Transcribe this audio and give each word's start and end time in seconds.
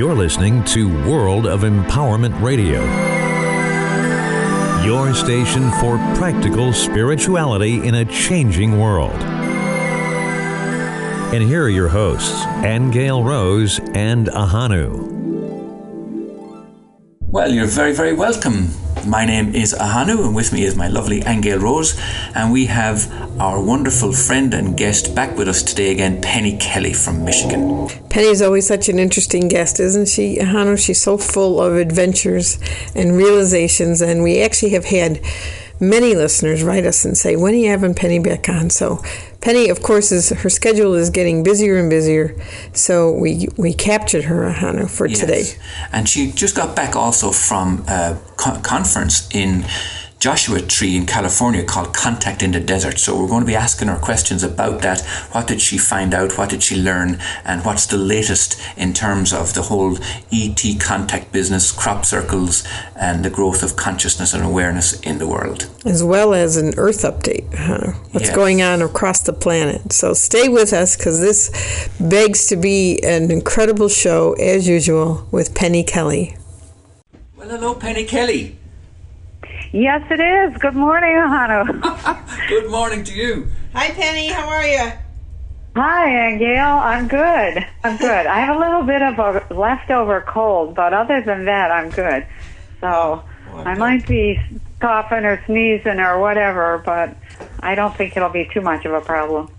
You're 0.00 0.14
listening 0.14 0.64
to 0.64 0.88
World 1.06 1.46
of 1.46 1.60
Empowerment 1.60 2.40
Radio, 2.40 2.80
your 4.82 5.12
station 5.12 5.70
for 5.72 5.98
practical 6.16 6.72
spirituality 6.72 7.86
in 7.86 7.96
a 7.96 8.06
changing 8.06 8.80
world. 8.80 9.12
And 11.34 11.42
here 11.42 11.64
are 11.64 11.68
your 11.68 11.88
hosts, 11.88 12.46
Angel 12.64 13.22
Rose 13.22 13.78
and 13.92 14.28
Ahanu. 14.28 15.20
Well, 17.26 17.52
you're 17.52 17.66
very, 17.66 17.92
very 17.92 18.14
welcome. 18.14 18.70
My 19.06 19.26
name 19.26 19.54
is 19.54 19.74
Ahanu, 19.74 20.24
and 20.24 20.34
with 20.34 20.50
me 20.50 20.64
is 20.64 20.76
my 20.76 20.88
lovely 20.88 21.20
Angel 21.26 21.58
Rose, 21.58 22.00
and 22.34 22.50
we 22.50 22.64
have 22.66 23.19
our 23.40 23.58
wonderful 23.62 24.12
friend 24.12 24.52
and 24.52 24.76
guest 24.76 25.14
back 25.14 25.34
with 25.38 25.48
us 25.48 25.62
today 25.62 25.90
again, 25.90 26.20
Penny 26.20 26.58
Kelly 26.58 26.92
from 26.92 27.24
Michigan. 27.24 27.88
Penny's 28.10 28.42
always 28.42 28.66
such 28.66 28.90
an 28.90 28.98
interesting 28.98 29.48
guest, 29.48 29.80
isn't 29.80 30.08
she, 30.08 30.36
Hannah? 30.36 30.76
She's 30.76 31.00
so 31.00 31.16
full 31.16 31.58
of 31.58 31.74
adventures 31.76 32.58
and 32.94 33.16
realizations, 33.16 34.02
and 34.02 34.22
we 34.22 34.42
actually 34.42 34.72
have 34.72 34.84
had 34.84 35.22
many 35.80 36.14
listeners 36.14 36.62
write 36.62 36.84
us 36.84 37.06
and 37.06 37.16
say, 37.16 37.34
"When 37.34 37.54
are 37.54 37.56
you 37.56 37.70
having 37.70 37.94
Penny 37.94 38.18
back 38.18 38.46
on?" 38.50 38.68
So, 38.68 39.02
Penny, 39.40 39.70
of 39.70 39.82
course, 39.82 40.12
is 40.12 40.28
her 40.28 40.50
schedule 40.50 40.92
is 40.94 41.08
getting 41.08 41.42
busier 41.42 41.78
and 41.78 41.88
busier. 41.88 42.36
So 42.74 43.10
we 43.10 43.48
we 43.56 43.72
captured 43.72 44.24
her, 44.24 44.50
Hannah, 44.52 44.86
for 44.86 45.06
Yes. 45.06 45.18
today. 45.18 45.44
And 45.92 46.06
she 46.06 46.30
just 46.30 46.54
got 46.54 46.76
back 46.76 46.94
also 46.94 47.30
from 47.30 47.84
a 47.88 48.16
conference 48.36 49.26
in 49.32 49.64
Joshua 50.20 50.60
Tree 50.60 50.96
in 50.98 51.06
California 51.06 51.64
called 51.64 51.94
Contact 51.94 52.42
in 52.42 52.52
the 52.52 52.60
Desert. 52.60 52.98
So 52.98 53.18
we're 53.18 53.26
going 53.26 53.40
to 53.40 53.46
be 53.46 53.56
asking 53.56 53.88
her 53.88 53.96
questions 53.96 54.42
about 54.42 54.82
that. 54.82 55.00
What 55.32 55.46
did 55.46 55.62
she 55.62 55.78
find 55.78 56.12
out? 56.12 56.36
What 56.36 56.50
did 56.50 56.62
she 56.62 56.76
learn? 56.76 57.18
And 57.42 57.64
what's 57.64 57.86
the 57.86 57.96
latest 57.96 58.60
in 58.76 58.92
terms 58.92 59.32
of 59.32 59.54
the 59.54 59.62
whole 59.62 59.96
ET 60.30 60.62
contact 60.78 61.32
business, 61.32 61.72
crop 61.72 62.04
circles, 62.04 62.68
and 62.94 63.24
the 63.24 63.30
growth 63.30 63.62
of 63.62 63.76
consciousness 63.76 64.34
and 64.34 64.44
awareness 64.44 65.00
in 65.00 65.16
the 65.18 65.26
world? 65.26 65.70
as 65.86 66.04
well 66.04 66.34
as 66.34 66.58
an 66.58 66.74
Earth 66.76 67.00
update. 67.02 67.54
Huh? 67.54 67.92
What's 68.12 68.26
Yes. 68.26 68.36
going 68.36 68.60
on 68.60 68.82
across 68.82 69.20
the 69.22 69.32
planet? 69.32 69.90
So 69.90 70.12
stay 70.12 70.46
with 70.50 70.74
us 70.74 70.94
because 70.94 71.20
this 71.20 71.50
begs 71.98 72.46
to 72.48 72.56
be 72.56 73.00
an 73.02 73.30
incredible 73.30 73.88
show, 73.88 74.34
as 74.34 74.68
usual, 74.68 75.26
with 75.30 75.54
Penny 75.54 75.82
Kelly. 75.82 76.36
Well, 77.38 77.48
hello, 77.48 77.74
Penny 77.74 78.04
Kelly. 78.04 78.58
Yes, 79.72 80.02
it 80.10 80.18
is. 80.18 80.60
Good 80.60 80.74
morning, 80.74 81.10
Hano. 81.10 81.64
Good 82.48 82.68
morning 82.68 83.04
to 83.04 83.14
you. 83.14 83.52
Hi, 83.72 83.90
Penny. 83.90 84.26
How 84.26 84.48
are 84.48 84.66
you? 84.66 84.92
Hi, 85.76 86.28
Angel. 86.28 86.58
I'm 86.58 87.06
good. 87.06 87.64
I'm 87.84 87.96
good. 87.96 88.26
I 88.26 88.40
have 88.40 88.56
a 88.56 88.58
little 88.58 88.82
bit 88.82 89.00
of 89.00 89.16
a 89.20 89.54
leftover 89.54 90.22
cold, 90.22 90.74
but 90.74 90.92
other 90.92 91.22
than 91.24 91.44
that, 91.44 91.70
I'm 91.70 91.90
good. 91.90 92.26
So 92.80 93.22
oh, 93.22 93.56
I 93.56 93.76
might 93.76 94.08
be 94.08 94.40
coughing 94.80 95.24
or 95.24 95.40
sneezing 95.46 96.00
or 96.00 96.18
whatever, 96.18 96.82
but 96.84 97.16
I 97.60 97.76
don't 97.76 97.96
think 97.96 98.16
it'll 98.16 98.28
be 98.28 98.50
too 98.52 98.62
much 98.62 98.84
of 98.86 98.92
a 98.92 99.00
problem. 99.00 99.52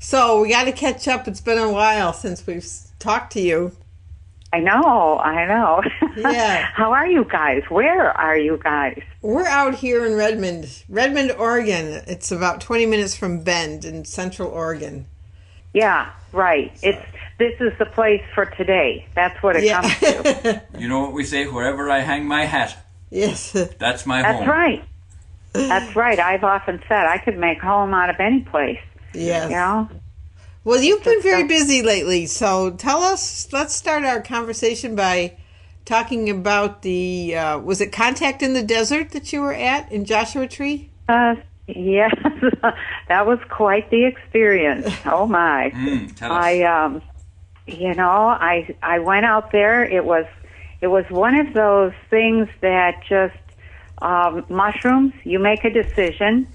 So 0.00 0.42
we 0.42 0.48
got 0.48 0.64
to 0.64 0.72
catch 0.72 1.06
up. 1.06 1.28
It's 1.28 1.40
been 1.40 1.58
a 1.58 1.70
while 1.70 2.12
since 2.12 2.44
we've 2.48 2.66
talked 2.98 3.32
to 3.34 3.40
you. 3.40 3.76
I 4.56 4.60
know. 4.60 5.18
I 5.18 5.46
know. 5.46 5.82
Yeah. 6.16 6.62
How 6.74 6.90
are 6.92 7.06
you 7.06 7.24
guys? 7.24 7.62
Where 7.68 8.10
are 8.10 8.38
you 8.38 8.58
guys? 8.62 9.02
We're 9.20 9.46
out 9.46 9.74
here 9.74 10.06
in 10.06 10.14
Redmond, 10.14 10.82
Redmond, 10.88 11.32
Oregon. 11.32 12.02
It's 12.06 12.32
about 12.32 12.62
20 12.62 12.86
minutes 12.86 13.14
from 13.14 13.42
Bend 13.42 13.84
in 13.84 14.06
Central 14.06 14.48
Oregon. 14.48 15.06
Yeah, 15.74 16.10
right. 16.32 16.72
It's 16.82 17.04
this 17.38 17.52
is 17.60 17.76
the 17.78 17.84
place 17.84 18.22
for 18.34 18.46
today. 18.46 19.06
That's 19.14 19.42
what 19.42 19.56
it 19.56 19.68
comes 19.68 19.98
to. 19.98 20.62
You 20.78 20.88
know 20.88 21.00
what 21.00 21.12
we 21.12 21.24
say? 21.24 21.46
Wherever 21.46 21.90
I 21.90 21.98
hang 22.00 22.26
my 22.26 22.46
hat, 22.46 22.82
yes. 23.10 23.52
that's 23.78 24.06
my 24.06 24.22
That's 24.22 24.38
home. 24.38 24.48
right. 24.48 24.84
That's 25.52 25.94
right. 25.94 26.18
I've 26.18 26.44
often 26.44 26.82
said 26.88 27.04
I 27.04 27.18
could 27.18 27.36
make 27.36 27.60
home 27.60 27.92
out 27.92 28.08
of 28.08 28.16
any 28.20 28.40
place. 28.40 28.80
Yes. 29.12 29.50
You 29.50 29.56
know? 29.56 29.88
Well, 30.66 30.82
you've 30.82 31.04
been 31.04 31.22
very 31.22 31.44
busy 31.44 31.80
lately, 31.82 32.26
so 32.26 32.72
tell 32.72 33.04
us. 33.04 33.52
Let's 33.52 33.72
start 33.72 34.02
our 34.02 34.20
conversation 34.20 34.96
by 34.96 35.36
talking 35.84 36.28
about 36.28 36.82
the. 36.82 37.36
Uh, 37.36 37.58
was 37.60 37.80
it 37.80 37.92
Contact 37.92 38.42
in 38.42 38.52
the 38.52 38.64
Desert 38.64 39.10
that 39.10 39.32
you 39.32 39.42
were 39.42 39.54
at 39.54 39.92
in 39.92 40.04
Joshua 40.04 40.48
Tree? 40.48 40.90
Uh, 41.08 41.36
yes, 41.68 42.12
that 43.08 43.26
was 43.28 43.38
quite 43.48 43.90
the 43.90 44.06
experience. 44.06 44.92
Oh 45.06 45.28
my! 45.28 45.70
Mm, 45.72 46.16
tell 46.16 46.32
us. 46.32 46.44
I, 46.44 46.62
um, 46.64 47.00
you 47.68 47.94
know, 47.94 48.26
I 48.26 48.74
I 48.82 48.98
went 48.98 49.24
out 49.24 49.52
there. 49.52 49.84
It 49.84 50.04
was 50.04 50.26
it 50.80 50.88
was 50.88 51.04
one 51.10 51.36
of 51.36 51.54
those 51.54 51.92
things 52.10 52.48
that 52.60 53.04
just 53.08 53.38
um, 54.02 54.44
mushrooms. 54.48 55.12
You 55.22 55.38
make 55.38 55.64
a 55.64 55.70
decision, 55.70 56.48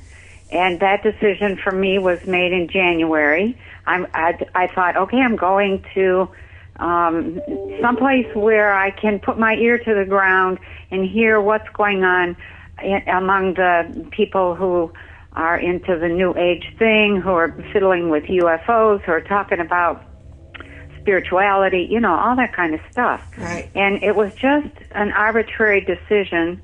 and 0.52 0.82
that 0.82 1.02
decision 1.02 1.56
for 1.56 1.72
me 1.72 1.98
was 1.98 2.28
made 2.28 2.52
in 2.52 2.68
January. 2.68 3.58
I'm, 3.86 4.08
I, 4.14 4.38
I 4.56 4.68
thought, 4.68 4.98
okay, 4.98 5.18
I'm 5.18 5.36
going 5.36 5.84
to 5.96 6.30
um, 6.78 7.42
someplace 7.82 8.28
where 8.36 8.74
I 8.74 8.92
can 8.92 9.20
put 9.20 9.38
my 9.38 9.56
ear 9.56 9.78
to 9.78 9.96
the 9.96 10.06
ground 10.06 10.60
and 10.90 11.08
hear 11.08 11.40
what's 11.42 11.70
going 11.74 12.04
on 12.04 12.36
in, 12.84 13.08
among 13.08 13.56
the 13.56 14.08
people 14.12 14.56
who 14.56 14.92
are 15.34 15.58
into 15.58 15.98
the 15.98 16.10
New 16.10 16.36
Age 16.36 16.66
thing, 16.78 17.22
who 17.22 17.32
are 17.32 17.52
fiddling 17.72 18.10
with 18.10 18.24
UFOs, 18.24 19.02
who 19.04 19.12
are 19.12 19.22
talking 19.22 19.60
about 19.60 20.04
spirituality, 21.00 21.88
you 21.90 22.00
know, 22.00 22.14
all 22.14 22.36
that 22.36 22.54
kind 22.54 22.74
of 22.74 22.82
stuff. 22.92 23.22
Right. 23.38 23.70
And 23.76 24.04
it 24.04 24.16
was 24.16 24.34
just 24.36 24.70
an 24.92 25.12
arbitrary 25.12 25.82
decision 25.82 26.62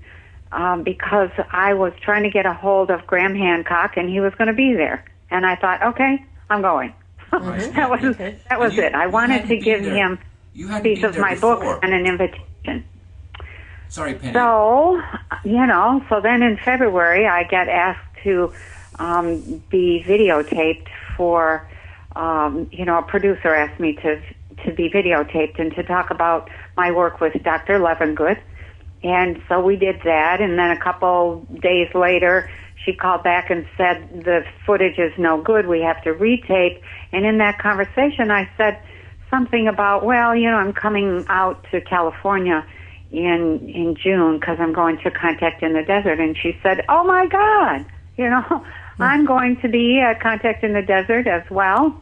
um, 0.51 0.83
because 0.83 1.29
I 1.51 1.73
was 1.73 1.93
trying 2.01 2.23
to 2.23 2.29
get 2.29 2.45
a 2.45 2.53
hold 2.53 2.91
of 2.91 3.05
Graham 3.07 3.35
Hancock, 3.35 3.97
and 3.97 4.09
he 4.09 4.19
was 4.19 4.33
going 4.35 4.47
to 4.47 4.53
be 4.53 4.73
there. 4.73 5.03
And 5.29 5.45
I 5.45 5.55
thought, 5.55 5.83
okay, 5.83 6.23
I'm 6.49 6.61
going. 6.61 6.93
that 7.31 7.89
was 7.89 8.17
that 8.17 8.59
was 8.59 8.75
You- 8.75 8.83
it. 8.83 8.93
I 8.95 9.07
wanted 9.07 9.47
to 9.47 9.57
give 9.57 9.83
there. 9.83 9.93
him 9.95 10.19
You 10.53 10.73
a 10.73 10.79
piece 10.81 11.03
of 11.03 11.17
my 11.17 11.33
before. 11.35 11.57
book 11.59 11.79
and 11.83 11.93
an 11.93 12.05
invitation. 12.05 12.85
Sorry, 13.89 14.15
Penny. 14.15 14.33
So, 14.33 15.01
you 15.45 15.65
know, 15.65 16.03
so 16.09 16.19
then 16.19 16.43
in 16.43 16.57
February 16.57 17.25
I 17.25 17.43
got 17.45 17.69
asked 17.69 17.99
to 18.23 18.51
um, 18.99 19.61
be 19.69 20.03
videotaped 20.05 20.87
for, 21.15 21.65
um, 22.15 22.67
you 22.71 22.83
know, 22.85 22.97
a 22.97 23.01
producer 23.03 23.53
asked 23.53 23.79
me 23.79 23.93
to 23.93 24.21
to 24.65 24.71
be 24.73 24.89
videotaped 24.89 25.59
and 25.59 25.73
to 25.75 25.83
talk 25.83 26.09
about 26.09 26.49
my 26.75 26.91
work 26.91 27.21
with 27.21 27.33
Dr. 27.43 27.79
Levengood. 27.79 28.39
And 29.03 29.39
so 29.47 29.63
we 29.63 29.75
did 29.75 30.01
that, 30.03 30.41
and 30.41 30.57
then 30.57 30.71
a 30.71 30.79
couple 30.79 31.45
days 31.61 31.93
later, 31.93 32.49
she 32.87 32.93
called 32.93 33.23
back 33.23 33.49
and 33.49 33.67
said 33.75 34.23
the 34.23 34.45
footage 34.65 34.97
is 34.97 35.11
no 35.17 35.41
good. 35.41 35.67
We 35.67 35.81
have 35.81 36.01
to 36.03 36.13
retape. 36.13 36.81
And 37.11 37.25
in 37.25 37.37
that 37.39 37.59
conversation, 37.59 38.31
I 38.31 38.49
said 38.55 38.81
something 39.29 39.67
about, 39.67 40.05
well, 40.05 40.33
you 40.33 40.49
know, 40.49 40.55
I'm 40.55 40.73
coming 40.73 41.25
out 41.27 41.65
to 41.71 41.81
California 41.81 42.65
in 43.11 43.69
in 43.69 43.95
June 44.01 44.39
because 44.39 44.57
I'm 44.59 44.73
going 44.73 44.97
to 44.99 45.11
Contact 45.11 45.61
in 45.63 45.73
the 45.73 45.83
Desert. 45.83 46.19
And 46.19 46.37
she 46.37 46.57
said, 46.63 46.85
oh 46.87 47.03
my 47.03 47.27
God, 47.27 47.85
you 48.17 48.29
know, 48.29 48.41
mm-hmm. 48.41 49.03
I'm 49.03 49.25
going 49.25 49.57
to 49.61 49.67
be 49.67 49.99
at 49.99 50.21
Contact 50.21 50.63
in 50.63 50.73
the 50.73 50.81
Desert 50.81 51.27
as 51.27 51.43
well. 51.51 51.99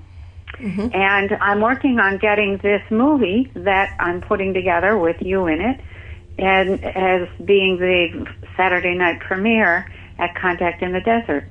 Mm-hmm. 0.59 0.87
And 0.93 1.33
I'm 1.41 1.59
working 1.59 1.99
on 1.99 2.17
getting 2.17 2.57
this 2.57 2.81
movie 2.89 3.51
that 3.55 3.93
I'm 3.99 4.21
putting 4.21 4.53
together 4.53 4.97
with 4.97 5.17
you 5.19 5.47
in 5.47 5.59
it, 5.59 5.81
and 6.37 6.81
as 6.83 7.27
being 7.43 7.77
the 7.77 8.25
Saturday 8.55 8.93
night 8.95 9.19
premiere 9.19 9.91
at 10.17 10.35
Contact 10.35 10.81
in 10.81 10.91
the 10.91 11.01
Desert. 11.01 11.47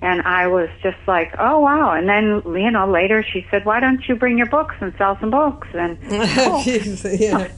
And 0.00 0.22
I 0.22 0.48
was 0.48 0.68
just 0.82 0.98
like, 1.06 1.32
oh 1.38 1.60
wow! 1.60 1.92
And 1.92 2.08
then 2.08 2.42
you 2.44 2.70
know 2.72 2.90
later 2.90 3.22
she 3.22 3.46
said, 3.50 3.64
why 3.64 3.78
don't 3.78 4.06
you 4.08 4.16
bring 4.16 4.36
your 4.36 4.48
books 4.48 4.74
and 4.80 4.92
sell 4.98 5.16
some 5.20 5.30
books? 5.30 5.68
And 5.74 5.96
oh, 6.10 6.62
yeah. 6.66 7.48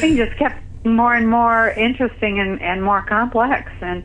thing 0.00 0.16
just 0.16 0.36
kept 0.38 0.60
more 0.84 1.14
and 1.14 1.28
more 1.28 1.70
interesting 1.70 2.38
and, 2.40 2.60
and 2.62 2.82
more 2.82 3.02
complex. 3.02 3.70
And 3.80 4.04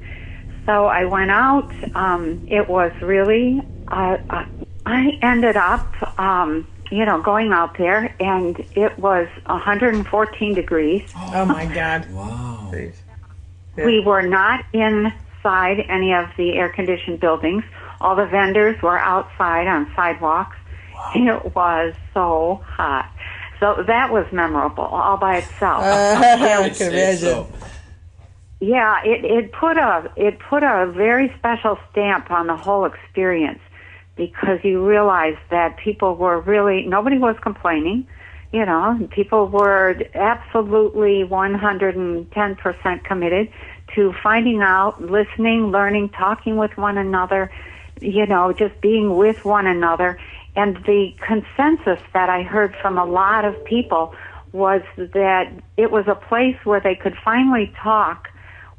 so 0.65 0.85
I 0.85 1.05
went 1.05 1.31
out. 1.31 1.71
Um, 1.95 2.45
it 2.49 2.67
was 2.67 2.91
really, 3.01 3.61
uh, 3.87 4.17
uh, 4.29 4.45
I 4.85 5.17
ended 5.21 5.57
up, 5.57 6.19
um, 6.19 6.67
you 6.91 7.05
know, 7.05 7.21
going 7.21 7.51
out 7.51 7.77
there, 7.77 8.15
and 8.19 8.59
it 8.75 8.97
was 8.97 9.27
114 9.45 10.53
degrees. 10.53 11.09
Oh 11.15 11.45
my 11.45 11.65
God. 11.65 12.09
wow. 12.11 12.73
We 13.77 14.01
were 14.01 14.21
not 14.23 14.65
inside 15.49 15.85
any 15.89 16.13
of 16.13 16.27
the 16.37 16.53
air 16.53 16.69
conditioned 16.69 17.19
buildings. 17.19 17.63
All 18.01 18.15
the 18.15 18.25
vendors 18.25 18.81
were 18.81 18.97
outside 18.97 19.67
on 19.67 19.91
sidewalks. 19.95 20.55
It 21.15 21.55
was 21.55 21.93
so 22.13 22.61
hot. 22.63 23.11
So 23.59 23.83
that 23.87 24.11
was 24.11 24.25
memorable 24.31 24.83
all 24.83 25.17
by 25.17 25.37
itself. 25.37 25.83
I 25.83 26.69
can 26.69 26.93
imagine. 26.93 27.45
Yeah, 28.61 29.01
it, 29.03 29.25
it 29.25 29.51
put 29.53 29.77
a 29.77 30.11
it 30.17 30.37
put 30.49 30.63
a 30.63 30.91
very 30.93 31.33
special 31.37 31.77
stamp 31.91 32.29
on 32.29 32.47
the 32.47 32.57
whole 32.57 32.85
experience 32.85 33.59
because 34.17 34.59
you 34.63 34.85
realized 34.85 35.39
that 35.49 35.77
people 35.77 36.15
were 36.15 36.41
really 36.41 36.85
nobody 36.85 37.17
was 37.17 37.37
complaining. 37.41 38.05
you 38.51 38.65
know, 38.65 39.07
people 39.11 39.47
were 39.47 39.95
absolutely 40.13 41.23
110% 41.23 43.03
committed 43.05 43.49
to 43.95 44.13
finding 44.23 44.61
out, 44.61 45.01
listening, 45.01 45.71
learning, 45.71 46.09
talking 46.09 46.57
with 46.57 46.75
one 46.77 46.97
another, 46.97 47.51
you 48.01 48.25
know, 48.25 48.53
just 48.53 48.79
being 48.81 49.15
with 49.17 49.43
one 49.43 49.67
another. 49.67 50.17
And 50.55 50.77
the 50.85 51.13
consensus 51.25 51.99
that 52.13 52.29
I 52.29 52.43
heard 52.43 52.75
from 52.81 52.97
a 52.97 53.05
lot 53.05 53.45
of 53.45 53.63
people 53.65 54.13
was 54.51 54.81
that 54.97 55.51
it 55.77 55.91
was 55.91 56.07
a 56.07 56.15
place 56.15 56.57
where 56.63 56.79
they 56.79 56.95
could 56.95 57.15
finally 57.23 57.71
talk 57.81 58.29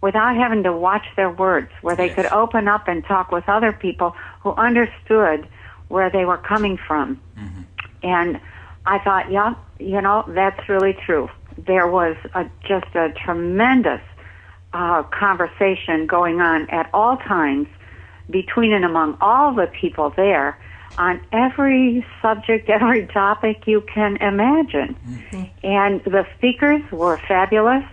without 0.02 0.34
having 0.34 0.62
to 0.64 0.72
watch 0.72 1.06
their 1.16 1.30
words, 1.30 1.70
where 1.82 1.94
they 1.94 2.06
Yes. 2.06 2.16
could 2.16 2.26
open 2.26 2.66
up 2.68 2.88
and 2.88 3.04
talk 3.04 3.30
with 3.30 3.48
other 3.48 3.72
people 3.72 4.16
who 4.42 4.52
understood 4.52 5.46
where 5.88 6.10
they 6.10 6.24
were 6.24 6.38
coming 6.38 6.76
from. 6.76 7.20
Mm-hmm. 7.38 7.60
And 8.02 8.40
I 8.86 8.98
thought, 8.98 9.30
yeah, 9.30 9.54
you 9.78 10.00
know, 10.00 10.24
that's 10.28 10.68
really 10.68 10.94
true. 10.94 11.28
There 11.58 11.86
was 11.86 12.16
a, 12.34 12.46
just 12.66 12.94
a 12.94 13.12
tremendous 13.24 14.00
uh, 14.72 15.02
conversation 15.04 16.06
going 16.06 16.40
on 16.40 16.68
at 16.70 16.88
all 16.92 17.16
times 17.16 17.66
between 18.28 18.72
and 18.72 18.84
among 18.84 19.18
all 19.20 19.54
the 19.54 19.66
people 19.66 20.10
there 20.10 20.58
on 20.98 21.20
every 21.32 22.04
subject, 22.22 22.68
every 22.68 23.06
topic 23.06 23.66
you 23.66 23.80
can 23.80 24.16
imagine. 24.16 24.96
And 25.62 26.02
the 26.04 26.26
speakers 26.36 26.82
were 26.90 27.18
fabulous. 27.28 27.84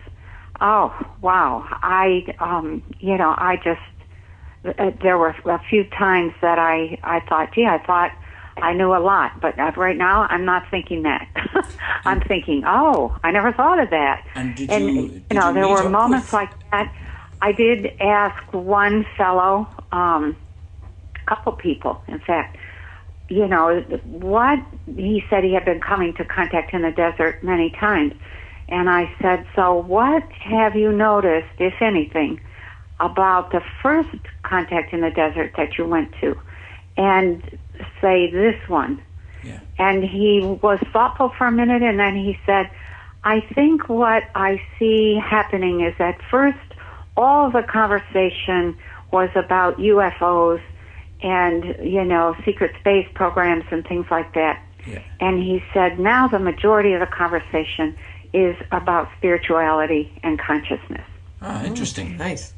Oh, 0.59 0.93
wow. 1.21 1.65
I, 1.69 2.35
um, 2.39 2.83
you 2.99 3.17
know, 3.17 3.33
I 3.37 3.57
just, 3.63 4.77
uh, 4.79 4.91
there 5.01 5.17
were 5.17 5.35
a 5.45 5.61
few 5.69 5.83
times 5.83 6.33
that 6.41 6.57
I, 6.57 6.99
I 7.03 7.19
thought, 7.21 7.53
gee, 7.53 7.65
I 7.65 7.77
thought 7.77 8.11
I 8.61 8.73
knew 8.73 8.93
a 8.95 8.99
lot, 8.99 9.39
but 9.41 9.57
uh, 9.59 9.71
right 9.77 9.97
now 9.97 10.23
I'm 10.29 10.45
not 10.45 10.63
thinking 10.71 11.03
that. 11.03 11.27
I'm 12.05 12.21
thinking, 12.21 12.63
oh, 12.65 13.15
I 13.23 13.31
never 13.31 13.51
thought 13.53 13.79
of 13.79 13.89
that. 13.91 14.23
And 14.35 14.55
did 14.55 14.69
and 14.69 14.85
you- 14.95 15.21
you 15.31 15.39
know, 15.39 15.49
you 15.49 15.53
there 15.55 15.67
were 15.67 15.89
moments 15.89 16.27
with- 16.27 16.33
like 16.33 16.49
that. 16.71 16.91
I 17.41 17.51
did 17.51 17.91
ask 17.99 18.35
one 18.51 19.05
fellow, 19.17 19.67
um, 19.91 20.35
a 21.25 21.29
couple 21.35 21.51
people, 21.53 22.01
in 22.07 22.19
fact, 22.19 22.57
you 23.29 23.47
know, 23.47 23.81
what 24.05 24.59
he 24.95 25.23
said 25.29 25.43
he 25.43 25.53
had 25.53 25.65
been 25.65 25.81
coming 25.81 26.13
to 26.15 26.25
contact 26.25 26.73
in 26.73 26.81
the 26.81 26.91
desert 26.91 27.43
many 27.43 27.69
times. 27.71 28.13
And 28.69 28.89
I 28.89 29.09
said, 29.21 29.45
So 29.55 29.75
what 29.75 30.23
have 30.41 30.75
you 30.75 30.91
noticed, 30.91 31.47
if 31.59 31.75
anything, 31.81 32.39
about 32.99 33.51
the 33.51 33.61
first 33.83 34.09
contact 34.43 34.93
in 34.93 35.01
the 35.01 35.11
desert 35.11 35.53
that 35.57 35.77
you 35.77 35.85
went 35.85 36.11
to? 36.21 36.35
And 36.95 37.43
say 38.01 38.29
this 38.31 38.55
one. 38.67 39.01
Yeah. 39.43 39.59
And 39.77 40.03
he 40.03 40.41
was 40.61 40.79
thoughtful 40.91 41.31
for 41.37 41.47
a 41.47 41.51
minute 41.51 41.83
and 41.83 41.99
then 41.99 42.15
he 42.15 42.37
said, 42.45 42.69
I 43.23 43.41
think 43.53 43.89
what 43.89 44.23
I 44.35 44.61
see 44.77 45.19
happening 45.23 45.81
is 45.81 45.93
at 45.99 46.19
first 46.29 46.57
all 47.15 47.51
the 47.51 47.63
conversation 47.63 48.77
was 49.11 49.29
about 49.35 49.77
UFOs 49.77 50.61
and, 51.21 51.75
you 51.81 52.03
know, 52.03 52.35
secret 52.45 52.75
space 52.79 53.07
programs 53.15 53.65
and 53.71 53.85
things 53.87 54.05
like 54.11 54.33
that. 54.33 54.63
Yeah. 54.85 55.01
And 55.19 55.41
he 55.41 55.63
said 55.73 55.99
now 55.99 56.27
the 56.27 56.39
majority 56.39 56.93
of 56.93 56.99
the 56.99 57.07
conversation 57.07 57.97
is 58.33 58.55
about 58.71 59.09
spirituality 59.17 60.11
and 60.23 60.39
consciousness. 60.39 61.05
Ah, 61.41 61.63
interesting. 61.63 62.17
Nice. 62.17 62.53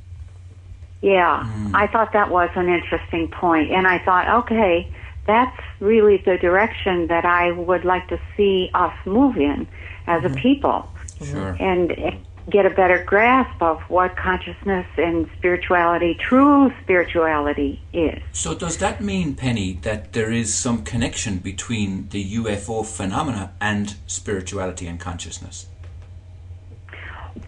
Yeah, 1.01 1.49
I 1.73 1.87
thought 1.87 2.11
that 2.11 2.29
was 2.29 2.49
an 2.55 2.67
interesting 2.67 3.29
point, 3.29 3.71
and 3.71 3.87
I 3.87 3.99
thought, 3.99 4.43
okay, 4.43 4.91
that's 5.29 5.61
really 5.79 6.17
the 6.17 6.37
direction 6.37 7.07
that 7.07 7.23
I 7.23 7.51
would 7.51 7.85
like 7.85 8.07
to 8.09 8.19
see 8.35 8.71
us 8.73 8.95
move 9.05 9.37
in 9.37 9.67
as 10.07 10.23
a 10.23 10.27
mm-hmm. 10.27 10.37
people, 10.37 10.89
Sure. 11.23 11.55
and 11.59 12.17
get 12.49 12.65
a 12.65 12.69
better 12.69 13.03
grasp 13.03 13.61
of 13.61 13.79
what 13.89 14.15
consciousness 14.15 14.87
and 14.97 15.29
spirituality, 15.37 16.15
true 16.15 16.71
spirituality, 16.81 17.79
is. 17.93 18.19
So 18.31 18.55
does 18.55 18.77
that 18.77 19.01
mean, 19.01 19.35
Penny, 19.35 19.73
that 19.83 20.13
there 20.13 20.31
is 20.31 20.53
some 20.53 20.83
connection 20.83 21.37
between 21.37 22.09
the 22.09 22.23
UFO 22.37 22.85
phenomena 22.85 23.51
and 23.61 23.95
spirituality 24.07 24.87
and 24.87 24.99
consciousness? 24.99 25.67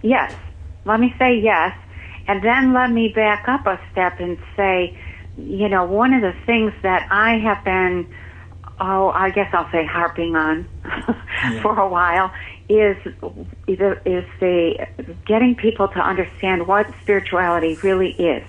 Yes. 0.04 0.34
Let 0.86 1.00
me 1.00 1.14
say 1.18 1.40
yes. 1.40 1.76
And 2.28 2.44
then 2.44 2.74
let 2.74 2.92
me 2.92 3.10
back 3.10 3.48
up 3.48 3.66
a 3.66 3.80
step 3.92 4.20
and 4.20 4.38
say, 4.56 4.98
you 5.38 5.70
know, 5.70 5.86
one 5.86 6.14
of 6.14 6.22
the 6.22 6.34
things 6.46 6.74
that 6.84 7.08
I 7.10 7.38
have 7.38 7.64
been, 7.64 8.08
oh, 8.80 9.10
I 9.10 9.30
guess 9.30 9.50
I'll 9.54 9.70
say 9.72 9.86
harping 9.86 10.36
on 10.36 10.68
for 11.62 11.80
a 11.80 11.88
while 11.88 12.32
is 12.70 12.98
is 13.68 14.26
the 14.40 14.88
getting 15.26 15.56
people 15.56 15.88
to 15.90 16.00
understand 16.00 16.68
what 16.68 16.88
spirituality 17.02 17.78
really 17.84 18.12
is. 18.12 18.44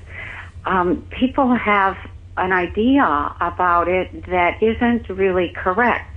Um, 0.65 1.07
people 1.11 1.55
have 1.55 1.97
an 2.37 2.53
idea 2.53 3.05
about 3.41 3.89
it 3.89 4.27
that 4.27 4.63
isn't 4.63 5.09
really 5.09 5.53
correct. 5.55 6.09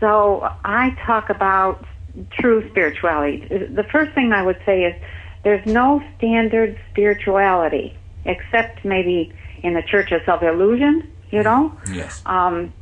So 0.00 0.48
I 0.64 0.96
talk 1.06 1.28
about 1.30 1.84
true 2.30 2.68
spirituality. 2.70 3.46
The 3.48 3.84
first 3.90 4.14
thing 4.14 4.32
I 4.32 4.42
would 4.42 4.60
say 4.64 4.84
is 4.84 4.94
there's 5.42 5.64
no 5.66 6.02
standard 6.16 6.78
spirituality 6.90 7.96
except 8.24 8.84
maybe 8.84 9.32
in 9.64 9.74
the 9.74 9.82
churches 9.82 10.22
of 10.28 10.42
illusion, 10.42 11.10
you 11.30 11.42
know? 11.42 11.76
Yes. 11.90 12.22
Um, 12.26 12.72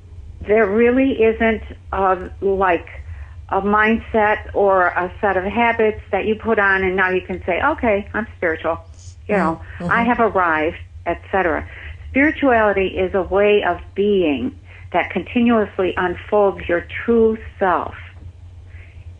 there 0.42 0.66
really 0.66 1.22
isn't 1.22 1.62
a, 1.92 2.30
like 2.40 2.88
a 3.48 3.62
mindset 3.62 4.54
or 4.54 4.86
a 4.88 5.12
set 5.20 5.36
of 5.36 5.44
habits 5.44 6.00
that 6.10 6.26
you 6.26 6.34
put 6.34 6.58
on 6.58 6.82
and 6.82 6.96
now 6.96 7.10
you 7.10 7.20
can 7.20 7.42
say, 7.44 7.62
okay, 7.62 8.08
I'm 8.12 8.26
spiritual. 8.36 8.78
You 9.28 9.36
know, 9.36 9.62
I 9.80 10.02
have 10.02 10.20
arrived, 10.20 10.78
etc. 11.06 11.66
Spirituality 12.10 12.88
is 12.88 13.14
a 13.14 13.22
way 13.22 13.62
of 13.62 13.80
being 13.94 14.58
that 14.92 15.10
continuously 15.10 15.94
unfolds 15.96 16.68
your 16.68 16.86
true 17.04 17.38
self. 17.58 17.94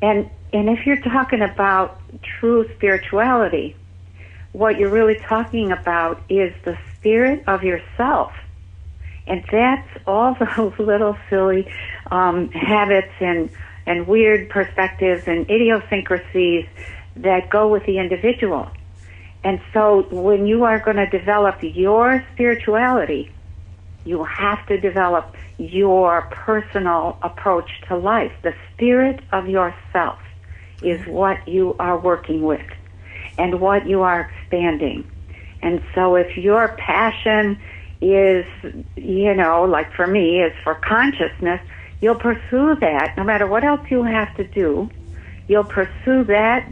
And 0.03 0.29
and 0.53 0.69
if 0.69 0.85
you're 0.85 1.01
talking 1.01 1.41
about 1.41 1.99
true 2.41 2.69
spirituality, 2.75 3.75
what 4.53 4.79
you're 4.79 4.91
really 4.91 5.19
talking 5.19 5.73
about 5.73 6.21
is 6.29 6.53
the 6.65 6.77
spirit 7.03 7.43
of 7.49 7.65
yourself. 7.65 8.33
And 9.27 9.45
that's 9.51 9.89
all 10.07 10.37
those 10.57 10.79
little 10.79 11.17
silly 11.29 11.71
um, 12.11 12.49
habits 12.51 13.13
and, 13.21 13.51
and 13.87 14.07
weird 14.07 14.49
perspectives 14.49 15.27
and 15.27 15.51
idiosyncrasies 15.51 16.67
that 17.17 17.51
go 17.51 17.69
with 17.69 17.85
the 17.85 17.99
individual. 17.99 18.71
And 19.45 19.61
so 19.75 20.07
when 20.11 20.47
you 20.47 20.65
are 20.65 20.79
going 20.79 20.97
to 20.97 21.07
develop 21.07 21.57
your 21.63 22.25
spirituality, 22.33 23.31
you 24.05 24.23
have 24.25 24.65
to 24.69 24.79
develop 24.79 25.35
your 25.59 26.23
personal 26.31 27.19
approach 27.23 27.69
to 27.89 27.97
life. 27.97 28.33
The 28.43 28.55
spirit 28.73 29.21
of 29.33 29.49
yourself 29.49 30.21
is 30.83 31.05
what 31.07 31.47
you 31.49 31.75
are 31.79 31.99
working 31.99 32.43
with 32.43 32.67
and 33.39 33.61
what 33.61 33.87
you 33.87 34.03
are 34.03 34.31
expanding. 34.31 35.12
And 35.63 35.81
so 35.95 36.17
if 36.17 36.37
your 36.37 36.77
passion 36.77 37.59
is, 38.01 38.45
you 38.97 39.35
know, 39.35 39.65
like 39.65 39.93
for 39.95 40.07
me, 40.07 40.43
is 40.43 40.53
for 40.65 40.75
consciousness, 40.75 41.61
you'll 42.01 42.17
pursue 42.17 42.77
that 42.81 43.15
no 43.17 43.25
matter 43.25 43.47
what 43.47 43.65
else 43.65 43.81
you 43.89 44.03
have 44.03 44.35
to 44.37 44.45
do. 44.49 44.91
You'll 45.47 45.65
pursue 45.65 46.25
that 46.25 46.69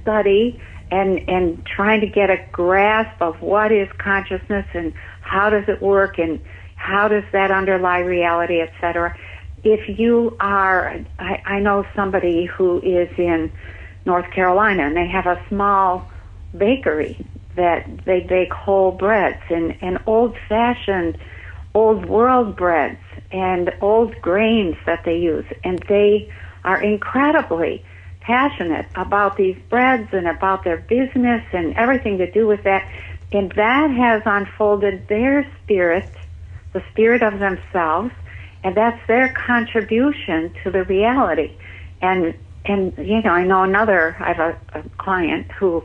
study 0.00 0.58
and, 0.90 1.20
and 1.28 1.64
trying 1.66 2.00
to 2.00 2.06
get 2.06 2.30
a 2.30 2.38
grasp 2.52 3.20
of 3.20 3.40
what 3.40 3.72
is 3.72 3.88
consciousness 3.98 4.66
and 4.72 4.92
how 5.20 5.50
does 5.50 5.64
it 5.68 5.82
work 5.82 6.18
and 6.18 6.40
how 6.76 7.08
does 7.08 7.24
that 7.32 7.50
underlie 7.50 8.00
reality, 8.00 8.60
etc. 8.60 9.14
If 9.62 9.98
you 9.98 10.36
are, 10.40 10.96
I, 11.18 11.42
I 11.44 11.60
know 11.60 11.84
somebody 11.94 12.46
who 12.46 12.80
is 12.80 13.08
in 13.18 13.52
North 14.06 14.30
Carolina 14.30 14.84
and 14.84 14.96
they 14.96 15.06
have 15.06 15.26
a 15.26 15.40
small 15.48 16.08
bakery 16.56 17.29
that 17.56 18.04
they 18.04 18.20
bake 18.20 18.52
whole 18.52 18.92
breads 18.92 19.42
and, 19.50 19.76
and 19.80 19.98
old 20.06 20.36
fashioned, 20.48 21.18
old 21.74 22.06
world 22.06 22.56
breads 22.56 23.00
and 23.32 23.72
old 23.80 24.20
grains 24.20 24.76
that 24.86 25.04
they 25.04 25.18
use. 25.18 25.46
And 25.64 25.78
they 25.88 26.32
are 26.64 26.82
incredibly 26.82 27.84
passionate 28.20 28.86
about 28.94 29.36
these 29.36 29.56
breads 29.68 30.08
and 30.12 30.28
about 30.28 30.64
their 30.64 30.78
business 30.78 31.44
and 31.52 31.74
everything 31.76 32.18
to 32.18 32.30
do 32.30 32.46
with 32.46 32.62
that. 32.64 32.88
And 33.32 33.50
that 33.52 33.90
has 33.90 34.22
unfolded 34.24 35.08
their 35.08 35.50
spirit, 35.62 36.10
the 36.72 36.82
spirit 36.90 37.22
of 37.22 37.38
themselves, 37.38 38.12
and 38.62 38.76
that's 38.76 39.00
their 39.06 39.32
contribution 39.32 40.52
to 40.62 40.70
the 40.70 40.84
reality. 40.84 41.52
And 42.02 42.34
and 42.64 42.92
you 42.98 43.22
know, 43.22 43.30
I 43.30 43.44
know 43.44 43.62
another. 43.62 44.16
I 44.20 44.32
have 44.32 44.38
a, 44.38 44.80
a 44.80 44.82
client 44.98 45.50
who 45.52 45.82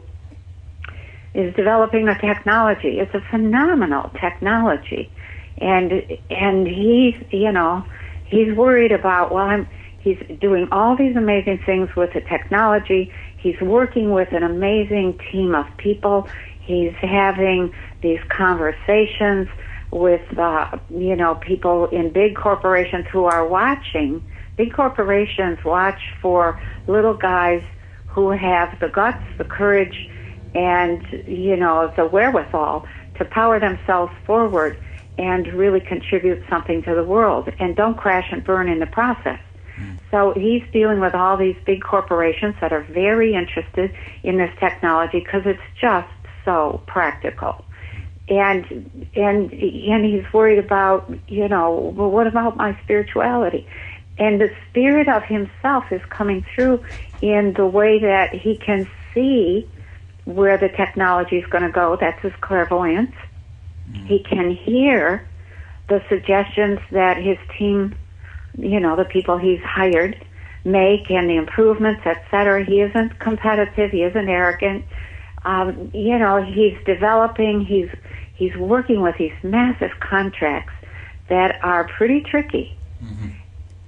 is 1.36 1.54
developing 1.56 2.08
a 2.08 2.18
technology. 2.20 3.00
It's 3.00 3.14
a 3.14 3.22
phenomenal 3.30 4.10
technology, 4.20 5.12
and 5.58 5.92
and 6.30 6.68
he's 6.68 7.16
you 7.30 7.52
know 7.52 7.86
he's 8.26 8.56
worried 8.56 8.92
about 8.92 9.34
well 9.34 9.46
I'm 9.46 9.68
He's 10.06 10.22
doing 10.40 10.68
all 10.72 10.96
these 10.96 11.16
amazing 11.16 11.64
things 11.66 11.90
with 11.96 12.14
the 12.14 12.22
technology. 12.22 13.12
He's 13.40 13.60
working 13.60 14.12
with 14.12 14.34
an 14.34 14.44
amazing 14.44 15.20
team 15.32 15.56
of 15.56 15.66
people. 15.78 16.28
He's 16.62 16.94
having 17.02 17.74
these 18.04 18.20
conversations 18.30 19.48
with, 19.90 20.22
uh, 20.38 20.78
you 20.92 21.16
know, 21.16 21.34
people 21.34 21.88
in 21.88 22.12
big 22.12 22.36
corporations 22.36 23.08
who 23.12 23.26
are 23.26 23.48
watching. 23.48 24.24
Big 24.58 24.76
corporations 24.76 25.58
watch 25.66 26.00
for 26.22 26.62
little 26.86 27.16
guys 27.16 27.64
who 28.06 28.30
have 28.30 28.80
the 28.80 28.90
guts, 28.90 29.24
the 29.40 29.44
courage, 29.44 30.08
and, 30.56 31.06
you 31.28 31.58
know, 31.58 31.94
the 31.96 32.06
wherewithal 32.06 32.88
to 33.18 33.26
power 33.26 33.60
themselves 33.60 34.12
forward 34.26 34.78
and 35.18 35.48
really 35.54 35.80
contribute 35.80 36.44
something 36.50 36.82
to 36.84 36.96
the 36.96 37.04
world 37.04 37.50
and 37.60 37.76
don't 37.76 37.98
crash 37.98 38.28
and 38.32 38.44
burn 38.44 38.68
in 38.68 38.80
the 38.80 38.88
process. 38.88 39.40
Hmm. 39.76 39.96
So 40.12 40.34
he's 40.34 40.64
dealing 40.72 41.00
with 41.00 41.14
all 41.14 41.38
these 41.38 41.56
big 41.66 41.84
corporations 41.84 42.56
that 42.62 42.72
are 42.74 42.84
very 42.84 43.34
interested 43.34 43.94
in 44.24 44.38
this 44.38 44.52
technology 44.60 45.20
because 45.20 45.44
it's 45.46 45.62
just 45.80 46.10
so 46.44 46.82
practical. 46.88 47.66
And 48.28 48.66
and 49.16 49.54
and 49.54 50.06
he's 50.06 50.34
worried 50.34 50.58
about, 50.58 51.12
you 51.28 51.48
know, 51.48 51.94
well 51.96 52.10
what 52.10 52.28
about 52.28 52.58
my 52.58 52.80
spirituality? 52.84 53.68
And 54.18 54.42
the 54.42 54.50
spirit 54.70 55.08
of 55.08 55.24
himself 55.24 55.92
is 55.92 56.02
coming 56.10 56.46
through 56.56 56.84
in 57.22 57.54
the 57.54 57.68
way 57.68 58.00
that 58.00 58.34
he 58.34 58.58
can 58.58 58.90
see 59.14 59.68
where 60.26 60.58
the 60.58 60.70
technology 60.70 61.38
is 61.38 61.46
going 61.48 61.64
to 61.64 61.72
go. 61.72 61.98
That's 62.00 62.22
his 62.22 62.34
clairvoyance. 62.42 63.16
He 64.06 64.20
can 64.20 64.52
hear 64.52 65.28
the 65.88 66.04
suggestions 66.10 66.80
that 66.92 67.18
his 67.18 67.38
team 67.58 67.96
you 68.58 68.80
know, 68.80 68.96
the 68.96 69.06
people 69.06 69.38
he's 69.38 69.62
hired 69.62 70.24
make 70.64 71.12
and 71.12 71.30
the 71.30 71.36
improvements, 71.36 72.06
etc. 72.06 72.64
He 72.66 72.82
isn't 72.82 73.20
competitive. 73.20 73.92
He 73.92 74.04
isn't 74.04 74.30
arrogant. 74.30 74.86
Um, 75.44 75.92
you 75.94 76.18
know, 76.18 76.42
he's 76.42 76.78
developing. 76.86 77.66
He's 77.66 77.90
he's 78.36 78.56
working 78.58 79.02
with 79.02 79.18
these 79.18 79.34
massive 79.44 79.92
contracts 80.00 80.74
that 81.30 81.64
are 81.64 81.88
pretty 81.88 82.22
tricky, 82.22 82.78
mm-hmm. 83.04 83.30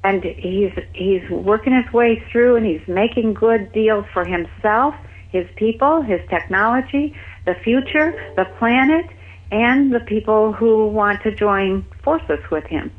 and 0.03 0.24
he's 0.24 0.74
he's 0.94 1.27
working 1.29 1.74
his 1.74 1.91
way 1.94 2.24
through, 2.32 2.58
and 2.58 2.65
he's 2.65 2.88
making 2.88 3.34
good 3.34 3.72
deals 3.72 4.06
for 4.13 4.24
himself, 4.24 4.94
his 5.31 5.48
people, 5.55 6.01
his 6.01 6.22
technology, 6.29 7.15
the 7.46 7.55
future, 7.55 8.34
the 8.36 8.46
planet, 8.57 9.05
and 9.51 9.93
the 9.93 10.00
people 10.00 10.53
who 10.53 10.88
want 10.88 11.22
to 11.24 11.31
join 11.34 11.86
forces 12.03 12.39
with 12.51 12.65
him. 12.65 12.91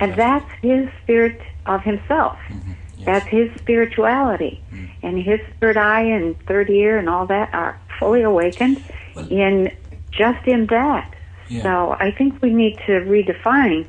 And 0.00 0.14
that's 0.14 0.50
his 0.62 0.88
spirit 1.02 1.40
of 1.66 1.82
himself. 1.82 2.38
Mm-hmm. 2.48 2.72
Yes. 2.96 3.06
That's 3.06 3.26
his 3.28 3.50
spirituality. 3.60 4.60
Mm-hmm. 4.72 5.06
And 5.06 5.22
his 5.22 5.40
third 5.60 5.76
eye 5.76 6.02
and 6.02 6.36
third 6.46 6.70
ear 6.70 6.98
and 6.98 7.08
all 7.08 7.26
that 7.26 7.54
are 7.54 7.80
fully 7.98 8.22
awakened 8.22 8.82
well, 9.14 9.28
in 9.28 9.76
just 10.10 10.46
in 10.46 10.66
that. 10.66 11.14
Yeah. 11.48 11.62
So 11.62 11.96
I 11.98 12.10
think 12.10 12.42
we 12.42 12.52
need 12.52 12.78
to 12.86 12.92
redefine 12.92 13.86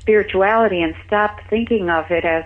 spirituality 0.00 0.82
and 0.82 0.94
stop 1.06 1.40
thinking 1.48 1.90
of 1.90 2.10
it 2.10 2.24
as 2.24 2.44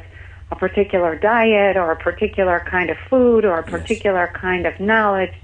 a 0.50 0.56
particular 0.56 1.16
diet 1.16 1.76
or 1.76 1.90
a 1.90 1.96
particular 1.96 2.64
kind 2.68 2.90
of 2.90 2.96
food 3.10 3.44
or 3.44 3.58
a 3.58 3.62
particular 3.62 4.30
yes. 4.32 4.40
kind 4.40 4.66
of 4.66 4.78
knowledge 4.78 5.34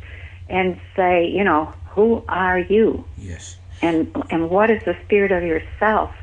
and 0.49 0.81
say, 0.95 1.27
you 1.27 1.45
know, 1.45 1.73
who 1.91 2.23
are 2.29 2.59
you? 2.59 3.05
Yes. 3.19 3.57
And 3.81 4.15
and 4.31 4.49
what 4.49 4.71
is 4.71 4.83
the 4.85 4.97
spirit 5.05 5.33
of 5.33 5.43
yourself? 5.43 6.15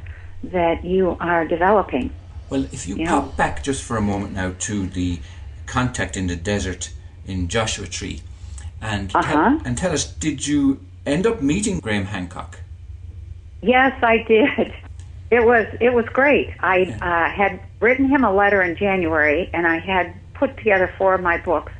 that 0.43 0.83
you 0.86 1.17
are 1.19 1.45
developing. 1.45 2.12
Well, 2.50 2.63
if 2.65 2.88
you, 2.88 2.98
you 2.98 3.07
pop 3.07 3.25
know? 3.25 3.31
back 3.31 3.63
just 3.63 3.83
for 3.83 3.98
a 3.98 4.01
moment 4.01 4.33
now 4.33 4.53
to 4.59 4.88
the 4.88 5.19
contact 5.65 6.17
in 6.17 6.27
the 6.27 6.36
desert 6.36 6.91
in 7.27 7.48
Joshua 7.48 7.88
Tree, 7.88 8.21
and 8.81 9.12
uh-huh. 9.13 9.33
tell, 9.33 9.62
and 9.65 9.77
tell 9.77 9.91
us, 9.91 10.05
did 10.05 10.48
you 10.48 10.79
end 11.05 11.27
up 11.27 11.41
meeting 11.41 11.79
Graham 11.79 12.05
Hancock? 12.05 12.59
Yes, 13.62 13.93
I 14.01 14.24
did. 14.27 14.74
It 15.31 15.45
was 15.45 15.67
it 15.79 15.93
was 15.93 16.05
great. 16.05 16.55
I 16.59 16.77
yeah. 16.77 16.95
uh, 16.95 17.29
had 17.29 17.59
written 17.79 18.07
him 18.07 18.24
a 18.24 18.33
letter 18.33 18.62
in 18.62 18.75
January, 18.75 19.50
and 19.53 19.67
I 19.67 19.79
had 19.79 20.13
put 20.33 20.57
together 20.57 20.93
four 20.98 21.13
of 21.13 21.21
my 21.21 21.38
books, 21.38 21.71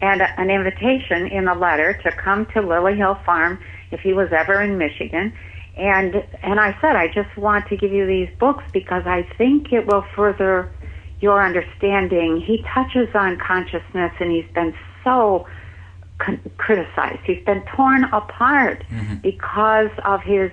and 0.00 0.20
a, 0.20 0.40
an 0.40 0.50
invitation 0.50 1.26
in 1.26 1.44
the 1.44 1.54
letter 1.54 1.94
to 2.04 2.12
come 2.12 2.46
to 2.54 2.60
Lily 2.60 2.96
Hill 2.96 3.18
Farm 3.26 3.58
if 3.90 4.00
he 4.00 4.12
was 4.12 4.28
ever 4.32 4.60
in 4.60 4.78
Michigan 4.78 5.32
and 5.76 6.16
and 6.42 6.60
I 6.60 6.76
said 6.80 6.96
I 6.96 7.08
just 7.08 7.34
want 7.36 7.66
to 7.68 7.76
give 7.76 7.92
you 7.92 8.06
these 8.06 8.28
books 8.38 8.64
because 8.72 9.04
I 9.06 9.26
think 9.38 9.72
it 9.72 9.86
will 9.86 10.04
further 10.14 10.70
your 11.20 11.44
understanding. 11.44 12.42
He 12.44 12.64
touches 12.74 13.08
on 13.14 13.38
consciousness, 13.38 14.12
and 14.18 14.30
he's 14.30 14.50
been 14.54 14.74
so 15.04 15.46
con- 16.18 16.40
criticized. 16.58 17.20
He's 17.24 17.42
been 17.44 17.62
torn 17.74 18.04
apart 18.04 18.84
mm-hmm. 18.90 19.16
because 19.16 19.90
of 20.04 20.20
his 20.22 20.50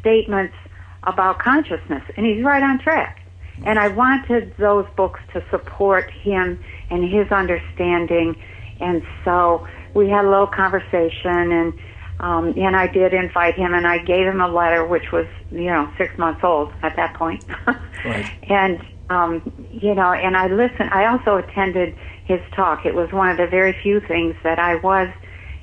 statements 0.00 0.54
about 1.02 1.40
consciousness, 1.40 2.02
and 2.16 2.24
he's 2.24 2.42
right 2.42 2.62
on 2.62 2.78
track. 2.78 3.20
And 3.62 3.78
I 3.78 3.88
wanted 3.88 4.54
those 4.58 4.86
books 4.96 5.20
to 5.32 5.42
support 5.50 6.10
him 6.10 6.58
and 6.90 7.08
his 7.08 7.30
understanding, 7.30 8.36
and 8.80 9.02
so 9.24 9.66
we 9.94 10.08
had 10.08 10.24
a 10.24 10.28
little 10.28 10.48
conversation 10.48 11.52
and 11.52 11.72
um, 12.20 12.54
and 12.56 12.76
I 12.76 12.86
did 12.86 13.12
invite 13.12 13.54
him, 13.54 13.74
and 13.74 13.86
I 13.86 13.98
gave 13.98 14.26
him 14.26 14.40
a 14.40 14.48
letter, 14.48 14.86
which 14.86 15.10
was, 15.12 15.26
you 15.50 15.66
know, 15.66 15.90
six 15.98 16.16
months 16.16 16.40
old 16.44 16.72
at 16.82 16.96
that 16.96 17.14
point. 17.14 17.44
right. 18.04 18.30
And, 18.48 18.80
um, 19.10 19.52
you 19.70 19.94
know, 19.94 20.12
and 20.12 20.36
I 20.36 20.46
listened. 20.46 20.90
I 20.90 21.06
also 21.06 21.36
attended 21.36 21.96
his 22.24 22.40
talk. 22.54 22.86
It 22.86 22.94
was 22.94 23.12
one 23.12 23.30
of 23.30 23.36
the 23.36 23.46
very 23.46 23.76
few 23.82 24.00
things 24.00 24.36
that 24.44 24.58
I 24.58 24.76
was 24.76 25.08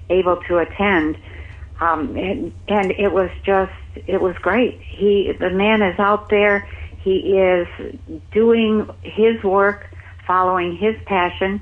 able 0.10 0.38
to 0.50 0.58
attend. 0.58 1.18
Um, 1.80 2.16
and, 2.18 2.54
and 2.68 2.92
it 2.92 3.12
was 3.14 3.32
just, 3.44 3.72
it 3.96 4.22
was 4.22 4.36
great. 4.42 4.80
He, 4.82 5.32
the 5.40 5.50
man 5.50 5.82
is 5.82 5.98
out 6.00 6.30
there. 6.30 6.68
He 7.04 7.38
is 7.38 7.68
doing 8.32 8.90
his 9.02 9.42
work, 9.44 9.88
following 10.28 10.76
his 10.78 10.96
passion, 11.06 11.62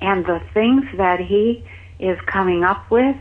and 0.00 0.24
the 0.24 0.40
things 0.54 0.84
that 0.96 1.20
he 1.20 1.64
is 1.98 2.18
coming 2.26 2.64
up 2.64 2.90
with 2.90 3.16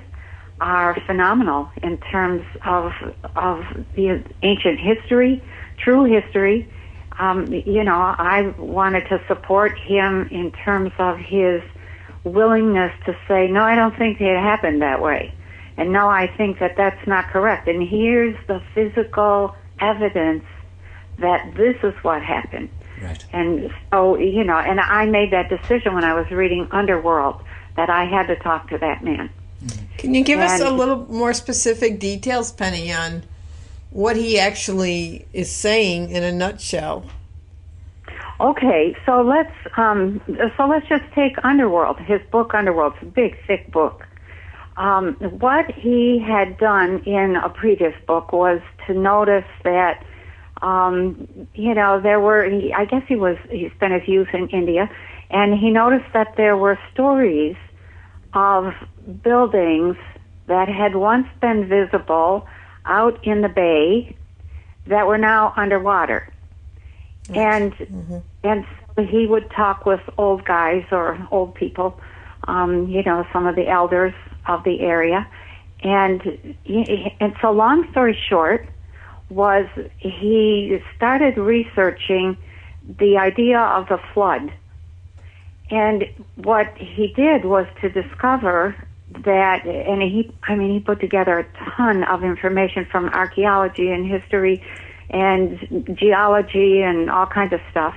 are 0.60 1.00
phenomenal 1.06 1.70
in 1.84 1.98
terms 1.98 2.44
of 2.66 2.92
of 3.36 3.64
the 3.96 4.24
ancient 4.42 4.80
history, 4.80 5.44
true 5.78 6.06
history. 6.06 6.72
Um, 7.20 7.52
you 7.52 7.84
know, 7.84 8.00
I 8.00 8.54
wanted 8.58 9.08
to 9.10 9.22
support 9.28 9.78
him 9.78 10.28
in 10.32 10.52
terms 10.52 10.92
of 11.00 11.18
his 11.18 11.62
willingness 12.24 12.92
to 13.06 13.18
say, 13.28 13.48
no, 13.48 13.64
I 13.64 13.76
don't 13.76 13.98
think 13.98 14.22
it 14.22 14.38
happened 14.38 14.82
that 14.82 15.02
way. 15.02 15.34
And 15.78 15.92
no, 15.92 16.10
I 16.10 16.28
think 16.28 16.60
that 16.60 16.76
that's 16.78 17.08
not 17.08 17.28
correct. 17.28 17.68
And 17.68 17.88
here's 17.88 18.36
the 18.48 18.62
physical 18.74 19.56
evidence 19.80 20.44
that 21.20 21.54
this 21.56 21.76
is 21.84 21.94
what 22.04 22.22
happened. 22.22 22.70
Right. 23.02 23.24
And 23.34 23.72
so, 23.92 24.18
you 24.18 24.44
know, 24.44 24.58
and 24.58 24.80
I 24.80 25.06
made 25.06 25.32
that 25.32 25.50
decision 25.50 25.94
when 25.94 26.04
I 26.04 26.14
was 26.14 26.30
reading 26.32 26.68
Underworld 26.72 27.42
that 27.76 27.90
I 27.90 28.06
had 28.06 28.28
to 28.28 28.36
talk 28.38 28.70
to 28.70 28.78
that 28.80 29.04
man. 29.04 29.30
Can 29.98 30.14
you 30.14 30.24
give 30.24 30.40
and 30.40 30.50
us 30.50 30.62
a 30.62 30.70
little 30.70 31.12
more 31.12 31.34
specific 31.34 32.00
details, 32.00 32.52
Penny, 32.52 32.92
on 32.94 33.24
what 33.92 34.16
he 34.16 34.40
actually 34.40 35.28
is 35.34 35.52
saying 35.52 36.12
in 36.12 36.24
a 36.24 36.32
nutshell? 36.32 37.06
Okay, 38.40 38.96
so 39.06 39.22
let's 39.22 39.54
um, 39.78 40.22
so 40.56 40.68
let's 40.68 40.88
just 40.88 41.04
take 41.16 41.44
Underworld, 41.44 42.00
his 42.00 42.22
book 42.32 42.54
Underworld. 42.54 42.94
It's 42.96 43.04
a 43.04 43.06
big, 43.08 43.36
thick 43.48 43.72
book. 43.72 44.06
Um, 44.76 45.16
what 45.16 45.72
he 45.72 46.20
had 46.20 46.60
done 46.60 47.00
in 47.06 47.36
a 47.36 47.50
previous 47.50 47.96
book 48.06 48.32
was 48.32 48.62
to 48.86 48.94
notice 48.94 49.46
that, 49.64 50.06
um, 50.62 51.28
you 51.54 51.74
know, 51.74 52.00
there 52.02 52.20
were. 52.20 52.50
He, 52.50 52.74
I 52.74 52.86
guess 52.86 53.04
he 53.08 53.16
was 53.16 53.38
he 53.50 53.70
spent 53.76 53.94
his 53.94 54.08
youth 54.08 54.30
in 54.34 54.48
India, 54.50 54.90
and 55.30 55.58
he 55.58 55.70
noticed 55.70 56.12
that 56.14 56.36
there 56.38 56.58
were 56.58 56.80
stories 56.94 57.56
of 58.34 58.74
buildings 59.24 59.98
that 60.48 60.68
had 60.68 60.96
once 60.96 61.28
been 61.42 61.68
visible 61.68 62.48
out 62.86 63.24
in 63.26 63.42
the 63.42 63.50
bay 63.50 64.16
that 64.88 65.08
were 65.08 65.18
now 65.18 65.54
underwater. 65.56 66.32
And 67.30 67.74
mm-hmm. 67.74 68.18
and 68.44 68.66
so 68.96 69.04
he 69.04 69.28
would 69.28 69.52
talk 69.52 69.86
with 69.86 70.02
old 70.18 70.46
guys 70.46 70.86
or 70.92 71.28
old 71.30 71.54
people, 71.56 72.00
um, 72.48 72.88
you 72.88 73.04
know, 73.04 73.28
some 73.34 73.46
of 73.46 73.56
the 73.56 73.68
elders 73.68 74.14
of 74.48 74.64
the 74.64 74.80
area, 74.80 75.28
and 75.84 76.22
and 77.20 77.36
so 77.42 77.52
long 77.52 77.90
story 77.92 78.18
short 78.30 78.68
was 79.30 79.66
he 79.98 80.82
started 80.96 81.38
researching 81.38 82.38
the 83.00 83.18
idea 83.18 83.60
of 83.60 83.88
the 83.88 84.00
flood. 84.14 84.52
And 85.70 86.06
what 86.36 86.76
he 86.78 87.08
did 87.16 87.44
was 87.44 87.68
to 87.82 87.90
discover 87.90 88.76
that, 89.26 89.66
and 89.66 90.02
he, 90.02 90.32
I 90.44 90.56
mean, 90.56 90.74
he 90.74 90.80
put 90.80 91.00
together 91.02 91.40
a 91.40 91.76
ton 91.76 92.04
of 92.06 92.24
information 92.24 92.86
from 92.86 93.10
archaeology 93.10 93.92
and 93.92 94.06
history 94.10 94.64
and 95.10 95.98
geology 96.00 96.82
and 96.82 97.10
all 97.10 97.26
kinds 97.26 97.54
of 97.54 97.62
stuff. 97.72 97.96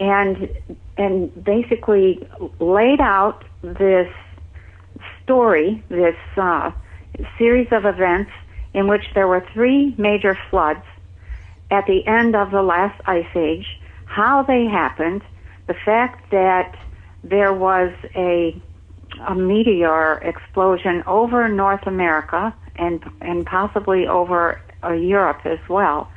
and 0.00 0.48
and 0.96 1.44
basically 1.44 2.26
laid 2.60 3.00
out 3.00 3.44
this 3.62 4.08
story, 5.22 5.82
this 5.88 6.16
uh, 6.36 6.70
series 7.38 7.68
of 7.72 7.84
events 7.84 8.30
in 8.74 8.88
which 8.88 9.04
there 9.14 9.26
were 9.26 9.46
three 9.52 9.94
major 9.96 10.36
floods 10.50 10.84
at 11.70 11.86
the 11.86 12.06
end 12.06 12.36
of 12.36 12.50
the 12.50 12.62
last 12.62 13.00
ice 13.06 13.34
age, 13.34 13.66
how 14.04 14.42
they 14.42 14.66
happened, 14.66 15.22
the 15.66 15.74
fact 15.84 16.30
that 16.30 16.76
there 17.22 17.52
was 17.52 17.92
a 18.14 18.60
a 19.28 19.34
meteor 19.34 20.14
explosion 20.24 21.04
over 21.06 21.48
North 21.48 21.86
America 21.86 22.52
and 22.76 23.02
and 23.20 23.46
possibly 23.46 24.06
over 24.08 24.60
uh, 24.82 24.92
Europe 24.92 25.40
as 25.44 25.60
well 25.68 26.08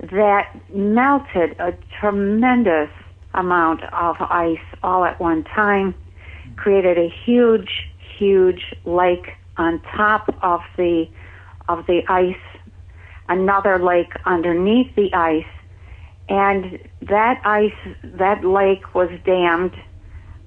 that 0.00 0.54
melted 0.72 1.56
a 1.58 1.74
tremendous 2.00 2.90
amount 3.34 3.82
of 3.92 4.16
ice 4.20 4.58
all 4.82 5.04
at 5.04 5.18
one 5.20 5.44
time, 5.44 5.94
created 6.56 6.98
a 6.98 7.12
huge, 7.24 7.90
huge 8.16 8.74
lake 8.84 9.34
on 9.56 9.80
top 9.96 10.34
of 10.42 10.60
the 10.76 11.08
of 11.68 11.86
the 11.86 12.02
ice, 12.08 12.36
another 13.28 13.78
lake 13.78 14.12
underneath 14.24 14.94
the 14.96 15.12
ice, 15.14 15.44
and 16.28 16.78
that 17.02 17.40
ice, 17.44 17.94
that 18.02 18.44
lake 18.44 18.94
was 18.94 19.10
dammed 19.24 19.74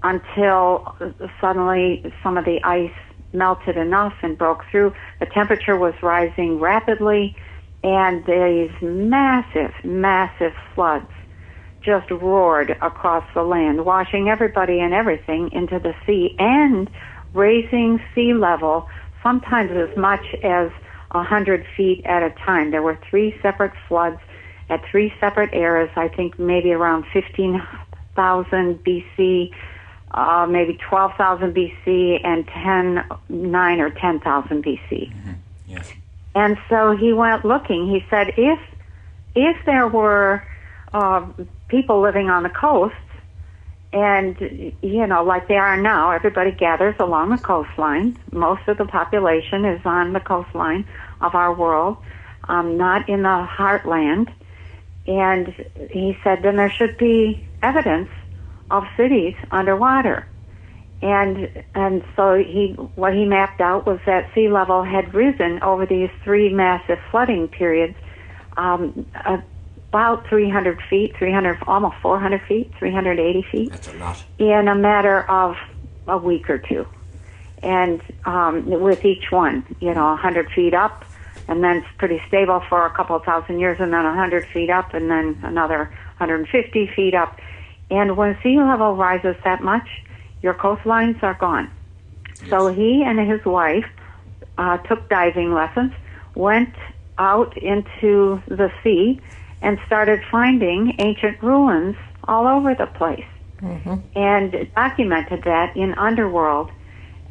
until 0.03 0.95
suddenly 1.39 2.13
some 2.23 2.37
of 2.37 2.45
the 2.45 2.63
ice 2.63 2.91
melted 3.33 3.77
enough 3.77 4.13
and 4.21 4.37
broke 4.37 4.63
through. 4.69 4.93
The 5.19 5.25
temperature 5.27 5.77
was 5.77 5.93
rising 6.01 6.59
rapidly, 6.59 7.35
and 7.83 8.25
these 8.25 8.71
massive, 8.81 9.73
massive 9.83 10.53
floods 10.75 11.09
just 11.81 12.09
roared 12.11 12.71
across 12.81 13.23
the 13.33 13.41
land, 13.41 13.85
washing 13.85 14.29
everybody 14.29 14.79
and 14.79 14.93
everything 14.93 15.51
into 15.51 15.79
the 15.79 15.95
sea 16.05 16.35
and 16.37 16.89
raising 17.33 17.99
sea 18.13 18.33
level 18.33 18.87
sometimes 19.23 19.71
as 19.71 19.95
much 19.97 20.25
as 20.43 20.69
a 21.11 21.23
hundred 21.23 21.65
feet 21.75 22.05
at 22.05 22.23
a 22.23 22.31
time. 22.31 22.71
There 22.71 22.81
were 22.81 22.99
three 23.09 23.37
separate 23.41 23.73
floods 23.87 24.19
at 24.69 24.83
three 24.89 25.13
separate 25.19 25.53
eras. 25.53 25.89
I 25.95 26.07
think 26.07 26.39
maybe 26.39 26.71
around 26.71 27.05
fifteen 27.13 27.61
thousand 28.15 28.83
BC, 28.83 29.51
uh, 30.11 30.47
maybe 30.49 30.77
twelve 30.89 31.11
thousand 31.17 31.53
BC, 31.53 32.21
and 32.23 32.47
ten 32.47 33.03
nine 33.29 33.79
or 33.79 33.89
ten 33.89 34.19
thousand 34.19 34.63
BC. 34.63 35.13
Mm-hmm. 35.13 35.31
Yes. 35.67 35.91
And 36.33 36.57
so 36.69 36.95
he 36.95 37.13
went 37.13 37.43
looking. 37.43 37.89
He 37.89 38.05
said, 38.09 38.33
if 38.37 38.59
if 39.35 39.57
there 39.65 39.87
were 39.87 40.43
uh, 40.93 41.25
people 41.67 42.01
living 42.01 42.29
on 42.29 42.43
the 42.43 42.49
coast, 42.49 42.95
and 43.93 44.37
you 44.81 45.05
know, 45.05 45.23
like 45.23 45.47
they 45.47 45.57
are 45.57 45.77
now, 45.77 46.11
everybody 46.11 46.51
gathers 46.51 46.95
along 46.99 47.29
the 47.29 47.37
coastline. 47.37 48.17
Most 48.31 48.67
of 48.67 48.77
the 48.77 48.85
population 48.85 49.65
is 49.65 49.81
on 49.85 50.13
the 50.13 50.19
coastline 50.19 50.85
of 51.19 51.35
our 51.35 51.53
world, 51.53 51.97
um, 52.47 52.77
not 52.77 53.09
in 53.09 53.23
the 53.23 53.47
heartland. 53.49 54.31
And 55.07 55.47
he 55.89 56.17
said, 56.23 56.43
then 56.43 56.55
there 56.55 56.69
should 56.69 56.97
be 56.97 57.45
evidence 57.61 58.09
of 58.69 58.83
cities 58.95 59.35
underwater. 59.51 60.25
And 61.01 61.49
and 61.73 62.03
so 62.15 62.35
he 62.35 62.73
what 62.95 63.13
he 63.13 63.25
mapped 63.25 63.59
out 63.59 63.87
was 63.87 63.99
that 64.05 64.29
sea 64.35 64.49
level 64.49 64.83
had 64.83 65.13
risen 65.13 65.61
over 65.63 65.85
these 65.85 66.11
three 66.23 66.53
massive 66.53 66.99
flooding 67.09 67.47
periods, 67.47 67.95
um, 68.55 69.07
about 69.91 70.25
300 70.27 70.81
feet, 70.89 71.17
300 71.17 71.59
almost 71.67 71.97
400 72.01 72.41
feet, 72.43 72.71
380 72.79 73.45
feet. 73.51 73.71
That's 73.71 73.89
a 73.89 73.93
lot. 73.95 74.23
In 74.39 74.69
a 74.69 74.75
matter 74.75 75.29
of 75.29 75.57
a 76.07 76.17
week 76.17 76.49
or 76.49 76.59
two, 76.59 76.87
and 77.61 78.01
um, 78.23 78.65
with 78.65 79.03
each 79.03 79.31
one, 79.31 79.65
you 79.81 79.93
know, 79.93 80.05
100 80.05 80.49
feet 80.51 80.73
up, 80.73 81.03
and 81.49 81.61
then 81.61 81.77
it's 81.77 81.87
pretty 81.97 82.21
stable 82.29 82.63
for 82.69 82.85
a 82.85 82.91
couple 82.91 83.17
of 83.17 83.25
thousand 83.25 83.59
years, 83.59 83.81
and 83.81 83.91
then 83.91 84.05
100 84.05 84.47
feet 84.47 84.69
up, 84.69 84.93
and 84.93 85.11
then 85.11 85.37
another 85.43 85.91
150 86.19 86.87
feet 86.95 87.13
up. 87.13 87.37
And 87.89 88.15
when 88.15 88.37
sea 88.41 88.57
level 88.57 88.95
rises 88.95 89.35
that 89.43 89.61
much, 89.61 89.87
your 90.41 90.53
coastlines 90.53 91.21
are 91.21 91.33
gone. 91.33 91.69
Yes. 92.39 92.49
So 92.49 92.69
he 92.69 93.03
and 93.03 93.19
his 93.19 93.43
wife 93.43 93.85
uh, 94.57 94.77
took 94.77 95.09
diving 95.09 95.53
lessons, 95.53 95.91
went 96.33 96.73
out 97.17 97.57
into 97.57 98.41
the 98.47 98.71
sea, 98.81 99.19
and 99.61 99.79
started 99.85 100.21
finding 100.31 100.95
ancient 100.99 101.41
ruins 101.41 101.95
all 102.23 102.47
over 102.47 102.75
the 102.75 102.87
place, 102.87 103.25
mm-hmm. 103.61 103.95
and 104.15 104.73
documented 104.75 105.43
that 105.43 105.75
in 105.75 105.93
Underworld, 105.95 106.71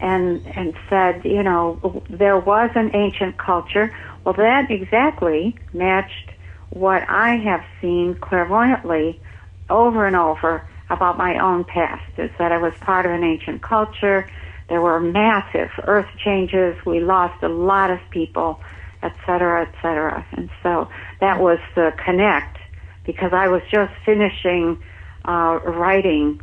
and 0.01 0.47
and 0.47 0.75
said, 0.89 1.25
you 1.25 1.43
know, 1.43 2.03
there 2.09 2.39
was 2.39 2.71
an 2.75 2.95
ancient 2.95 3.37
culture. 3.37 3.95
Well, 4.25 4.35
that 4.35 4.71
exactly 4.71 5.57
matched 5.73 6.31
what 6.71 7.03
I 7.09 7.37
have 7.37 7.65
seen 7.81 8.15
clairvoyantly 8.15 9.21
over 9.69 10.07
and 10.07 10.17
over 10.17 10.67
about 10.89 11.17
my 11.19 11.39
own 11.39 11.65
past 11.65 12.19
is 12.19 12.31
that 12.39 12.53
I 12.53 12.59
was 12.59 12.75
part 12.81 13.07
of 13.07 13.13
an 13.13 13.25
ancient 13.25 13.63
culture. 13.63 14.29
There 14.69 14.81
were 14.81 15.01
massive 15.01 15.71
earth 15.85 16.09
changes. 16.25 16.77
We 16.85 17.01
lost 17.01 17.43
a 17.43 17.49
lot 17.49 17.91
of 17.91 17.99
people, 18.11 18.61
et 19.03 19.15
cetera, 19.27 19.63
et 19.63 19.75
cetera. 19.83 20.27
And 20.33 20.51
so 20.63 20.89
that 21.21 21.41
was 21.41 21.59
the 21.75 21.93
connect 22.05 22.59
because 23.05 23.33
I 23.33 23.49
was 23.49 23.63
just 23.71 23.93
finishing 24.05 24.79
uh, 25.25 25.59
writing 25.65 26.41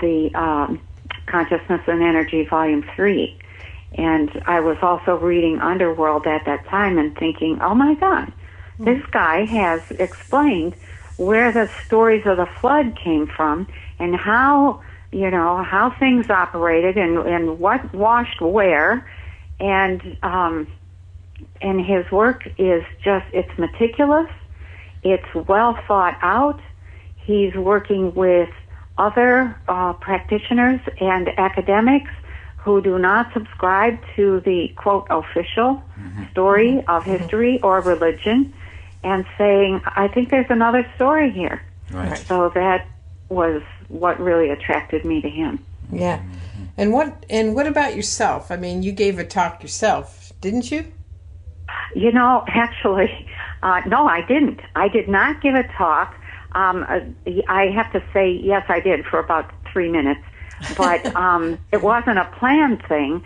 the 0.00 0.30
um, 0.34 0.80
Consciousness 1.26 1.80
and 1.86 2.02
Energy 2.02 2.44
Volume 2.44 2.84
3. 2.94 3.36
And 3.94 4.30
I 4.46 4.60
was 4.60 4.76
also 4.82 5.16
reading 5.16 5.58
Underworld 5.60 6.26
at 6.26 6.44
that 6.46 6.66
time 6.66 6.98
and 6.98 7.16
thinking, 7.16 7.58
oh 7.60 7.74
my 7.74 7.94
God, 7.94 8.32
this 8.78 9.02
guy 9.10 9.44
has 9.44 9.82
explained 9.90 10.74
where 11.16 11.52
the 11.52 11.68
stories 11.84 12.24
of 12.24 12.36
the 12.38 12.48
flood 12.60 12.96
came 12.96 13.26
from 13.26 13.66
and 13.98 14.16
how 14.16 14.80
you 15.12 15.30
know 15.30 15.62
how 15.62 15.90
things 15.98 16.30
operated 16.30 16.96
and 16.96 17.18
and 17.18 17.58
what 17.58 17.92
washed 17.92 18.40
where 18.40 19.06
and 19.58 20.16
um 20.22 20.66
and 21.60 21.84
his 21.84 22.10
work 22.10 22.46
is 22.58 22.82
just 23.02 23.26
it's 23.32 23.58
meticulous 23.58 24.28
it's 25.02 25.34
well 25.34 25.78
thought 25.86 26.16
out 26.22 26.60
he's 27.16 27.54
working 27.54 28.14
with 28.14 28.50
other 28.98 29.58
uh, 29.68 29.92
practitioners 29.94 30.80
and 31.00 31.28
academics 31.38 32.10
who 32.58 32.82
do 32.82 32.98
not 32.98 33.32
subscribe 33.32 33.98
to 34.14 34.40
the 34.40 34.68
quote 34.76 35.06
official 35.08 35.82
mm-hmm. 35.98 36.24
story 36.30 36.72
mm-hmm. 36.72 36.90
of 36.90 37.04
history 37.04 37.56
mm-hmm. 37.56 37.66
or 37.66 37.80
religion 37.80 38.52
and 39.02 39.24
saying 39.38 39.80
i 39.86 40.06
think 40.08 40.30
there's 40.30 40.50
another 40.50 40.86
story 40.96 41.30
here 41.30 41.62
right. 41.90 42.18
so 42.18 42.50
that 42.54 42.86
was 43.30 43.62
what 43.88 44.20
really 44.20 44.50
attracted 44.50 45.04
me 45.04 45.20
to 45.20 45.28
him. 45.28 45.64
Yeah. 45.92 46.22
And 46.76 46.92
what 46.92 47.24
and 47.28 47.54
what 47.54 47.66
about 47.66 47.96
yourself? 47.96 48.50
I 48.50 48.56
mean, 48.56 48.82
you 48.82 48.92
gave 48.92 49.18
a 49.18 49.24
talk 49.24 49.62
yourself, 49.62 50.32
didn't 50.40 50.70
you? 50.70 50.92
You 51.94 52.12
know, 52.12 52.44
actually, 52.48 53.28
uh, 53.62 53.80
no, 53.86 54.06
I 54.06 54.22
didn't. 54.22 54.60
I 54.74 54.88
did 54.88 55.08
not 55.08 55.42
give 55.42 55.54
a 55.54 55.64
talk. 55.76 56.14
Um, 56.52 56.84
uh, 56.88 57.00
I 57.48 57.66
have 57.66 57.92
to 57.92 58.02
say, 58.12 58.30
yes, 58.32 58.64
I 58.68 58.80
did 58.80 59.04
for 59.04 59.18
about 59.18 59.50
three 59.72 59.90
minutes, 59.90 60.20
but 60.76 61.04
um, 61.16 61.58
it 61.72 61.82
wasn't 61.82 62.18
a 62.18 62.24
planned 62.38 62.82
thing. 62.88 63.22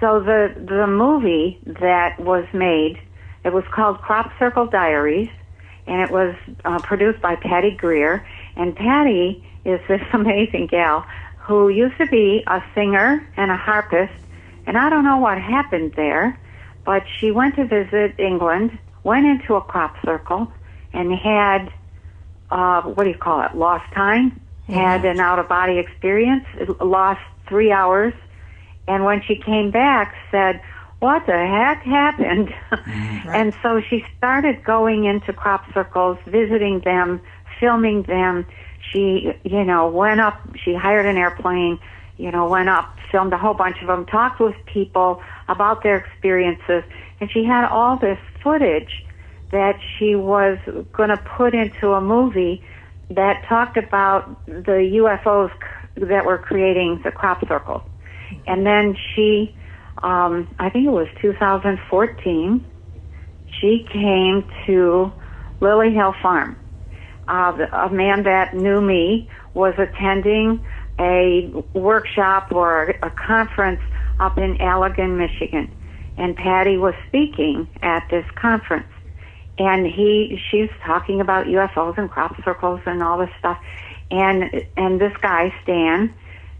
So 0.00 0.20
the 0.20 0.54
the 0.56 0.86
movie 0.86 1.58
that 1.66 2.18
was 2.18 2.46
made, 2.54 2.98
it 3.44 3.52
was 3.52 3.64
called 3.70 4.00
Crop 4.00 4.32
Circle 4.38 4.66
Diaries, 4.66 5.28
and 5.86 6.00
it 6.00 6.10
was 6.10 6.34
uh, 6.64 6.78
produced 6.80 7.20
by 7.20 7.36
Patty 7.36 7.72
Greer. 7.72 8.26
And 8.56 8.74
Patty 8.74 9.44
is 9.64 9.80
this 9.88 10.00
amazing 10.12 10.68
gal 10.68 11.04
who 11.38 11.68
used 11.68 11.98
to 11.98 12.06
be 12.06 12.42
a 12.46 12.62
singer 12.74 13.26
and 13.36 13.50
a 13.50 13.56
harpist, 13.56 14.12
and 14.66 14.78
I 14.78 14.88
don't 14.88 15.04
know 15.04 15.18
what 15.18 15.38
happened 15.38 15.92
there, 15.96 16.38
but 16.84 17.04
she 17.18 17.30
went 17.30 17.56
to 17.56 17.64
visit 17.64 18.18
England, 18.18 18.78
went 19.02 19.26
into 19.26 19.54
a 19.54 19.60
crop 19.60 19.96
circle, 20.04 20.52
and 20.92 21.12
had 21.12 21.72
uh, 22.50 22.82
what 22.82 23.04
do 23.04 23.10
you 23.10 23.18
call 23.18 23.42
it? 23.42 23.54
Lost 23.54 23.90
time. 23.92 24.40
Had 24.66 25.04
an 25.04 25.18
out 25.18 25.40
of 25.40 25.48
body 25.48 25.78
experience. 25.78 26.44
Lost 26.80 27.20
three 27.48 27.72
hours, 27.72 28.14
and 28.86 29.04
when 29.04 29.20
she 29.22 29.34
came 29.34 29.72
back, 29.72 30.14
said, 30.30 30.60
"What 31.00 31.26
the 31.26 31.32
heck 31.32 31.82
happened?" 31.82 32.54
Right. 32.70 33.26
and 33.34 33.54
so 33.62 33.80
she 33.80 34.04
started 34.16 34.62
going 34.62 35.06
into 35.06 35.32
crop 35.32 35.64
circles, 35.74 36.18
visiting 36.24 36.80
them, 36.80 37.20
filming 37.58 38.02
them 38.04 38.46
she, 38.92 39.32
you 39.44 39.64
know, 39.64 39.88
went 39.88 40.20
up, 40.20 40.40
she 40.64 40.74
hired 40.74 41.06
an 41.06 41.16
airplane, 41.16 41.78
you 42.16 42.30
know, 42.30 42.48
went 42.48 42.68
up, 42.68 42.96
filmed 43.10 43.32
a 43.32 43.38
whole 43.38 43.54
bunch 43.54 43.80
of 43.80 43.86
them, 43.86 44.06
talked 44.06 44.40
with 44.40 44.54
people 44.66 45.20
about 45.48 45.82
their 45.82 45.96
experiences, 45.96 46.82
and 47.20 47.30
she 47.30 47.44
had 47.44 47.68
all 47.68 47.96
this 47.96 48.18
footage 48.42 49.04
that 49.52 49.78
she 49.98 50.14
was 50.14 50.58
going 50.92 51.08
to 51.08 51.16
put 51.16 51.54
into 51.54 51.92
a 51.92 52.00
movie 52.00 52.62
that 53.10 53.44
talked 53.48 53.76
about 53.76 54.44
the 54.46 55.00
UFOs 55.02 55.50
that 55.96 56.24
were 56.24 56.38
creating 56.38 57.00
the 57.02 57.10
crop 57.10 57.46
circle. 57.48 57.82
And 58.46 58.64
then 58.64 58.96
she, 59.14 59.54
um, 60.02 60.48
I 60.58 60.70
think 60.70 60.86
it 60.86 60.90
was 60.90 61.08
2014, 61.20 62.64
she 63.60 63.86
came 63.92 64.48
to 64.66 65.12
Lily 65.60 65.92
Hill 65.92 66.14
Farm. 66.22 66.56
Uh, 67.26 67.66
a 67.72 67.90
man 67.90 68.22
that 68.24 68.54
knew 68.54 68.80
me 68.80 69.28
was 69.54 69.74
attending 69.78 70.64
a 71.00 71.50
workshop 71.72 72.52
or 72.52 72.90
a 73.02 73.10
conference 73.10 73.80
up 74.20 74.36
in 74.36 74.58
Allegan, 74.58 75.16
Michigan. 75.16 75.74
And 76.18 76.36
Patty 76.36 76.76
was 76.76 76.94
speaking 77.08 77.66
at 77.82 78.06
this 78.10 78.26
conference. 78.34 78.86
And 79.58 79.86
he, 79.86 80.40
she's 80.50 80.68
talking 80.84 81.20
about 81.20 81.46
UFOs 81.46 81.96
and 81.98 82.10
crop 82.10 82.36
circles 82.44 82.80
and 82.84 83.02
all 83.02 83.18
this 83.18 83.30
stuff. 83.38 83.58
And, 84.10 84.66
and 84.76 85.00
this 85.00 85.16
guy, 85.22 85.54
Stan, 85.62 86.12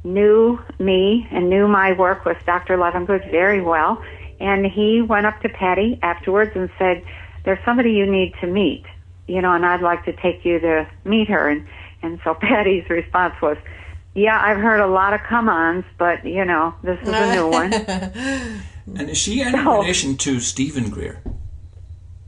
knew 0.03 0.59
me 0.79 1.29
and 1.31 1.50
knew 1.50 1.68
my 1.68 1.92
work 1.92 2.24
with 2.24 2.38
Dr. 2.46 2.79
Levengood 2.79 3.31
very 3.31 3.61
well. 3.61 4.03
And 4.38 4.64
he 4.64 5.03
went 5.03 5.26
up 5.26 5.40
to 5.42 5.50
Patty 5.50 5.98
afterwards 6.03 6.53
and 6.55 6.70
said, 6.79 7.05
there's 7.44 7.62
somebody 7.64 7.92
you 7.92 8.11
need 8.11 8.35
to 8.40 8.46
meet, 8.46 8.85
you 9.26 9.42
know, 9.42 9.53
and 9.53 9.66
I'd 9.66 9.83
like 9.83 10.05
to 10.07 10.12
take 10.12 10.44
you 10.44 10.59
to 10.61 10.88
meet 11.05 11.29
her. 11.29 11.48
And, 11.48 11.66
and 12.03 12.20
so 12.24 12.35
Patty's 12.40 12.88
response 12.88 13.35
was, 13.42 13.59
yeah, 14.14 14.40
I've 14.42 14.59
heard 14.59 14.81
a 14.81 14.87
lot 14.87 15.12
of 15.14 15.20
come-ons, 15.29 15.85
but 15.99 16.25
you 16.25 16.44
know, 16.44 16.75
this 16.83 16.99
is 17.03 17.09
a 17.09 17.33
new 17.33 17.49
one. 17.61 17.73
And 17.73 19.11
is 19.11 19.18
she 19.18 19.42
any 19.42 19.57
No. 19.57 19.81
relation 19.81 20.16
to 20.18 20.40
Stephen 20.40 20.90
Greer? 20.90 21.23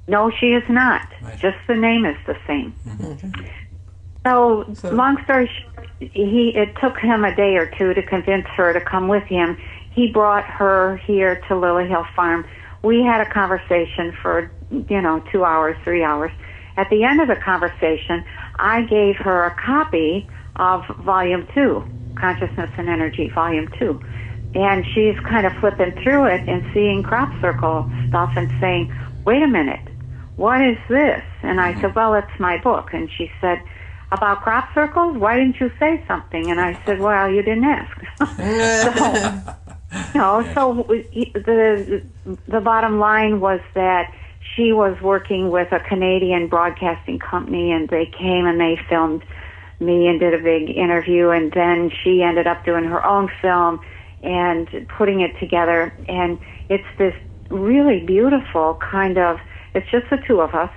No, 0.09 0.31
she 0.31 0.47
is 0.53 0.63
not. 0.69 1.03
Right. 1.23 1.39
Just 1.39 1.57
the 1.67 1.75
name 1.77 2.05
is 2.05 2.17
the 2.27 2.37
same. 2.47 2.75
Mm-hmm. 2.87 3.43
So, 4.27 4.65
long 4.93 5.23
story 5.25 5.51
short, 5.75 5.89
he 5.99 6.53
it 6.55 6.77
took 6.81 6.99
him 6.99 7.25
a 7.25 7.35
day 7.35 7.57
or 7.57 7.67
two 7.67 7.95
to 7.95 8.03
convince 8.03 8.47
her 8.57 8.73
to 8.73 8.81
come 8.81 9.09
with 9.09 9.25
him. 9.25 9.57
He 9.93 10.11
brought 10.11 10.45
her 10.45 10.97
here 11.07 11.41
to 11.49 11.57
Lily 11.59 11.89
Hill 11.89 12.07
Farm. 12.15 12.45
We 12.83 13.03
had 13.03 13.21
a 13.21 13.31
conversation 13.31 14.13
for 14.23 14.51
you 14.71 15.01
know 15.01 15.23
two 15.33 15.45
hours, 15.45 15.77
three 15.85 16.05
hours. 16.05 16.31
At 16.77 16.89
the 16.91 17.05
end 17.05 17.21
of 17.21 17.29
the 17.29 17.37
conversation, 17.37 18.25
I 18.57 18.83
gave 18.83 19.17
her 19.17 19.45
a 19.45 19.55
copy 19.55 20.29
of 20.57 20.83
Volume 21.05 21.47
Two, 21.55 21.85
Consciousness 22.15 22.71
and 22.77 22.89
Energy, 22.89 23.31
Volume 23.35 23.69
Two, 23.79 24.01
and 24.55 24.85
she's 24.95 25.19
kind 25.21 25.47
of 25.47 25.53
flipping 25.61 25.93
through 26.03 26.27
it 26.27 26.43
and 26.47 26.63
seeing 26.75 27.03
crop 27.03 27.31
circle 27.41 27.89
stuff 28.09 28.33
and 28.37 28.51
saying, 28.61 28.91
"Wait 29.25 29.43
a 29.43 29.49
minute, 29.49 29.89
what 30.37 30.61
is 30.61 30.77
this?" 30.89 31.23
And 31.43 31.61
I 31.61 31.81
said, 31.81 31.95
"Well, 31.95 32.15
it's 32.15 32.39
my 32.39 32.59
book." 32.59 32.93
And 32.93 33.11
she 33.11 33.31
said, 33.41 33.61
"About 34.11 34.43
crop 34.43 34.69
circles? 34.75 35.17
Why 35.17 35.37
didn't 35.37 35.59
you 35.61 35.71
say 35.79 36.03
something?" 36.07 36.51
And 36.51 36.61
I 36.61 36.79
said, 36.85 37.01
"Well, 37.01 37.31
you 37.31 37.43
didn't 37.43 37.65
ask." 37.65 37.97
so, 39.95 40.13
no, 40.15 40.53
so 40.55 40.85
the 41.35 42.03
the 42.47 42.61
bottom 42.61 42.99
line 42.99 43.41
was 43.41 43.61
that 43.75 44.13
she 44.55 44.73
was 44.73 45.01
working 45.01 45.51
with 45.51 45.73
a 45.73 45.81
Canadian 45.81 46.49
broadcasting 46.49 47.19
company, 47.19 47.73
and 47.73 47.89
they 47.89 48.07
came 48.07 48.47
and 48.47 48.61
they 48.61 48.79
filmed 48.89 49.23
me 49.83 50.07
and 50.09 50.21
did 50.21 50.35
a 50.35 50.43
big 50.43 50.71
interview, 50.71 51.31
and 51.31 51.53
then 51.53 51.91
she 52.03 52.23
ended 52.23 52.47
up 52.47 52.65
doing 52.65 52.85
her 52.85 53.05
own 53.05 53.31
film 53.41 53.81
and 54.23 54.69
putting 54.97 55.21
it 55.21 55.39
together, 55.41 55.93
and 56.09 56.39
it's 56.69 56.87
this 56.97 57.15
really 57.51 58.01
beautiful 58.01 58.75
kind 58.75 59.19
of. 59.19 59.39
It's 59.75 59.91
just 59.91 60.09
the 60.11 60.19
two 60.27 60.41
of 60.41 60.55
us, 60.55 60.71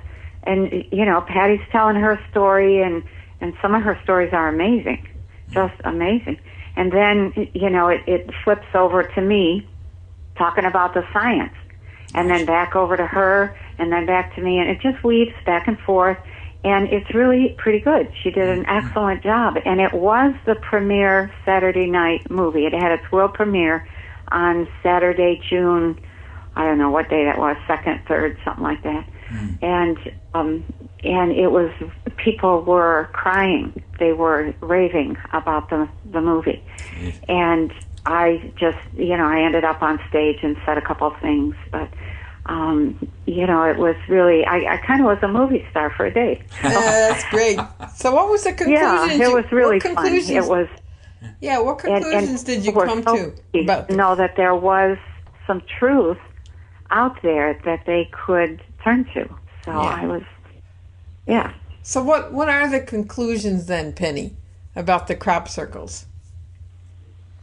and 0.43 0.85
you 0.91 1.05
know, 1.05 1.21
Patty's 1.21 1.65
telling 1.71 1.95
her 1.95 2.19
story, 2.31 2.81
and 2.81 3.03
and 3.41 3.53
some 3.61 3.75
of 3.75 3.83
her 3.83 3.99
stories 4.03 4.33
are 4.33 4.47
amazing, 4.47 5.07
just 5.51 5.75
amazing. 5.83 6.39
And 6.75 6.91
then 6.91 7.49
you 7.53 7.69
know, 7.69 7.87
it, 7.87 8.01
it 8.07 8.29
flips 8.43 8.67
over 8.73 9.03
to 9.03 9.21
me 9.21 9.67
talking 10.37 10.65
about 10.65 10.93
the 10.93 11.05
science, 11.13 11.53
and 12.13 12.29
then 12.29 12.45
back 12.45 12.75
over 12.75 12.97
to 12.97 13.05
her, 13.05 13.55
and 13.77 13.91
then 13.91 14.05
back 14.05 14.33
to 14.35 14.41
me, 14.41 14.57
and 14.59 14.69
it 14.69 14.81
just 14.81 15.03
weaves 15.03 15.35
back 15.45 15.67
and 15.67 15.79
forth. 15.79 16.17
And 16.65 16.91
it's 16.91 17.13
really 17.13 17.55
pretty 17.59 17.79
good. 17.79 18.11
She 18.23 18.31
did 18.31 18.49
an 18.49 18.65
excellent 18.65 19.21
job. 19.21 19.57
And 19.65 19.79
it 19.79 19.93
was 19.93 20.33
the 20.45 20.55
premiere 20.55 21.31
Saturday 21.45 21.85
night 21.85 22.29
movie. 22.31 22.65
It 22.65 22.73
had 22.73 22.91
its 22.91 23.11
world 23.11 23.35
premiere 23.35 23.87
on 24.29 24.67
Saturday, 24.81 25.39
June, 25.47 25.99
I 26.55 26.65
don't 26.65 26.77
know 26.77 26.89
what 26.89 27.09
day 27.09 27.25
that 27.25 27.37
was, 27.37 27.57
second, 27.67 28.01
third, 28.07 28.37
something 28.43 28.63
like 28.63 28.81
that. 28.83 29.07
And 29.61 29.97
um 30.33 30.63
and 31.03 31.31
it 31.31 31.51
was 31.51 31.71
people 32.17 32.61
were 32.61 33.09
crying. 33.13 33.83
They 33.99 34.13
were 34.13 34.53
raving 34.61 35.17
about 35.33 35.69
the 35.69 35.89
the 36.11 36.21
movie. 36.21 36.63
And 37.27 37.73
I 38.05 38.51
just 38.55 38.77
you 38.93 39.17
know, 39.17 39.27
I 39.27 39.41
ended 39.41 39.63
up 39.63 39.81
on 39.81 39.99
stage 40.09 40.39
and 40.43 40.55
said 40.65 40.77
a 40.77 40.81
couple 40.81 41.07
of 41.07 41.19
things, 41.19 41.55
but 41.71 41.89
um, 42.47 43.07
you 43.25 43.47
know, 43.47 43.63
it 43.63 43.77
was 43.77 43.95
really 44.07 44.45
I, 44.45 44.75
I 44.75 44.77
kind 44.77 45.01
of 45.01 45.07
was 45.07 45.17
a 45.21 45.27
movie 45.27 45.65
star 45.71 45.89
for 45.95 46.05
a 46.05 46.13
day. 46.13 46.41
Yeah, 46.63 46.71
that's 46.71 47.23
great. 47.29 47.59
So, 47.95 48.13
what 48.13 48.29
was 48.29 48.43
the 48.43 48.53
conclusion? 48.53 48.75
Yeah, 48.81 49.11
it 49.11 49.33
was 49.33 49.45
really 49.51 49.79
what 49.79 49.83
fun. 49.83 50.13
It 50.13 50.45
was 50.47 50.67
Yeah, 51.41 51.59
what 51.59 51.79
conclusions 51.79 52.29
and 52.41 52.45
did 52.45 52.65
you 52.65 52.71
come 52.73 53.03
so 53.03 53.33
to 53.53 53.59
about 53.59 53.89
know 53.89 54.15
that 54.15 54.35
there 54.35 54.55
was 54.55 54.97
some 55.47 55.61
truth 55.79 56.17
out 56.91 57.21
there 57.21 57.59
that 57.65 57.85
they 57.85 58.09
could 58.11 58.61
turn 58.83 59.05
to. 59.13 59.27
So 59.65 59.71
Yeah. 59.71 59.77
I 59.77 60.05
was, 60.05 60.23
yeah. 61.27 61.53
So, 61.81 62.03
what 62.03 62.31
what 62.31 62.49
are 62.49 62.69
the 62.69 62.79
conclusions 62.79 63.65
then, 63.67 63.93
Penny, 63.93 64.35
about 64.75 65.07
the 65.07 65.15
crop 65.15 65.47
circles? 65.47 66.05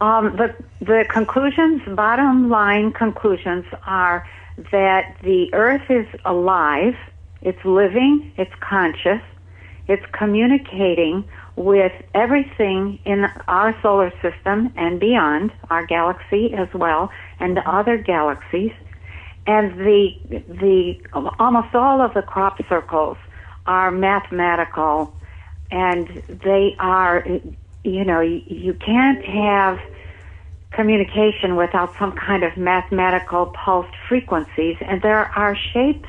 Um, 0.00 0.36
the 0.36 0.54
the 0.80 1.04
conclusions, 1.08 1.82
bottom 1.94 2.48
line 2.50 2.92
conclusions, 2.92 3.64
are 3.86 4.26
that 4.70 5.16
the 5.22 5.52
Earth 5.52 5.90
is 5.90 6.06
alive, 6.24 6.94
it's 7.40 7.64
living, 7.64 8.32
it's 8.36 8.52
conscious, 8.60 9.20
it's 9.88 10.04
communicating 10.12 11.24
with 11.56 11.92
everything 12.14 12.98
in 13.04 13.26
our 13.48 13.76
solar 13.82 14.12
system 14.22 14.72
and 14.76 14.98
beyond, 15.00 15.52
our 15.70 15.84
galaxy 15.84 16.54
as 16.54 16.68
well, 16.72 17.10
and 17.40 17.58
other 17.58 17.96
galaxies. 17.98 18.72
And 19.46 19.78
the 19.80 20.14
the 20.48 20.96
almost 21.38 21.74
all 21.74 22.00
of 22.00 22.14
the 22.14 22.22
crop 22.22 22.58
circles 22.68 23.16
are 23.66 23.90
mathematical, 23.90 25.12
and 25.70 26.22
they 26.28 26.76
are, 26.78 27.26
you 27.84 28.04
know, 28.04 28.20
you, 28.20 28.74
can't 28.74 29.24
have 29.24 29.80
communication 30.72 31.56
without 31.56 31.94
some 31.98 32.12
kind 32.12 32.42
of 32.42 32.56
mathematical 32.56 33.46
pulsed 33.46 33.94
frequencies, 34.08 34.76
and 34.80 35.02
there 35.02 35.30
are 35.36 35.56
shapes 35.72 36.08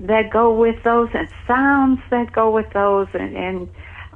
that 0.00 0.30
go 0.30 0.52
with 0.52 0.82
those 0.82 1.08
and 1.14 1.28
sounds 1.46 2.00
that 2.10 2.32
go 2.32 2.50
with 2.50 2.70
those, 2.72 3.08
and 3.14 3.36
and, 3.36 3.68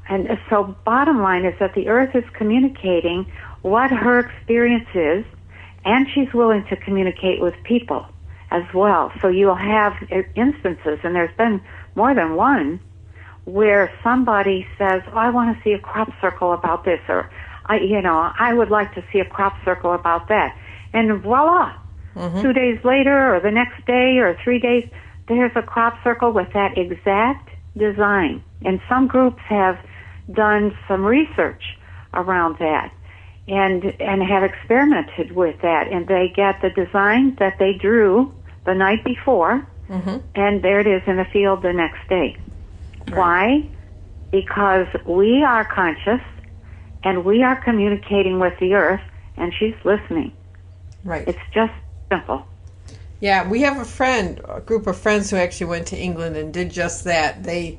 and 0.09 0.39
so 0.49 0.75
bottom 0.85 1.21
line 1.21 1.45
is 1.45 1.55
that 1.61 1.75
the 1.75 1.89
Earth 1.89 2.15
is 2.15 2.25
communicating 2.33 3.31
what 3.63 3.91
her 3.91 4.19
experience 4.19 4.89
is, 4.95 5.25
and 5.85 6.07
she's 6.15 6.33
willing 6.33 6.65
to 6.71 6.77
communicate 6.77 7.41
with 7.41 7.55
people 7.65 8.07
as 8.51 8.65
well. 8.75 9.13
So 9.21 9.29
you'll 9.29 9.55
have 9.55 9.93
instances, 10.35 10.99
and 11.05 11.15
there's 11.15 11.37
been 11.37 11.61
more 11.95 12.15
than 12.15 12.35
one, 12.35 12.81
where 13.45 13.93
somebody 14.03 14.67
says, 14.79 15.03
oh, 15.09 15.17
"I 15.17 15.31
want 15.31 15.57
to 15.57 15.63
see 15.63 15.73
a 15.73 15.79
crop 15.79 16.11
circle 16.21 16.53
about 16.53 16.85
this," 16.85 17.01
or 17.09 17.31
I, 17.69 17.81
you 17.81 18.01
know, 18.01 18.33
I 18.39 18.55
would 18.55 18.71
like 18.71 18.95
to 18.95 19.05
see 19.13 19.21
a 19.21 19.25
crop 19.25 19.55
circle 19.65 19.93
about 19.93 20.29
that. 20.29 20.57
And 20.93 21.23
voila, 21.23 21.75
mm-hmm. 22.15 22.41
two 22.41 22.53
days 22.53 22.83
later, 22.85 23.35
or 23.35 23.41
the 23.41 23.51
next 23.51 23.85
day, 23.87 24.19
or 24.19 24.39
three 24.43 24.59
days, 24.59 24.89
there's 25.29 25.53
a 25.55 25.63
crop 25.63 26.03
circle 26.03 26.33
with 26.33 26.53
that 26.55 26.79
exact 26.79 27.51
design. 27.77 28.43
And 28.65 28.81
some 28.89 29.07
groups 29.07 29.43
have 29.49 29.79
done 30.33 30.77
some 30.89 31.05
research 31.05 31.63
around 32.15 32.59
that 32.59 32.93
and 33.47 33.85
and 34.01 34.23
have 34.23 34.43
experimented 34.43 35.33
with 35.33 35.61
that. 35.63 35.89
And 35.89 36.07
they 36.07 36.33
get 36.35 36.61
the 36.61 36.71
design 36.71 37.37
that 37.37 37.59
they 37.59 37.75
drew 37.75 38.33
the 38.67 38.75
night 38.75 39.05
before, 39.05 39.67
mm-hmm. 39.89 40.19
and 40.35 40.63
there 40.63 40.81
it 40.81 40.87
is 40.87 41.03
in 41.07 41.17
the 41.17 41.25
field 41.27 41.63
the 41.63 41.73
next 41.73 42.07
day. 42.09 42.37
Why? 43.09 43.67
Because 44.31 44.87
we 45.07 45.43
are 45.43 45.65
conscious 45.65 46.21
and 47.09 47.25
we 47.25 47.43
are 47.43 47.57
communicating 47.57 48.39
with 48.39 48.53
the 48.61 48.75
earth 48.75 49.01
and 49.39 49.53
she's 49.59 49.75
listening. 49.83 50.31
Right. 51.05 51.27
It's 51.27 51.39
just 51.55 51.73
simple. 52.13 52.47
Yeah, 53.21 53.49
we 53.49 53.63
have 53.63 53.79
a 53.79 53.85
friend, 53.85 54.41
a 54.47 54.61
group 54.61 54.87
of 54.87 54.97
friends 54.97 55.31
who 55.31 55.37
actually 55.37 55.69
went 55.69 55.87
to 55.89 55.97
England 55.97 56.37
and 56.37 56.53
did 56.53 56.71
just 56.71 57.05
that. 57.05 57.43
They 57.45 57.79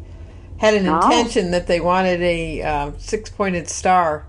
had 0.57 0.73
an 0.73 0.87
Oh. 0.87 0.95
intention 0.95 1.51
that 1.51 1.67
they 1.67 1.79
wanted 1.79 2.21
a 2.21 2.61
um, 2.63 2.95
six-pointed 2.97 3.69
star 3.69 4.25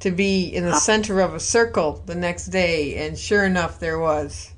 to 0.00 0.10
be 0.10 0.44
in 0.48 0.64
the 0.64 0.74
center 0.74 1.20
of 1.20 1.34
a 1.34 1.40
circle 1.40 2.02
the 2.06 2.14
next 2.14 2.46
day, 2.46 2.96
and 2.96 3.18
sure 3.18 3.44
enough, 3.44 3.78
there 3.78 3.98
was. 3.98 4.52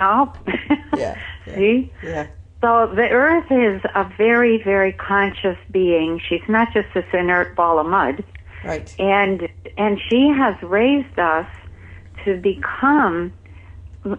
Oh, 0.00 0.32
Yeah, 0.96 1.18
yeah. 1.46 1.54
see? 1.56 1.92
Yeah, 2.02 2.26
So 2.62 2.92
the 2.94 3.08
earth 3.10 3.50
is 3.50 3.82
a 3.94 4.04
very, 4.16 4.62
very 4.62 4.92
conscious 4.92 5.58
being. 5.72 6.20
She's 6.28 6.46
not 6.48 6.72
just 6.72 6.86
this 6.94 7.04
inert 7.12 7.56
ball 7.56 7.78
of 7.80 7.86
mud. 7.86 8.22
Right. 8.66 8.94
And 8.98 9.48
and 9.76 10.00
she 10.08 10.28
has 10.28 10.60
raised 10.62 11.18
us 11.18 11.46
to 12.24 12.36
become 12.40 13.32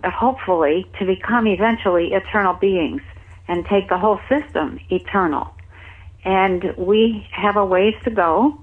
hopefully 0.03 0.85
to 0.99 1.05
become 1.05 1.47
eventually 1.47 2.13
eternal 2.13 2.53
beings 2.53 3.01
and 3.47 3.65
take 3.65 3.89
the 3.89 3.97
whole 3.97 4.19
system 4.27 4.79
eternal. 4.89 5.53
And 6.25 6.73
we 6.77 7.25
have 7.31 7.55
a 7.55 7.65
ways 7.65 7.95
to 8.03 8.09
go, 8.11 8.59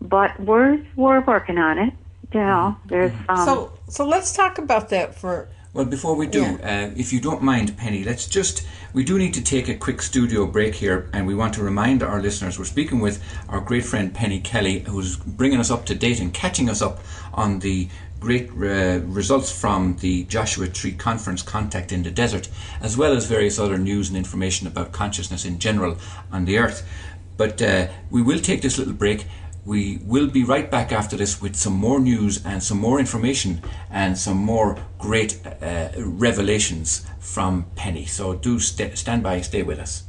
but 0.00 0.38
we're 0.40 0.80
we're 0.96 1.20
working 1.20 1.58
on 1.58 1.78
it. 1.78 1.94
You 2.32 2.40
know, 2.40 2.76
there's 2.86 3.12
um, 3.28 3.44
so 3.44 3.72
so 3.88 4.06
let's 4.06 4.32
talk 4.32 4.58
about 4.58 4.90
that 4.90 5.14
for 5.14 5.48
Well, 5.74 5.84
before 5.84 6.16
we 6.16 6.26
do, 6.26 6.58
uh, 6.62 6.90
if 6.96 7.12
you 7.12 7.20
don't 7.20 7.42
mind, 7.42 7.76
Penny, 7.76 8.02
let's 8.02 8.26
just. 8.26 8.66
We 8.94 9.04
do 9.04 9.18
need 9.18 9.34
to 9.34 9.42
take 9.42 9.68
a 9.68 9.74
quick 9.74 10.00
studio 10.00 10.46
break 10.46 10.74
here, 10.74 11.10
and 11.12 11.26
we 11.26 11.34
want 11.34 11.52
to 11.54 11.62
remind 11.62 12.02
our 12.02 12.22
listeners 12.22 12.58
we're 12.58 12.64
speaking 12.64 13.00
with 13.00 13.22
our 13.50 13.60
great 13.60 13.84
friend 13.84 14.14
Penny 14.14 14.40
Kelly, 14.40 14.80
who's 14.80 15.16
bringing 15.16 15.60
us 15.60 15.70
up 15.70 15.84
to 15.86 15.94
date 15.94 16.20
and 16.20 16.32
catching 16.32 16.70
us 16.70 16.80
up 16.80 17.00
on 17.34 17.58
the 17.58 17.88
great 18.18 18.50
uh, 18.50 19.00
results 19.04 19.52
from 19.52 19.96
the 19.98 20.24
Joshua 20.24 20.68
Tree 20.68 20.92
Conference 20.92 21.42
Contact 21.42 21.92
in 21.92 22.02
the 22.02 22.10
Desert, 22.10 22.48
as 22.80 22.96
well 22.96 23.12
as 23.12 23.26
various 23.26 23.58
other 23.58 23.76
news 23.76 24.08
and 24.08 24.16
information 24.16 24.66
about 24.66 24.92
consciousness 24.92 25.44
in 25.44 25.58
general 25.58 25.98
on 26.32 26.46
the 26.46 26.56
earth. 26.58 26.88
But 27.36 27.60
uh, 27.60 27.88
we 28.10 28.22
will 28.22 28.40
take 28.40 28.62
this 28.62 28.78
little 28.78 28.94
break. 28.94 29.26
We 29.64 29.98
will 30.02 30.28
be 30.28 30.44
right 30.44 30.70
back 30.70 30.92
after 30.92 31.16
this 31.16 31.42
with 31.42 31.54
some 31.54 31.74
more 31.74 32.00
news 32.00 32.44
and 32.44 32.62
some 32.62 32.78
more 32.78 32.98
information 32.98 33.62
and 33.90 34.16
some 34.16 34.38
more 34.38 34.78
great 34.98 35.40
uh, 35.62 35.90
revelations 35.96 37.06
from 37.18 37.66
Penny. 37.76 38.06
So 38.06 38.34
do 38.34 38.58
st- 38.58 38.96
stand 38.96 39.22
by, 39.22 39.40
stay 39.42 39.62
with 39.62 39.78
us. 39.78 40.04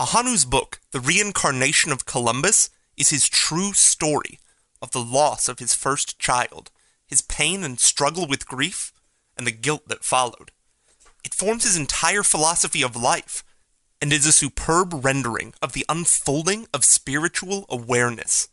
Ahanu's 0.00 0.44
book, 0.44 0.80
The 0.92 1.00
Reincarnation 1.00 1.92
of 1.92 2.06
Columbus, 2.06 2.70
is 2.96 3.10
his 3.10 3.28
true 3.28 3.72
story 3.72 4.38
of 4.80 4.92
the 4.92 5.02
loss 5.02 5.48
of 5.48 5.58
his 5.58 5.74
first 5.74 6.18
child, 6.18 6.70
his 7.06 7.20
pain 7.20 7.62
and 7.62 7.78
struggle 7.78 8.26
with 8.26 8.48
grief, 8.48 8.92
and 9.36 9.46
the 9.46 9.50
guilt 9.50 9.88
that 9.88 10.04
followed. 10.04 10.52
It 11.24 11.34
forms 11.34 11.64
his 11.64 11.76
entire 11.76 12.22
philosophy 12.22 12.82
of 12.82 12.96
life 12.96 13.44
and 14.00 14.12
is 14.12 14.26
a 14.26 14.32
superb 14.32 15.04
rendering 15.04 15.52
of 15.60 15.72
the 15.72 15.84
unfolding 15.88 16.66
of 16.72 16.84
spiritual 16.84 17.66
awareness. 17.68 18.48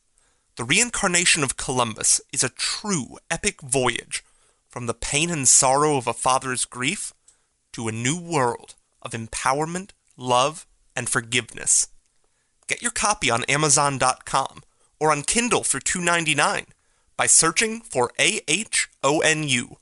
The 0.57 0.63
reincarnation 0.63 1.43
of 1.43 1.57
Columbus 1.57 2.19
is 2.33 2.43
a 2.43 2.49
true 2.49 3.17
epic 3.29 3.61
voyage 3.61 4.23
from 4.67 4.85
the 4.85 4.93
pain 4.93 5.29
and 5.29 5.47
sorrow 5.47 5.97
of 5.97 6.07
a 6.07 6.13
father's 6.13 6.65
grief 6.65 7.13
to 7.73 7.87
a 7.87 7.91
new 7.91 8.19
world 8.19 8.75
of 9.01 9.11
empowerment, 9.11 9.91
love, 10.17 10.65
and 10.95 11.07
forgiveness. 11.07 11.87
Get 12.67 12.81
your 12.81 12.91
copy 12.91 13.29
on 13.29 13.43
Amazon.com 13.45 14.63
or 14.99 15.11
on 15.11 15.21
Kindle 15.21 15.63
for 15.63 15.79
$2.99 15.79 16.65
by 17.15 17.27
searching 17.27 17.81
for 17.81 18.11
AHONU 18.19 19.75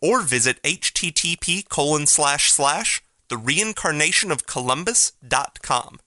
or 0.00 0.22
visit 0.22 0.62
http 0.62 1.68
colon 1.68 2.06
slash 2.06 2.50
slash 2.52 3.02
the 3.28 3.36
reincarnation 3.36 4.30
of 4.30 4.46
Columbus.com. 4.46 5.98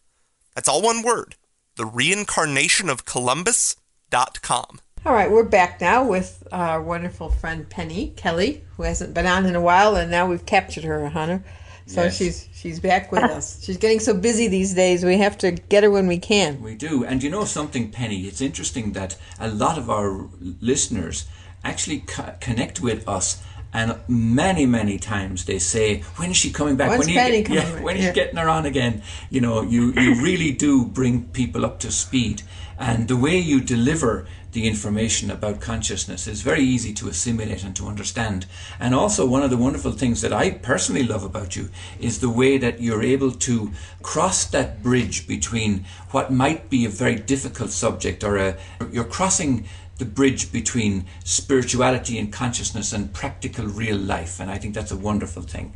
That's 0.56 0.68
all 0.68 0.82
one 0.82 1.02
word. 1.04 1.36
The 1.76 1.86
reincarnation 1.86 2.90
of 2.90 3.06
Columbus.com. 3.06 4.80
All 5.04 5.14
right, 5.14 5.32
we're 5.32 5.44
back 5.44 5.82
now 5.82 6.04
with 6.04 6.48
our 6.52 6.82
wonderful 6.82 7.30
friend 7.32 7.68
Penny 7.70 8.14
Kelly, 8.16 8.64
who 8.78 8.84
hasn't 8.84 9.14
been 9.16 9.26
on 9.26 9.46
in 9.48 9.56
a 9.56 9.62
while, 9.62 9.96
and 9.96 10.12
now 10.12 10.28
we've 10.28 10.46
captured 10.46 10.84
her, 10.84 11.10
Hunter. 11.10 11.44
So 11.88 12.04
Yes. 12.04 12.18
she's 12.18 12.48
she's 12.54 12.80
back 12.80 13.12
with 13.12 13.24
us. 13.24 13.64
She's 13.64 13.78
getting 13.78 14.00
so 14.00 14.14
busy 14.14 14.48
these 14.48 14.76
days. 14.76 15.04
We 15.04 15.18
have 15.18 15.38
to 15.40 15.52
get 15.52 15.84
her 15.84 15.90
when 15.90 16.06
we 16.08 16.20
can. 16.20 16.62
We 16.62 16.76
do. 16.76 17.04
And 17.04 17.24
you 17.24 17.30
know 17.32 17.44
something, 17.46 17.90
Penny? 17.90 18.22
It's 18.28 18.40
interesting 18.42 18.92
that 18.92 19.18
a 19.40 19.48
lot 19.50 19.80
of 19.80 19.90
our 19.90 20.30
listeners 20.62 21.26
actually 21.64 22.02
co- 22.02 22.36
connect 22.40 22.80
with 22.82 23.08
us. 23.10 23.42
And 23.74 23.96
many, 24.08 24.66
many 24.66 24.98
times 24.98 25.46
they 25.46 25.60
say, 25.60 26.04
"When 26.18 26.32
is 26.32 26.38
she 26.38 26.52
coming 26.52 26.76
back? 26.76 26.90
When's 26.90 27.08
when 27.08 27.18
are 27.18 27.30
you 27.30 27.44
get- 27.44 27.46
coming 27.48 27.64
yeah, 27.64 27.72
back?" 27.76 27.84
when 27.84 27.98
Yeah. 27.98 28.12
getting 28.12 28.38
her 28.38 28.50
on 28.50 28.66
again?" 28.66 29.02
You 29.30 29.42
know, 29.42 29.62
you 29.62 29.94
you 29.94 30.22
really 30.22 30.52
do 30.52 30.86
bring 30.86 31.24
people 31.32 31.66
up 31.66 31.80
to 31.80 31.92
speed, 31.92 32.42
and 32.78 33.08
the 33.08 33.16
way 33.18 33.38
you 33.38 33.62
deliver 33.62 34.28
the 34.52 34.68
information 34.68 35.32
about 35.32 35.62
consciousness 35.62 36.28
is 36.28 36.42
very 36.42 36.62
easy 36.62 36.92
to 36.94 37.08
assimilate 37.08 37.64
and 37.64 37.74
to 37.74 37.88
understand. 37.88 38.46
And 38.82 38.94
also, 38.94 39.26
one 39.26 39.44
of 39.44 39.50
the 39.50 39.56
wonderful 39.56 39.94
things 39.94 40.20
that 40.22 40.34
I 40.34 40.50
personally 40.52 41.04
love 41.04 41.24
about 41.24 41.56
you 41.56 41.70
is 42.02 42.20
the 42.20 42.30
way 42.30 42.58
that 42.58 42.82
you're 42.82 43.02
able 43.02 43.32
to 43.32 43.72
cross 44.02 44.44
that 44.48 44.84
bridge 44.84 45.26
between 45.26 45.86
what 46.10 46.34
might 46.34 46.70
be 46.70 46.84
a 46.84 46.90
very 46.90 47.16
difficult 47.16 47.72
subject 47.72 48.26
or 48.26 48.36
a 48.36 48.58
you're 48.92 49.06
crossing 49.06 49.64
the 50.02 50.06
bridge 50.06 50.52
between 50.52 51.06
spirituality 51.24 52.18
and 52.18 52.34
consciousness 52.34 52.92
and 52.92 53.14
practical 53.14 53.68
real 53.68 53.98
life 53.98 54.40
and 54.40 54.50
I 54.50 54.58
think 54.58 54.74
that's 54.74 54.92
a 54.92 54.98
wonderful 54.98 55.44
thing. 55.44 55.76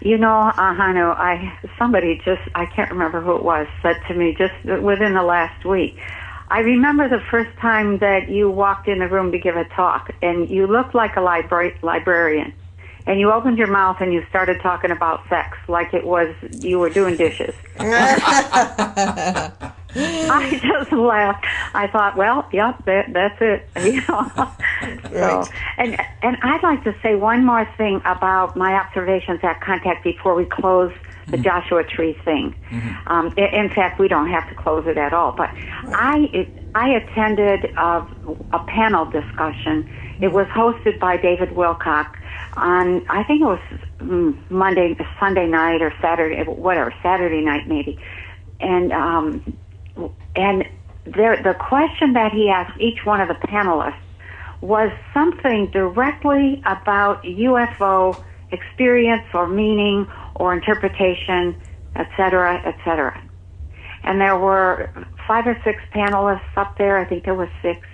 You 0.00 0.16
know, 0.16 0.52
Ahanu, 0.54 1.14
I 1.16 1.58
somebody 1.76 2.22
just 2.24 2.40
I 2.54 2.66
can't 2.66 2.90
remember 2.90 3.20
who 3.20 3.34
it 3.34 3.42
was 3.42 3.66
said 3.82 4.00
to 4.06 4.14
me 4.14 4.36
just 4.38 4.54
within 4.64 5.14
the 5.14 5.24
last 5.24 5.64
week. 5.64 5.98
I 6.48 6.60
remember 6.60 7.08
the 7.08 7.22
first 7.32 7.50
time 7.58 7.98
that 7.98 8.28
you 8.28 8.48
walked 8.48 8.86
in 8.86 9.00
the 9.00 9.08
room 9.08 9.32
to 9.32 9.38
give 9.38 9.56
a 9.56 9.64
talk, 9.64 10.10
and 10.22 10.48
you 10.48 10.68
looked 10.68 10.94
like 10.94 11.16
a 11.16 11.20
libra- 11.20 11.74
librarian, 11.82 12.52
and 13.06 13.18
you 13.18 13.32
opened 13.32 13.58
your 13.58 13.72
mouth 13.80 13.96
and 14.00 14.12
you 14.12 14.24
started 14.30 14.60
talking 14.60 14.92
about 14.92 15.28
sex 15.28 15.58
like 15.66 15.92
it 15.94 16.06
was 16.06 16.32
you 16.60 16.78
were 16.78 16.90
doing 16.90 17.16
dishes. 17.16 17.54
I 19.96 20.60
just 20.62 20.92
laughed. 20.92 21.44
I 21.74 21.86
thought, 21.88 22.16
well, 22.16 22.48
yep, 22.52 22.84
that, 22.84 23.12
that's 23.12 23.38
it. 23.40 23.68
You 23.90 24.02
know. 24.08 24.52
so, 25.10 25.44
and 25.78 26.00
and 26.22 26.36
I'd 26.42 26.62
like 26.62 26.84
to 26.84 26.94
say 27.02 27.14
one 27.16 27.44
more 27.44 27.68
thing 27.76 28.00
about 28.04 28.56
my 28.56 28.74
observations 28.74 29.40
at 29.42 29.60
contact 29.60 30.04
before 30.04 30.34
we 30.34 30.44
close 30.44 30.92
the 31.28 31.38
Joshua 31.38 31.84
Tree 31.84 32.18
thing. 32.24 32.54
Um, 33.06 33.32
in 33.36 33.68
fact, 33.70 33.98
we 33.98 34.08
don't 34.08 34.28
have 34.28 34.48
to 34.48 34.54
close 34.54 34.86
it 34.86 34.98
at 34.98 35.12
all. 35.12 35.32
But 35.32 35.50
I 35.86 36.46
I 36.74 36.90
attended 36.90 37.64
a, 37.76 38.06
a 38.52 38.58
panel 38.66 39.04
discussion. 39.06 39.90
It 40.20 40.32
was 40.32 40.46
hosted 40.48 40.98
by 40.98 41.16
David 41.16 41.50
Wilcock 41.50 42.14
on 42.54 43.08
I 43.08 43.22
think 43.24 43.42
it 43.42 43.44
was 43.44 43.60
mm, 43.98 44.50
Monday, 44.50 44.96
Sunday 45.18 45.46
night 45.46 45.82
or 45.82 45.92
Saturday, 46.00 46.42
whatever, 46.44 46.94
Saturday 47.02 47.40
night 47.40 47.68
maybe, 47.68 47.98
and 48.60 48.92
um, 48.92 49.56
and 50.36 50.64
there 51.04 51.42
the 51.42 51.54
question 51.54 52.12
that 52.14 52.32
he 52.32 52.48
asked 52.48 52.78
each 52.80 53.04
one 53.04 53.20
of 53.20 53.28
the 53.28 53.34
panelists 53.46 53.94
was 54.60 54.92
something 55.14 55.70
directly 55.70 56.62
about 56.66 57.22
UFO 57.22 58.22
experience 58.52 59.26
or 59.32 59.46
meaning 59.46 60.06
or 60.34 60.52
interpretation, 60.52 61.56
etc., 61.96 62.14
cetera, 62.16 62.62
et 62.66 62.76
cetera. 62.84 63.22
And 64.02 64.20
there 64.20 64.38
were 64.38 64.90
five 65.26 65.46
or 65.46 65.58
six 65.64 65.82
panelists 65.94 66.56
up 66.56 66.76
there. 66.78 66.98
I 66.98 67.04
think 67.04 67.24
there 67.24 67.34
was 67.34 67.48
six. 67.62 67.86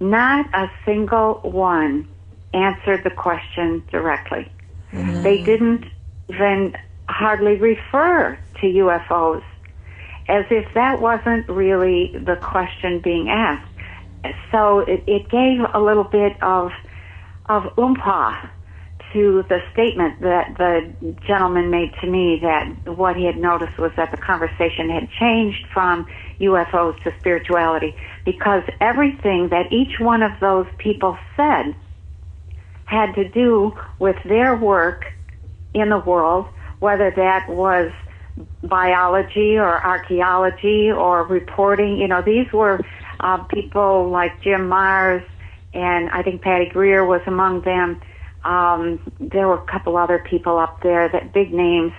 Not 0.00 0.46
a 0.54 0.70
single 0.84 1.34
one 1.42 2.08
answered 2.52 3.04
the 3.04 3.10
question 3.10 3.82
directly. 3.90 4.50
Mm-hmm. 4.92 5.22
They 5.22 5.42
didn't 5.42 5.84
even 6.28 6.76
hardly 7.08 7.56
refer 7.56 8.38
to 8.60 8.66
UFOs 8.66 9.42
as 10.28 10.44
if 10.50 10.72
that 10.74 11.00
wasn't 11.00 11.48
really 11.48 12.12
the 12.14 12.36
question 12.36 13.00
being 13.00 13.28
asked. 13.28 13.68
So 14.50 14.80
it, 14.80 15.04
it 15.06 15.28
gave 15.28 15.60
a 15.74 15.80
little 15.80 16.04
bit 16.04 16.42
of 16.42 16.70
of 17.46 17.64
oompah 17.76 18.50
to 19.12 19.44
the 19.48 19.60
statement 19.72 20.20
that 20.20 20.54
the 20.58 21.14
gentleman 21.26 21.70
made 21.70 21.92
to 22.00 22.06
me 22.06 22.40
that 22.42 22.96
what 22.96 23.16
he 23.16 23.24
had 23.24 23.36
noticed 23.36 23.78
was 23.78 23.92
that 23.96 24.10
the 24.10 24.16
conversation 24.16 24.90
had 24.90 25.08
changed 25.20 25.64
from 25.72 26.06
UFOs 26.40 27.00
to 27.04 27.12
spirituality 27.20 27.94
because 28.24 28.64
everything 28.80 29.48
that 29.50 29.72
each 29.72 30.00
one 30.00 30.22
of 30.22 30.32
those 30.40 30.66
people 30.78 31.16
said 31.36 31.76
had 32.86 33.14
to 33.14 33.28
do 33.28 33.72
with 33.98 34.16
their 34.24 34.56
work 34.56 35.04
in 35.74 35.90
the 35.90 35.98
world, 35.98 36.46
whether 36.80 37.12
that 37.14 37.48
was 37.48 37.92
biology 38.62 39.56
or 39.56 39.84
archaeology 39.84 40.90
or 40.90 41.24
reporting. 41.24 41.98
You 41.98 42.08
know, 42.08 42.22
these 42.22 42.52
were 42.52 42.80
uh, 43.20 43.38
people 43.44 44.08
like 44.10 44.40
Jim 44.42 44.68
Myers 44.68 45.22
and 45.74 46.08
I 46.10 46.22
think 46.22 46.42
Patty 46.42 46.66
Greer 46.66 47.04
was 47.04 47.20
among 47.26 47.62
them. 47.62 48.00
Um, 48.44 49.00
there 49.18 49.48
were 49.48 49.58
a 49.58 49.66
couple 49.66 49.96
other 49.96 50.18
people 50.18 50.58
up 50.58 50.82
there 50.82 51.08
that 51.08 51.32
big 51.32 51.52
names. 51.52 51.92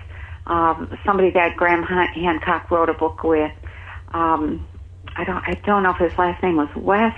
Um, 0.47 0.95
somebody 1.05 1.31
that 1.31 1.57
Graham 1.57 1.83
Han- 1.83 2.13
Hancock 2.13 2.69
wrote 2.69 2.89
a 2.89 2.93
book 2.93 3.23
with. 3.23 3.51
Um, 4.13 4.65
I 5.15 5.23
don't 5.23 5.43
I 5.47 5.53
don't 5.65 5.83
know 5.83 5.91
if 5.91 5.97
his 5.97 6.17
last 6.17 6.41
name 6.43 6.57
was 6.57 6.69
West 6.75 7.17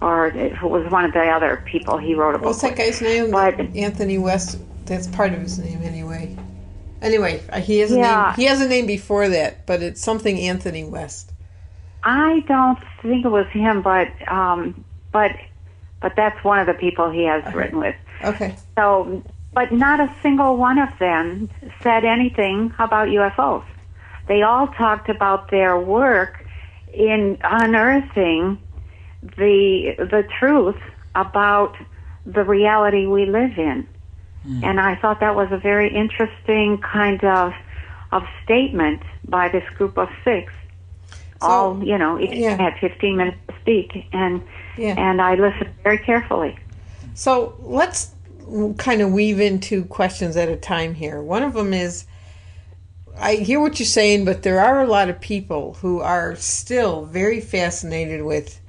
or 0.00 0.28
if 0.28 0.62
it 0.62 0.62
was 0.62 0.90
one 0.90 1.04
of 1.04 1.12
the 1.12 1.22
other 1.22 1.62
people 1.64 1.96
he 1.96 2.14
wrote 2.14 2.34
a 2.34 2.38
book. 2.38 2.48
What's 2.48 2.62
that 2.62 2.76
guy's 2.76 3.00
name? 3.00 3.30
But 3.30 3.58
Anthony 3.76 4.18
West. 4.18 4.58
That's 4.84 5.06
part 5.06 5.32
of 5.32 5.40
his 5.40 5.58
name 5.58 5.80
anyway. 5.82 6.36
Anyway, 7.02 7.42
he 7.62 7.80
has 7.80 7.92
a 7.92 7.98
Yeah. 7.98 8.26
name. 8.26 8.34
He 8.36 8.44
has 8.44 8.60
a 8.60 8.68
name 8.68 8.86
before 8.86 9.28
that, 9.28 9.66
but 9.66 9.82
it's 9.82 10.00
something 10.00 10.38
Anthony 10.38 10.84
West. 10.84 11.32
I 12.04 12.40
don't 12.48 12.78
think 13.02 13.24
it 13.24 13.28
was 13.28 13.46
him, 13.48 13.82
but 13.82 14.08
um, 14.30 14.84
but 15.12 15.32
but 16.00 16.14
that's 16.16 16.42
one 16.44 16.58
of 16.58 16.66
the 16.66 16.74
people 16.74 17.10
he 17.10 17.24
has 17.24 17.42
written 17.54 17.78
with. 17.78 17.94
Okay. 18.24 18.56
So, 18.76 19.22
but 19.52 19.72
not 19.72 20.00
a 20.00 20.12
single 20.22 20.56
one 20.56 20.78
of 20.78 20.88
them 20.98 21.48
said 21.82 22.04
anything 22.04 22.72
about 22.78 23.08
UFOs. 23.08 23.64
They 24.26 24.42
all 24.42 24.68
talked 24.68 25.08
about 25.08 25.50
their 25.50 25.78
work 25.78 26.44
in 26.92 27.38
unearthing 27.42 28.58
the 29.36 29.94
the 29.98 30.24
truth 30.38 30.80
about 31.14 31.76
the 32.26 32.44
reality 32.44 33.06
we 33.06 33.26
live 33.26 33.58
in. 33.58 33.86
Hmm. 34.44 34.64
And 34.64 34.80
I 34.80 34.96
thought 34.96 35.20
that 35.20 35.34
was 35.36 35.50
a 35.52 35.56
very 35.58 35.94
interesting 35.94 36.78
kind 36.78 37.22
of 37.24 37.52
of 38.10 38.24
statement 38.44 39.02
by 39.26 39.48
this 39.48 39.64
group 39.76 39.96
of 39.96 40.08
six. 40.24 40.52
all 41.40 41.82
you 41.82 41.98
know, 41.98 42.20
each 42.20 42.34
yeah. 42.38 42.56
had 42.56 42.78
15 42.78 43.16
minutes 43.16 43.38
to 43.48 43.54
speak, 43.60 44.06
and 44.12 44.42
Yeah. 44.76 44.94
and 44.96 45.20
I 45.20 45.34
listened 45.34 45.70
very 45.82 45.98
carefully. 45.98 46.56
So 47.14 47.54
let's 47.60 48.12
kind 48.76 49.00
of 49.00 49.10
weave 49.12 49.40
into 49.40 49.84
questions 49.86 50.36
at 50.36 50.48
a 50.48 50.56
time 50.56 50.94
here. 50.94 51.20
One 51.20 51.42
of 51.42 51.54
them 51.54 51.72
is 51.72 52.04
I 53.18 53.34
hear 53.36 53.60
what 53.60 53.78
you're 53.78 53.86
saying, 53.86 54.24
but 54.24 54.42
there 54.42 54.60
are 54.60 54.82
a 54.82 54.86
lot 54.86 55.08
of 55.10 55.20
people 55.20 55.74
who 55.80 56.00
are 56.00 56.34
still 56.36 57.04
very 57.04 57.40
fascinated 57.40 58.22
with 58.22 58.60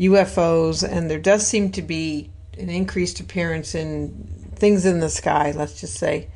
UFOs, 0.00 0.82
and 0.82 1.10
there 1.10 1.18
does 1.18 1.46
seem 1.46 1.70
to 1.72 1.82
be 1.82 2.30
an 2.58 2.70
increased 2.70 3.20
appearance 3.20 3.74
in 3.74 4.37
things 4.58 4.84
in 4.86 5.00
the 5.00 5.08
sky, 5.08 5.52
let's 5.56 5.80
just 5.80 5.96
say. 5.96 6.28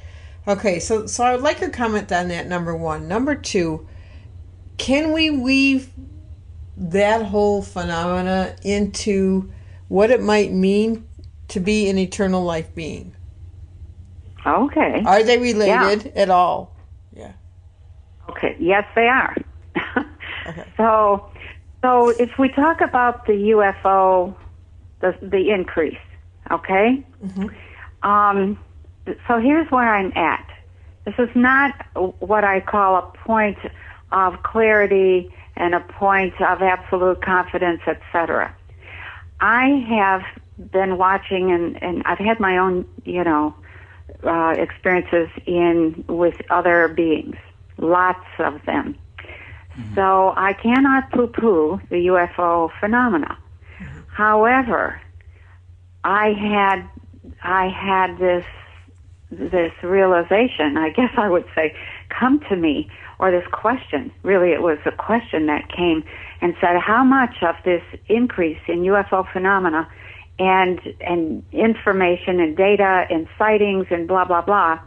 Okay, 0.46 0.78
so 0.78 1.06
so 1.06 1.24
I 1.24 1.32
would 1.32 1.42
like 1.42 1.60
your 1.60 1.70
comment 1.70 2.10
on 2.12 2.28
that 2.28 2.46
number 2.46 2.74
1. 2.74 3.06
Number 3.06 3.34
2, 3.34 3.86
can 4.76 5.12
we 5.12 5.30
weave 5.30 5.90
that 6.76 7.24
whole 7.26 7.62
phenomena 7.62 8.56
into 8.64 9.52
what 9.88 10.10
it 10.10 10.22
might 10.22 10.52
mean 10.52 11.06
to 11.48 11.60
be 11.60 11.88
an 11.88 11.98
eternal 11.98 12.42
life 12.42 12.74
being? 12.74 13.14
Okay. 14.44 15.02
Are 15.06 15.22
they 15.22 15.38
related 15.38 16.12
at 16.16 16.30
all? 16.30 16.74
Yeah. 17.14 17.32
Okay. 18.30 18.56
Yes, 18.58 18.84
they 18.94 19.06
are. 19.06 19.36
Okay. 20.44 20.64
So, 20.76 21.30
so 21.82 22.08
if 22.08 22.36
we 22.38 22.48
talk 22.48 22.80
about 22.80 23.26
the 23.26 23.32
UFO, 23.32 24.34
the 25.00 25.16
the 25.22 25.50
increase, 25.50 25.98
okay. 26.50 27.04
Mm-hmm. 27.24 27.46
Um, 28.02 28.58
so 29.26 29.38
here's 29.38 29.70
where 29.70 29.94
I'm 29.94 30.12
at. 30.16 30.48
This 31.04 31.14
is 31.18 31.28
not 31.34 31.74
what 32.20 32.44
I 32.44 32.60
call 32.60 32.96
a 32.96 33.02
point 33.24 33.58
of 34.12 34.42
clarity 34.42 35.32
and 35.56 35.74
a 35.74 35.80
point 35.80 36.40
of 36.40 36.62
absolute 36.62 37.22
confidence, 37.22 37.80
etc. 37.86 38.54
I 39.40 39.84
have 39.88 40.22
been 40.70 40.96
watching, 40.98 41.50
and, 41.50 41.82
and 41.82 42.02
I've 42.06 42.18
had 42.18 42.38
my 42.38 42.58
own, 42.58 42.86
you 43.04 43.24
know, 43.24 43.54
uh, 44.24 44.54
experiences 44.56 45.28
in 45.46 46.04
with 46.06 46.34
other 46.50 46.88
beings, 46.88 47.36
lots 47.78 48.24
of 48.38 48.64
them. 48.64 48.96
So 49.94 50.34
I 50.36 50.52
cannot 50.52 51.10
poo-poo 51.12 51.80
the 51.88 52.06
UFO 52.06 52.70
phenomena. 52.78 53.38
However, 54.08 55.00
I 56.04 56.32
had 56.32 56.86
I 57.42 57.68
had 57.68 58.18
this 58.18 58.44
this 59.30 59.72
realization, 59.82 60.76
I 60.76 60.90
guess 60.90 61.10
I 61.16 61.30
would 61.30 61.46
say, 61.54 61.74
come 62.10 62.40
to 62.50 62.56
me, 62.56 62.90
or 63.18 63.30
this 63.30 63.46
question. 63.50 64.12
Really, 64.22 64.52
it 64.52 64.60
was 64.60 64.76
a 64.84 64.92
question 64.92 65.46
that 65.46 65.70
came 65.74 66.04
and 66.42 66.54
said, 66.60 66.76
how 66.78 67.02
much 67.02 67.36
of 67.42 67.54
this 67.64 67.82
increase 68.08 68.58
in 68.68 68.82
UFO 68.82 69.30
phenomena 69.32 69.88
and 70.38 70.80
and 71.00 71.42
information 71.52 72.40
and 72.40 72.56
data 72.56 73.06
and 73.08 73.26
sightings 73.38 73.86
and 73.90 74.06
blah 74.06 74.24
blah 74.24 74.42
blah 74.42 74.78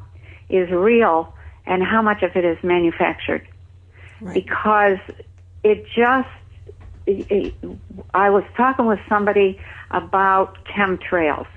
is 0.49 0.69
real, 0.69 1.33
and 1.65 1.81
how 1.83 2.01
much 2.01 2.21
of 2.21 2.35
it 2.35 2.45
is 2.45 2.57
manufactured? 2.63 3.47
because 4.33 4.97
it 5.63 5.85
just 5.95 6.29
I 8.13 8.29
was 8.29 8.43
talking 8.57 8.85
with 8.87 8.99
somebody 9.07 9.59
about 9.91 10.57
chemtrails 10.65 11.47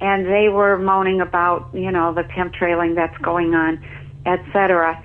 and 0.00 0.26
they 0.26 0.48
were 0.48 0.78
moaning 0.78 1.20
about 1.20 1.68
you 1.72 1.90
know 1.90 2.12
the 2.12 2.22
chemtrailing 2.22 2.94
that's 2.94 3.16
going 3.18 3.54
on 3.54 3.84
etc 4.24 5.02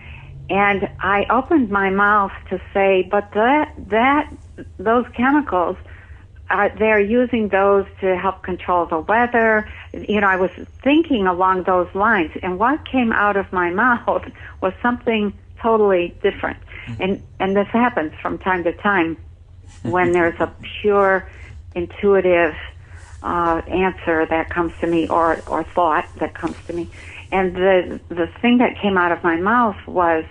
and 0.49 0.89
I 0.99 1.25
opened 1.29 1.69
my 1.69 1.89
mouth 1.89 2.31
to 2.49 2.61
say 2.73 3.07
but 3.09 3.31
that 3.33 3.73
that 3.89 4.31
those 4.77 5.05
chemicals 5.15 5.77
uh, 6.51 6.67
they're 6.77 6.99
using 6.99 7.47
those 7.47 7.85
to 8.01 8.17
help 8.17 8.43
control 8.43 8.85
the 8.85 8.99
weather. 8.99 9.69
You 9.93 10.19
know, 10.19 10.27
I 10.27 10.35
was 10.35 10.51
thinking 10.83 11.25
along 11.25 11.63
those 11.63 11.87
lines, 11.95 12.31
and 12.43 12.59
what 12.59 12.85
came 12.85 13.13
out 13.13 13.37
of 13.37 13.51
my 13.53 13.69
mouth 13.85 14.29
was 14.59 14.73
something 14.81 15.33
totally 15.61 16.13
different. 16.21 16.57
And 16.99 17.23
and 17.39 17.55
this 17.55 17.67
happens 17.67 18.13
from 18.21 18.37
time 18.37 18.63
to 18.65 18.73
time 18.73 19.17
when 19.83 20.11
there's 20.11 20.39
a 20.39 20.53
pure, 20.81 21.29
intuitive 21.73 22.53
uh, 23.23 23.61
answer 23.67 24.25
that 24.25 24.49
comes 24.49 24.73
to 24.81 24.87
me, 24.87 25.07
or 25.07 25.41
or 25.47 25.63
thought 25.75 26.05
that 26.19 26.33
comes 26.33 26.55
to 26.67 26.73
me. 26.73 26.89
And 27.31 27.55
the 27.55 27.99
the 28.09 28.27
thing 28.41 28.57
that 28.57 28.79
came 28.81 28.97
out 28.97 29.11
of 29.11 29.23
my 29.23 29.37
mouth 29.37 29.77
was 29.87 30.25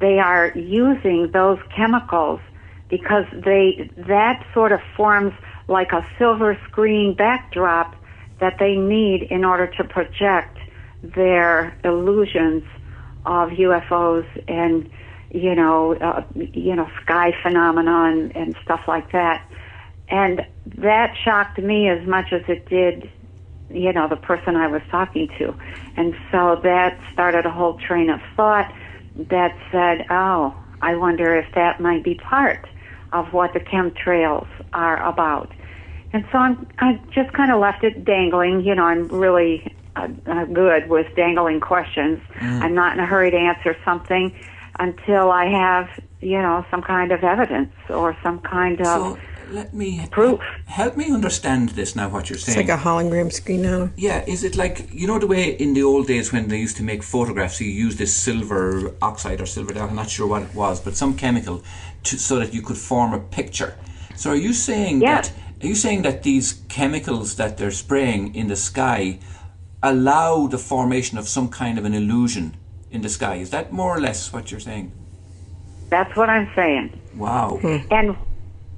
they 0.00 0.18
are 0.18 0.52
using 0.56 1.30
those 1.32 1.58
chemicals 1.74 2.40
because 2.88 3.24
they 3.32 3.90
that 3.96 4.44
sort 4.52 4.72
of 4.72 4.80
forms 4.96 5.32
like 5.68 5.92
a 5.92 6.06
silver 6.18 6.58
screen 6.68 7.14
backdrop 7.14 7.94
that 8.40 8.56
they 8.58 8.74
need 8.74 9.22
in 9.30 9.44
order 9.44 9.66
to 9.66 9.84
project 9.84 10.58
their 11.02 11.76
illusions 11.84 12.64
of 13.24 13.50
UFOs 13.50 14.26
and 14.48 14.90
you 15.30 15.54
know 15.54 15.94
uh, 15.94 16.22
you 16.34 16.74
know 16.74 16.88
sky 17.02 17.32
phenomena 17.42 18.10
and, 18.12 18.36
and 18.36 18.56
stuff 18.62 18.80
like 18.86 19.12
that 19.12 19.48
and 20.08 20.44
that 20.78 21.14
shocked 21.22 21.58
me 21.58 21.88
as 21.88 22.06
much 22.06 22.32
as 22.32 22.42
it 22.48 22.68
did 22.68 23.10
you 23.70 23.92
know 23.92 24.08
the 24.08 24.16
person 24.16 24.56
I 24.56 24.66
was 24.66 24.82
talking 24.90 25.28
to 25.38 25.54
and 25.96 26.14
so 26.30 26.60
that 26.62 26.98
started 27.12 27.46
a 27.46 27.50
whole 27.50 27.78
train 27.78 28.10
of 28.10 28.20
thought 28.36 28.72
that 29.16 29.56
said 29.70 30.06
oh 30.10 30.54
I 30.82 30.96
wonder 30.96 31.36
if 31.36 31.54
that 31.54 31.80
might 31.80 32.02
be 32.02 32.16
part 32.16 32.68
of 33.12 33.32
what 33.32 33.52
the 33.52 33.60
chemtrails 33.60 34.48
are 34.72 35.02
about. 35.06 35.52
And 36.12 36.24
so 36.32 36.38
I'm, 36.38 36.66
I 36.78 37.00
just 37.14 37.32
kind 37.32 37.52
of 37.52 37.60
left 37.60 37.84
it 37.84 38.04
dangling. 38.04 38.62
You 38.64 38.74
know, 38.74 38.84
I'm 38.84 39.08
really 39.08 39.74
uh, 39.96 40.08
uh, 40.26 40.44
good 40.46 40.88
with 40.88 41.06
dangling 41.14 41.60
questions. 41.60 42.20
I'm 42.62 42.74
not 42.74 42.94
in 42.94 43.00
a 43.00 43.06
hurry 43.06 43.30
to 43.30 43.36
answer 43.36 43.76
something 43.84 44.34
until 44.78 45.30
I 45.30 45.46
have, 45.46 45.88
you 46.20 46.38
know, 46.38 46.66
some 46.70 46.82
kind 46.82 47.12
of 47.12 47.22
evidence 47.22 47.72
or 47.88 48.16
some 48.22 48.40
kind 48.40 48.80
of. 48.80 48.86
So 48.86 49.18
let 49.52 49.74
me 49.74 50.06
Proof. 50.10 50.40
Help 50.66 50.96
me 50.96 51.12
understand 51.12 51.70
this 51.70 51.94
now. 51.94 52.08
What 52.08 52.30
you're 52.30 52.38
saying? 52.38 52.58
It's 52.58 52.68
like 52.68 52.78
a 52.78 52.82
hologram 52.82 53.32
screen 53.32 53.62
now. 53.62 53.90
Yeah, 53.96 54.24
is 54.26 54.44
it 54.44 54.56
like 54.56 54.88
you 54.92 55.06
know 55.06 55.18
the 55.18 55.26
way 55.26 55.50
in 55.50 55.74
the 55.74 55.82
old 55.82 56.06
days 56.06 56.32
when 56.32 56.48
they 56.48 56.58
used 56.58 56.76
to 56.78 56.82
make 56.82 57.02
photographs, 57.02 57.60
you 57.60 57.70
use 57.70 57.96
this 57.96 58.14
silver 58.14 58.94
oxide 59.02 59.40
or 59.40 59.46
silver 59.46 59.72
dioxide, 59.72 59.90
I'm 59.90 59.96
not 59.96 60.10
sure 60.10 60.26
what 60.26 60.42
it 60.42 60.54
was, 60.54 60.80
but 60.80 60.96
some 60.96 61.16
chemical 61.16 61.62
to, 62.04 62.18
so 62.18 62.38
that 62.38 62.52
you 62.54 62.62
could 62.62 62.78
form 62.78 63.12
a 63.12 63.20
picture. 63.20 63.76
So 64.16 64.30
are 64.30 64.36
you 64.36 64.52
saying 64.52 65.02
Yes. 65.02 65.28
that 65.28 65.34
are 65.64 65.68
you 65.68 65.74
saying 65.76 66.02
that 66.02 66.22
these 66.22 66.62
chemicals 66.68 67.36
that 67.36 67.56
they're 67.56 67.70
spraying 67.70 68.34
in 68.34 68.48
the 68.48 68.56
sky 68.56 69.18
allow 69.82 70.46
the 70.46 70.58
formation 70.58 71.18
of 71.18 71.28
some 71.28 71.48
kind 71.48 71.78
of 71.78 71.84
an 71.84 71.94
illusion 71.94 72.56
in 72.90 73.02
the 73.02 73.08
sky? 73.08 73.36
Is 73.36 73.50
that 73.50 73.72
more 73.72 73.96
or 73.96 74.00
less 74.00 74.32
what 74.32 74.50
you're 74.50 74.60
saying? 74.60 74.92
That's 75.88 76.16
what 76.16 76.28
I'm 76.28 76.50
saying. 76.56 76.98
Wow. 77.16 77.60
And 77.90 78.16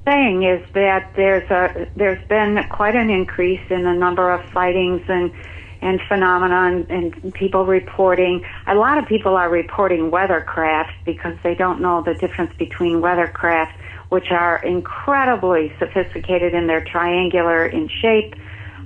saying 0.04 0.42
is 0.42 0.62
that 0.74 1.12
there's 1.16 1.48
a 1.50 1.88
there's 1.96 2.22
been 2.28 2.62
quite 2.70 2.94
an 2.94 3.10
increase 3.10 3.62
in 3.70 3.84
the 3.84 3.92
number 3.92 4.30
of 4.30 4.40
sightings 4.52 5.02
and 5.08 5.32
and 5.80 6.00
phenomena 6.08 6.86
and, 6.88 6.90
and 6.90 7.34
people 7.34 7.66
reporting. 7.66 8.44
A 8.66 8.74
lot 8.74 8.96
of 8.98 9.06
people 9.06 9.36
are 9.36 9.50
reporting 9.50 10.10
weathercraft 10.10 10.92
because 11.04 11.36
they 11.42 11.54
don't 11.54 11.80
know 11.80 12.02
the 12.02 12.14
difference 12.14 12.52
between 12.58 13.02
weathercraft, 13.02 13.72
which 14.08 14.30
are 14.30 14.56
incredibly 14.64 15.72
sophisticated 15.78 16.54
in 16.54 16.66
their 16.66 16.82
triangular 16.82 17.66
in 17.66 17.88
shape, 17.88 18.34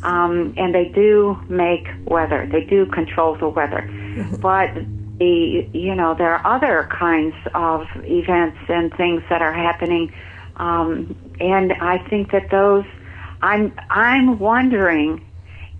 um, 0.03 0.55
and 0.57 0.75
they 0.75 0.87
do 0.87 1.39
make 1.49 1.87
weather. 2.05 2.49
They 2.51 2.65
do 2.65 2.87
control 2.87 3.37
the 3.37 3.49
weather, 3.49 3.89
but 4.41 4.71
the 5.19 5.69
you 5.73 5.95
know 5.95 6.15
there 6.15 6.35
are 6.35 6.57
other 6.57 6.89
kinds 6.91 7.35
of 7.55 7.87
events 8.05 8.59
and 8.69 8.93
things 8.95 9.23
that 9.29 9.43
are 9.43 9.53
happening, 9.53 10.13
um, 10.59 11.17
and 11.41 11.73
I 11.73 11.99
think 12.09 12.33
that 12.33 12.51
those 12.51 12.85
I'm 13.43 13.73
I'm 13.91 14.39
wondering 14.39 15.25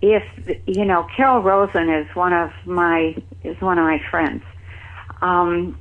if 0.01 0.23
you 0.65 0.85
know 0.85 1.07
Carol 1.15 1.41
Rosin 1.41 1.89
is 1.89 2.07
one 2.15 2.33
of 2.33 2.51
my 2.65 3.15
is 3.43 3.59
one 3.61 3.77
of 3.77 3.85
my 3.85 4.01
friends, 4.09 4.43
um, 5.21 5.77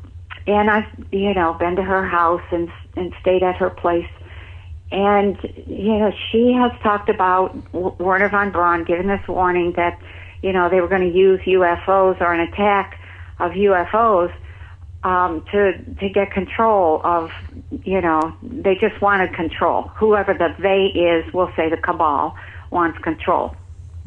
and 0.47 0.71
I've 0.71 0.89
you 1.13 1.35
know 1.35 1.55
been 1.55 1.77
to 1.77 1.83
her 1.83 2.07
house 2.07 2.43
and 2.51 2.69
and 2.97 3.15
stayed 3.21 3.43
at 3.45 3.57
her 3.57 3.71
place, 3.71 4.11
and 4.91 5.39
you 5.67 5.99
know 5.99 6.13
she 6.31 6.53
has 6.53 6.73
talked 6.83 7.09
about 7.09 7.57
Wernher 7.73 8.29
von 8.29 8.51
Braun 8.51 8.85
giving 8.85 9.07
this 9.07 9.27
warning 9.29 9.73
that 9.77 10.01
you 10.43 10.53
know 10.53 10.69
they 10.69 10.81
were 10.81 10.89
going 10.89 11.09
to 11.09 11.17
use 11.17 11.41
UFOs 11.43 12.21
or 12.21 12.33
an 12.33 12.41
attack 12.41 12.99
of 13.39 13.53
UFOs 13.53 14.35
um, 15.05 15.45
to 15.53 15.73
to 16.01 16.09
get 16.09 16.33
control 16.33 17.01
of 17.05 17.31
you 17.85 18.01
know 18.01 18.37
they 18.43 18.75
just 18.75 19.01
wanted 19.01 19.35
control. 19.35 19.83
Whoever 19.97 20.35
the 20.35 20.55
they 20.59 20.87
is, 20.99 21.33
we'll 21.33 21.53
say 21.57 21.71
the 21.71 21.77
cabal 21.77 22.37
wants 22.71 22.99
control. 22.99 23.55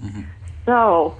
Mm-hmm. 0.01 0.21
So 0.65 1.17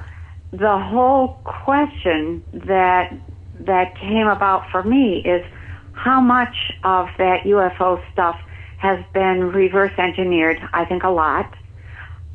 the 0.52 0.78
whole 0.78 1.40
question 1.44 2.44
that 2.54 3.14
that 3.62 3.98
came 3.98 4.28
about 4.28 4.70
for 4.72 4.84
me 4.84 5.20
is 5.20 5.46
how 5.94 6.20
much 6.20 6.74
of 6.84 7.10
that 7.18 7.44
UFO 7.44 8.02
stuff 8.12 8.40
has 8.78 9.04
been 9.14 9.52
reverse 9.52 9.92
engineered. 9.98 10.60
I 10.74 10.86
think 10.86 11.04
a 11.04 11.10
lot. 11.10 11.54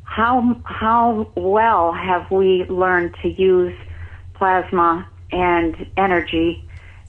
How 0.05 0.61
how 0.65 1.31
well 1.35 1.93
have 1.93 2.31
we 2.31 2.65
learned 2.65 3.15
to 3.23 3.29
use 3.29 3.77
plasma 4.35 5.07
and 5.33 5.87
energy 5.97 6.66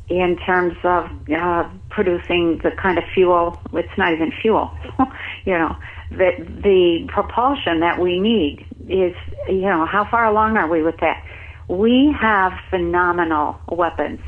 in 0.09 0.37
terms 0.45 0.75
of 0.83 1.09
uh, 1.29 1.69
producing 1.89 2.59
the 2.63 2.71
kind 2.71 2.97
of 2.97 3.03
fuel. 3.13 3.59
It's 3.73 3.97
not 3.97 4.13
even 4.13 4.31
fuel, 4.31 4.71
you 5.45 5.53
know. 5.53 5.75
The 6.09 6.31
the 6.39 7.05
propulsion 7.09 7.81
that 7.81 7.99
we 7.99 8.19
need 8.19 8.65
is, 8.87 9.13
you 9.49 9.61
know, 9.61 9.85
how 9.85 10.07
far 10.09 10.25
along 10.25 10.55
are 10.55 10.67
we 10.67 10.81
with 10.81 10.97
that? 11.01 11.21
We 11.67 12.15
have 12.17 12.53
phenomenal 12.69 13.57
weapons 13.69 14.21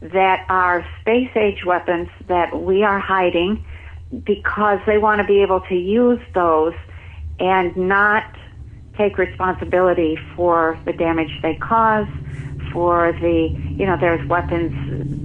that 0.00 0.46
are 0.48 0.86
space 1.00 1.30
age 1.36 1.64
weapons 1.66 2.08
that 2.28 2.58
we 2.58 2.82
are 2.82 2.98
hiding 2.98 3.64
because 4.24 4.78
they 4.86 4.96
want 4.96 5.20
to 5.20 5.26
be 5.26 5.42
able 5.42 5.60
to 5.68 5.74
use 5.74 6.20
those 6.34 6.74
and 7.38 7.76
not 7.76 8.24
take 8.96 9.18
responsibility 9.18 10.18
for 10.34 10.78
the 10.86 10.92
damage 10.92 11.38
they 11.42 11.54
cause 11.54 12.06
for 12.72 13.12
the, 13.20 13.48
you 13.76 13.86
know, 13.86 13.96
there's 14.00 14.26
weapons 14.28 14.72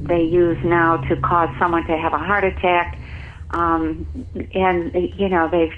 they 0.07 0.23
use 0.23 0.57
now 0.63 0.97
to 0.97 1.15
cause 1.17 1.49
someone 1.59 1.85
to 1.87 1.97
have 1.97 2.13
a 2.13 2.17
heart 2.17 2.43
attack. 2.43 2.97
Um, 3.51 4.05
and 4.53 4.93
you 4.93 5.27
know 5.27 5.49
they've 5.49 5.73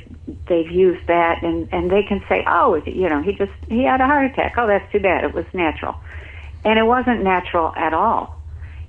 they've 0.48 0.70
used 0.70 1.08
that 1.08 1.42
and 1.42 1.68
and 1.72 1.90
they 1.90 2.04
can 2.04 2.24
say 2.30 2.44
oh 2.46 2.76
you 2.86 3.10
know 3.10 3.24
he 3.24 3.34
just 3.34 3.52
he 3.68 3.84
had 3.84 4.00
a 4.00 4.06
heart 4.06 4.32
attack. 4.32 4.54
Oh 4.58 4.68
that's 4.68 4.90
too 4.92 5.00
bad. 5.00 5.24
It 5.24 5.34
was 5.34 5.46
natural. 5.54 5.96
And 6.64 6.78
it 6.78 6.84
wasn't 6.84 7.24
natural 7.24 7.74
at 7.76 7.94
all. 7.94 8.40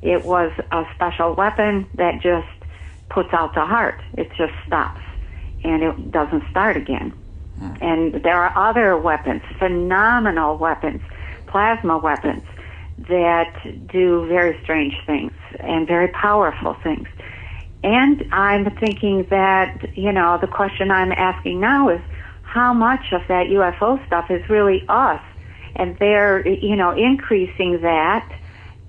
It 0.02 0.24
was 0.24 0.52
a 0.70 0.84
special 0.94 1.34
weapon 1.34 1.86
that 1.94 2.20
just 2.20 2.46
puts 3.08 3.32
out 3.32 3.54
the 3.54 3.64
heart. 3.64 4.00
It 4.18 4.30
just 4.36 4.52
stops 4.66 5.00
and 5.64 5.82
it 5.82 6.12
doesn't 6.12 6.44
start 6.50 6.76
again. 6.76 7.14
Hmm. 7.58 7.72
and 7.80 8.14
there 8.24 8.42
are 8.42 8.68
other 8.68 8.96
weapons 8.98 9.40
phenomenal 9.60 10.58
weapons 10.58 11.00
plasma 11.46 11.98
weapons 11.98 12.42
that 13.08 13.54
do 13.86 14.26
very 14.26 14.58
strange 14.62 14.94
things 15.06 15.32
and 15.60 15.86
very 15.86 16.08
powerful 16.08 16.74
things. 16.82 17.08
And 17.82 18.24
I'm 18.32 18.70
thinking 18.76 19.26
that, 19.30 19.96
you 19.96 20.12
know, 20.12 20.38
the 20.40 20.46
question 20.46 20.90
I'm 20.90 21.12
asking 21.12 21.60
now 21.60 21.90
is 21.90 22.00
how 22.42 22.72
much 22.72 23.12
of 23.12 23.20
that 23.28 23.48
UFO 23.48 24.04
stuff 24.06 24.30
is 24.30 24.48
really 24.48 24.84
us? 24.88 25.20
And 25.76 25.96
they're, 25.98 26.46
you 26.46 26.76
know, 26.76 26.96
increasing 26.96 27.82
that 27.82 28.30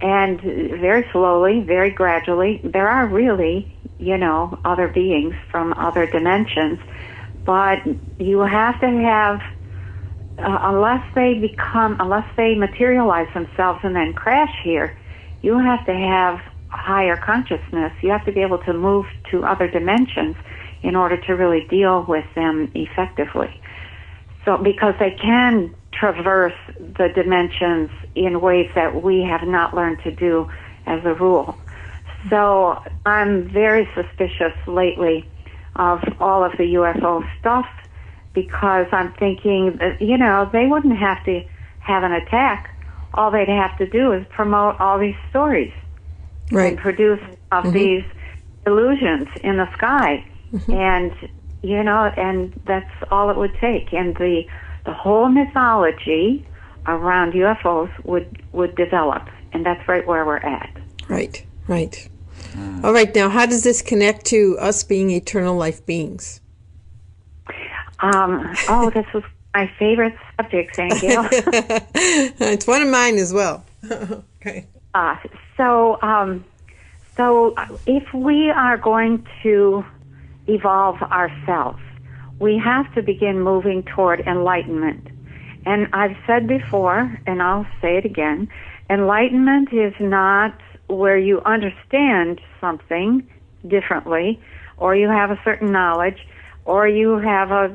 and 0.02 0.40
very 0.42 1.06
slowly, 1.12 1.62
very 1.62 1.90
gradually. 1.90 2.62
There 2.64 2.88
are 2.88 3.08
really, 3.08 3.76
you 3.98 4.18
know, 4.18 4.60
other 4.64 4.88
beings 4.88 5.36
from 5.52 5.74
other 5.74 6.06
dimensions, 6.06 6.80
but 7.46 7.80
you 8.20 8.40
have 8.40 8.80
to 8.82 8.88
have 8.88 9.42
uh, 10.38 10.60
unless 10.64 11.04
they 11.16 11.36
become, 11.36 11.96
unless 12.00 12.28
they 12.36 12.56
materialize 12.56 13.32
themselves 13.34 13.80
and 13.84 13.96
then 13.96 14.14
crash 14.14 14.54
here, 14.64 14.98
you 15.42 15.58
have 15.58 15.86
to 15.86 15.94
have 15.94 16.40
higher 16.70 17.16
consciousness. 17.16 17.94
You 18.02 18.10
have 18.10 18.26
to 18.26 18.32
be 18.32 18.42
able 18.42 18.58
to 18.60 18.74
move 18.74 19.06
to 19.32 19.46
other 19.46 19.68
dimensions 19.68 20.36
in 20.84 20.96
order 20.96 21.18
to 21.18 21.34
really 21.34 21.66
deal 21.70 22.04
with 22.08 22.26
them 22.36 22.72
effectively. 22.76 23.62
So, 24.44 24.58
because 24.58 24.94
they 25.00 25.12
can 25.12 25.74
traverse 25.92 26.54
the 26.78 27.10
dimensions 27.16 27.90
in 28.14 28.42
ways 28.42 28.70
that 28.76 29.02
we 29.02 29.22
have 29.24 29.48
not 29.48 29.74
learned 29.74 30.04
to 30.04 30.12
do 30.12 30.50
as 30.86 31.04
a 31.06 31.14
rule. 31.14 31.58
So, 32.30 32.84
I'm 33.06 33.50
very 33.50 33.88
suspicious 33.96 34.54
lately 34.68 35.28
of 35.78 36.04
all 36.20 36.44
of 36.44 36.52
the 36.58 36.76
UFO 36.76 37.28
stuff 37.40 37.66
because 38.36 38.86
I'm 38.92 39.14
thinking 39.14 39.78
that, 39.78 40.00
you 40.02 40.18
know, 40.18 40.48
they 40.52 40.68
wouldn't 40.68 40.98
have 40.98 41.24
to 41.26 41.44
have 41.80 42.04
an 42.04 42.12
attack. 42.12 42.70
All 43.16 43.32
they'd 43.32 43.48
have 43.48 43.76
to 43.80 43.88
do 43.88 44.12
is 44.12 44.26
promote 44.30 44.80
all 44.80 45.00
these 45.00 45.16
stories 45.30 45.74
right. 46.52 46.74
and 46.74 46.78
produce 46.78 47.22
of 47.52 47.64
mm-hmm. 47.64 47.72
these 47.72 48.04
illusions 48.68 49.28
in 49.44 49.58
the 49.58 49.72
sky. 49.74 50.24
Mm-hmm. 50.54 50.74
And, 50.74 51.30
you 51.64 51.82
know, 51.82 52.12
and 52.18 52.54
that's 52.68 52.92
all 53.10 53.30
it 53.30 53.38
would 53.38 53.56
take. 53.60 53.94
And 53.94 54.16
the, 54.18 54.44
the 54.86 54.94
whole 54.94 55.30
mythology 55.30 56.46
around 56.86 57.34
UFOs 57.34 57.92
would, 58.06 58.44
would 58.52 58.76
develop. 58.76 59.28
And 59.54 59.66
that's 59.66 59.88
right 59.88 60.06
where 60.06 60.26
we're 60.26 60.38
at. 60.38 60.70
Right, 61.08 61.46
right. 61.68 62.10
All 62.84 62.94
right, 62.94 63.14
now 63.14 63.30
how 63.30 63.46
does 63.46 63.64
this 63.64 63.82
connect 63.82 64.26
to 64.28 64.58
us 64.60 64.84
being 64.84 65.10
eternal 65.12 65.56
life 65.56 65.86
beings? 65.86 66.40
Um, 68.06 68.54
oh, 68.70 68.92
this 68.92 69.06
was 69.14 69.24
my 69.56 69.72
favorite 69.80 70.16
subject, 70.38 70.76
thank 70.76 71.02
you. 71.02 71.28
it's 71.32 72.68
one 72.68 72.84
of 72.84 72.90
mine 72.90 73.16
as 73.18 73.34
well. 73.34 73.66
okay. 74.42 74.68
Uh, 74.94 75.16
so, 75.58 76.00
um, 76.04 76.46
so 77.18 77.56
if 77.88 78.14
we 78.14 78.52
are 78.52 78.78
going 78.78 79.26
to 79.42 79.84
evolve 80.46 81.02
ourselves, 81.02 81.80
we 82.40 82.62
have 82.64 82.94
to 82.94 83.02
begin 83.02 83.42
moving 83.42 83.82
toward 83.84 84.20
enlightenment. 84.20 85.08
And 85.66 85.88
I've 85.94 86.18
said 86.28 86.48
before, 86.48 87.20
and 87.26 87.42
I'll 87.42 87.66
say 87.82 87.98
it 87.98 88.06
again, 88.06 88.48
enlightenment 88.88 89.74
is 89.74 89.94
not 90.00 90.56
where 90.88 91.18
you 91.18 91.42
understand 91.42 92.40
something 92.62 93.28
differently 93.68 94.40
or 94.78 94.96
you 94.96 95.08
have 95.08 95.32
a 95.32 95.40
certain 95.44 95.72
knowledge 95.72 96.28
or 96.66 96.88
you 96.88 97.20
have 97.20 97.52
a, 97.52 97.66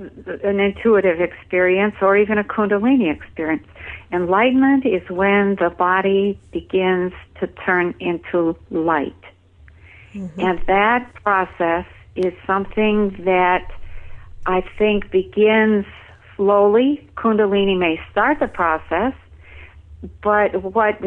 an 0.42 0.58
intuitive 0.58 1.20
experience 1.20 1.94
or 2.02 2.16
even 2.16 2.38
a 2.38 2.44
kundalini 2.44 3.14
experience. 3.14 3.66
Enlightenment 4.12 4.84
is 4.84 5.08
when 5.08 5.56
the 5.60 5.70
body 5.70 6.38
begins 6.52 7.12
to 7.38 7.46
turn 7.46 7.94
into 8.00 8.56
light. 8.70 9.14
Mm-hmm. 10.12 10.40
And 10.40 10.60
that 10.66 11.12
process 11.22 11.86
is 12.16 12.32
something 12.46 13.22
that 13.24 13.70
I 14.44 14.62
think 14.76 15.10
begins 15.12 15.86
slowly. 16.36 17.08
Kundalini 17.16 17.78
may 17.78 18.00
start 18.10 18.38
the 18.40 18.48
process, 18.48 19.12
but 20.22 20.62
what 20.62 21.00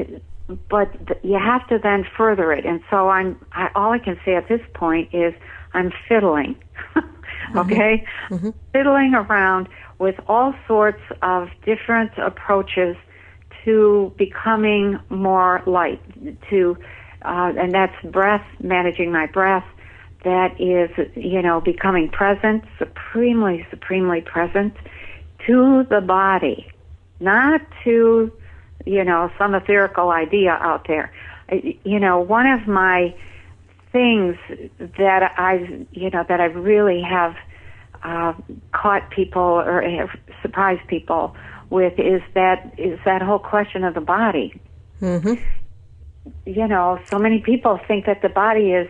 but 0.70 1.24
you 1.24 1.40
have 1.40 1.68
to 1.68 1.80
then 1.80 2.06
further 2.18 2.52
it. 2.54 2.66
And 2.66 2.82
so 2.90 3.10
I'm 3.10 3.38
I, 3.52 3.70
all 3.76 3.92
I 3.92 4.00
can 4.00 4.18
say 4.24 4.36
at 4.36 4.48
this 4.48 4.62
point 4.74 5.14
is 5.14 5.34
I'm 5.74 5.92
fiddling. 6.08 6.56
Mm-hmm. 7.50 7.60
okay? 7.60 8.06
Mm-hmm. 8.30 8.50
Fiddling 8.72 9.14
around 9.14 9.70
with 10.00 10.16
all 10.28 10.54
sorts 10.68 11.02
of 11.22 11.50
different 11.66 12.12
approaches 12.18 12.96
to 13.64 14.14
becoming 14.18 15.00
more 15.10 15.62
light, 15.66 16.02
to, 16.50 16.78
uh, 17.24 17.54
and 17.58 17.74
that's 17.74 17.96
breath, 18.04 18.46
managing 18.62 19.12
my 19.12 19.28
breath. 19.28 19.66
That 20.24 20.60
is, 20.60 20.90
you 21.16 21.42
know, 21.42 21.62
becoming 21.62 22.10
present, 22.10 22.64
supremely, 22.78 23.66
supremely 23.70 24.22
present 24.22 24.74
to 25.46 25.86
the 25.90 26.02
body, 26.02 26.72
not 27.20 27.62
to, 27.84 28.32
you 28.86 29.04
know, 29.04 29.32
some 29.38 29.52
etherical 29.52 30.14
idea 30.14 30.52
out 30.52 30.88
there. 30.88 31.12
You 31.52 32.00
know, 32.00 32.20
one 32.20 32.48
of 32.48 32.68
my 32.68 33.14
things 33.94 34.36
that 34.98 35.34
I've, 35.40 35.70
you 35.92 36.10
know, 36.10 36.26
that 36.28 36.42
I 36.42 36.46
really 36.46 37.02
have 37.02 37.36
uh, 38.04 38.34
caught 38.74 39.10
people 39.12 39.42
or 39.42 39.82
have 39.82 40.10
surprised 40.42 40.86
people 40.88 41.36
with 41.70 41.98
is 41.98 42.22
that 42.34 42.74
is 42.78 43.00
that 43.06 43.22
whole 43.22 43.40
question 43.40 43.86
of 43.86 43.94
the 43.94 44.02
body. 44.02 44.60
Mm-hmm. 45.02 45.36
You 46.46 46.68
know, 46.68 47.00
so 47.06 47.18
many 47.20 47.40
people 47.40 47.80
think 47.88 48.06
that 48.06 48.22
the 48.22 48.30
body 48.30 48.72
is 48.74 48.90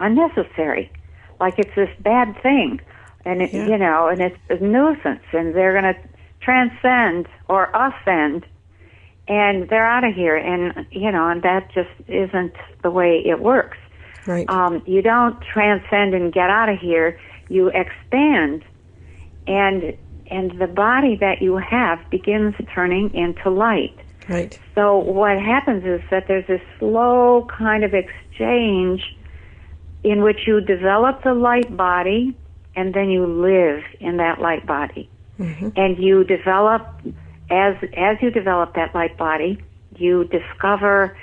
unnecessary, 0.00 0.90
like 1.38 1.58
it's 1.58 1.74
this 1.76 1.90
bad 2.00 2.40
thing. 2.42 2.80
and 3.24 3.42
it, 3.42 3.52
Yeah. 3.52 3.66
you 3.66 3.76
know, 3.76 4.08
and 4.08 4.20
it's 4.22 4.38
a 4.48 4.56
nuisance, 4.64 5.22
and 5.32 5.54
they're 5.54 5.78
going 5.78 5.94
to 5.94 6.00
transcend 6.40 7.28
or 7.48 7.70
ascend, 7.74 8.46
and 9.28 9.68
they're 9.68 9.86
out 9.86 10.04
of 10.04 10.14
here, 10.14 10.36
and 10.36 10.86
you 10.90 11.12
know, 11.12 11.28
and 11.28 11.42
that 11.42 11.70
just 11.72 11.90
isn't 12.08 12.54
the 12.82 12.90
way 12.90 13.22
it 13.24 13.40
works. 13.40 13.76
Right. 14.26 14.48
Um, 14.48 14.82
you 14.86 15.02
don't 15.02 15.40
transcend 15.40 16.14
and 16.14 16.32
get 16.32 16.50
out 16.50 16.68
of 16.68 16.78
here. 16.78 17.18
You 17.48 17.68
expand, 17.68 18.64
and 19.46 19.96
and 20.30 20.58
the 20.60 20.66
body 20.66 21.16
that 21.16 21.42
you 21.42 21.56
have 21.56 21.98
begins 22.10 22.54
turning 22.72 23.12
into 23.14 23.50
light. 23.50 23.96
right. 24.28 24.58
So 24.74 24.96
what 24.96 25.40
happens 25.40 25.84
is 25.84 26.00
that 26.10 26.28
there's 26.28 26.46
this 26.46 26.60
slow 26.78 27.48
kind 27.56 27.82
of 27.82 27.94
exchange 27.94 29.02
in 30.04 30.22
which 30.22 30.46
you 30.46 30.60
develop 30.60 31.22
the 31.24 31.34
light 31.34 31.76
body 31.76 32.36
and 32.76 32.94
then 32.94 33.10
you 33.10 33.26
live 33.26 33.82
in 33.98 34.18
that 34.18 34.40
light 34.40 34.66
body. 34.66 35.10
And 35.76 35.98
you 35.98 36.24
develop 36.24 36.86
as 37.50 37.74
as 37.96 38.18
you 38.20 38.30
develop 38.30 38.74
that 38.74 38.94
light 38.94 39.16
body, 39.16 39.62
you 39.96 40.24
discover 40.24 41.16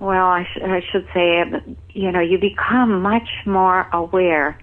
well, 0.00 0.26
I, 0.26 0.44
sh- 0.44 0.62
I 0.62 0.82
should 0.92 1.08
say, 1.12 1.44
you 1.90 2.12
know, 2.12 2.20
you 2.20 2.38
become 2.38 3.02
much 3.02 3.28
more 3.46 3.88
aware 3.92 4.58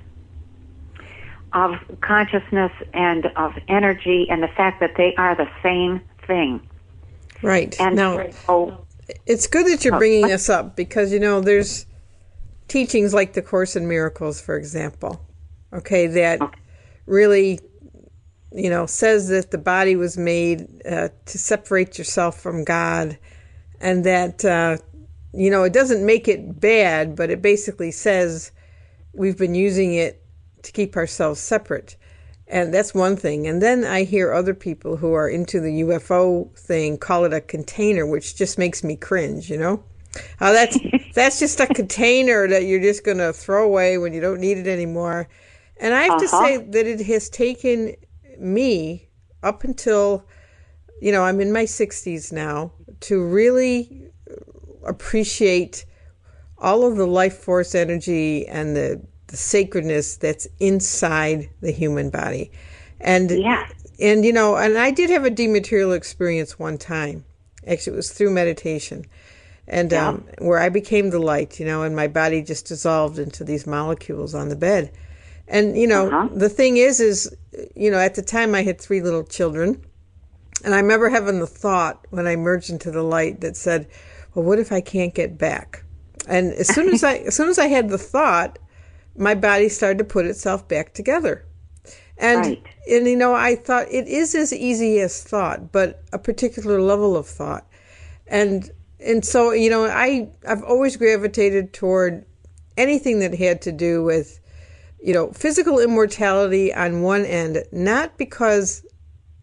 of 1.53 1.75
consciousness 2.01 2.71
and 2.93 3.25
of 3.37 3.53
energy 3.67 4.27
and 4.29 4.43
the 4.43 4.47
fact 4.49 4.79
that 4.79 4.95
they 4.97 5.15
are 5.15 5.35
the 5.35 5.49
same 5.63 6.01
thing. 6.27 6.61
Right. 7.41 7.79
And 7.79 7.95
now, 7.95 8.29
so 8.45 8.85
it's 9.25 9.47
good 9.47 9.65
that 9.67 9.85
you're 9.85 9.97
bringing 9.97 10.27
this 10.27 10.49
up 10.49 10.75
because, 10.75 11.11
you 11.11 11.19
know, 11.19 11.41
there's 11.41 11.85
teachings 12.67 13.13
like 13.13 13.33
the 13.33 13.41
Course 13.41 13.75
in 13.75 13.87
Miracles, 13.87 14.41
for 14.41 14.57
example, 14.57 15.25
okay, 15.71 16.07
that 16.07 16.39
really, 17.05 17.59
you 18.51 18.69
know, 18.69 18.85
says 18.85 19.27
that 19.29 19.51
the 19.51 19.57
body 19.57 19.95
was 19.95 20.17
made 20.17 20.67
uh, 20.85 21.09
to 21.25 21.37
separate 21.37 21.97
yourself 21.97 22.39
from 22.39 22.63
God 22.63 23.17
and 23.79 24.03
that, 24.05 24.43
uh, 24.43 24.77
you 25.35 25.49
know, 25.51 25.63
it 25.63 25.73
doesn't 25.73 26.05
make 26.05 26.27
it 26.27 26.59
bad, 26.59 27.15
but 27.15 27.29
it 27.29 27.41
basically 27.41 27.91
says 27.91 28.51
we've 29.13 29.37
been 29.37 29.55
using 29.55 29.93
it 29.93 30.23
to 30.63 30.71
keep 30.71 30.95
ourselves 30.97 31.39
separate. 31.39 31.95
And 32.47 32.73
that's 32.73 32.93
one 32.93 33.15
thing. 33.17 33.47
And 33.47 33.61
then 33.61 33.83
I 33.85 34.03
hear 34.03 34.31
other 34.33 34.53
people 34.53 34.97
who 34.97 35.13
are 35.13 35.29
into 35.29 35.59
the 35.59 35.81
UFO 35.81 36.49
thing 36.57 36.97
call 36.97 37.25
it 37.25 37.33
a 37.33 37.41
container, 37.41 38.05
which 38.05 38.35
just 38.35 38.57
makes 38.57 38.83
me 38.83 38.95
cringe, 38.95 39.49
you 39.49 39.57
know? 39.57 39.83
Oh, 40.41 40.53
that's 40.53 40.79
that's 41.13 41.39
just 41.39 41.59
a 41.59 41.67
container 41.67 42.47
that 42.47 42.65
you're 42.65 42.81
just 42.81 43.03
going 43.03 43.17
to 43.17 43.33
throw 43.33 43.65
away 43.65 43.97
when 43.97 44.13
you 44.13 44.21
don't 44.21 44.39
need 44.41 44.57
it 44.57 44.67
anymore. 44.67 45.27
And 45.77 45.93
I 45.93 46.03
have 46.03 46.17
to 46.17 46.27
Uh-huh. 46.27 46.27
say 46.27 46.57
that 46.57 46.87
it 46.87 47.01
has 47.07 47.29
taken 47.29 47.95
me 48.39 49.09
up 49.43 49.63
until 49.63 50.25
you 51.01 51.11
know, 51.11 51.23
I'm 51.23 51.41
in 51.41 51.51
my 51.51 51.65
60s 51.65 52.31
now 52.31 52.71
to 53.01 53.23
really 53.23 54.04
appreciate 54.85 55.85
all 56.57 56.85
of 56.85 56.97
the 56.97 57.05
life 57.07 57.37
force 57.37 57.75
energy 57.75 58.47
and 58.47 58.75
the, 58.75 59.01
the 59.27 59.37
sacredness 59.37 60.17
that's 60.17 60.47
inside 60.59 61.49
the 61.61 61.71
human 61.71 62.09
body. 62.09 62.51
And 62.99 63.31
Yeah. 63.31 63.67
and 63.99 64.25
you 64.25 64.33
know, 64.33 64.55
and 64.55 64.77
I 64.77 64.91
did 64.91 65.09
have 65.09 65.25
a 65.25 65.29
dematerial 65.29 65.93
experience 65.93 66.59
one 66.59 66.77
time. 66.77 67.25
Actually, 67.67 67.93
it 67.93 67.97
was 67.97 68.11
through 68.11 68.31
meditation, 68.31 69.05
and 69.67 69.93
um, 69.93 70.23
where 70.39 70.59
I 70.59 70.69
became 70.69 71.09
the 71.09 71.19
light, 71.19 71.59
you 71.59 71.65
know, 71.65 71.83
and 71.83 71.95
my 71.95 72.07
body 72.07 72.41
just 72.41 72.67
dissolved 72.67 73.19
into 73.19 73.43
these 73.43 73.65
molecules 73.65 74.35
on 74.35 74.49
the 74.49 74.55
bed. 74.55 74.91
And 75.47 75.77
you 75.77 75.87
know, 75.87 76.07
Uh-huh. 76.07 76.29
the 76.33 76.49
thing 76.49 76.77
is, 76.77 76.99
is 76.99 77.35
you 77.75 77.89
know, 77.91 77.99
at 77.99 78.15
the 78.15 78.21
time 78.21 78.53
I 78.55 78.63
had 78.63 78.79
three 78.79 79.01
little 79.01 79.23
children, 79.23 79.83
and 80.63 80.73
I 80.73 80.79
remember 80.79 81.09
having 81.09 81.39
the 81.39 81.47
thought 81.47 82.05
when 82.09 82.27
I 82.27 82.35
merged 82.35 82.69
into 82.69 82.91
the 82.91 83.03
light 83.03 83.41
that 83.41 83.55
said, 83.57 83.87
"Well, 84.35 84.45
what 84.45 84.59
if 84.59 84.71
I 84.71 84.81
can't 84.81 85.13
get 85.13 85.37
back?" 85.37 85.83
And 86.27 86.53
as 86.53 86.67
soon 86.67 86.89
as 86.89 87.03
I, 87.03 87.15
as 87.27 87.35
soon 87.35 87.49
as 87.49 87.57
I 87.57 87.67
had 87.67 87.89
the 87.89 87.97
thought, 87.97 88.59
my 89.17 89.33
body 89.33 89.69
started 89.69 89.97
to 89.99 90.03
put 90.03 90.25
itself 90.25 90.67
back 90.67 90.93
together. 90.93 91.45
And 92.17 92.45
Right. 92.45 92.63
and 92.89 93.07
you 93.07 93.15
know, 93.15 93.33
I 93.33 93.55
thought 93.55 93.87
it 93.91 94.07
is 94.07 94.35
as 94.35 94.53
easy 94.53 94.99
as 94.99 95.23
thought, 95.23 95.71
but 95.71 96.03
a 96.13 96.19
particular 96.19 96.81
level 96.81 97.17
of 97.17 97.27
thought. 97.27 97.67
And 98.27 98.69
and 98.99 99.25
so, 99.25 99.51
you 99.51 99.69
know, 99.69 99.85
I 99.85 100.29
I've 100.47 100.63
always 100.63 100.97
gravitated 100.97 101.73
toward 101.73 102.25
anything 102.77 103.19
that 103.19 103.33
had 103.33 103.61
to 103.63 103.71
do 103.71 104.03
with 104.03 104.39
you 105.05 105.13
know, 105.13 105.31
physical 105.33 105.79
immortality 105.79 106.73
on 106.73 107.03
one 107.03 107.25
end, 107.25 107.63
not 107.71 108.17
because 108.17 108.83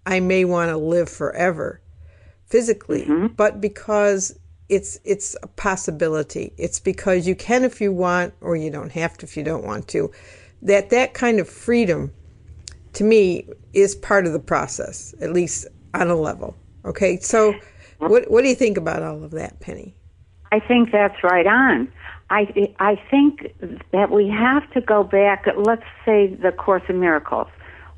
I 0.05 0.18
may 0.18 0.45
want 0.45 0.70
to 0.70 0.76
live 0.76 1.09
forever 1.09 1.80
physically, 2.47 3.03
mm-hmm. 3.03 3.28
but 3.28 3.61
because 3.61 4.36
it's 4.69 4.99
it's 5.05 5.37
a 5.43 5.47
possibility. 5.47 6.53
It's 6.57 6.81
because 6.81 7.27
you 7.27 7.35
can 7.35 7.65
if 7.65 7.81
you 7.81 7.93
want, 7.93 8.35
or 8.41 8.57
you 8.57 8.71
don't 8.71 8.93
have 8.93 9.19
to 9.19 9.27
if 9.27 9.37
you 9.37 9.43
don't 9.43 9.65
want 9.65 9.89
to. 9.89 10.11
That 10.63 10.91
that 10.91 11.15
kind 11.15 11.41
of 11.41 11.49
freedom, 11.49 12.13
to 12.95 13.05
me, 13.05 13.49
is 13.73 13.95
part 13.95 14.27
of 14.27 14.33
the 14.33 14.41
process, 14.41 15.15
at 15.21 15.33
least 15.33 15.67
on 15.95 16.09
a 16.09 16.17
level. 16.17 16.57
Okay, 16.85 17.19
so 17.19 17.55
what 17.99 18.31
what 18.31 18.43
do 18.43 18.49
you 18.49 18.55
think 18.55 18.77
about 18.77 19.03
all 19.03 19.23
of 19.23 19.33
that, 19.33 19.61
Penny? 19.61 19.95
I 20.51 20.61
think 20.61 20.91
that's 20.93 21.23
right 21.23 21.47
on. 21.47 21.93
I 22.31 22.75
I 22.79 23.01
think 23.11 23.55
that 23.93 24.11
we 24.11 24.29
have 24.29 24.71
to 24.73 24.81
go 24.81 25.05
back. 25.05 25.47
Let's 25.57 25.85
say 26.05 26.35
the 26.35 26.53
Course 26.53 26.83
in 26.89 26.99
Miracles, 26.99 27.49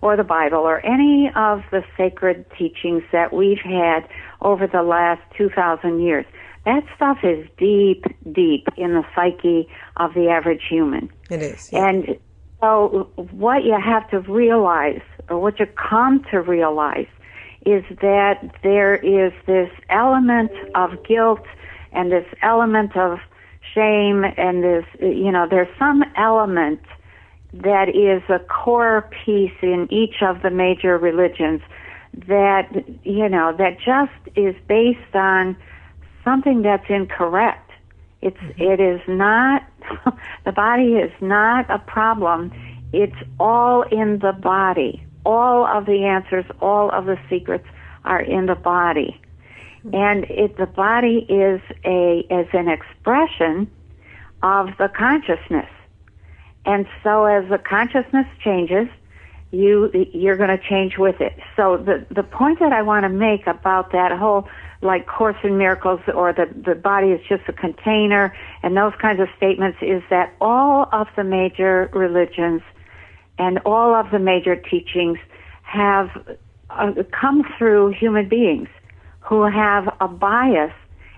or 0.01 0.17
the 0.17 0.25
Bible, 0.25 0.59
or 0.59 0.85
any 0.85 1.31
of 1.37 1.62
the 1.71 1.85
sacred 1.97 2.45
teachings 2.59 3.03
that 3.12 3.33
we've 3.33 3.62
had 3.65 4.09
over 4.41 4.67
the 4.67 4.83
last 4.83 5.23
two 5.37 5.51
thousand 5.51 6.01
years. 6.01 6.27
That 6.65 6.85
stuff 6.97 7.19
is 7.23 7.47
deep, 7.59 8.05
deep 8.33 8.69
in 8.77 8.95
the 8.95 9.05
psyche 9.15 9.69
of 9.99 10.15
the 10.15 10.29
average 10.29 10.62
human. 10.69 11.11
It 11.31 11.43
is. 11.43 11.71
yeah. 11.73 11.89
And 11.89 12.19
so, 12.61 13.11
what 13.33 13.65
you 13.65 13.79
have 13.79 14.09
to 14.11 14.21
realize, 14.21 15.03
or 15.29 15.39
what 15.39 15.61
you 15.61 15.67
come 15.67 16.25
to 16.31 16.41
realize, 16.41 17.09
is 17.67 17.85
that 18.01 18.51
there 18.62 18.97
is 18.97 19.33
this 19.47 19.71
element 19.91 20.53
of 20.75 21.05
guilt 21.05 21.45
and 21.93 22.11
this 22.11 22.27
element 22.43 22.97
of 22.97 23.19
shame, 23.75 24.25
and 24.37 24.62
this, 24.62 24.85
you 25.01 25.31
know, 25.31 25.47
there's 25.49 25.69
some 25.79 26.03
element 26.17 26.81
that 27.53 27.89
is 27.89 28.23
a 28.29 28.39
core 28.39 29.09
piece 29.25 29.53
in 29.62 29.87
each 29.91 30.23
of 30.23 30.43
the 30.43 30.51
major 30.51 30.99
religions 30.99 31.61
that, 32.27 32.71
you 33.05 33.29
know, 33.29 33.55
that 33.57 33.77
just 33.79 34.37
is 34.37 34.55
based 34.69 35.15
on 35.15 35.57
something 36.25 36.62
that's 36.62 36.89
incorrect. 36.89 37.70
It's 38.22 38.37
mm-hmm. 38.37 38.62
it 38.62 38.81
is 38.81 39.01
not 39.07 39.62
the 40.45 40.53
body 40.53 40.95
is 40.95 41.12
not 41.20 41.70
a 41.70 41.79
problem. 41.79 42.53
It's 42.93 43.16
all 43.39 43.83
in 43.83 44.20
the 44.20 44.33
body. 44.33 45.05
All 45.27 45.66
of 45.66 45.87
the 45.87 46.05
answers, 46.05 46.45
all 46.61 46.91
of 46.91 47.07
the 47.07 47.18
secrets 47.29 47.66
are 48.05 48.20
in 48.20 48.47
the 48.47 48.55
body. 48.55 49.20
Mm-hmm. 49.85 49.95
And 49.95 50.25
it 50.25 50.57
the 50.57 50.66
body 50.66 51.27
is 51.29 51.61
a 51.85 52.27
is 52.31 52.49
an 52.53 52.68
expression 52.68 53.70
of 54.43 54.68
the 54.79 54.89
consciousness. 54.89 55.70
And 56.66 56.87
so 57.03 57.27
as 57.27 57.49
the 57.51 57.59
consciousness 57.59 58.27
changes, 58.43 58.89
you 59.51 59.91
you're 60.12 60.37
going 60.37 60.57
to 60.57 60.62
change 60.68 60.99
with 60.99 61.20
it. 61.20 61.39
So 61.57 61.77
the 61.77 62.07
the 62.11 62.22
point 62.22 62.59
that 62.61 62.72
I 62.72 62.83
want 62.83 63.05
to 63.05 63.09
make 63.09 63.47
about 63.47 63.93
that 63.93 64.12
whole 64.12 64.49
like 64.85 65.07
course 65.07 65.37
in 65.43 65.57
miracles 65.59 66.01
or 66.14 66.32
the 66.32 66.47
the 66.64 66.74
body 66.74 67.09
is 67.09 67.20
just 67.28 67.43
a 67.49 67.53
container 67.53 68.37
and 68.62 68.76
those 68.76 68.93
kinds 69.01 69.20
of 69.20 69.28
statements 69.37 69.78
is 69.80 70.03
that 70.11 70.32
all 70.41 70.89
of 70.93 71.09
the 71.16 71.24
major 71.24 71.91
religions 71.93 72.62
and 73.39 73.59
all 73.64 73.95
of 73.95 74.11
the 74.11 74.18
major 74.18 74.55
teachings 74.55 75.18
have 75.62 76.11
uh, 76.70 76.93
come 77.18 77.43
through 77.59 77.93
human 77.93 78.28
beings 78.28 78.68
who 79.20 79.43
have 79.43 79.89
a 80.01 80.07
bias 80.07 80.72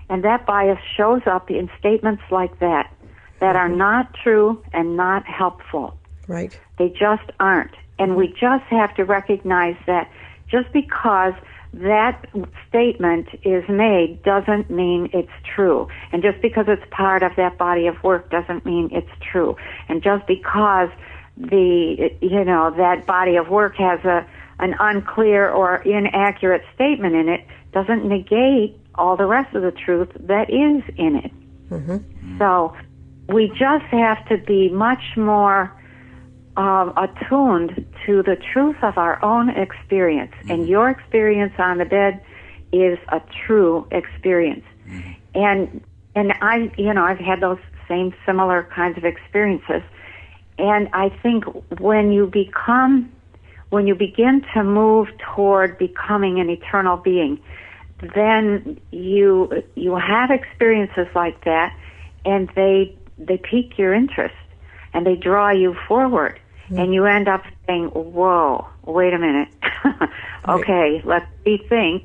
and 0.09 0.23
that 0.23 0.45
bias 0.45 0.79
shows 0.95 1.21
up 1.25 1.51
in 1.51 1.69
statements 1.77 2.23
like 2.31 2.57
that 2.59 2.91
that 3.39 3.55
are 3.55 3.69
not 3.69 4.13
true 4.23 4.63
and 4.73 4.97
not 4.97 5.25
helpful. 5.25 5.97
Right. 6.27 6.57
They 6.77 6.89
just 6.89 7.29
aren't. 7.39 7.75
And 7.99 8.15
we 8.15 8.29
just 8.29 8.63
have 8.69 8.95
to 8.95 9.03
recognize 9.03 9.75
that 9.85 10.09
just 10.49 10.71
because 10.71 11.33
that 11.73 12.25
statement 12.69 13.27
is 13.43 13.63
made 13.69 14.21
doesn't 14.23 14.69
mean 14.69 15.09
it's 15.13 15.31
true. 15.55 15.87
And 16.11 16.23
just 16.23 16.41
because 16.41 16.65
it's 16.67 16.83
part 16.91 17.23
of 17.23 17.33
that 17.37 17.57
body 17.57 17.87
of 17.87 18.01
work 18.03 18.29
doesn't 18.29 18.65
mean 18.65 18.89
it's 18.91 19.11
true. 19.31 19.55
And 19.89 20.01
just 20.01 20.25
because 20.27 20.89
the, 21.37 22.09
you 22.21 22.43
know, 22.43 22.73
that 22.77 23.05
body 23.05 23.35
of 23.35 23.49
work 23.49 23.75
has 23.75 23.99
a, 24.05 24.25
an 24.59 24.75
unclear 24.79 25.49
or 25.49 25.77
inaccurate 25.83 26.63
statement 26.73 27.15
in 27.15 27.29
it 27.29 27.45
doesn't 27.73 28.07
negate 28.07 28.79
all 28.95 29.15
the 29.15 29.25
rest 29.25 29.55
of 29.55 29.61
the 29.61 29.71
truth 29.71 30.09
that 30.19 30.49
is 30.49 30.83
in 30.97 31.17
it. 31.17 31.31
Mm-hmm. 31.69 32.37
So 32.39 32.75
we 33.29 33.49
just 33.49 33.85
have 33.91 34.25
to 34.29 34.37
be 34.37 34.69
much 34.69 35.15
more 35.15 35.76
um, 36.57 36.93
attuned 36.97 37.85
to 38.05 38.23
the 38.23 38.35
truth 38.35 38.77
of 38.81 38.97
our 38.97 39.23
own 39.23 39.49
experience. 39.49 40.33
And 40.49 40.67
your 40.67 40.89
experience 40.89 41.53
on 41.57 41.77
the 41.77 41.85
bed 41.85 42.21
is 42.73 42.97
a 43.09 43.21
true 43.45 43.87
experience. 43.91 44.65
And 45.33 45.81
and 46.15 46.33
I, 46.41 46.71
you 46.77 46.93
know, 46.93 47.03
I've 47.03 47.19
had 47.19 47.41
those 47.41 47.59
same 47.87 48.13
similar 48.25 48.67
kinds 48.73 48.97
of 48.97 49.05
experiences. 49.05 49.83
And 50.57 50.89
I 50.91 51.09
think 51.21 51.45
when 51.79 52.11
you 52.11 52.25
become, 52.25 53.11
when 53.69 53.85
you 53.85 53.93
begin 53.93 54.43
to 54.55 54.63
move 54.63 55.09
toward 55.35 55.77
becoming 55.77 56.39
an 56.39 56.49
eternal 56.49 56.97
being, 56.97 57.39
then 58.15 58.79
you 58.91 59.63
you 59.75 59.95
have 59.95 60.31
experiences 60.31 61.07
like 61.13 61.43
that, 61.45 61.75
and 62.25 62.49
they 62.55 62.95
they 63.19 63.37
pique 63.37 63.77
your 63.77 63.93
interest, 63.93 64.35
and 64.93 65.05
they 65.05 65.15
draw 65.15 65.51
you 65.51 65.75
forward, 65.87 66.39
and 66.69 66.93
you 66.93 67.05
end 67.05 67.27
up 67.27 67.43
saying, 67.67 67.87
"Whoa, 67.93 68.65
wait 68.85 69.13
a 69.13 69.19
minute, 69.19 69.47
okay, 70.49 71.01
let's 71.05 71.25
rethink, 71.45 72.03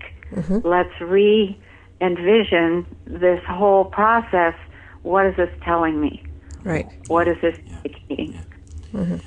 let's 0.65 1.01
re 1.01 1.59
envision 2.01 2.87
this 3.07 3.41
whole 3.49 3.85
process. 3.85 4.55
What 5.03 5.27
is 5.27 5.37
this 5.37 5.51
telling 5.65 6.01
me? 6.01 6.23
Right. 6.65 6.87
What 7.09 7.29
is 7.29 7.37
this 7.43 7.55
indicating?" 7.85 8.35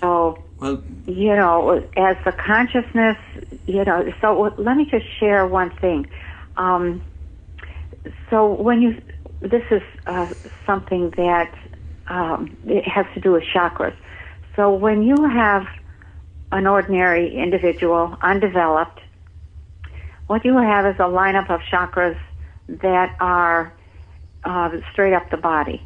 So 0.01 0.37
Well, 0.61 0.83
you 1.07 1.35
know, 1.35 1.83
as 1.97 2.17
the 2.25 2.31
consciousness, 2.31 3.17
you 3.67 3.83
know, 3.83 4.11
so 4.21 4.53
let 4.57 4.77
me 4.77 4.87
just 4.89 5.05
share 5.19 5.45
one 5.45 5.71
thing. 5.81 6.07
Um, 6.57 7.01
so 8.29 8.53
when 8.53 8.81
you, 8.81 9.01
this 9.41 9.63
is 9.71 9.81
uh, 10.07 10.27
something 10.65 11.11
that 11.17 11.53
um, 12.07 12.55
it 12.65 12.87
has 12.87 13.05
to 13.13 13.19
do 13.19 13.31
with 13.33 13.43
chakras. 13.53 13.93
So 14.55 14.73
when 14.73 15.03
you 15.03 15.15
have 15.25 15.67
an 16.51 16.67
ordinary 16.67 17.35
individual, 17.35 18.17
undeveloped, 18.21 18.99
what 20.27 20.45
you 20.45 20.57
have 20.57 20.85
is 20.85 20.95
a 20.95 21.03
lineup 21.03 21.49
of 21.49 21.61
chakras 21.71 22.17
that 22.67 23.15
are 23.19 23.73
uh, 24.43 24.69
straight 24.91 25.13
up 25.13 25.29
the 25.29 25.37
body. 25.37 25.83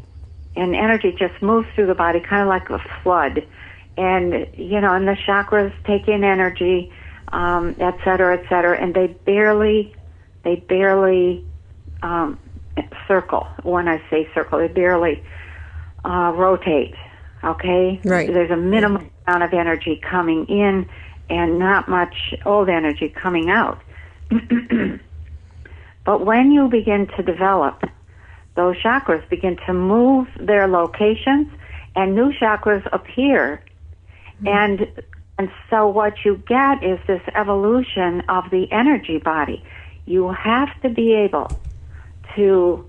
And 0.56 0.76
energy 0.76 1.16
just 1.18 1.42
moves 1.42 1.68
through 1.76 1.88
the 1.88 1.96
body, 1.96 2.20
kind 2.20 2.42
of 2.42 2.48
like 2.48 2.70
a 2.70 2.80
flood. 3.04 3.46
And, 3.98 4.48
you 4.54 4.80
know, 4.80 4.94
and 4.94 5.08
the 5.08 5.18
chakras 5.28 5.74
take 5.86 6.08
in 6.08 6.24
energy, 6.24 6.92
um, 7.30 7.76
et 7.80 7.98
cetera, 8.04 8.38
et 8.38 8.46
cetera, 8.50 8.80
and 8.80 8.94
they 8.94 9.08
barely, 9.08 9.94
they 10.44 10.58
barely 10.58 11.44
um, 12.02 12.40
circle. 13.08 13.48
When 13.64 13.88
I 13.88 14.02
say 14.10 14.30
circle, 14.34 14.60
they 14.60 14.68
barely 14.68 15.24
uh, 16.06 16.34
rotate. 16.36 16.96
Okay, 17.44 18.00
Right. 18.04 18.32
There's 18.32 18.52
a 18.52 18.58
minimum 18.58 19.10
amount 19.28 19.44
of 19.44 19.54
energy 19.54 20.02
coming 20.10 20.46
in, 20.48 20.90
and 21.30 21.60
not 21.60 21.88
much 21.88 22.34
old 22.46 22.70
energy 22.70 23.10
coming 23.10 23.50
out. 23.50 23.82
but 26.06 26.26
when 26.26 26.52
you 26.52 26.68
begin 26.68 27.08
to 27.16 27.24
develop, 27.24 27.84
those 28.56 28.76
chakras 28.78 29.28
begin 29.30 29.58
to 29.66 29.74
move 29.74 30.28
their 30.40 30.68
locations, 30.68 31.48
and 31.96 32.14
new 32.14 32.34
chakras 32.34 32.88
appear, 32.92 33.64
and 34.46 34.88
and 35.38 35.50
so 35.70 35.88
what 35.88 36.26
you 36.26 36.44
get 36.48 36.84
is 36.84 37.00
this 37.08 37.22
evolution 37.34 38.22
of 38.28 38.50
the 38.52 38.70
energy 38.74 39.20
body. 39.20 39.64
You 40.06 40.34
have 40.34 40.70
to 40.82 40.90
be 40.90 41.14
able 41.14 41.50
to 42.36 42.86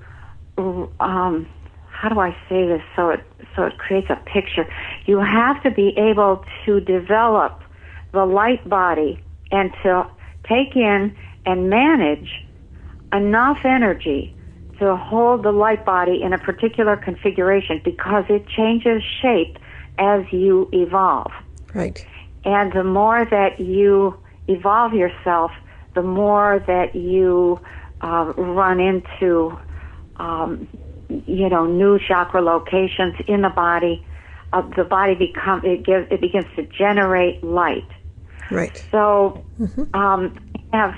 um, 0.58 1.46
how 2.00 2.08
do 2.08 2.18
I 2.18 2.34
say 2.48 2.66
this 2.66 2.80
so 2.96 3.10
it 3.10 3.20
so 3.54 3.64
it 3.64 3.76
creates 3.76 4.08
a 4.08 4.16
picture? 4.16 4.66
You 5.04 5.18
have 5.18 5.62
to 5.64 5.70
be 5.70 5.88
able 5.98 6.42
to 6.64 6.80
develop 6.80 7.60
the 8.12 8.24
light 8.24 8.66
body 8.66 9.22
and 9.52 9.70
to 9.82 10.06
take 10.48 10.74
in 10.74 11.14
and 11.44 11.68
manage 11.68 12.42
enough 13.12 13.58
energy 13.64 14.34
to 14.78 14.96
hold 14.96 15.42
the 15.42 15.52
light 15.52 15.84
body 15.84 16.22
in 16.22 16.32
a 16.32 16.38
particular 16.38 16.96
configuration 16.96 17.82
because 17.84 18.24
it 18.30 18.48
changes 18.48 19.02
shape 19.20 19.58
as 19.98 20.24
you 20.32 20.70
evolve. 20.72 21.32
Right. 21.74 22.02
And 22.46 22.72
the 22.72 22.84
more 22.84 23.26
that 23.26 23.60
you 23.60 24.18
evolve 24.48 24.94
yourself, 24.94 25.52
the 25.94 26.02
more 26.02 26.64
that 26.66 26.94
you 26.94 27.60
uh, 28.00 28.32
run 28.38 28.80
into, 28.80 29.58
um, 30.16 30.66
you 31.26 31.48
know, 31.48 31.66
new 31.66 31.98
chakra 31.98 32.40
locations 32.40 33.14
in 33.26 33.42
the 33.42 33.50
body. 33.50 34.04
Uh, 34.52 34.62
the 34.76 34.84
body 34.84 35.14
become 35.14 35.64
it 35.64 35.84
gives 35.84 36.06
it 36.10 36.20
begins 36.20 36.46
to 36.56 36.66
generate 36.66 37.42
light. 37.44 37.88
Right. 38.50 38.84
So, 38.90 39.44
um, 39.94 40.36
I 40.72 40.76
have 40.76 40.94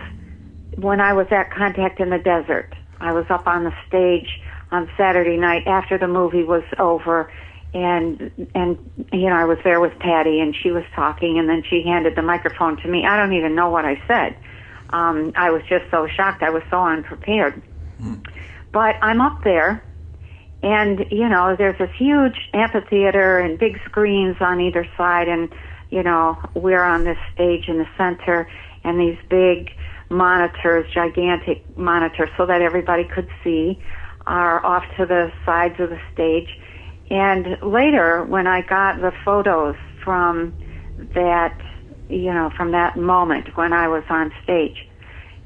when 0.76 1.00
I 1.00 1.12
was 1.12 1.26
at 1.30 1.50
Contact 1.50 2.00
in 2.00 2.10
the 2.10 2.18
Desert, 2.18 2.74
I 3.00 3.12
was 3.12 3.26
up 3.28 3.46
on 3.46 3.64
the 3.64 3.72
stage 3.86 4.40
on 4.70 4.88
Saturday 4.96 5.36
night 5.36 5.66
after 5.66 5.98
the 5.98 6.08
movie 6.08 6.44
was 6.44 6.64
over, 6.78 7.30
and 7.74 8.30
and 8.54 8.78
you 9.12 9.28
know 9.28 9.36
I 9.36 9.44
was 9.44 9.58
there 9.64 9.80
with 9.80 9.98
Patty, 9.98 10.40
and 10.40 10.56
she 10.56 10.70
was 10.70 10.84
talking, 10.94 11.38
and 11.38 11.48
then 11.48 11.62
she 11.68 11.82
handed 11.82 12.16
the 12.16 12.22
microphone 12.22 12.76
to 12.82 12.88
me. 12.88 13.04
I 13.06 13.16
don't 13.16 13.34
even 13.34 13.54
know 13.54 13.68
what 13.68 13.84
I 13.84 14.00
said. 14.06 14.36
Um, 14.90 15.32
I 15.36 15.50
was 15.50 15.62
just 15.68 15.84
so 15.90 16.06
shocked. 16.06 16.42
I 16.42 16.50
was 16.50 16.62
so 16.70 16.84
unprepared. 16.84 17.62
But 18.72 18.96
I'm 19.02 19.20
up 19.20 19.44
there, 19.44 19.82
and 20.62 21.04
you 21.10 21.28
know 21.28 21.56
there's 21.56 21.78
this 21.78 21.90
huge 21.96 22.50
amphitheater 22.54 23.38
and 23.38 23.58
big 23.58 23.80
screens 23.84 24.36
on 24.40 24.60
either 24.60 24.86
side, 24.96 25.28
and 25.28 25.52
you 25.90 26.02
know 26.02 26.38
we're 26.54 26.82
on 26.82 27.04
this 27.04 27.18
stage 27.34 27.68
in 27.68 27.78
the 27.78 27.88
center, 27.96 28.48
and 28.84 29.00
these 29.00 29.18
big 29.28 29.70
monitors, 30.10 30.86
gigantic 30.92 31.64
monitors, 31.76 32.28
so 32.36 32.46
that 32.46 32.62
everybody 32.62 33.04
could 33.04 33.28
see, 33.42 33.82
are 34.26 34.64
off 34.64 34.84
to 34.96 35.06
the 35.06 35.32
sides 35.44 35.80
of 35.80 35.90
the 35.90 36.00
stage. 36.12 36.48
And 37.10 37.58
later, 37.62 38.24
when 38.24 38.46
I 38.46 38.62
got 38.62 39.00
the 39.00 39.12
photos 39.24 39.76
from 40.02 40.54
that, 41.14 41.58
you 42.08 42.32
know, 42.32 42.50
from 42.56 42.72
that 42.72 42.96
moment 42.96 43.56
when 43.56 43.72
I 43.72 43.88
was 43.88 44.04
on 44.08 44.32
stage, 44.44 44.86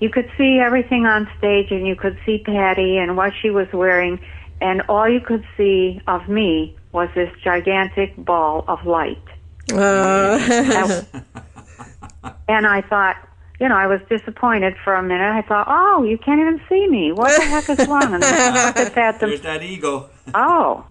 you 0.01 0.11
could 0.11 0.31
see 0.37 0.59
everything 0.59 1.07
on 1.07 1.29
stage 1.39 1.71
and 1.71 1.87
you 1.87 1.97
could 1.97 2.19
see 2.27 2.39
Patty 2.39 2.99
and 2.99 3.17
what 3.17 3.33
she 3.41 3.51
was 3.51 3.67
wearing, 3.73 4.21
and 4.61 4.83
all 4.89 5.09
you 5.09 5.21
could 5.21 5.45
see 5.57 6.01
of 6.07 6.29
me 6.29 6.77
was 6.93 7.09
this 7.15 7.31
gigantic 7.43 8.17
ball 8.17 8.65
of 8.69 8.85
light. 8.87 9.23
Uh, 9.73 10.39
and 12.49 12.67
I 12.67 12.83
thought, 12.83 13.17
you 13.61 13.69
know, 13.69 13.77
I 13.77 13.87
was 13.87 14.01
disappointed 14.09 14.75
for 14.85 14.95
a 14.95 15.03
minute. 15.03 15.31
I 15.31 15.43
thought, 15.43 15.67
oh, 15.69 16.05
you 16.05 16.19
can't 16.19 16.41
even 16.41 16.61
see 16.69 16.87
me. 16.89 17.13
What 17.13 17.37
the 17.39 17.47
heck 17.47 17.69
is 17.69 17.87
wrong? 17.89 18.15
And 18.15 18.25
I 18.25 18.67
looked 18.67 18.79
at 18.79 18.95
that. 18.95 19.21
The, 19.21 19.27
there's 19.27 19.41
that 19.43 19.63
ego. 19.63 20.11
oh, 20.35 20.85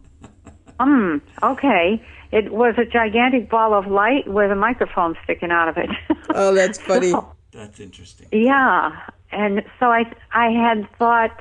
um, 0.80 1.22
okay. 1.42 2.04
It 2.32 2.52
was 2.52 2.76
a 2.78 2.86
gigantic 2.86 3.50
ball 3.50 3.74
of 3.74 3.88
light 3.88 4.28
with 4.28 4.52
a 4.52 4.56
microphone 4.56 5.16
sticking 5.24 5.52
out 5.52 5.70
of 5.70 5.78
it. 5.78 5.90
oh, 6.30 6.54
that's 6.54 6.80
funny. 6.80 7.14
That's 7.52 7.80
interesting. 7.80 8.28
Yeah, 8.32 8.92
and 9.32 9.64
so 9.80 9.86
I 9.86 10.12
I 10.34 10.50
had 10.52 10.88
thought 10.98 11.40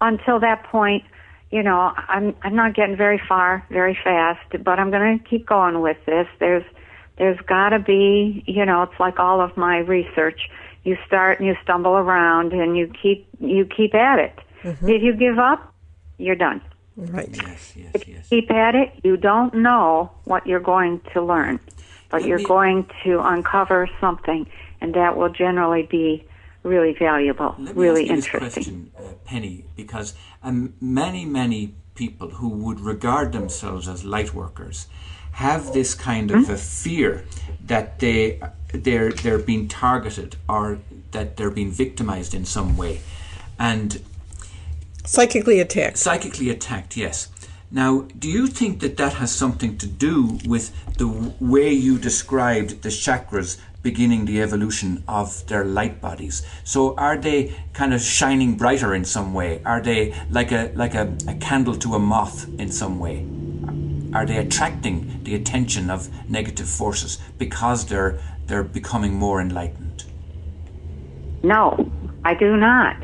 until 0.00 0.38
that 0.40 0.64
point, 0.64 1.04
you 1.50 1.62
know, 1.62 1.92
I'm 1.96 2.34
I'm 2.42 2.54
not 2.56 2.74
getting 2.74 2.96
very 2.96 3.20
far 3.28 3.64
very 3.70 3.96
fast, 4.02 4.62
but 4.64 4.78
I'm 4.78 4.90
going 4.90 5.18
to 5.18 5.24
keep 5.24 5.46
going 5.46 5.80
with 5.80 5.96
this. 6.06 6.26
There's 6.38 6.64
there's 7.18 7.38
got 7.46 7.70
to 7.70 7.78
be, 7.78 8.44
you 8.46 8.66
know, 8.66 8.82
it's 8.82 8.98
like 9.00 9.18
all 9.18 9.40
of 9.40 9.56
my 9.56 9.78
research. 9.78 10.48
You 10.84 10.96
start 11.06 11.38
and 11.40 11.48
you 11.48 11.56
stumble 11.62 11.92
around 11.96 12.52
and 12.52 12.76
you 12.76 12.92
keep 13.02 13.26
you 13.40 13.64
keep 13.66 13.94
at 13.94 14.18
it. 14.18 14.38
If 14.64 15.02
you 15.02 15.14
give 15.14 15.38
up, 15.38 15.72
you're 16.18 16.34
done. 16.36 16.60
Right. 16.96 17.28
Yes, 17.30 17.74
yes, 17.76 17.90
If 17.94 18.08
yes. 18.08 18.28
keep 18.28 18.50
at 18.50 18.74
it, 18.74 18.90
you 19.04 19.16
don't 19.16 19.54
know 19.54 20.10
what 20.24 20.46
you're 20.46 20.60
going 20.60 21.00
to 21.12 21.22
learn, 21.22 21.60
but 22.10 22.22
Let 22.22 22.28
you're 22.28 22.38
me- 22.38 22.44
going 22.46 22.86
to 23.04 23.20
uncover 23.20 23.88
something, 24.00 24.46
and 24.80 24.94
that 24.94 25.16
will 25.16 25.28
generally 25.28 25.82
be 25.90 26.24
really 26.62 26.94
valuable, 26.98 27.54
Let 27.58 27.76
me 27.76 27.82
really 27.82 28.00
ask 28.02 28.10
you 28.10 28.16
this 28.16 28.24
interesting. 28.24 28.62
question, 28.64 28.90
uh, 28.98 29.12
Penny, 29.24 29.64
because 29.76 30.14
um, 30.46 30.72
many, 30.80 31.24
many 31.24 31.74
people 31.94 32.30
who 32.30 32.48
would 32.48 32.80
regard 32.80 33.32
themselves 33.32 33.88
as 33.88 34.04
light 34.04 34.32
workers 34.32 34.86
have 35.32 35.72
this 35.72 35.94
kind 35.94 36.30
of 36.30 36.48
a 36.48 36.56
fear 36.56 37.24
that 37.66 37.98
they 37.98 38.40
they're 38.72 39.12
they're 39.12 39.38
being 39.38 39.68
targeted 39.68 40.36
or 40.48 40.78
that 41.12 41.36
they're 41.36 41.50
being 41.50 41.70
victimized 41.70 42.32
in 42.34 42.44
some 42.44 42.76
way, 42.76 43.00
and 43.58 44.00
Psychically 45.04 45.60
attacked. 45.60 45.98
psychically 45.98 46.48
attacked. 46.50 46.96
Yes. 46.96 47.28
Now, 47.70 48.02
do 48.18 48.28
you 48.28 48.46
think 48.46 48.80
that 48.80 48.96
that 48.96 49.14
has 49.14 49.32
something 49.34 49.76
to 49.78 49.86
do 49.86 50.38
with 50.46 50.72
the 50.96 51.08
way 51.40 51.72
you 51.72 51.98
described 51.98 52.82
the 52.82 52.88
chakras 52.88 53.58
beginning 53.90 54.26
the 54.26 54.42
evolution 54.46 54.90
of 55.06 55.46
their 55.46 55.64
light 55.78 55.96
bodies? 56.00 56.36
So, 56.64 56.94
are 56.96 57.16
they 57.26 57.40
kind 57.72 57.92
of 57.94 58.00
shining 58.00 58.56
brighter 58.62 58.94
in 58.94 59.04
some 59.04 59.34
way? 59.40 59.50
Are 59.64 59.82
they 59.88 60.00
like 60.38 60.52
a 60.52 60.62
like 60.82 60.94
a, 61.02 61.06
a 61.28 61.34
candle 61.48 61.76
to 61.84 61.94
a 61.94 62.02
moth 62.12 62.38
in 62.58 62.70
some 62.80 62.98
way? 62.98 63.18
are 64.16 64.24
they 64.24 64.38
attracting 64.38 65.22
the 65.24 65.34
attention 65.34 65.90
of 65.90 66.08
negative 66.30 66.68
forces 66.68 67.18
because 67.36 67.86
they're 67.86 68.18
they're 68.46 68.62
becoming 68.62 69.12
more 69.14 69.40
enlightened? 69.40 70.04
No, 71.42 71.90
I 72.24 72.32
do 72.34 72.56
not. 72.56 72.96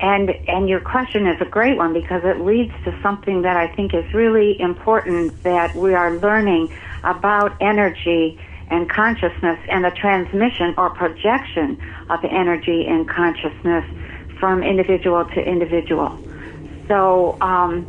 And 0.00 0.30
and 0.48 0.68
your 0.68 0.80
question 0.80 1.26
is 1.28 1.40
a 1.40 1.44
great 1.44 1.76
one 1.76 1.92
because 1.92 2.22
it 2.24 2.40
leads 2.40 2.72
to 2.84 2.90
something 3.00 3.42
that 3.42 3.56
I 3.56 3.68
think 3.76 3.94
is 3.94 4.12
really 4.12 4.60
important 4.60 5.42
that 5.44 5.74
we 5.76 5.94
are 5.94 6.16
learning 6.16 6.72
about 7.04 7.56
energy 7.60 8.40
and 8.70 8.88
consciousness 8.88 9.58
and 9.68 9.84
the 9.84 9.90
transmission 9.90 10.74
or 10.78 10.90
projection 10.90 11.78
of 12.08 12.20
energy 12.24 12.86
and 12.86 13.08
consciousness 13.08 13.84
from 14.38 14.62
individual 14.62 15.24
to 15.34 15.40
individual. 15.40 16.18
So 16.88 17.36
um, 17.40 17.86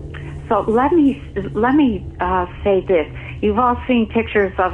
so 0.49 0.65
let 0.67 0.91
me 0.91 1.21
let 1.53 1.75
me 1.75 2.05
uh, 2.19 2.45
say 2.63 2.84
this. 2.88 3.07
You've 3.41 3.57
all 3.57 3.77
seen 3.88 4.07
pictures 4.07 4.53
of 4.57 4.73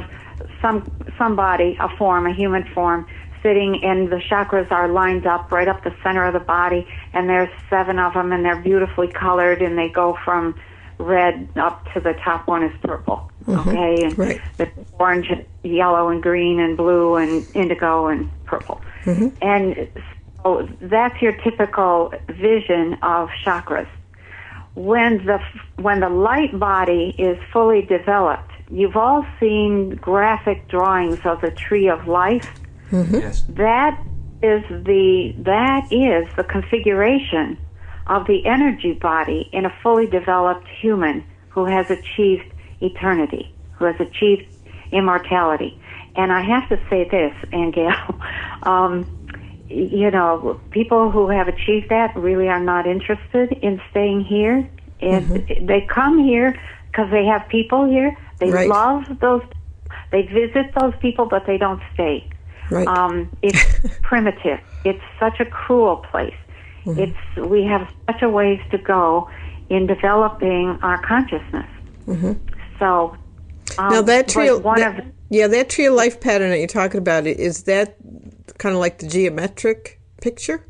some 0.60 0.90
somebody, 1.16 1.76
a 1.80 1.88
form, 1.96 2.26
a 2.26 2.34
human 2.34 2.64
form, 2.74 3.06
sitting 3.42 3.80
and 3.82 4.10
the 4.10 4.20
chakras 4.30 4.70
are 4.70 4.88
lined 4.88 5.26
up 5.26 5.50
right 5.52 5.68
up 5.68 5.84
the 5.84 5.94
center 6.02 6.26
of 6.26 6.34
the 6.34 6.40
body 6.40 6.86
and 7.12 7.28
there's 7.28 7.48
seven 7.70 7.98
of 7.98 8.14
them 8.14 8.32
and 8.32 8.44
they're 8.44 8.60
beautifully 8.60 9.08
colored 9.08 9.62
and 9.62 9.78
they 9.78 9.88
go 9.88 10.16
from 10.24 10.54
red 10.98 11.48
up 11.56 11.84
to 11.94 12.00
the 12.00 12.14
top 12.24 12.46
one 12.48 12.62
is 12.62 12.72
purple 12.82 13.30
mm-hmm. 13.48 13.68
okay 13.68 14.04
and 14.04 14.18
right. 14.18 14.40
the 14.56 14.70
orange 14.98 15.30
yellow 15.62 16.08
and 16.08 16.22
green 16.22 16.60
and 16.60 16.76
blue 16.76 17.16
and 17.16 17.46
indigo 17.54 18.06
and 18.06 18.30
purple 18.44 18.80
mm-hmm. 19.04 19.28
and 19.42 19.88
so 20.42 20.68
that's 20.82 21.20
your 21.20 21.32
typical 21.42 22.12
vision 22.28 22.94
of 23.02 23.28
chakras 23.44 23.88
when 24.74 25.24
the 25.26 25.40
when 25.76 26.00
the 26.00 26.08
light 26.08 26.56
body 26.58 27.14
is 27.18 27.36
fully 27.52 27.82
developed 27.82 28.52
you've 28.70 28.96
all 28.96 29.26
seen 29.40 29.96
graphic 29.96 30.68
drawings 30.68 31.18
of 31.24 31.40
the 31.40 31.50
tree 31.50 31.88
of 31.88 32.06
life 32.06 32.48
Mm-hmm. 32.90 33.16
Yes. 33.16 33.42
That 33.48 34.02
is 34.42 34.62
the 34.68 35.34
that 35.38 35.92
is 35.92 36.28
the 36.36 36.44
configuration 36.44 37.58
of 38.06 38.26
the 38.26 38.46
energy 38.46 38.92
body 38.94 39.48
in 39.52 39.64
a 39.66 39.74
fully 39.82 40.06
developed 40.06 40.66
human 40.80 41.24
who 41.48 41.66
has 41.66 41.90
achieved 41.90 42.44
eternity, 42.80 43.52
who 43.72 43.84
has 43.84 43.96
achieved 44.00 44.46
immortality. 44.92 45.80
And 46.16 46.32
I 46.32 46.42
have 46.42 46.68
to 46.68 46.80
say 46.90 47.08
this, 47.08 47.34
Angel, 47.52 47.92
um, 48.62 49.06
you 49.68 50.10
know, 50.10 50.60
people 50.70 51.10
who 51.10 51.28
have 51.28 51.48
achieved 51.48 51.90
that 51.90 52.16
really 52.16 52.48
are 52.48 52.60
not 52.60 52.86
interested 52.86 53.52
in 53.52 53.80
staying 53.90 54.24
here. 54.24 54.68
And 55.00 55.26
mm-hmm. 55.26 55.66
they 55.66 55.82
come 55.82 56.18
here 56.18 56.58
because 56.90 57.10
they 57.10 57.24
have 57.26 57.46
people 57.48 57.88
here. 57.88 58.16
They 58.38 58.50
right. 58.50 58.68
love 58.68 59.20
those. 59.20 59.42
They 60.10 60.22
visit 60.22 60.74
those 60.80 60.94
people, 61.00 61.26
but 61.26 61.46
they 61.46 61.58
don't 61.58 61.82
stay. 61.94 62.28
Right. 62.70 62.86
Um, 62.86 63.30
it's 63.42 63.98
primitive. 64.02 64.60
It's 64.84 65.02
such 65.20 65.38
a 65.40 65.44
cruel 65.44 65.98
place. 66.10 66.34
Mm-hmm. 66.84 67.00
It's 67.00 67.48
we 67.48 67.64
have 67.64 67.88
such 68.06 68.22
a 68.22 68.28
ways 68.28 68.60
to 68.70 68.78
go 68.78 69.30
in 69.68 69.86
developing 69.86 70.78
our 70.82 71.00
consciousness. 71.02 71.68
Mm-hmm. 72.06 72.32
So 72.78 73.16
um, 73.78 73.92
now 73.92 74.02
that 74.02 74.28
tree, 74.28 74.48
that, 74.48 74.98
of, 74.98 75.04
yeah, 75.30 75.46
that 75.46 75.68
tree 75.68 75.86
of 75.86 75.94
life 75.94 76.20
pattern 76.20 76.50
that 76.50 76.58
you're 76.58 76.66
talking 76.66 76.98
about 76.98 77.26
is 77.26 77.64
that 77.64 77.96
kind 78.58 78.74
of 78.74 78.80
like 78.80 78.98
the 78.98 79.06
geometric 79.06 80.00
picture? 80.20 80.64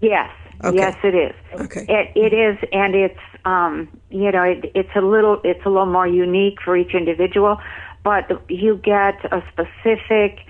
Yes. 0.00 0.30
Okay. 0.62 0.76
Yes, 0.76 0.96
it 1.02 1.14
is. 1.14 1.34
Okay. 1.60 1.86
It, 1.88 2.12
it 2.16 2.32
is, 2.32 2.56
and 2.72 2.94
it's 2.94 3.18
um, 3.44 3.88
you 4.10 4.30
know, 4.30 4.42
it, 4.42 4.70
it's 4.74 4.94
a 4.94 5.00
little 5.00 5.40
it's 5.44 5.64
a 5.64 5.68
little 5.68 5.86
more 5.86 6.06
unique 6.06 6.60
for 6.62 6.76
each 6.76 6.94
individual, 6.94 7.60
but 8.02 8.30
you 8.48 8.76
get 8.76 9.24
a 9.32 9.42
specific 9.52 10.40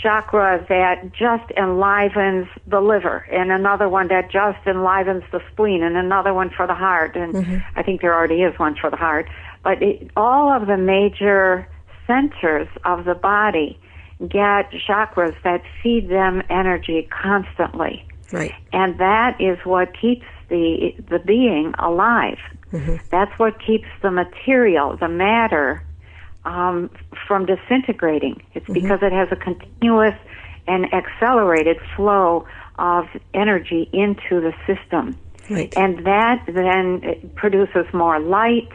chakra 0.00 0.64
that 0.68 1.12
just 1.12 1.50
enlivens 1.56 2.46
the 2.66 2.80
liver, 2.80 3.26
and 3.32 3.50
another 3.50 3.88
one 3.88 4.08
that 4.08 4.30
just 4.30 4.58
enlivens 4.66 5.24
the 5.32 5.40
spleen, 5.52 5.82
and 5.82 5.96
another 5.96 6.34
one 6.34 6.50
for 6.50 6.66
the 6.66 6.74
heart. 6.74 7.16
And 7.16 7.34
mm-hmm. 7.34 7.78
I 7.78 7.82
think 7.82 8.00
there 8.00 8.14
already 8.14 8.42
is 8.42 8.56
one 8.58 8.76
for 8.76 8.90
the 8.90 8.96
heart. 8.96 9.28
But 9.64 9.82
it, 9.82 10.10
all 10.16 10.52
of 10.52 10.68
the 10.68 10.76
major 10.76 11.66
centers 12.06 12.68
of 12.84 13.04
the 13.04 13.14
body 13.14 13.78
get 14.20 14.70
chakras 14.70 15.34
that 15.42 15.62
feed 15.82 16.08
them 16.08 16.42
energy 16.48 17.08
constantly. 17.10 18.06
Right. 18.32 18.52
And 18.72 18.98
that 18.98 19.40
is 19.40 19.58
what 19.64 19.98
keeps 19.98 20.26
the 20.48 20.94
the 21.08 21.18
being 21.18 21.74
alive. 21.78 22.38
Mm-hmm. 22.72 22.96
That's 23.10 23.36
what 23.38 23.54
keeps 23.64 23.88
the 24.02 24.10
material, 24.10 24.96
the 24.96 25.08
matter, 25.08 25.82
um, 26.44 26.90
from 27.26 27.46
disintegrating. 27.46 28.42
It's 28.54 28.64
mm-hmm. 28.64 28.74
because 28.74 29.00
it 29.02 29.12
has 29.12 29.28
a 29.30 29.36
continuous 29.36 30.14
and 30.66 30.92
accelerated 30.92 31.78
flow 31.94 32.46
of 32.78 33.06
energy 33.34 33.88
into 33.92 34.40
the 34.40 34.52
system. 34.66 35.16
Right. 35.50 35.72
And 35.76 36.06
that 36.06 36.42
then 36.46 37.30
produces 37.34 37.86
more 37.92 38.18
light, 38.18 38.70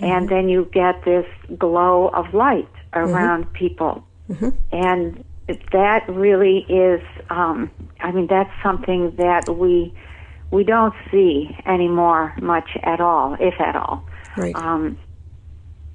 mm-hmm. 0.00 0.04
and 0.04 0.28
then 0.28 0.48
you 0.48 0.68
get 0.72 1.04
this 1.04 1.26
glow 1.58 2.08
of 2.08 2.32
light 2.34 2.68
around 2.94 3.44
mm-hmm. 3.44 3.52
people. 3.54 4.04
Mm-hmm. 4.28 4.50
And 4.72 5.24
that 5.72 6.08
really 6.08 6.58
is, 6.68 7.02
um, 7.28 7.70
I 8.00 8.12
mean, 8.12 8.26
that's 8.28 8.50
something 8.62 9.14
that 9.16 9.48
we 9.48 9.92
we 10.50 10.64
don't 10.64 10.94
see 11.10 11.56
anymore 11.64 12.34
much 12.40 12.70
at 12.82 13.00
all, 13.00 13.36
if 13.38 13.60
at 13.60 13.76
all. 13.76 14.04
Right. 14.36 14.54
Um, 14.54 14.98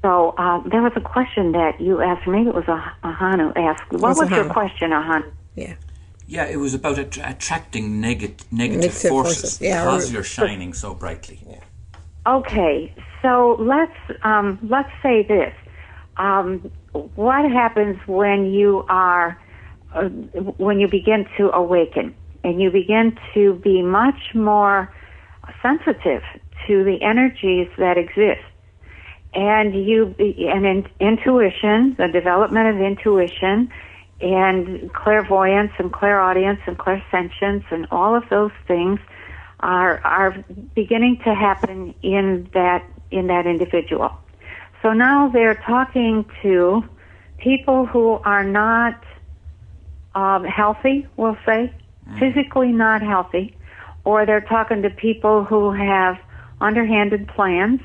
so 0.02 0.34
uh, 0.38 0.62
there 0.70 0.82
was 0.82 0.94
a 0.96 1.02
question 1.02 1.52
that 1.54 1.82
you 1.82 2.02
asked. 2.02 2.28
Maybe 2.28 2.50
it 2.50 2.56
was 2.56 2.68
a 2.68 2.80
Ahanu 3.04 3.52
asked. 3.58 3.92
What 3.92 4.02
was, 4.02 4.20
was 4.20 4.30
your 4.30 4.50
question, 4.50 4.92
Ahanu? 4.92 5.32
Yeah. 5.56 5.76
Yeah, 6.28 6.46
it 6.46 6.58
was 6.58 6.74
about 6.74 6.98
att- 6.98 7.18
attracting 7.18 8.02
neg- 8.02 8.22
negative, 8.22 8.52
negative 8.52 8.94
forces, 8.94 9.42
forces. 9.42 9.62
Yeah, 9.62 9.84
because 9.84 10.12
you're 10.12 10.24
shining 10.24 10.74
so 10.74 10.94
brightly. 10.94 11.40
Yeah. 11.48 11.60
Okay, 12.28 12.94
so 13.22 13.56
let's 13.60 14.20
um, 14.24 14.60
let's 14.64 14.90
say 15.04 15.24
this. 15.24 15.54
Um, 16.18 16.72
what 17.16 17.50
happens 17.52 17.98
when 18.08 18.52
you 18.52 18.86
are 18.90 19.40
uh, 19.94 20.10
when 20.58 20.80
you 20.80 20.88
begin 20.88 21.28
to 21.38 21.52
awaken 21.52 22.16
and 22.44 22.62
you 22.62 22.72
begin 22.72 23.18
to 23.34 23.56
be 23.56 23.82
much 23.82 24.34
more 24.34 24.94
sensitive 25.62 26.24
to 26.68 26.84
the 26.84 26.98
energies 27.02 27.68
that 27.78 27.98
exist? 27.98 28.44
and 29.36 29.76
you 29.86 30.16
and 30.18 30.66
in, 30.66 30.88
intuition, 31.00 31.96
the 31.98 32.08
development 32.08 32.70
of 32.70 32.82
intuition, 32.82 33.70
and 34.22 34.92
clairvoyance 34.94 35.72
and 35.78 35.92
clairaudience 35.92 36.60
and 36.66 36.78
clairsentience 36.78 37.66
and 37.70 37.86
all 37.92 38.16
of 38.16 38.24
those 38.30 38.52
things 38.66 39.00
are 39.66 40.00
are 40.06 40.46
beginning 40.76 41.18
to 41.26 41.34
happen 41.34 41.96
in 42.04 42.48
that 42.54 42.86
in 43.10 43.28
that 43.28 43.48
individual. 43.48 44.12
So 44.82 44.94
now 44.94 45.30
they're 45.30 45.56
talking 45.56 46.26
to 46.44 46.84
people 47.40 47.88
who 47.88 48.20
are 48.24 48.44
not 48.44 49.04
um, 50.14 50.44
healthy, 50.46 51.08
we'll 51.18 51.38
say, 51.46 51.74
mm. 52.08 52.20
physically 52.20 52.72
not 52.72 53.02
healthy, 53.02 53.58
or 54.04 54.26
they're 54.28 54.42
talking 54.42 54.84
to 54.84 54.92
people 54.92 55.44
who 55.44 55.72
have 55.72 56.18
underhanded 56.62 57.28
plans 57.28 57.82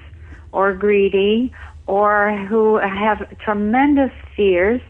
or 0.53 0.75
greedy 0.75 1.53
or 1.87 2.37
who 2.49 2.77
have 2.77 3.19
tremendous 3.39 4.13
fears. 4.37 4.83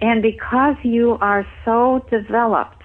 And 0.00 0.22
because 0.22 0.76
you 0.84 1.18
are 1.20 1.44
so 1.64 2.06
developed, 2.10 2.82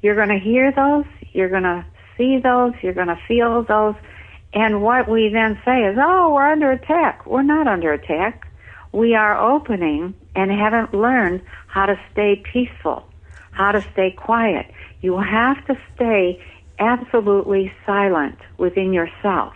you're 0.00 0.16
going 0.16 0.28
to 0.28 0.38
hear 0.38 0.72
those, 0.72 1.04
you're 1.32 1.50
going 1.50 1.64
to 1.64 1.84
see 2.16 2.38
those, 2.38 2.72
you're 2.82 2.94
going 2.94 3.08
to 3.08 3.18
feel 3.28 3.62
those. 3.62 3.94
And 4.52 4.82
what 4.82 5.08
we 5.08 5.28
then 5.28 5.60
say 5.64 5.84
is, 5.84 5.96
oh, 6.00 6.32
we're 6.34 6.50
under 6.50 6.70
attack. 6.72 7.26
We're 7.26 7.42
not 7.42 7.66
under 7.66 7.92
attack. 7.92 8.48
We 8.92 9.14
are 9.14 9.38
opening 9.38 10.14
and 10.34 10.50
haven't 10.50 10.94
learned 10.94 11.42
how 11.66 11.86
to 11.86 12.00
stay 12.12 12.42
peaceful, 12.52 13.06
how 13.50 13.72
to 13.72 13.82
stay 13.92 14.10
quiet. 14.12 14.72
You 15.02 15.18
have 15.18 15.64
to 15.66 15.78
stay 15.94 16.42
absolutely 16.78 17.72
silent 17.84 18.38
within 18.56 18.92
yourself 18.92 19.54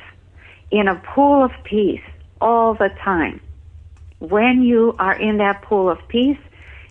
in 0.70 0.88
a 0.88 0.94
pool 0.94 1.44
of 1.44 1.50
peace 1.64 2.02
all 2.40 2.74
the 2.74 2.90
time. 3.02 3.40
When 4.18 4.62
you 4.62 4.94
are 4.98 5.14
in 5.14 5.38
that 5.38 5.62
pool 5.62 5.88
of 5.88 5.98
peace, 6.08 6.38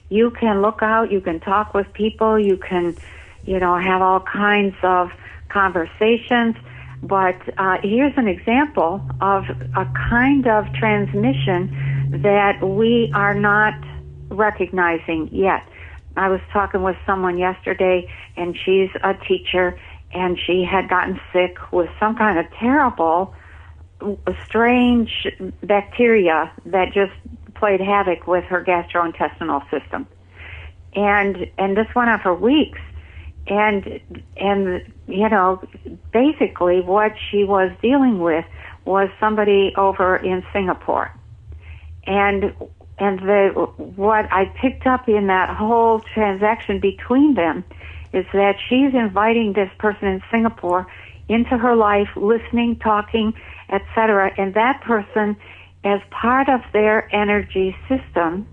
you 0.09 0.32
can 0.32 0.61
look 0.61 0.82
out, 0.82 1.11
you 1.11 1.22
can 1.22 1.39
talk 1.39 1.74
with 1.74 1.91
people, 1.93 2.39
you 2.39 2.57
can, 2.57 2.95
you 3.45 3.59
know, 3.59 3.78
have 3.78 4.01
all 4.01 4.20
kinds 4.22 4.76
of 4.82 5.11
conversations. 5.49 6.55
But 7.01 7.39
uh, 7.57 7.77
here's 7.81 8.17
an 8.17 8.27
example 8.27 9.01
of 9.21 9.45
a 9.75 9.85
kind 10.09 10.47
of 10.47 10.65
transmission 10.73 12.19
that 12.23 12.61
we 12.61 13.11
are 13.13 13.33
not 13.33 13.73
recognizing 14.29 15.29
yet. 15.31 15.63
I 16.17 16.27
was 16.27 16.41
talking 16.51 16.83
with 16.83 16.97
someone 17.05 17.37
yesterday, 17.37 18.11
and 18.35 18.57
she's 18.65 18.89
a 19.03 19.13
teacher, 19.13 19.79
and 20.11 20.37
she 20.37 20.65
had 20.69 20.89
gotten 20.89 21.19
sick 21.31 21.57
with 21.71 21.89
some 21.99 22.15
kind 22.17 22.39
of 22.39 22.51
terrible 22.59 23.33
strange 24.45 25.27
bacteria 25.63 26.51
that 26.65 26.93
just 26.93 27.13
played 27.55 27.81
havoc 27.81 28.27
with 28.27 28.43
her 28.45 28.63
gastrointestinal 28.63 29.61
system. 29.69 30.07
And 30.95 31.49
and 31.57 31.77
this 31.77 31.87
went 31.95 32.09
on 32.09 32.19
for 32.21 32.33
weeks. 32.33 32.79
And 33.47 33.99
and 34.37 34.81
you 35.10 35.30
know, 35.30 35.62
basically 36.14 36.82
what 36.82 37.14
she 37.30 37.43
was 37.43 37.72
dealing 37.82 38.20
with 38.20 38.45
was 38.86 39.10
somebody 39.20 39.74
over 39.76 40.16
in 40.16 40.43
Singapore. 40.53 41.12
And 42.05 42.53
and 42.97 43.20
the 43.20 43.49
what 43.78 44.32
I 44.32 44.45
picked 44.62 44.86
up 44.86 45.07
in 45.07 45.28
that 45.28 45.55
whole 45.55 46.01
transaction 46.14 46.80
between 46.80 47.34
them 47.34 47.64
is 48.14 48.26
that 48.34 48.55
she's 48.68 48.93
inviting 48.93 49.53
this 49.53 49.70
person 49.78 50.07
in 50.07 50.22
Singapore 50.32 50.88
into 51.28 51.57
her 51.57 51.76
life, 51.76 52.10
listening, 52.16 52.78
talking, 52.78 53.34
etc. 53.70 54.32
And 54.38 54.53
that 54.55 54.82
person, 54.82 55.38
as 55.84 56.01
part 56.10 56.49
of 56.49 56.62
their 56.74 57.14
energy 57.16 57.76
system, 57.88 58.47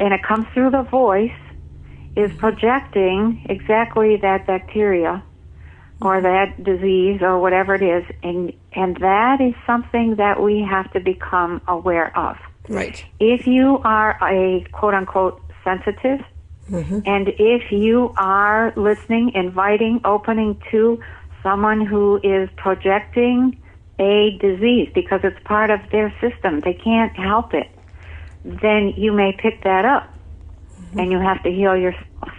and 0.00 0.12
it 0.12 0.22
comes 0.22 0.46
through 0.52 0.70
the 0.70 0.82
voice, 0.82 1.30
is 2.16 2.32
projecting 2.36 3.44
exactly 3.48 4.16
that 4.16 4.46
bacteria 4.46 5.22
or 6.04 6.20
that 6.20 6.62
disease 6.62 7.20
or 7.22 7.38
whatever 7.38 7.74
it 7.74 7.82
is 7.82 8.04
and 8.22 8.52
and 8.72 8.96
that 8.98 9.40
is 9.40 9.54
something 9.66 10.16
that 10.16 10.42
we 10.42 10.60
have 10.60 10.92
to 10.92 11.00
become 11.00 11.60
aware 11.68 12.16
of. 12.16 12.36
Right. 12.66 13.04
if 13.20 13.46
you 13.46 13.78
are 13.84 14.16
a 14.22 14.64
quote 14.72 14.94
unquote 14.94 15.40
sensitive 15.62 16.20
mm-hmm. 16.70 17.00
and 17.04 17.28
if 17.38 17.70
you 17.70 18.14
are 18.16 18.72
listening 18.74 19.32
inviting 19.34 20.00
opening 20.04 20.62
to 20.70 20.98
someone 21.42 21.84
who 21.84 22.20
is 22.22 22.48
projecting 22.56 23.60
a 23.98 24.38
disease 24.40 24.90
because 24.94 25.20
it's 25.24 25.38
part 25.44 25.70
of 25.70 25.80
their 25.92 26.10
system 26.22 26.60
they 26.60 26.72
can't 26.72 27.14
help 27.16 27.52
it 27.52 27.68
then 28.44 28.92
you 28.96 29.12
may 29.12 29.32
pick 29.32 29.62
that 29.64 29.84
up. 29.84 30.04
Mm-hmm. 30.78 30.98
And 31.00 31.12
you 31.12 31.18
have 31.18 31.42
to 31.42 31.50
heal 31.50 31.76
yourself 31.76 32.30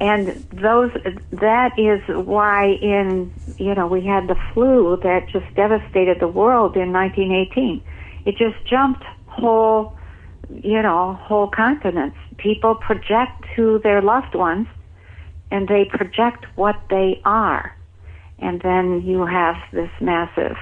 and 0.00 0.44
those 0.52 0.90
that 1.30 1.70
is 1.78 2.00
why 2.08 2.72
in 2.82 3.32
you 3.56 3.74
know 3.74 3.86
we 3.86 4.04
had 4.04 4.28
the 4.28 4.36
flu 4.52 4.98
that 5.02 5.28
just 5.32 5.46
devastated 5.54 6.18
the 6.20 6.28
world 6.28 6.76
in 6.76 6.92
1918 6.92 7.80
it 8.24 8.36
just 8.36 8.56
jumped 8.68 9.04
whole 9.26 9.94
you 10.48 10.82
know 10.82 11.18
whole 11.22 11.48
continents. 11.48 12.16
People 12.38 12.74
project 12.74 13.44
to 13.56 13.80
their 13.82 14.02
loved 14.02 14.34
ones 14.34 14.66
and 15.50 15.68
they 15.68 15.84
project 15.84 16.46
what 16.56 16.76
they 16.90 17.20
are. 17.24 17.76
And 18.38 18.60
then 18.62 19.02
you 19.02 19.24
have 19.26 19.56
this 19.72 19.90
massive 20.00 20.56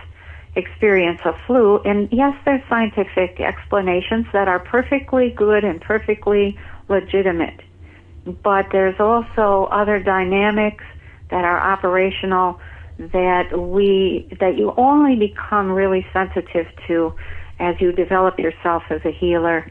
experience 0.55 1.21
of 1.25 1.35
flu. 1.47 1.81
And 1.85 2.09
yes 2.13 2.35
there's 2.45 2.63
scientific 2.69 3.41
explanations 3.41 4.27
that 4.33 4.49
are 4.49 4.61
perfectly 4.61 5.31
good 5.31 5.65
and 5.65 5.81
perfectly 5.81 6.59
legitimate 6.89 7.61
but 8.25 8.67
there's 8.71 8.99
also 9.01 9.69
other 9.71 9.99
dynamics 9.99 10.85
that 11.31 11.45
are 11.45 11.59
operational 11.59 12.61
that 12.99 13.59
we 13.59 14.29
that 14.39 14.57
you 14.57 14.73
only 14.77 15.17
become 15.17 15.71
really 15.71 16.07
sensitive 16.13 16.67
to 16.87 17.15
as 17.59 17.81
you 17.81 17.91
develop 17.93 18.39
yourself 18.39 18.83
as 18.91 19.01
a 19.05 19.11
healer 19.11 19.71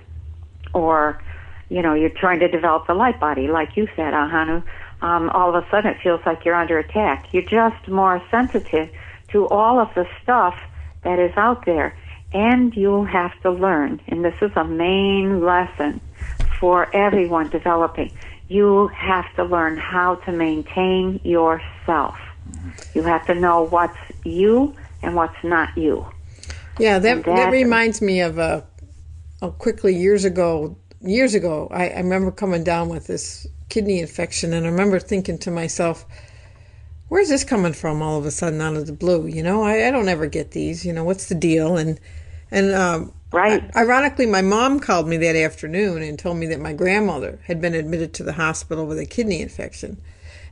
or 0.73 1.21
you 1.69 1.81
know 1.81 1.93
you're 1.93 2.09
trying 2.09 2.39
to 2.39 2.47
develop 2.47 2.87
the 2.87 2.93
light 2.93 3.19
body 3.19 3.47
like 3.47 3.77
you 3.77 3.87
said 3.95 4.13
ahanu. 4.13 4.63
Um, 5.01 5.29
all 5.31 5.55
of 5.55 5.63
a 5.63 5.67
sudden 5.71 5.91
it 5.91 5.97
feels 6.03 6.21
like 6.27 6.45
you're 6.45 6.55
under 6.55 6.77
attack. 6.77 7.33
You're 7.33 7.41
just 7.43 7.87
more 7.87 8.21
sensitive 8.29 8.89
to 9.29 9.47
all 9.47 9.79
of 9.79 9.89
the 9.95 10.07
stuff 10.21 10.55
that 11.03 11.17
is 11.17 11.35
out 11.37 11.65
there. 11.65 11.97
And 12.33 12.75
you 12.75 13.05
have 13.05 13.39
to 13.41 13.51
learn 13.51 14.01
and 14.07 14.23
this 14.23 14.35
is 14.41 14.51
a 14.55 14.63
main 14.63 15.43
lesson 15.43 16.01
for 16.59 16.93
everyone 16.95 17.49
developing 17.49 18.11
you 18.51 18.89
have 18.89 19.33
to 19.37 19.45
learn 19.45 19.77
how 19.77 20.15
to 20.15 20.31
maintain 20.31 21.21
yourself. 21.23 22.17
You 22.93 23.03
have 23.03 23.25
to 23.27 23.35
know 23.35 23.63
what's 23.63 23.97
you 24.25 24.75
and 25.01 25.15
what's 25.15 25.41
not 25.41 25.77
you. 25.77 26.05
Yeah, 26.77 26.99
that 26.99 27.23
that, 27.23 27.35
that- 27.35 27.51
reminds 27.51 28.01
me 28.01 28.19
of 28.19 28.37
a, 28.37 28.65
a 29.41 29.51
quickly 29.51 29.95
years 29.95 30.25
ago. 30.25 30.75
Years 30.99 31.33
ago, 31.33 31.67
I, 31.71 31.89
I 31.89 31.97
remember 31.97 32.29
coming 32.31 32.63
down 32.63 32.89
with 32.89 33.07
this 33.07 33.47
kidney 33.69 33.99
infection, 34.01 34.53
and 34.53 34.67
I 34.67 34.69
remember 34.69 34.99
thinking 34.99 35.37
to 35.39 35.49
myself, 35.49 36.05
"Where's 37.07 37.29
this 37.29 37.43
coming 37.43 37.73
from? 37.73 38.01
All 38.01 38.19
of 38.19 38.25
a 38.25 38.31
sudden, 38.31 38.61
out 38.61 38.75
of 38.75 38.85
the 38.85 38.93
blue? 38.93 39.25
You 39.27 39.41
know, 39.43 39.63
I, 39.63 39.87
I 39.87 39.91
don't 39.91 40.09
ever 40.09 40.27
get 40.27 40.51
these. 40.51 40.85
You 40.85 40.93
know, 40.93 41.03
what's 41.03 41.27
the 41.27 41.35
deal?" 41.35 41.77
And 41.77 41.99
and 42.51 42.75
um, 42.75 43.13
Right. 43.33 43.63
Ironically, 43.75 44.25
my 44.25 44.41
mom 44.41 44.79
called 44.79 45.07
me 45.07 45.17
that 45.17 45.35
afternoon 45.35 46.01
and 46.01 46.19
told 46.19 46.37
me 46.37 46.47
that 46.47 46.59
my 46.59 46.73
grandmother 46.73 47.39
had 47.45 47.61
been 47.61 47.73
admitted 47.73 48.13
to 48.15 48.23
the 48.23 48.33
hospital 48.33 48.85
with 48.85 48.99
a 48.99 49.05
kidney 49.05 49.41
infection. 49.41 50.01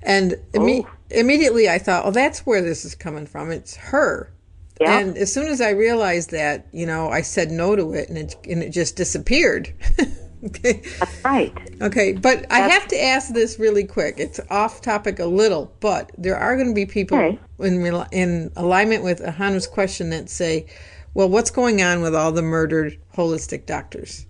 And 0.02 0.36
imme- 0.54 0.86
oh. 0.86 0.92
immediately 1.10 1.70
I 1.70 1.78
thought, 1.78 2.06
oh, 2.06 2.12
that's 2.12 2.46
where 2.46 2.62
this 2.62 2.86
is 2.86 2.96
coming 2.96 3.26
from. 3.26 3.52
It's 3.52 3.76
her. 3.76 4.32
Yeah. 4.80 4.98
And 4.98 5.18
as 5.18 5.34
soon 5.34 5.48
as 5.48 5.60
I 5.60 5.72
realized 5.72 6.32
that, 6.32 6.68
you 6.72 6.86
know, 6.86 7.10
I 7.10 7.22
said 7.22 7.52
no 7.52 7.76
to 7.76 7.94
it 7.94 8.08
and 8.08 8.18
it, 8.18 8.36
and 8.50 8.64
it 8.64 8.70
just 8.70 8.96
disappeared. 8.96 9.74
okay. 10.46 10.82
That's 11.00 11.26
right. 11.26 11.54
Okay. 11.82 12.14
But 12.14 12.46
I 12.50 12.60
have 12.60 12.88
to 12.88 13.04
ask 13.04 13.34
this 13.34 13.60
really 13.60 13.84
quick. 13.84 14.16
It's 14.20 14.40
off 14.50 14.82
topic 14.82 15.20
a 15.20 15.26
little, 15.26 15.74
but 15.82 16.12
there 16.18 16.38
are 16.38 16.56
going 16.56 16.70
to 16.70 16.74
be 16.74 16.86
people 16.86 17.18
Okay. 17.18 17.40
in, 17.60 18.06
in 18.14 18.52
alignment 18.56 19.04
with 19.04 19.22
Ahanu's 19.22 19.68
question 19.68 20.12
that 20.12 20.30
say, 20.30 20.68
well, 21.14 21.30
what's 21.30 21.52
going 21.52 21.82
on 21.82 22.02
with 22.02 22.16
all 22.16 22.32
the 22.32 22.42
murdered 22.42 22.98
holistic 23.16 23.66
doctors? 23.66 24.26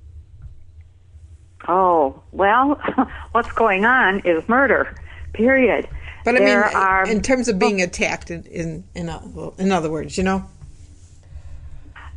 Oh, 1.67 2.21
well, 2.31 2.79
what's 3.31 3.51
going 3.51 3.85
on 3.85 4.19
is 4.21 4.47
murder, 4.47 4.95
period. 5.33 5.87
But 6.25 6.35
I 6.35 6.39
there 6.39 6.65
mean, 6.65 6.75
are, 6.75 7.05
in 7.05 7.21
terms 7.21 7.47
of 7.47 7.59
being 7.59 7.81
attacked, 7.81 8.31
in 8.31 8.43
in 8.45 8.83
in, 8.95 9.07
well, 9.07 9.53
in 9.57 9.71
other 9.71 9.89
words, 9.91 10.17
you 10.17 10.23
know. 10.23 10.45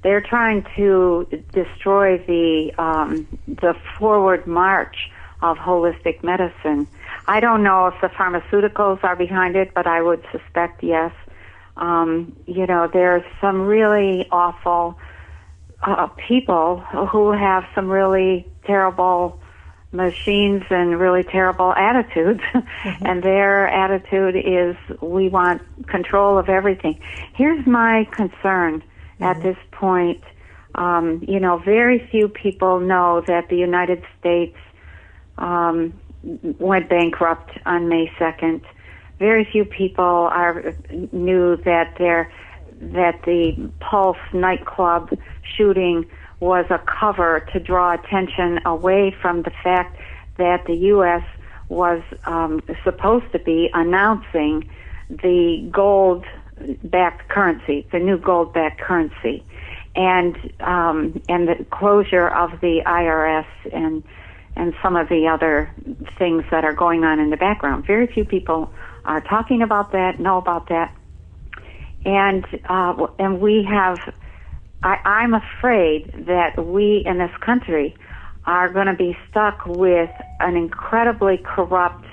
they're 0.03 0.21
trying 0.21 0.67
to 0.77 1.27
destroy 1.53 2.19
the 2.19 2.73
um, 2.79 3.27
the 3.47 3.75
forward 3.99 4.47
march 4.47 5.11
of 5.41 5.57
holistic 5.59 6.23
medicine. 6.23 6.87
I 7.27 7.41
don't 7.41 7.63
know 7.63 7.87
if 7.89 7.95
the 8.01 8.09
pharmaceuticals 8.09 9.03
are 9.05 9.17
behind 9.17 9.57
it, 9.57 9.73
but 9.75 9.87
I 9.87 10.03
would 10.03 10.25
suspect 10.33 10.83
yes. 10.83 11.13
Um, 11.77 12.37
you 12.47 12.67
know, 12.67 12.89
there's 12.93 13.25
some 13.41 13.63
really 13.63 14.29
awful 14.31 14.99
uh, 15.83 16.07
people 16.29 16.81
who 16.81 17.33
have 17.33 17.65
some 17.75 17.89
really 17.89 18.47
terrible 18.65 19.41
machines 19.93 20.63
and 20.71 20.99
really 20.99 21.23
terrible 21.23 21.73
attitudes. 21.73 22.41
And 23.05 23.23
their 23.23 23.69
attitude 23.69 24.37
is 24.37 24.77
we 25.01 25.29
want 25.29 25.63
control 25.87 26.39
of 26.39 26.49
everything. 26.49 27.01
Here's 27.35 27.67
my 27.67 28.09
concern 28.11 28.83
at 29.21 29.43
this 29.43 29.57
point. 29.71 30.23
Um, 30.75 31.23
you 31.29 31.39
know 31.39 31.59
very 31.59 31.99
few 32.11 32.29
people 32.29 32.81
know 32.81 33.21
that 33.27 33.51
the 33.51 33.57
united 33.57 34.03
states 34.19 34.57
um, 35.37 35.93
went 36.23 36.89
bankrupt 36.89 37.51
on 37.67 37.91
may 37.91 38.07
2nd 38.19 38.63
very 39.23 39.45
few 39.45 39.65
people 39.65 40.05
are 40.05 40.75
knew 41.13 41.55
that 41.59 41.97
that 42.81 43.23
the 43.25 43.71
Pulse 43.79 44.17
nightclub 44.33 45.17
shooting 45.57 46.05
was 46.41 46.67
a 46.71 46.81
cover 47.01 47.47
to 47.53 47.61
draw 47.61 47.95
attention 47.95 48.59
away 48.65 49.15
from 49.23 49.43
the 49.43 49.53
fact 49.63 49.97
that 50.39 50.65
the 50.67 50.75
U.S. 50.95 51.23
was 51.69 52.03
um, 52.25 52.61
supposed 52.83 53.31
to 53.31 53.39
be 53.39 53.71
announcing 53.73 54.69
the 55.09 55.69
gold 55.71 56.25
backed 56.83 57.29
currency, 57.29 57.87
the 57.93 58.01
new 58.01 58.19
gold 58.19 58.53
backed 58.53 58.81
currency, 58.81 59.45
and 59.95 60.37
um, 60.59 61.23
and 61.29 61.47
the 61.47 61.65
closure 61.71 62.27
of 62.27 62.61
the 62.61 62.83
IRS 62.85 63.47
and 63.73 64.03
and 64.57 64.75
some 64.83 64.97
of 64.97 65.09
the 65.09 65.29
other 65.29 65.71
things 66.19 66.43
that 66.51 66.65
are 66.65 66.75
going 66.75 67.05
on 67.05 67.21
in 67.21 67.31
the 67.31 67.37
background. 67.37 67.87
Very 67.87 68.09
few 68.09 68.25
people 68.25 68.69
are 69.05 69.21
talking 69.21 69.63
about 69.63 69.93
that, 69.93 70.21
know 70.21 70.39
about 70.39 70.69
that 70.69 70.95
and 72.05 72.45
uh, 72.69 73.07
and 73.19 73.41
we 73.41 73.67
have. 73.69 73.99
I, 74.83 74.97
I'm 75.05 75.35
afraid 75.35 76.27
that 76.27 76.67
we 76.67 77.05
in 77.07 77.19
this 77.19 77.31
country 77.41 77.97
are 78.47 78.69
going 78.69 78.89
to 78.89 78.95
be 78.95 79.17
stuck 79.31 79.65
with 79.65 80.11
an 80.41 80.57
incredibly 80.57 81.39
corrupt 81.39 82.05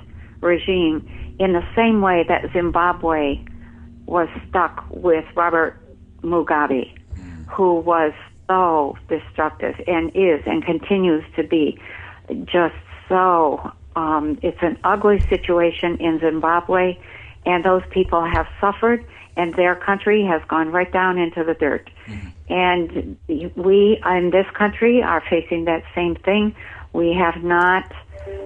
regime 0.42 1.36
in 1.40 1.54
the 1.54 1.64
same 1.76 2.02
way 2.02 2.24
that 2.28 2.52
Zimbabwe 2.54 3.44
was 4.06 4.28
stuck 4.48 4.86
with 4.92 5.26
Robert 5.36 5.82
Mugabe, 6.22 6.96
who 7.50 7.80
was 7.80 8.14
so 8.48 8.96
destructive 9.08 9.74
and 9.88 10.12
is 10.14 10.42
and 10.46 10.64
continues 10.64 11.24
to 11.36 11.44
be 11.44 11.80
just 12.46 12.76
so. 13.08 13.72
Um, 13.96 14.40
it's 14.42 14.62
an 14.62 14.78
ugly 14.84 15.20
situation 15.28 15.98
in 15.98 16.20
Zimbabwe, 16.20 16.98
and 17.46 17.64
those 17.64 17.84
people 17.92 18.24
have 18.24 18.48
suffered 18.62 19.06
and 19.40 19.54
their 19.54 19.74
country 19.74 20.26
has 20.26 20.42
gone 20.50 20.70
right 20.70 20.92
down 20.92 21.18
into 21.18 21.46
the 21.46 21.54
dirt. 21.54 21.90
Mm-hmm. 22.08 22.54
And 22.54 23.18
we 23.56 24.02
in 24.06 24.32
this 24.32 24.48
country 24.54 25.02
are 25.02 25.24
facing 25.30 25.64
that 25.66 25.84
same 25.96 26.16
thing. 26.16 26.56
We 26.92 27.14
have 27.14 27.42
not 27.42 27.90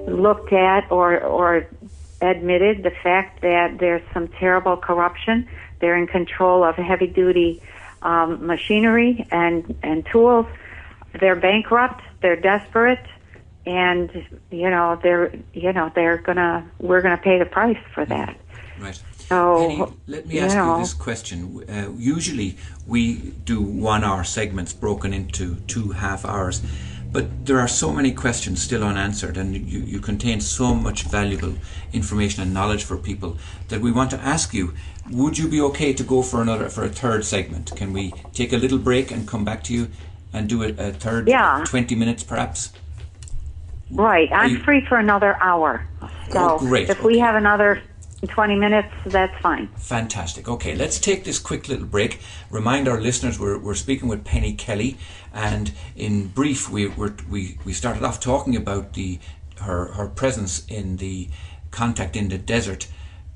looked 0.07 0.53
at 0.53 0.91
or 0.91 1.19
or 1.19 1.67
admitted 2.21 2.83
the 2.83 2.91
fact 2.91 3.41
that 3.41 3.79
there's 3.79 4.03
some 4.13 4.27
terrible 4.27 4.77
corruption. 4.77 5.47
They're 5.79 5.97
in 5.97 6.05
control 6.05 6.63
of 6.63 6.75
heavy 6.75 7.07
duty 7.07 7.61
um, 8.03 8.45
machinery 8.45 9.25
and 9.31 9.75
and 9.81 10.05
tools. 10.05 10.45
They're 11.19 11.35
bankrupt. 11.35 12.03
They're 12.21 12.39
desperate, 12.39 13.05
and 13.65 14.25
you 14.51 14.69
know 14.69 14.99
they're 15.01 15.33
you 15.53 15.71
know 15.73 15.91
they're 15.95 16.17
gonna 16.17 16.69
we're 16.79 17.01
gonna 17.01 17.17
pay 17.17 17.39
the 17.39 17.45
price 17.45 17.77
for 17.93 18.05
that. 18.05 18.37
Right. 18.79 19.01
So 19.29 19.57
Penny, 19.57 19.85
let 20.07 20.27
me 20.27 20.39
ask 20.39 20.55
you, 20.55 20.61
know, 20.61 20.75
you 20.75 20.81
this 20.81 20.93
question. 20.93 21.63
Uh, 21.69 21.91
usually 21.97 22.57
we 22.85 23.15
do 23.45 23.61
one 23.61 24.03
hour 24.03 24.23
segments 24.23 24.73
broken 24.73 25.13
into 25.13 25.55
two 25.67 25.91
half 25.91 26.25
hours. 26.25 26.61
But 27.11 27.45
there 27.45 27.59
are 27.59 27.67
so 27.67 27.93
many 27.93 28.11
questions 28.11 28.59
still 28.59 28.83
unanswered, 28.83 29.37
and 29.37 29.55
you, 29.55 29.81
you 29.81 29.99
contain 29.99 30.41
so 30.41 30.73
much 30.73 31.03
valuable 31.03 31.53
information 31.93 32.41
and 32.41 32.55
knowledge 32.55 32.83
for 32.83 32.97
people 32.97 33.37
that 33.67 33.81
we 33.81 33.91
want 33.91 34.09
to 34.11 34.17
ask 34.17 34.51
you 34.51 34.73
would 35.11 35.37
you 35.37 35.47
be 35.47 35.61
okay 35.61 35.93
to 35.93 36.03
go 36.03 36.21
for 36.21 36.41
another 36.41 36.69
for 36.69 36.83
a 36.83 36.89
third 36.89 37.25
segment? 37.25 37.75
Can 37.75 37.93
we 37.93 38.13
take 38.33 38.53
a 38.53 38.57
little 38.57 38.77
break 38.77 39.11
and 39.11 39.27
come 39.27 39.43
back 39.43 39.63
to 39.65 39.73
you 39.73 39.89
and 40.31 40.47
do 40.47 40.63
a, 40.63 40.69
a 40.69 40.91
third 40.93 41.27
yeah. 41.27 41.63
20 41.67 41.93
minutes 41.95 42.23
perhaps? 42.23 42.71
Right. 43.91 44.31
I'm 44.31 44.51
you, 44.51 44.59
free 44.59 44.85
for 44.85 44.97
another 44.97 45.37
hour. 45.41 45.87
So 46.31 46.55
oh, 46.55 46.59
great. 46.59 46.89
if 46.89 46.99
okay. 46.99 47.07
we 47.07 47.19
have 47.19 47.35
another 47.35 47.81
20 48.27 48.55
minutes, 48.55 48.89
that's 49.05 49.39
fine. 49.41 49.67
Fantastic. 49.77 50.47
Okay, 50.47 50.75
let's 50.75 50.99
take 50.99 51.23
this 51.25 51.39
quick 51.39 51.67
little 51.67 51.85
break. 51.85 52.19
Remind 52.49 52.87
our 52.87 52.99
listeners 52.99 53.39
we're, 53.39 53.57
we're 53.57 53.75
speaking 53.75 54.07
with 54.07 54.23
Penny 54.23 54.53
Kelly, 54.53 54.97
and 55.33 55.73
in 55.95 56.27
brief, 56.27 56.69
we, 56.69 56.87
we, 56.87 57.57
we 57.65 57.73
started 57.73 58.03
off 58.03 58.19
talking 58.19 58.55
about 58.55 58.93
the 58.93 59.19
her, 59.61 59.93
her 59.93 60.07
presence 60.07 60.65
in 60.67 60.97
the 60.97 61.29
Contact 61.71 62.15
in 62.15 62.29
the 62.29 62.37
Desert 62.37 62.87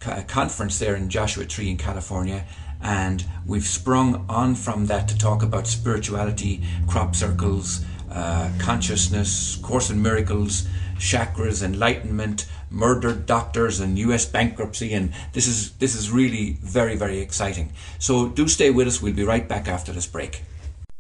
uh, 0.06 0.22
conference 0.28 0.78
there 0.80 0.96
in 0.96 1.10
Joshua 1.10 1.46
Tree 1.46 1.70
in 1.70 1.78
California. 1.78 2.46
And 2.82 3.26
we've 3.46 3.66
sprung 3.66 4.26
on 4.30 4.54
from 4.54 4.86
that 4.86 5.08
to 5.08 5.18
talk 5.18 5.42
about 5.42 5.66
spirituality, 5.66 6.62
crop 6.88 7.16
circles, 7.16 7.84
uh, 8.12 8.50
consciousness, 8.60 9.58
Course 9.58 9.90
in 9.90 10.02
Miracles, 10.02 10.68
chakras, 10.98 11.64
enlightenment, 11.64 12.48
murdered 12.70 13.26
doctors 13.26 13.80
and 13.80 13.98
US 14.00 14.26
bankruptcy 14.26 14.94
and 14.94 15.14
this 15.34 15.48
is 15.48 15.72
this 15.74 15.96
is 15.96 16.12
really 16.12 16.58
very 16.62 16.96
very 16.96 17.20
exciting. 17.20 17.72
So 18.00 18.28
do 18.28 18.48
stay 18.48 18.72
with 18.72 18.88
us. 18.88 19.02
We'll 19.02 19.14
be 19.14 19.24
right 19.24 19.48
back 19.48 19.68
after 19.68 19.92
this 19.92 20.08
break. 20.08 20.44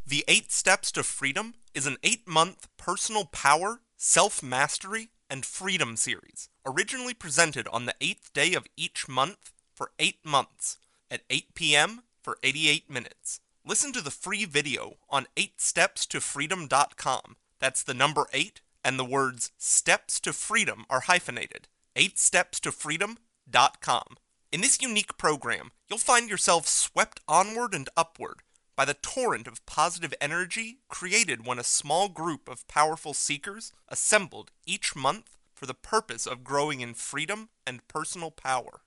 The 0.05 0.23
8 0.27 0.51
Steps 0.51 0.91
to 0.93 1.03
Freedom 1.03 1.55
is 1.73 1.85
an 1.85 1.97
8-month 2.01 2.69
personal 2.77 3.25
power, 3.25 3.81
self-mastery 3.97 5.09
and 5.29 5.45
freedom 5.45 5.97
series, 5.97 6.47
originally 6.65 7.13
presented 7.13 7.67
on 7.67 7.85
the 7.85 7.95
8th 7.99 8.31
day 8.31 8.53
of 8.53 8.67
each 8.77 9.09
month 9.09 9.51
for 9.75 9.91
8 9.99 10.23
months 10.23 10.77
at 11.11 11.23
8 11.29 11.53
p.m. 11.55 12.03
for 12.21 12.37
88 12.41 12.89
minutes. 12.89 13.41
Listen 13.67 13.91
to 13.91 14.01
the 14.01 14.11
free 14.11 14.45
video 14.45 14.93
on 15.09 15.27
8stepstofreedom.com. 15.35 17.35
That's 17.59 17.83
the 17.83 17.93
number 17.93 18.27
8 18.31 18.61
and 18.81 18.97
the 18.97 19.03
words 19.03 19.51
Steps 19.57 20.21
to 20.21 20.31
Freedom 20.31 20.85
are 20.89 21.01
hyphenated. 21.01 21.67
8stepstofreedom.com. 21.97 24.03
In 24.53 24.61
this 24.61 24.81
unique 24.81 25.17
program, 25.17 25.71
you'll 25.89 25.99
find 25.99 26.29
yourself 26.29 26.65
swept 26.65 27.19
onward 27.27 27.73
and 27.73 27.89
upward 27.97 28.37
by 28.77 28.85
the 28.85 28.93
torrent 28.93 29.47
of 29.47 29.65
positive 29.65 30.13
energy 30.21 30.77
created 30.87 31.45
when 31.45 31.59
a 31.59 31.63
small 31.65 32.07
group 32.07 32.47
of 32.47 32.65
powerful 32.69 33.13
seekers 33.13 33.73
assembled 33.89 34.51
each 34.65 34.95
month 34.95 35.35
for 35.53 35.65
the 35.65 35.73
purpose 35.73 36.25
of 36.25 36.45
growing 36.45 36.79
in 36.79 36.93
freedom 36.93 37.49
and 37.65 37.85
personal 37.89 38.31
power. 38.31 38.83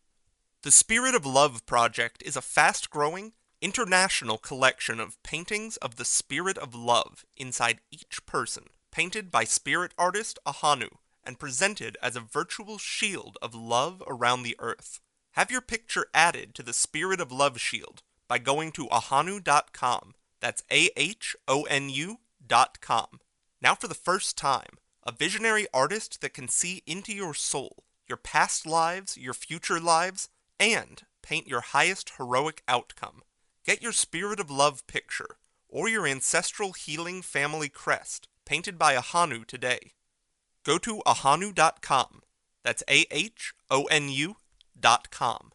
The 0.63 0.71
Spirit 0.71 1.15
of 1.15 1.27
Love 1.27 1.67
Project 1.67 2.23
is 2.25 2.37
a 2.37 2.41
fast 2.41 2.89
growing, 2.89 3.33
international 3.61 4.39
collection 4.39 5.01
of 5.01 5.23
paintings 5.23 5.77
of 5.79 5.97
the 5.97 6.05
Spirit 6.05 6.59
of 6.59 6.75
Love 6.75 7.25
inside 7.37 7.81
each 7.91 8.25
person 8.27 8.65
painted 8.91 9.31
by 9.31 9.45
spirit 9.45 9.93
artist 9.97 10.39
Ahonu 10.47 10.89
and 11.25 11.39
presented 11.39 11.97
as 12.03 12.17
a 12.17 12.21
virtual 12.21 12.79
shield 12.79 13.39
of 13.43 13.55
love 13.55 14.03
around 14.07 14.43
the 14.43 14.57
earth. 14.59 15.01
Have 15.33 15.51
your 15.51 15.61
picture 15.61 16.07
added 16.13 16.55
to 16.55 16.63
the 16.63 16.73
Spirit 16.73 17.21
of 17.21 17.31
Love 17.31 17.61
Shield 17.61 18.03
by 18.27 18.39
going 18.39 18.73
to 18.73 18.87
ahonu.com. 18.89 20.15
That's 20.41 20.65
A 20.71 20.91
H 20.97 21.37
O 21.47 21.63
N 21.65 21.91
U.com. 21.91 23.21
Now, 23.63 23.75
for 23.75 23.89
the 23.89 23.95
first 23.95 24.39
time, 24.39 24.79
a 25.05 25.13
visionary 25.13 25.67
artist 25.73 26.21
that 26.21 26.35
can 26.35 26.49
see 26.49 26.83
into 26.87 27.13
your 27.13 27.35
soul, 27.35 27.85
your 28.09 28.17
past 28.17 28.67
lives, 28.67 29.17
your 29.17 29.35
future 29.35 29.79
lives, 29.79 30.31
and 30.59 31.03
paint 31.23 31.47
your 31.47 31.61
highest 31.61 32.13
heroic 32.17 32.63
outcome. 32.67 33.23
Get 33.65 33.83
your 33.83 33.93
Spirit 33.93 34.41
of 34.41 34.51
Love 34.51 34.87
picture 34.87 35.37
or 35.69 35.89
your 35.89 36.07
ancestral 36.07 36.73
healing 36.73 37.21
family 37.21 37.69
crest 37.69 38.27
painted 38.47 38.79
by 38.79 38.95
Ahonu 38.95 39.47
today. 39.47 39.93
Go 40.65 40.79
to 40.79 41.03
ahonu.com. 41.07 42.23
That's 42.65 42.83
A 42.89 43.05
H 43.11 43.53
O 43.71 43.85
N 43.85 44.09
U.com. 44.09 45.51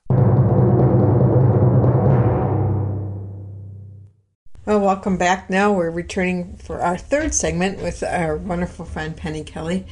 Well, 4.65 4.79
welcome 4.79 5.17
back. 5.17 5.49
Now 5.49 5.73
we're 5.73 5.89
returning 5.89 6.57
for 6.57 6.81
our 6.81 6.97
third 6.97 7.33
segment 7.33 7.81
with 7.81 8.03
our 8.03 8.37
wonderful 8.37 8.85
friend 8.85 9.17
Penny 9.17 9.43
Kelly, 9.43 9.85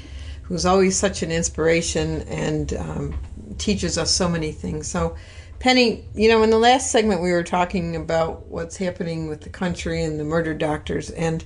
who's 0.44 0.66
always 0.66 0.98
such 0.98 1.24
an 1.24 1.32
inspiration 1.32 2.22
and 2.24 2.74
um, 2.74 3.20
teaches 3.58 3.98
us 3.98 4.12
so 4.12 4.30
many 4.30 4.52
things. 4.52 4.88
So, 4.88 5.16
Penny, 5.64 6.04
you 6.14 6.28
know, 6.28 6.44
in 6.44 6.50
the 6.50 6.60
last 6.60 6.92
segment 6.92 7.22
we 7.22 7.32
were 7.32 7.42
talking 7.42 7.96
about 7.96 8.48
what's 8.48 8.76
happening 8.76 9.30
with 9.30 9.40
the 9.40 9.50
country 9.50 10.04
and 10.04 10.20
the 10.20 10.24
murder 10.26 10.54
doctors, 10.54 11.10
and 11.12 11.46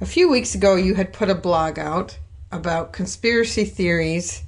a 0.00 0.04
few 0.04 0.28
weeks 0.28 0.56
ago, 0.56 0.74
you 0.74 0.96
had 0.96 1.12
put 1.12 1.30
a 1.30 1.34
blog 1.36 1.78
out 1.78 2.18
about 2.50 2.92
conspiracy 2.92 3.64
theories 3.64 4.42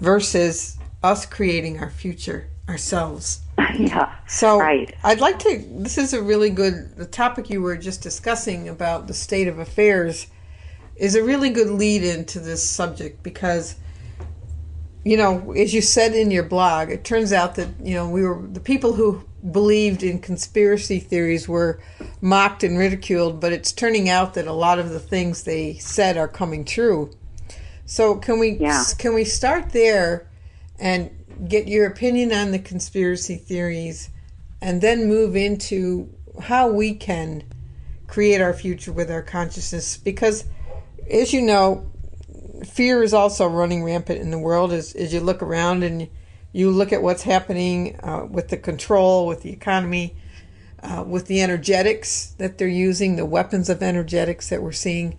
versus 0.00 0.78
us 1.04 1.24
creating 1.26 1.78
our 1.78 1.90
future 1.90 2.50
ourselves. 2.68 3.42
Yeah. 3.78 4.12
So 4.26 4.58
right. 4.58 4.92
I'd 5.04 5.20
like 5.20 5.38
to. 5.40 5.64
This 5.70 5.96
is 5.96 6.12
a 6.12 6.20
really 6.22 6.50
good. 6.50 6.96
The 6.96 7.06
topic 7.06 7.50
you 7.50 7.62
were 7.62 7.76
just 7.76 8.02
discussing 8.02 8.68
about 8.68 9.06
the 9.06 9.14
state 9.14 9.46
of 9.48 9.58
affairs 9.60 10.26
is 10.96 11.14
a 11.14 11.22
really 11.22 11.50
good 11.50 11.70
lead 11.70 12.02
into 12.02 12.40
this 12.40 12.68
subject 12.68 13.22
because, 13.22 13.76
you 15.06 15.16
know, 15.16 15.52
as 15.52 15.72
you 15.72 15.82
said 15.82 16.14
in 16.14 16.32
your 16.32 16.42
blog, 16.42 16.90
it 16.90 17.04
turns 17.04 17.32
out 17.32 17.54
that 17.54 17.68
you 17.80 17.94
know 17.94 18.08
we 18.08 18.24
were 18.24 18.44
the 18.44 18.58
people 18.58 18.92
who 18.92 19.22
believed 19.52 20.02
in 20.02 20.18
conspiracy 20.18 20.98
theories 20.98 21.46
were 21.46 21.80
mocked 22.20 22.64
and 22.64 22.76
ridiculed, 22.76 23.40
but 23.40 23.52
it's 23.52 23.70
turning 23.70 24.08
out 24.08 24.34
that 24.34 24.48
a 24.48 24.52
lot 24.52 24.80
of 24.80 24.90
the 24.90 24.98
things 24.98 25.44
they 25.44 25.74
said 25.74 26.16
are 26.16 26.26
coming 26.26 26.64
true. 26.64 27.12
So 27.84 28.16
can 28.16 28.40
we 28.40 28.58
yeah. 28.58 28.82
can 28.98 29.14
we 29.14 29.24
start 29.24 29.70
there 29.70 30.28
and 30.76 31.08
get 31.46 31.68
your 31.68 31.86
opinion 31.86 32.32
on 32.32 32.50
the 32.50 32.58
conspiracy 32.58 33.36
theories 33.36 34.10
and 34.60 34.80
then 34.80 35.06
move 35.06 35.36
into 35.36 36.12
how 36.42 36.66
we 36.66 36.94
can 36.94 37.44
create 38.08 38.40
our 38.40 38.52
future 38.52 38.92
with 38.92 39.12
our 39.12 39.22
consciousness 39.22 39.98
because 39.98 40.46
as 41.08 41.32
you 41.32 41.42
know 41.42 41.88
fear 42.64 43.02
is 43.02 43.14
also 43.14 43.46
running 43.46 43.84
rampant 43.84 44.20
in 44.20 44.30
the 44.30 44.38
world 44.38 44.72
as, 44.72 44.94
as 44.94 45.12
you 45.12 45.20
look 45.20 45.42
around 45.42 45.82
and 45.82 46.08
you 46.52 46.70
look 46.70 46.92
at 46.92 47.02
what's 47.02 47.22
happening 47.22 47.98
uh, 48.02 48.26
with 48.30 48.48
the 48.48 48.56
control, 48.56 49.26
with 49.26 49.42
the 49.42 49.52
economy, 49.52 50.16
uh, 50.82 51.04
with 51.06 51.26
the 51.26 51.42
energetics 51.42 52.34
that 52.38 52.58
they're 52.58 52.68
using, 52.68 53.16
the 53.16 53.26
weapons 53.26 53.68
of 53.68 53.82
energetics 53.82 54.48
that 54.48 54.62
we're 54.62 54.72
seeing. 54.72 55.18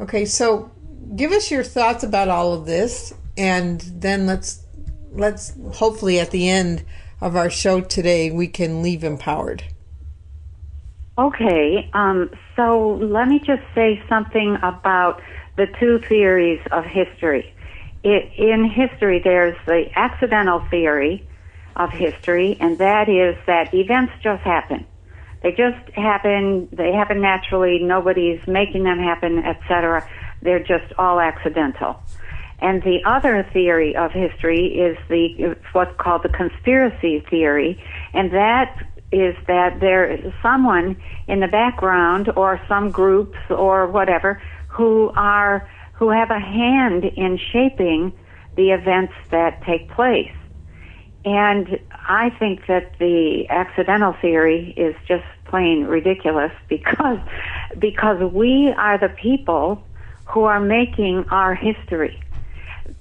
Okay, 0.00 0.24
so 0.24 0.70
give 1.16 1.32
us 1.32 1.50
your 1.50 1.64
thoughts 1.64 2.02
about 2.02 2.28
all 2.28 2.52
of 2.52 2.66
this, 2.66 3.14
and 3.36 3.80
then 3.80 4.26
let's 4.26 4.64
let's 5.12 5.54
hopefully 5.74 6.20
at 6.20 6.30
the 6.30 6.48
end 6.48 6.84
of 7.20 7.36
our 7.36 7.50
show 7.50 7.80
today 7.80 8.30
we 8.30 8.46
can 8.46 8.82
leave 8.82 9.04
empowered. 9.04 9.64
Okay, 11.18 11.90
um, 11.92 12.30
so 12.56 12.98
let 13.02 13.28
me 13.28 13.38
just 13.38 13.62
say 13.74 14.02
something 14.08 14.56
about 14.62 15.20
the 15.56 15.66
two 15.78 15.98
theories 16.08 16.60
of 16.72 16.84
history 16.84 17.54
it, 18.02 18.32
in 18.36 18.64
history, 18.64 19.20
there's 19.22 19.56
the 19.66 19.86
accidental 19.94 20.60
theory 20.70 21.26
of 21.76 21.90
history, 21.90 22.56
and 22.60 22.78
that 22.78 23.08
is 23.08 23.36
that 23.46 23.74
events 23.74 24.12
just 24.22 24.42
happen. 24.42 24.86
They 25.42 25.52
just 25.52 25.90
happen. 25.94 26.68
They 26.72 26.92
happen 26.92 27.20
naturally. 27.20 27.78
Nobody's 27.78 28.46
making 28.46 28.84
them 28.84 28.98
happen, 28.98 29.38
etc. 29.38 30.08
They're 30.42 30.62
just 30.62 30.92
all 30.98 31.20
accidental. 31.20 32.00
And 32.62 32.82
the 32.82 33.00
other 33.06 33.46
theory 33.54 33.96
of 33.96 34.12
history 34.12 34.66
is 34.66 34.98
the 35.08 35.56
what's 35.72 35.96
called 35.98 36.22
the 36.22 36.28
conspiracy 36.28 37.24
theory, 37.30 37.82
and 38.12 38.32
that 38.32 38.86
is 39.12 39.34
that 39.46 39.80
there 39.80 40.08
is 40.10 40.32
someone 40.42 40.96
in 41.26 41.40
the 41.40 41.48
background 41.48 42.30
or 42.36 42.60
some 42.68 42.90
groups 42.90 43.38
or 43.48 43.86
whatever 43.86 44.40
who 44.70 45.12
are 45.16 45.68
who 45.92 46.08
have 46.08 46.30
a 46.30 46.38
hand 46.40 47.04
in 47.04 47.38
shaping 47.52 48.12
the 48.56 48.70
events 48.70 49.12
that 49.30 49.62
take 49.64 49.90
place. 49.90 50.32
And 51.24 51.78
I 51.92 52.30
think 52.30 52.66
that 52.66 52.98
the 52.98 53.46
accidental 53.50 54.14
theory 54.22 54.72
is 54.76 54.94
just 55.06 55.24
plain 55.44 55.84
ridiculous 55.84 56.52
because 56.68 57.18
because 57.78 58.32
we 58.32 58.72
are 58.76 58.96
the 58.98 59.10
people 59.10 59.82
who 60.26 60.44
are 60.44 60.60
making 60.60 61.26
our 61.30 61.54
history. 61.54 62.18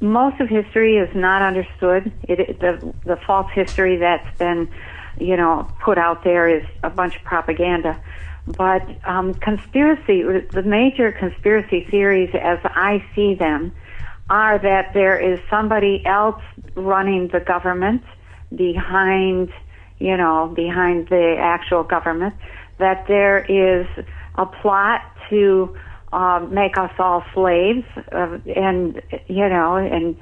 Most 0.02 0.40
of 0.42 0.50
history 0.50 0.98
is 0.98 1.14
not 1.16 1.42
understood. 1.42 2.12
It, 2.24 2.60
the 2.60 2.94
the 3.06 3.16
false 3.16 3.52
history 3.54 3.98
that's 3.98 4.38
been, 4.38 4.70
you 5.20 5.38
know, 5.38 5.70
put 5.82 5.98
out 5.98 6.24
there 6.24 6.48
is 6.48 6.66
a 6.84 6.90
bunch 6.90 7.16
of 7.16 7.24
propaganda. 7.24 8.02
But 8.48 8.88
um, 9.06 9.34
conspiracy, 9.36 10.24
the 10.24 10.64
major 10.64 11.12
conspiracy 11.12 11.86
theories, 11.90 12.30
as 12.34 12.60
I 12.64 13.04
see 13.16 13.36
them, 13.36 13.72
are 14.30 14.60
that 14.60 14.94
there 14.94 15.20
is 15.20 15.40
somebody 15.50 16.04
else 16.06 16.42
running 16.76 17.28
the 17.30 17.40
government 17.40 18.04
behind, 18.56 19.50
you 19.98 20.18
know, 20.18 20.52
behind 20.56 21.10
the 21.10 21.36
actual 21.38 21.84
government, 21.84 22.36
that 22.78 23.06
there 23.08 23.40
is 23.40 23.88
a 24.36 24.46
plot 24.46 25.02
to 25.30 25.76
uh, 26.12 26.40
make 26.50 26.78
us 26.78 26.92
all 26.98 27.24
slaves, 27.34 27.86
uh, 28.12 28.40
and 28.56 29.02
you 29.28 29.48
know, 29.48 29.76
and 29.76 30.18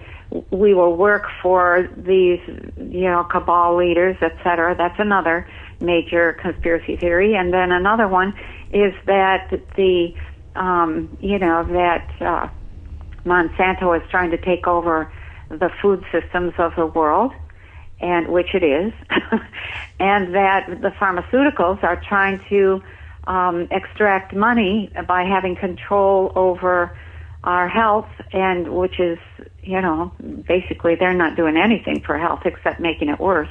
we 0.52 0.74
will 0.74 0.96
work 0.96 1.28
for 1.42 1.90
these, 1.96 2.42
you 2.78 3.10
know, 3.10 3.24
cabal 3.24 3.78
leaders, 3.78 4.18
etc. 4.22 4.76
That's 4.78 5.00
another 5.00 5.48
major 5.80 6.34
conspiracy 6.34 6.96
theory, 6.96 7.36
and 7.36 7.54
then 7.54 7.72
another 7.72 8.08
one 8.08 8.34
is 8.72 8.94
that 9.06 9.50
the, 9.76 10.14
um, 10.56 11.16
you 11.20 11.40
know, 11.40 11.64
that 11.64 12.10
uh, 12.20 12.48
Monsanto 13.26 13.96
is 13.96 14.08
trying 14.10 14.32
to 14.32 14.38
take 14.38 14.68
over 14.68 15.12
the 15.50 15.70
food 15.82 16.04
systems 16.12 16.54
of 16.58 16.74
the 16.76 16.86
world, 16.86 17.32
and 18.00 18.28
which 18.28 18.54
it 18.54 18.64
is, 18.64 18.94
and 20.00 20.36
that 20.36 20.68
the 20.82 20.90
pharmaceuticals 21.00 21.84
are 21.84 22.02
trying 22.08 22.40
to 22.50 22.82
um, 23.26 23.68
extract 23.72 24.34
money 24.34 24.92
by 25.08 25.24
having 25.24 25.56
control 25.56 26.32
over 26.36 26.98
our 27.44 27.68
health, 27.68 28.10
and 28.34 28.74
which 28.74 29.00
is, 29.00 29.18
you 29.64 29.80
know, 29.80 30.12
basically 30.48 30.96
they're 30.96 31.14
not 31.14 31.36
doing 31.36 31.56
anything 31.56 32.02
for 32.02 32.18
health 32.18 32.42
except 32.46 32.80
making 32.80 33.10
it 33.10 33.20
worse. 33.20 33.50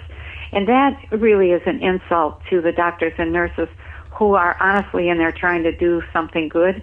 And 0.57 0.67
that 0.69 0.99
really 1.13 1.51
is 1.51 1.61
an 1.67 1.83
insult 1.83 2.41
to 2.49 2.63
the 2.63 2.73
doctors 2.73 3.13
and 3.19 3.31
nurses 3.31 3.69
who 4.13 4.37
are 4.37 4.57
honestly 4.59 5.11
in 5.11 5.19
there 5.19 5.31
trying 5.31 5.63
to 5.65 5.77
do 5.77 6.03
something 6.15 6.49
good. 6.49 6.83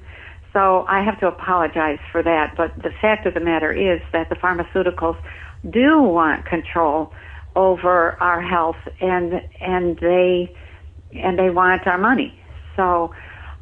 So 0.54 0.86
I 0.88 1.04
have 1.04 1.20
to 1.22 1.28
apologize 1.28 1.98
for 2.12 2.22
that. 2.22 2.56
But 2.56 2.76
the 2.76 2.92
fact 3.02 3.26
of 3.26 3.34
the 3.34 3.40
matter 3.40 3.74
is 3.74 4.00
that 4.12 4.30
the 4.30 4.36
pharmaceuticals 4.36 5.18
do 5.68 6.04
want 6.04 6.46
control 6.46 7.14
over 7.56 8.16
our 8.22 8.42
health 8.44 8.78
and 9.02 9.42
and 9.60 9.98
they 9.98 10.56
and 11.12 11.40
they 11.40 11.50
want 11.50 11.88
our 11.88 11.98
money. 11.98 12.40
So 12.76 13.12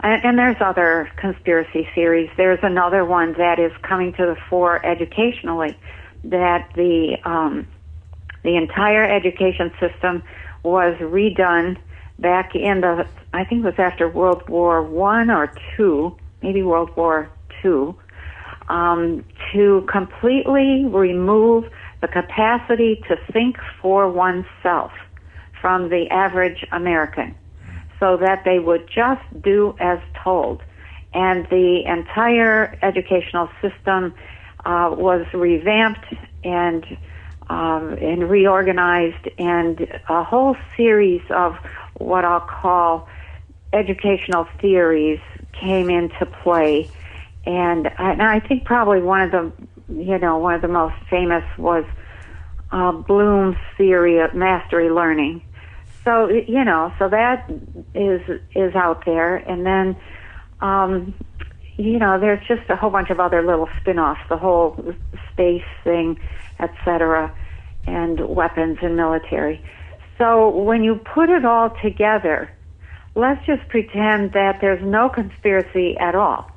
and, 0.02 0.26
and 0.26 0.38
there's 0.38 0.58
other 0.60 1.10
conspiracy 1.16 1.88
theories. 1.96 2.30
There's 2.36 2.60
another 2.64 3.06
one 3.06 3.32
that 3.38 3.60
is 3.60 3.72
coming 3.82 4.12
to 4.16 4.26
the 4.26 4.36
fore 4.50 4.86
educationally 4.86 5.78
that 6.26 6.70
the 6.76 7.16
um, 7.24 7.66
the 8.44 8.56
entire 8.56 9.04
education 9.04 9.72
system 9.80 10.24
was 10.64 10.96
redone 11.00 11.78
back 12.20 12.56
in 12.56 12.82
the 12.82 13.08
I 13.34 13.46
think 13.46 13.64
it 13.64 13.66
was 13.66 13.80
after 13.80 14.10
World 14.10 14.48
War 14.50 14.84
One 14.84 15.30
or 15.30 15.54
two, 15.76 16.16
maybe 16.42 16.62
World 16.64 16.96
War 16.96 17.30
Two, 17.62 17.96
um, 18.70 19.24
to 19.54 19.88
completely 19.92 20.86
remove 20.86 21.66
the 22.02 22.08
capacity 22.08 23.04
to 23.08 23.16
think 23.32 23.58
for 23.82 24.10
oneself 24.10 24.92
from 25.62 25.90
the 25.90 26.08
average 26.10 26.66
American 26.72 27.36
so 28.00 28.18
that 28.18 28.44
they 28.44 28.60
would 28.60 28.90
just 28.94 29.22
do 29.44 29.76
as 29.80 30.00
told. 30.24 30.62
And 31.14 31.46
the 31.50 31.84
entire 31.86 32.78
educational 32.82 33.50
system 33.62 34.14
uh, 34.66 34.90
was 34.98 35.26
revamped 35.34 36.06
and 36.44 36.86
um, 37.52 37.98
and 38.02 38.30
reorganized, 38.30 39.28
and 39.38 39.82
a 40.08 40.24
whole 40.24 40.56
series 40.78 41.22
of 41.30 41.58
what 41.96 42.24
I'll 42.24 42.40
call 42.40 43.10
educational 43.74 44.48
theories 44.62 45.20
came 45.52 45.90
into 45.90 46.26
play. 46.26 46.90
And, 47.46 47.92
and 47.98 48.22
I 48.22 48.40
think 48.40 48.64
probably 48.64 49.02
one 49.02 49.22
of 49.22 49.32
the 49.32 49.52
you 49.94 50.18
know 50.18 50.38
one 50.38 50.54
of 50.56 50.62
the 50.62 50.70
most 50.70 50.96
famous 51.10 51.44
was 51.58 51.84
uh, 52.72 52.94
Bloom's 52.94 53.58
theory 53.78 54.20
of 54.20 54.34
mastery 54.34 54.90
learning. 54.90 55.42
So 56.06 56.30
you 56.30 56.64
know, 56.64 56.94
so 56.98 57.10
that 57.10 57.52
is 57.94 58.22
is 58.56 58.76
out 58.76 59.04
there, 59.04 59.36
and 59.36 59.66
then 59.66 59.98
um, 60.62 61.14
you 61.76 62.00
know, 62.00 62.18
there's 62.18 62.46
just 62.48 62.70
a 62.70 62.78
whole 62.78 62.92
bunch 62.92 63.10
of 63.10 63.20
other 63.20 63.46
little 63.46 63.68
spin-offs, 63.82 64.22
the 64.30 64.38
whole 64.38 64.96
space 65.34 65.64
thing, 65.84 66.18
etc., 66.62 67.36
and 67.88 68.20
weapons 68.28 68.80
and 68.82 68.96
military. 68.96 69.64
So 70.18 70.50
when 70.50 70.84
you 70.84 70.96
put 70.96 71.30
it 71.30 71.46
all 71.46 71.72
together, 71.82 72.52
let's 73.16 73.46
just 73.46 73.68
pretend 73.70 74.34
that 74.34 74.60
there's 74.62 74.84
no 74.84 75.10
conspiracy 75.10 75.98
at 75.98 76.16
all. 76.16 76.50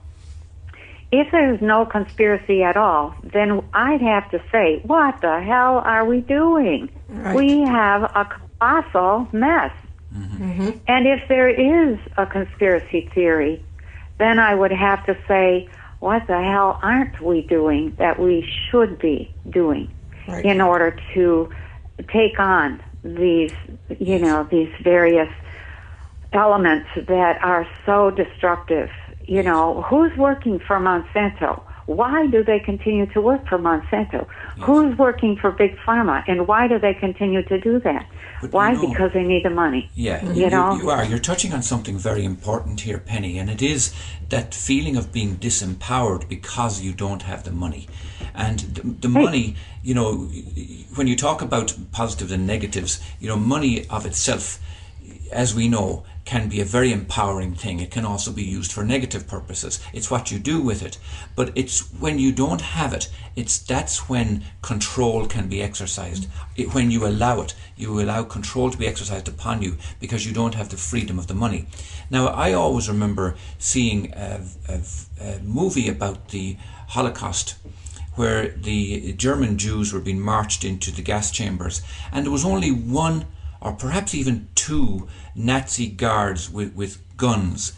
If 1.10 1.30
there's 1.30 1.62
no 1.62 1.86
conspiracy 1.86 2.62
at 2.62 2.76
all, 2.76 3.14
then 3.22 3.62
I'd 3.72 4.00
have 4.00 4.30
to 4.32 4.42
say, 4.50 4.80
what 4.84 5.20
the 5.20 5.40
hell 5.40 5.78
are 5.78 6.04
we 6.04 6.20
doing? 6.20 6.90
Right. 7.08 7.36
We 7.36 7.60
have 7.60 8.02
a 8.02 8.28
colossal 8.58 9.28
mess. 9.32 9.72
Mm-hmm. 10.12 10.70
And 10.88 11.06
if 11.06 11.28
there 11.28 11.48
is 11.48 11.98
a 12.16 12.26
conspiracy 12.26 13.08
theory, 13.14 13.64
then 14.18 14.38
I 14.38 14.54
would 14.54 14.72
have 14.72 15.06
to 15.06 15.16
say, 15.28 15.68
what 16.00 16.26
the 16.26 16.40
hell 16.42 16.78
aren't 16.82 17.20
we 17.20 17.42
doing 17.42 17.94
that 17.98 18.18
we 18.18 18.46
should 18.70 18.98
be 18.98 19.32
doing 19.48 19.90
right. 20.28 20.44
in 20.44 20.60
order 20.60 20.96
to 21.14 21.50
take 22.12 22.38
on 22.38 22.80
these, 23.02 23.52
you 23.98 24.18
know, 24.18 24.46
these 24.50 24.70
various 24.82 25.28
elements 26.32 26.88
that 26.96 27.38
are 27.42 27.66
so 27.86 28.10
destructive. 28.10 28.90
You 29.26 29.42
know, 29.42 29.82
who's 29.88 30.16
working 30.18 30.58
for 30.58 30.78
Monsanto? 30.78 31.62
Why 31.86 32.26
do 32.26 32.42
they 32.42 32.58
continue 32.58 33.06
to 33.12 33.20
work 33.20 33.46
for 33.46 33.58
Monsanto? 33.58 34.26
Yes. 34.56 34.66
Who's 34.66 34.96
working 34.98 35.36
for 35.36 35.50
Big 35.50 35.76
Pharma? 35.86 36.24
And 36.26 36.48
why 36.48 36.66
do 36.66 36.78
they 36.78 36.94
continue 36.94 37.42
to 37.44 37.60
do 37.60 37.78
that? 37.80 38.06
But 38.44 38.52
why? 38.52 38.74
Because 38.74 39.12
they 39.14 39.22
need 39.22 39.42
the 39.42 39.50
money. 39.50 39.90
Yeah, 39.94 40.22
you, 40.32 40.44
you 40.44 40.50
know? 40.50 40.76
You 40.76 40.90
are. 40.90 41.02
You're 41.02 41.18
touching 41.18 41.54
on 41.54 41.62
something 41.62 41.96
very 41.96 42.24
important 42.24 42.82
here, 42.82 42.98
Penny, 42.98 43.38
and 43.38 43.48
it 43.48 43.62
is 43.62 43.94
that 44.28 44.52
feeling 44.52 44.96
of 44.96 45.12
being 45.12 45.36
disempowered 45.36 46.28
because 46.28 46.82
you 46.82 46.92
don't 46.92 47.22
have 47.22 47.44
the 47.44 47.52
money. 47.52 47.88
And 48.34 48.58
the, 48.58 49.08
the 49.08 49.08
hey. 49.08 49.24
money, 49.24 49.56
you 49.82 49.94
know, 49.94 50.28
when 50.94 51.06
you 51.06 51.16
talk 51.16 51.40
about 51.40 51.74
positives 51.90 52.32
and 52.32 52.46
negatives, 52.46 53.00
you 53.18 53.28
know, 53.28 53.36
money 53.36 53.86
of 53.88 54.04
itself, 54.04 54.60
as 55.32 55.54
we 55.54 55.66
know, 55.66 56.04
can 56.24 56.48
be 56.48 56.60
a 56.60 56.64
very 56.64 56.90
empowering 56.92 57.54
thing. 57.54 57.80
It 57.80 57.90
can 57.90 58.04
also 58.04 58.32
be 58.32 58.42
used 58.42 58.72
for 58.72 58.84
negative 58.84 59.28
purposes. 59.28 59.80
It's 59.92 60.10
what 60.10 60.30
you 60.30 60.38
do 60.38 60.60
with 60.60 60.82
it. 60.82 60.98
But 61.36 61.52
it's 61.54 61.92
when 61.92 62.18
you 62.18 62.32
don't 62.32 62.60
have 62.60 62.92
it, 62.92 63.10
it's 63.36 63.58
that's 63.58 64.08
when 64.08 64.44
control 64.62 65.26
can 65.26 65.48
be 65.48 65.62
exercised. 65.62 66.26
It, 66.56 66.74
when 66.74 66.90
you 66.90 67.06
allow 67.06 67.42
it, 67.42 67.54
you 67.76 68.00
allow 68.00 68.22
control 68.24 68.70
to 68.70 68.78
be 68.78 68.86
exercised 68.86 69.28
upon 69.28 69.62
you 69.62 69.76
because 70.00 70.26
you 70.26 70.32
don't 70.32 70.54
have 70.54 70.70
the 70.70 70.76
freedom 70.76 71.18
of 71.18 71.26
the 71.26 71.34
money. 71.34 71.66
Now, 72.10 72.28
I 72.28 72.52
always 72.52 72.88
remember 72.88 73.34
seeing 73.58 74.12
a, 74.14 74.40
a, 74.68 74.80
a 75.20 75.38
movie 75.40 75.88
about 75.88 76.28
the 76.28 76.56
Holocaust 76.88 77.56
where 78.14 78.48
the 78.48 79.12
German 79.14 79.58
Jews 79.58 79.92
were 79.92 80.00
being 80.00 80.20
marched 80.20 80.64
into 80.64 80.92
the 80.92 81.02
gas 81.02 81.30
chambers, 81.32 81.82
and 82.12 82.24
there 82.24 82.32
was 82.32 82.44
only 82.44 82.70
one 82.70 83.26
or 83.60 83.72
perhaps 83.72 84.14
even 84.14 84.46
two 84.54 85.08
Nazi 85.34 85.88
guards 85.88 86.50
with, 86.50 86.74
with 86.74 86.98
guns 87.16 87.72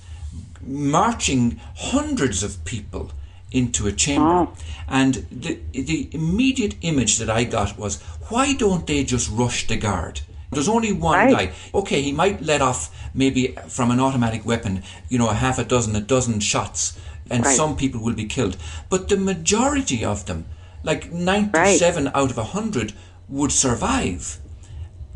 marching 0.66 1.60
hundreds 1.76 2.42
of 2.42 2.64
people 2.64 3.10
into 3.52 3.86
a 3.86 3.92
chamber. 3.92 4.48
And 4.88 5.26
the, 5.30 5.58
the 5.72 6.08
immediate 6.12 6.76
image 6.82 7.18
that 7.18 7.30
I 7.30 7.44
got 7.44 7.78
was 7.78 8.02
why 8.28 8.54
don't 8.54 8.86
they 8.86 9.04
just 9.04 9.30
rush 9.30 9.66
the 9.66 9.76
guard? 9.76 10.20
There's 10.50 10.68
only 10.68 10.92
one 10.92 11.18
right. 11.18 11.50
guy. 11.50 11.52
Okay, 11.74 12.02
he 12.02 12.12
might 12.12 12.42
let 12.42 12.62
off 12.62 12.94
maybe 13.14 13.56
from 13.68 13.90
an 13.90 14.00
automatic 14.00 14.44
weapon, 14.46 14.82
you 15.08 15.18
know, 15.18 15.28
a 15.28 15.34
half 15.34 15.58
a 15.58 15.64
dozen, 15.64 15.96
a 15.96 16.00
dozen 16.00 16.40
shots, 16.40 16.98
and 17.30 17.44
right. 17.44 17.56
some 17.56 17.76
people 17.76 18.00
will 18.00 18.14
be 18.14 18.26
killed. 18.26 18.56
But 18.88 19.08
the 19.08 19.16
majority 19.16 20.04
of 20.04 20.26
them, 20.26 20.46
like 20.84 21.12
97 21.12 22.04
right. 22.04 22.14
out 22.14 22.30
of 22.30 22.36
100, 22.36 22.92
would 23.28 23.52
survive. 23.52 24.38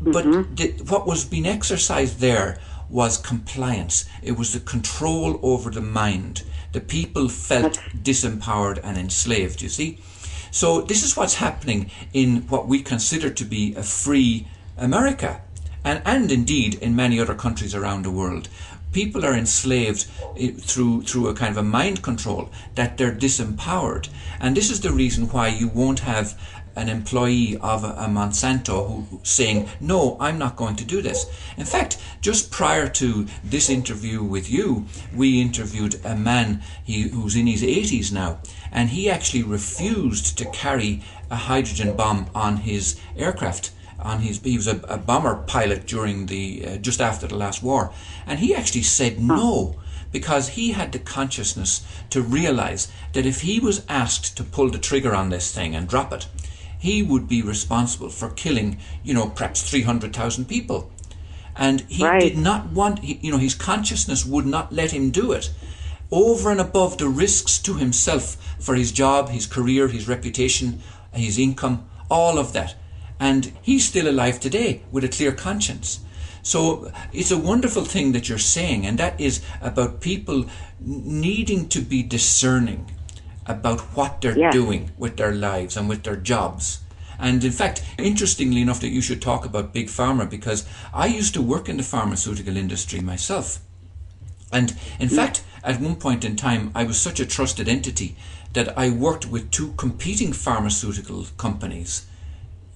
But 0.01 0.25
mm-hmm. 0.25 0.55
the, 0.55 0.71
what 0.89 1.05
was 1.05 1.25
being 1.25 1.45
exercised 1.45 2.19
there 2.19 2.59
was 2.89 3.17
compliance. 3.17 4.05
It 4.21 4.33
was 4.33 4.53
the 4.53 4.59
control 4.59 5.39
over 5.41 5.69
the 5.69 5.81
mind. 5.81 6.43
The 6.73 6.81
people 6.81 7.29
felt 7.29 7.79
disempowered 7.95 8.79
and 8.83 8.97
enslaved, 8.97 9.61
you 9.61 9.69
see. 9.69 9.99
So 10.51 10.81
this 10.81 11.03
is 11.03 11.15
what's 11.15 11.35
happening 11.35 11.89
in 12.13 12.41
what 12.47 12.67
we 12.67 12.81
consider 12.81 13.29
to 13.29 13.45
be 13.45 13.73
a 13.75 13.83
free 13.83 14.47
America. 14.77 15.41
And, 15.83 16.01
and 16.05 16.31
indeed 16.31 16.75
in 16.75 16.95
many 16.95 17.19
other 17.19 17.33
countries 17.33 17.73
around 17.73 18.03
the 18.03 18.11
world 18.11 18.49
people 18.91 19.25
are 19.25 19.33
enslaved 19.33 20.07
eh, 20.37 20.51
through 20.57 21.03
through 21.03 21.27
a 21.27 21.33
kind 21.33 21.51
of 21.51 21.57
a 21.57 21.63
mind 21.63 22.01
control 22.01 22.49
that 22.75 22.97
they're 22.97 23.15
disempowered. 23.15 24.09
And 24.39 24.55
this 24.55 24.69
is 24.69 24.81
the 24.81 24.91
reason 24.91 25.29
why 25.29 25.47
you 25.47 25.67
won't 25.67 25.99
have 25.99 26.37
an 26.75 26.87
employee 26.87 27.57
of 27.57 27.83
a, 27.83 28.07
Monsanto 28.07 29.07
who 29.09 29.19
saying 29.23 29.67
no 29.79 30.17
I'm 30.19 30.37
not 30.37 30.55
going 30.55 30.75
to 30.77 30.85
do 30.85 31.01
this. 31.01 31.25
In 31.57 31.65
fact 31.65 31.97
just 32.21 32.51
prior 32.51 32.87
to 32.87 33.27
this 33.43 33.69
interview 33.69 34.23
with 34.23 34.49
you 34.49 34.85
we 35.13 35.41
interviewed 35.41 35.99
a 36.05 36.15
man 36.15 36.61
he, 36.83 37.09
who's 37.09 37.35
in 37.35 37.47
his 37.47 37.61
80s 37.61 38.11
now 38.11 38.39
and 38.71 38.89
he 38.89 39.09
actually 39.09 39.43
refused 39.43 40.37
to 40.37 40.45
carry 40.45 41.01
a 41.29 41.35
hydrogen 41.35 41.95
bomb 41.95 42.29
on 42.33 42.57
his 42.57 42.99
aircraft 43.17 43.71
on 44.01 44.19
his 44.19 44.39
he 44.39 44.55
was 44.57 44.67
a, 44.67 44.77
a 44.87 44.97
bomber 44.97 45.35
pilot 45.47 45.85
during 45.85 46.25
the 46.27 46.65
uh, 46.65 46.77
just 46.77 47.01
after 47.01 47.27
the 47.27 47.35
last 47.37 47.61
war 47.63 47.91
and 48.25 48.39
he 48.39 48.53
actually 48.55 48.83
said 48.83 49.19
no 49.19 49.75
because 50.11 50.49
he 50.49 50.71
had 50.73 50.91
the 50.91 50.99
consciousness 50.99 51.85
to 52.09 52.21
realize 52.21 52.91
that 53.13 53.25
if 53.25 53.41
he 53.41 53.59
was 53.59 53.85
asked 53.87 54.35
to 54.35 54.43
pull 54.43 54.69
the 54.69 54.77
trigger 54.77 55.15
on 55.15 55.29
this 55.29 55.53
thing 55.53 55.75
and 55.75 55.87
drop 55.87 56.11
it 56.11 56.27
he 56.77 57.03
would 57.03 57.27
be 57.27 57.41
responsible 57.41 58.09
for 58.09 58.29
killing 58.29 58.77
you 59.03 59.13
know 59.13 59.27
perhaps 59.27 59.69
300,000 59.69 60.45
people 60.45 60.91
and 61.55 61.81
he 61.81 62.03
Right. 62.03 62.21
did 62.21 62.37
not 62.37 62.71
want 62.71 62.99
he, 62.99 63.19
you 63.21 63.31
know 63.31 63.37
his 63.37 63.55
consciousness 63.55 64.25
would 64.25 64.45
not 64.45 64.71
let 64.73 64.91
him 64.91 65.11
do 65.11 65.31
it 65.31 65.51
over 66.11 66.51
and 66.51 66.59
above 66.59 66.97
the 66.97 67.07
risks 67.07 67.57
to 67.59 67.75
himself 67.75 68.35
for 68.59 68.75
his 68.75 68.91
job, 68.91 69.29
his 69.29 69.47
career, 69.47 69.87
his 69.87 70.09
reputation, 70.09 70.81
his 71.13 71.37
income, 71.39 71.85
all 72.09 72.37
of 72.37 72.51
that. 72.51 72.75
And 73.21 73.53
he's 73.61 73.87
still 73.87 74.09
alive 74.09 74.39
today 74.39 74.81
with 74.91 75.03
a 75.03 75.07
clear 75.07 75.31
conscience. 75.31 75.99
So 76.41 76.91
it's 77.13 77.29
a 77.29 77.37
wonderful 77.37 77.85
thing 77.85 78.13
that 78.13 78.27
you're 78.27 78.39
saying, 78.39 78.83
and 78.87 78.97
that 78.97 79.21
is 79.21 79.41
about 79.61 80.01
people 80.01 80.47
needing 80.79 81.69
to 81.69 81.81
be 81.81 82.01
discerning 82.01 82.89
about 83.45 83.81
what 83.95 84.21
they're 84.21 84.37
Yes. 84.37 84.51
doing 84.51 84.89
with 84.97 85.17
their 85.17 85.35
lives 85.35 85.77
and 85.77 85.87
with 85.87 86.01
their 86.01 86.15
jobs. 86.15 86.79
And 87.19 87.43
in 87.43 87.51
fact, 87.51 87.83
interestingly 87.99 88.61
enough, 88.61 88.79
that 88.79 88.89
you 88.89 89.01
should 89.01 89.21
talk 89.21 89.45
about 89.45 89.71
Big 89.71 89.89
Pharma 89.89 90.27
because 90.27 90.65
I 90.91 91.05
used 91.05 91.35
to 91.35 91.43
work 91.43 91.69
in 91.69 91.77
the 91.77 91.83
pharmaceutical 91.83 92.57
industry 92.57 93.01
myself. 93.01 93.59
And 94.51 94.75
in 94.99 95.09
mm. 95.09 95.15
fact, 95.15 95.43
at 95.63 95.79
one 95.79 95.95
point 95.95 96.25
in 96.25 96.35
time, 96.35 96.71
I 96.73 96.85
was 96.85 96.99
such 96.99 97.19
a 97.19 97.27
trusted 97.27 97.69
entity 97.69 98.15
that 98.53 98.75
I 98.75 98.89
worked 98.89 99.27
with 99.27 99.51
two 99.51 99.73
competing 99.77 100.33
pharmaceutical 100.33 101.27
companies 101.37 102.07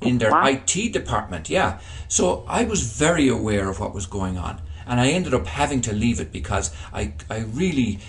in 0.02 0.18
their 0.18 0.32
Wow. 0.32 0.48
IT 0.48 0.92
department. 0.92 1.50
Yeah. 1.50 1.80
So 2.08 2.44
I 2.48 2.64
was 2.64 2.84
very 2.84 3.28
aware 3.28 3.70
of 3.70 3.80
what 3.80 3.94
was 3.94 4.06
going 4.06 4.38
on. 4.38 4.62
And 4.88 5.00
I 5.00 5.08
ended 5.08 5.34
up 5.34 5.48
having 5.48 5.82
to 5.82 5.94
leave 5.94 6.20
it 6.20 6.32
because 6.32 6.72
I, 6.94 7.14
I 7.30 7.40
really 7.40 8.00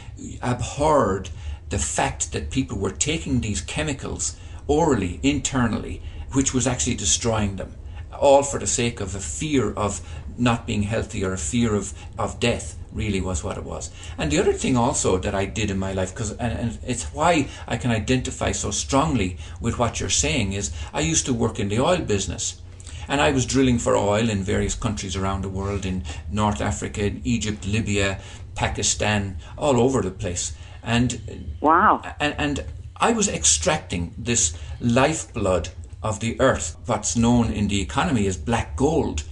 abhorred 0.43 1.31
the 1.71 1.79
fact 1.79 2.33
that 2.33 2.51
people 2.51 2.79
were 2.79 2.91
taking 2.91 3.41
these 3.41 3.61
chemicals 3.63 4.37
orally, 4.67 5.19
internally, 5.23 6.03
which 6.33 6.53
was 6.53 6.67
actually 6.67 6.97
destroying 6.97 7.57
them, 7.57 7.75
all 8.13 8.43
for 8.43 8.59
the 8.61 8.67
sake 8.67 9.01
of 9.01 9.15
a 9.15 9.21
fear 9.21 9.73
of 9.73 10.01
not 10.37 10.67
being 10.67 10.83
healthy 10.83 11.25
or 11.25 11.33
a 11.33 11.39
fear 11.39 11.75
of, 11.75 11.95
of 12.19 12.39
death 12.39 12.77
really 12.97 13.20
was 13.20 13.44
what 13.44 13.59
it 13.59 13.64
was. 13.64 13.90
And 14.18 14.31
the 14.31 14.40
other 14.40 14.52
thing 14.52 14.77
also 14.77 15.18
that 15.18 15.35
I 15.35 15.44
did 15.44 15.70
in 15.70 15.78
my 15.78 15.93
life, 15.93 16.12
because 16.14 16.32
and, 16.32 16.52
and 16.59 16.78
it's 16.85 17.05
why 17.14 17.48
I 17.68 17.77
can 17.77 17.90
identify 17.90 18.52
so 18.52 18.70
strongly 18.70 19.36
with 19.60 19.78
what 19.78 20.01
you're 20.01 20.09
saying, 20.09 20.55
is 20.55 20.73
I 20.93 21.01
used 21.01 21.27
to 21.27 21.35
work 21.35 21.60
in 21.60 21.68
the 21.68 21.81
oil 21.81 21.98
business. 21.98 22.60
And 23.09 23.20
I 23.20 23.31
was 23.31 23.47
drilling 23.47 23.78
for 23.78 23.94
oil 23.97 24.28
in 24.28 24.43
various 24.43 24.74
countries 24.74 25.14
around 25.14 25.43
the 25.43 25.48
world, 25.48 25.86
in 25.86 26.02
North 26.31 26.60
Africa, 26.60 27.05
in 27.05 27.20
Egypt, 27.24 27.64
Libya, 27.66 28.18
Pakistan, 28.56 29.36
all 29.56 29.78
over 29.81 30.02
the 30.02 30.10
place. 30.10 30.55
And 30.82 31.55
Wow. 31.60 32.02
and, 32.18 32.35
and 32.39 32.64
I 32.97 33.12
was 33.12 33.28
extracting 33.28 34.14
this 34.18 34.55
lifeblood 34.81 35.68
of 36.02 36.20
the 36.20 36.40
earth, 36.40 36.77
what's 36.86 37.16
known 37.16 37.52
in 37.52 37.68
the 37.68 37.81
economy 37.81 38.27
as 38.27 38.36
black 38.36 38.77
gold. 38.77 39.23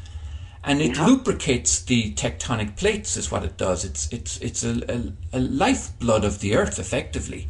And 0.66 0.80
it 0.80 0.96
lubricates 0.96 1.82
the 1.82 2.14
tectonic 2.14 2.76
plates, 2.76 3.16
is 3.16 3.30
what 3.30 3.44
it 3.44 3.58
does. 3.58 3.84
It's 3.84 4.10
it's 4.10 4.38
it's 4.38 4.64
a, 4.64 4.80
a, 4.88 5.38
a 5.38 5.40
lifeblood 5.40 6.24
of 6.24 6.40
the 6.40 6.56
earth, 6.56 6.78
effectively. 6.78 7.48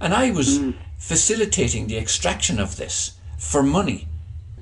And 0.00 0.12
I 0.12 0.30
was 0.32 0.60
facilitating 0.98 1.86
the 1.86 1.96
extraction 1.96 2.58
of 2.58 2.76
this 2.76 3.12
for 3.38 3.62
money. 3.62 4.08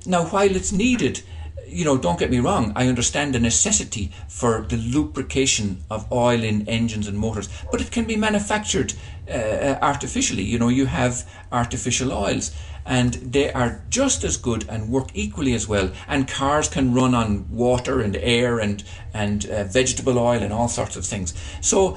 Now, 0.07 0.27
while 0.27 0.55
it's 0.55 0.71
needed, 0.71 1.23
you 1.67 1.85
know, 1.85 1.97
don't 1.97 2.19
get 2.19 2.31
me 2.31 2.41
wrong, 2.41 2.73
I 2.77 2.89
understand 2.89 3.35
the 3.35 3.41
necessity 3.41 4.13
for 4.29 4.67
the 4.69 4.77
lubrication 4.77 5.83
of 5.91 6.11
oil 6.13 6.43
in 6.45 6.69
engines 6.69 7.09
and 7.09 7.19
motors, 7.19 7.49
but 7.71 7.81
it 7.81 7.91
can 7.91 8.05
be 8.05 8.17
manufactured 8.17 8.93
uh, 9.29 9.77
artificially. 9.81 10.43
You 10.43 10.59
know, 10.59 10.69
you 10.69 10.87
have 10.87 11.29
artificial 11.51 12.13
oils, 12.13 12.53
and 12.87 13.15
they 13.15 13.53
are 13.53 13.83
just 13.89 14.25
as 14.25 14.37
good 14.37 14.67
and 14.69 14.89
work 14.89 15.09
equally 15.15 15.55
as 15.55 15.67
well. 15.67 15.91
And 16.07 16.29
cars 16.29 16.69
can 16.69 16.95
run 16.95 17.15
on 17.15 17.51
water 17.51 18.01
and 18.01 18.17
air 18.17 18.59
and 18.59 18.85
and 19.13 19.47
uh, 19.47 19.65
vegetable 19.65 20.19
oil 20.19 20.43
and 20.43 20.53
all 20.53 20.69
sorts 20.69 20.97
of 20.97 21.05
things. 21.05 21.35
So 21.61 21.97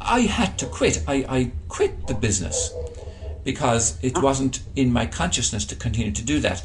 I 0.00 0.20
had 0.20 0.58
to 0.58 0.66
quit. 0.66 1.02
I, 1.06 1.24
I 1.28 1.52
quit 1.68 2.06
the 2.06 2.14
business 2.14 2.72
because 3.44 3.98
it 4.02 4.20
wasn't 4.22 4.60
in 4.76 4.92
my 4.92 5.06
consciousness 5.06 5.64
to 5.66 5.74
continue 5.74 6.12
to 6.12 6.22
do 6.22 6.40
that. 6.40 6.62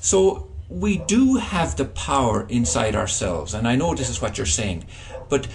So 0.00 0.48
we 0.68 0.98
do 0.98 1.36
have 1.36 1.76
the 1.76 1.84
power 1.84 2.46
inside 2.48 2.94
ourselves, 2.96 3.52
and 3.52 3.68
I 3.68 3.76
know 3.76 3.94
this 3.94 4.08
is 4.08 4.22
what 4.22 4.38
you're 4.38 4.46
saying, 4.46 4.86
but 5.28 5.46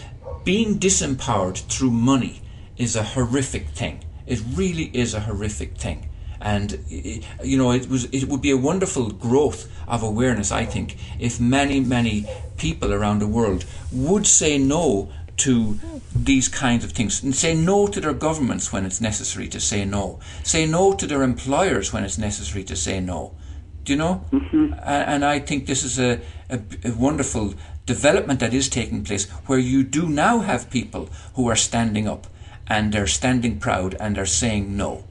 being 0.44 0.78
disempowered 0.78 1.58
through 1.68 1.92
money 1.92 2.42
is 2.78 2.96
a 2.96 3.04
horrific 3.04 3.70
thing. 3.70 4.04
It 4.28 4.42
really 4.54 4.92
is 4.94 5.14
a 5.14 5.22
horrific 5.22 5.78
thing. 5.78 6.07
And 6.42 6.80
you 6.90 7.58
know, 7.58 7.72
it 7.72 7.90
was 7.90 8.06
it 8.06 8.26
would 8.26 8.42
be 8.42 8.52
a 8.52 8.58
wonderful 8.58 9.12
growth 9.12 9.70
of 9.88 10.04
awareness, 10.04 10.52
I 10.52 10.66
think, 10.66 10.98
if 11.20 11.40
many 11.40 11.80
many 11.80 12.26
people 12.58 12.94
around 12.94 13.20
the 13.20 13.28
world 13.28 13.66
would 13.92 14.28
say 14.28 14.58
no 14.58 15.10
to 15.38 15.80
these 16.16 16.48
kinds 16.48 16.84
of 16.84 16.92
things 16.92 17.24
and 17.24 17.36
say 17.36 17.54
no 17.54 17.88
to 17.88 18.02
their 18.02 18.14
governments 18.14 18.74
when 18.74 18.86
it's 18.86 19.00
necessary 19.00 19.48
to 19.48 19.60
say 19.60 19.86
no. 19.86 20.20
Say 20.44 20.66
no 20.66 20.94
to 20.94 21.06
their 21.06 21.22
employers 21.22 21.94
when 21.94 22.04
it's 22.04 22.18
necessary 22.18 22.64
to 22.64 22.76
say 22.76 23.00
no. 23.00 23.36
Do 23.84 23.94
you 23.94 24.00
know? 24.00 24.26
Mm-hmm. 24.32 24.74
And 24.84 25.24
I 25.24 25.40
think 25.40 25.66
this 25.66 25.84
is 25.84 26.00
a, 26.00 26.20
a, 26.50 26.60
a 26.84 26.92
wonderful 26.92 27.54
development 27.86 28.40
that 28.40 28.54
is 28.54 28.68
taking 28.68 29.04
place 29.04 29.30
where 29.46 29.60
you 29.60 29.84
do 29.84 30.10
now 30.10 30.40
have 30.40 30.70
people 30.70 31.10
who 31.36 31.48
are 31.48 31.56
standing 31.56 32.08
up 32.08 32.28
and 32.68 32.92
they're 32.92 33.08
standing 33.08 33.60
proud 33.60 33.96
and 34.00 34.16
they're 34.16 34.26
saying 34.26 34.76
no. 34.76 35.06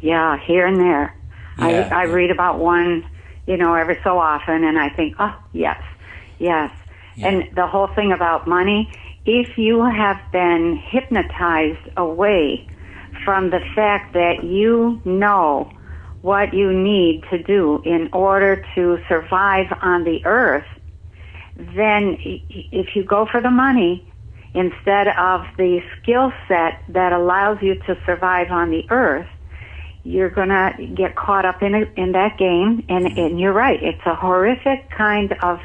Yeah, 0.00 0.38
here 0.38 0.66
and 0.66 0.80
there. 0.80 1.14
Yeah, 1.58 1.88
I, 1.90 2.02
I 2.02 2.02
read 2.04 2.30
about 2.30 2.58
one, 2.58 3.04
you 3.46 3.56
know, 3.56 3.74
every 3.74 3.98
so 4.02 4.18
often, 4.18 4.64
and 4.64 4.78
I 4.78 4.88
think, 4.88 5.14
oh, 5.18 5.34
yes, 5.52 5.80
yes. 6.38 6.70
And 7.18 7.44
the 7.54 7.66
whole 7.66 7.88
thing 7.88 8.12
about 8.12 8.46
money, 8.46 8.90
if 9.26 9.58
you 9.58 9.84
have 9.84 10.18
been 10.32 10.80
hypnotized 10.90 11.88
away 11.96 12.66
from 13.24 13.50
the 13.50 13.60
fact 13.74 14.14
that 14.14 14.42
you 14.42 15.00
know 15.04 15.70
what 16.22 16.54
you 16.54 16.72
need 16.72 17.24
to 17.30 17.42
do 17.42 17.82
in 17.84 18.08
order 18.12 18.64
to 18.74 18.98
survive 19.08 19.66
on 19.82 20.04
the 20.04 20.24
earth, 20.24 20.66
then 21.56 22.16
if 22.20 22.94
you 22.94 23.04
go 23.04 23.26
for 23.26 23.40
the 23.40 23.50
money 23.50 24.06
instead 24.54 25.08
of 25.08 25.42
the 25.56 25.80
skill 26.00 26.32
set 26.48 26.82
that 26.88 27.12
allows 27.12 27.58
you 27.60 27.74
to 27.86 27.96
survive 28.04 28.50
on 28.50 28.70
the 28.70 28.84
earth, 28.90 29.26
you're 30.02 30.30
going 30.30 30.48
to 30.48 30.72
get 30.94 31.14
caught 31.16 31.44
up 31.44 31.62
in 31.62 31.74
it, 31.74 31.88
in 31.96 32.12
that 32.12 32.38
game 32.38 32.84
and 32.88 33.06
mm-hmm. 33.06 33.18
and 33.18 33.40
you're 33.40 33.52
right. 33.52 33.82
It's 33.82 34.04
a 34.06 34.14
horrific 34.14 34.90
kind 34.90 35.34
of 35.42 35.60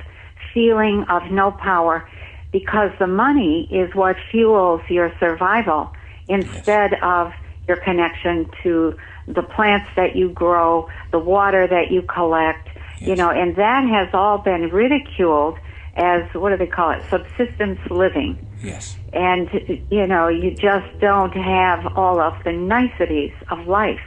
feeling 0.54 1.06
of 1.10 1.32
no 1.32 1.52
power 1.52 2.08
because 2.52 2.92
the 3.00 3.08
money 3.08 3.68
is 3.72 3.94
what 3.96 4.16
fuels 4.32 4.82
your 4.90 5.12
survival 5.20 5.92
instead 6.28 6.94
of 7.04 7.34
your 7.68 7.78
connection 7.78 8.50
to 8.64 8.96
the 9.28 9.42
plants 9.42 9.90
that 9.96 10.16
you 10.16 10.30
grow 10.30 10.88
the 11.12 11.20
water 11.20 11.68
that 11.68 11.92
you 11.92 12.02
collect 12.04 12.70
you 13.00 13.16
know 13.16 13.30
and 13.30 13.56
that 13.56 13.84
has 13.88 14.08
all 14.14 14.38
been 14.38 14.70
ridiculed 14.70 15.58
as 15.96 16.24
what 16.34 16.50
do 16.50 16.58
they 16.58 16.68
call 16.68 16.92
it 16.92 17.02
subsistence 17.10 17.80
living. 17.90 18.38
Yes. 18.64 18.98
and 19.14 19.50
you 19.92 20.08
know 20.08 20.28
you 20.28 20.52
just 20.56 21.00
don't 21.00 21.34
have 21.34 21.98
all 21.98 22.20
of 22.20 22.42
the 22.44 22.52
niceties 22.52 23.34
of 23.52 23.68
life 23.68 24.00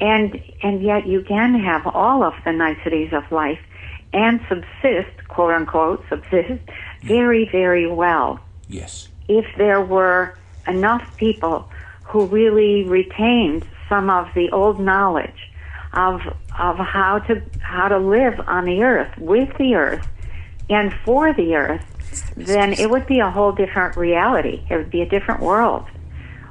and 0.00 0.40
and 0.62 0.82
yet 0.82 1.06
you 1.06 1.22
can 1.22 1.54
have 1.60 1.86
all 1.86 2.22
of 2.22 2.34
the 2.44 2.52
niceties 2.52 3.12
of 3.12 3.30
life 3.30 3.60
and 4.12 4.40
subsist, 4.48 5.28
quote 5.28 5.54
unquote, 5.54 6.04
subsist 6.08 6.62
very, 7.02 7.48
very 7.50 7.86
well. 7.86 8.40
Yes. 8.68 9.08
if 9.28 9.46
there 9.56 9.80
were 9.80 10.36
enough 10.66 11.16
people 11.16 11.68
who 12.04 12.26
really 12.26 12.84
retained 12.84 13.66
some 13.88 14.10
of 14.10 14.28
the 14.34 14.50
old 14.50 14.78
knowledge 14.80 15.50
of 15.92 16.20
of 16.58 16.76
how 16.76 17.18
to 17.18 17.42
how 17.60 17.88
to 17.88 17.98
live 17.98 18.40
on 18.46 18.64
the 18.64 18.82
earth 18.82 19.12
with 19.18 19.48
the 19.58 19.74
earth 19.74 20.06
and 20.68 20.92
for 21.04 21.32
the 21.32 21.54
earth 21.54 21.84
then 22.36 22.72
it 22.72 22.90
would 22.90 23.06
be 23.06 23.20
a 23.20 23.30
whole 23.30 23.52
different 23.52 23.96
reality. 23.96 24.64
It 24.70 24.76
would 24.76 24.90
be 24.90 25.02
a 25.02 25.06
different 25.06 25.40
world 25.40 25.84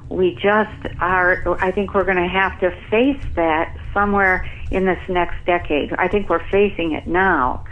we 0.10 0.34
just 0.36 0.96
are 1.00 1.44
i 1.62 1.72
think 1.72 1.94
we're 1.94 2.04
going 2.04 2.18
to 2.18 2.28
have 2.28 2.60
to 2.60 2.72
face 2.90 3.24
that 3.36 3.76
somewhere 3.94 4.48
in 4.72 4.86
this 4.86 5.00
next 5.08 5.36
decade 5.46 5.94
i 5.94 6.08
think 6.08 6.30
we're 6.30 6.46
facing 6.50 6.94
it 6.94 7.08
now 7.08 7.64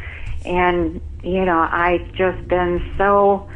and 0.46 1.02
you 1.24 1.44
know 1.44 1.68
i've 1.72 2.12
just 2.14 2.48
been 2.48 2.94
so 2.98 3.48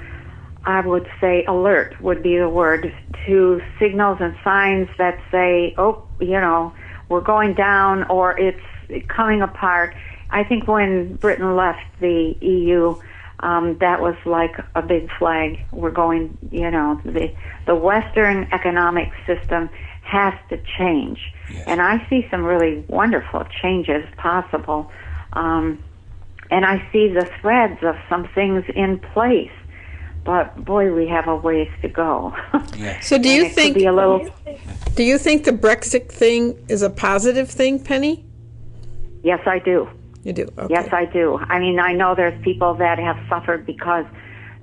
I 0.64 0.86
would 0.86 1.10
say 1.20 1.44
alert 1.46 2.00
would 2.02 2.22
be 2.22 2.38
the 2.38 2.50
word 2.50 2.94
to 3.26 3.62
signals 3.80 4.20
and 4.22 4.36
signs 4.44 4.90
that 4.98 5.20
say, 5.32 5.74
oh, 5.78 6.04
you 6.20 6.40
know, 6.40 6.74
we're 7.10 7.22
going 7.22 7.56
down 7.56 8.04
or 8.04 8.38
it's 8.40 8.62
coming 9.08 9.42
apart. 9.42 9.96
I 10.30 10.44
think 10.44 10.68
when 10.68 11.16
Britain 11.16 11.56
left 11.56 11.82
the 12.00 12.38
EU, 12.42 12.96
um, 13.42 13.78
that 13.80 14.02
was 14.02 14.16
like 14.26 14.56
a 14.76 14.82
big 14.82 15.10
flag. 15.18 15.60
We're 15.72 15.92
going, 15.92 16.38
you 16.52 16.70
know, 16.72 17.00
the 17.04 17.34
the 17.66 17.76
Western 17.76 18.48
economic 18.52 19.10
system 19.28 19.70
has 20.04 20.34
to 20.50 20.58
change, 20.78 21.20
Yes. 21.52 21.64
and 21.68 21.82
I 21.82 22.06
see 22.10 22.28
some 22.32 22.44
really 22.44 22.84
wonderful 22.88 23.46
changes 23.62 24.04
possible. 24.18 24.92
Um, 25.34 25.82
and 26.50 26.66
I 26.66 26.86
see 26.92 27.08
the 27.08 27.30
threads 27.40 27.82
of 27.84 27.96
some 28.10 28.28
things 28.36 28.66
in 28.76 29.00
place. 29.00 29.52
But 30.26 30.66
boy, 30.66 30.94
we 30.94 31.08
have 31.08 31.28
a 31.28 31.36
ways 31.36 31.70
to 31.82 31.88
go. 31.88 32.36
Yes. 32.78 33.08
So 33.08 33.18
do 33.18 33.30
you 33.30 33.44
And 33.44 33.46
it 33.46 33.50
could 33.50 33.56
think 33.56 33.76
be 33.78 33.86
a 33.86 33.94
little? 33.94 34.28
do 34.96 35.04
you 35.04 35.18
think 35.18 35.44
the 35.46 35.52
Brexit 35.52 36.10
thing 36.12 36.58
is 36.68 36.82
a 36.82 36.90
positive 36.90 37.50
thing, 37.50 37.80
Penny? 37.84 38.26
Yes, 39.24 39.40
I 39.46 39.60
do. 39.60 39.88
You 40.24 40.34
do. 40.34 40.48
Okay. 40.58 40.74
Yes, 40.74 40.90
I 40.92 41.06
do. 41.06 41.38
I 41.38 41.60
mean, 41.60 41.80
I 41.80 41.94
know 41.94 42.16
there's 42.16 42.40
people 42.44 42.76
that 42.76 43.00
have 43.00 43.18
suffered 43.28 43.66
because 43.66 44.06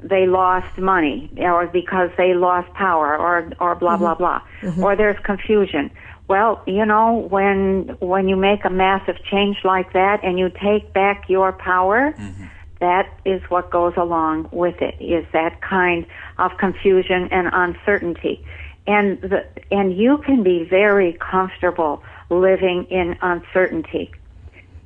they 0.02 0.26
lost 0.26 0.78
money 0.78 1.30
or 1.39 1.66
because 1.66 2.10
they 2.16 2.35
lost 2.35 2.72
power 2.74 3.16
or 3.16 3.51
or 3.60 3.74
blah 3.74 3.97
blah 3.97 4.14
mm-hmm. 4.14 4.18
blah. 4.18 4.43
Mm-hmm. 4.62 4.85
Or 4.85 4.97
there's 4.97 5.18
confusion. 5.24 5.90
Well, 6.28 6.62
you 6.66 6.85
know, 6.85 7.26
when 7.30 7.97
when 8.01 8.28
you 8.28 8.36
make 8.36 8.64
a 8.64 8.70
massive 8.70 9.16
change 9.24 9.59
like 9.64 9.93
that 9.94 10.22
and 10.22 10.39
you 10.39 10.51
take 10.51 10.93
back 10.93 11.28
your 11.28 11.52
power, 11.52 12.12
mm-hmm. 12.12 12.44
that 12.80 13.09
is 13.24 13.43
what 13.48 13.70
goes 13.70 13.94
along 13.97 14.48
with 14.52 14.80
it. 14.80 14.94
Is 15.01 15.26
that 15.32 15.60
kind 15.60 16.06
of 16.39 16.56
confusion 16.59 17.28
and 17.32 17.48
uncertainty. 17.52 18.44
And 18.86 19.20
the 19.20 19.47
and 19.72 19.97
you 19.97 20.18
can 20.18 20.44
be 20.44 20.64
very 20.64 21.18
comfortable 21.18 22.02
living 22.30 22.85
in 22.90 23.16
uncertainty 23.20 24.12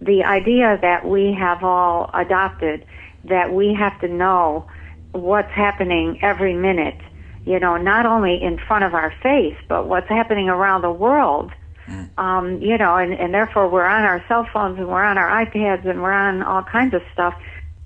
the 0.04 0.24
idea 0.24 0.78
that 0.82 1.06
we 1.06 1.32
have 1.38 1.62
all 1.62 2.10
adopted 2.14 2.84
that 3.24 3.52
we 3.52 3.74
have 3.78 3.98
to 4.00 4.08
know 4.08 4.66
what's 5.12 5.52
happening 5.52 6.18
every 6.22 6.54
minute, 6.54 6.98
you 7.44 7.58
know, 7.60 7.76
not 7.76 8.04
only 8.06 8.42
in 8.42 8.58
front 8.58 8.84
of 8.84 8.94
our 8.94 9.12
face, 9.22 9.56
but 9.68 9.88
what's 9.88 10.08
happening 10.08 10.48
around 10.48 10.82
the 10.82 10.90
world. 10.90 11.52
Um, 12.18 12.60
you 12.60 12.76
know, 12.78 12.96
and, 12.96 13.12
and 13.12 13.32
therefore 13.32 13.68
we're 13.68 13.86
on 13.86 14.02
our 14.02 14.22
cell 14.28 14.46
phones 14.52 14.78
and 14.78 14.86
we're 14.88 15.02
on 15.02 15.18
our 15.18 15.44
iPads 15.44 15.86
and 15.88 16.02
we're 16.02 16.12
on 16.12 16.42
all 16.42 16.62
kinds 16.62 16.94
of 16.94 17.02
stuff, 17.12 17.34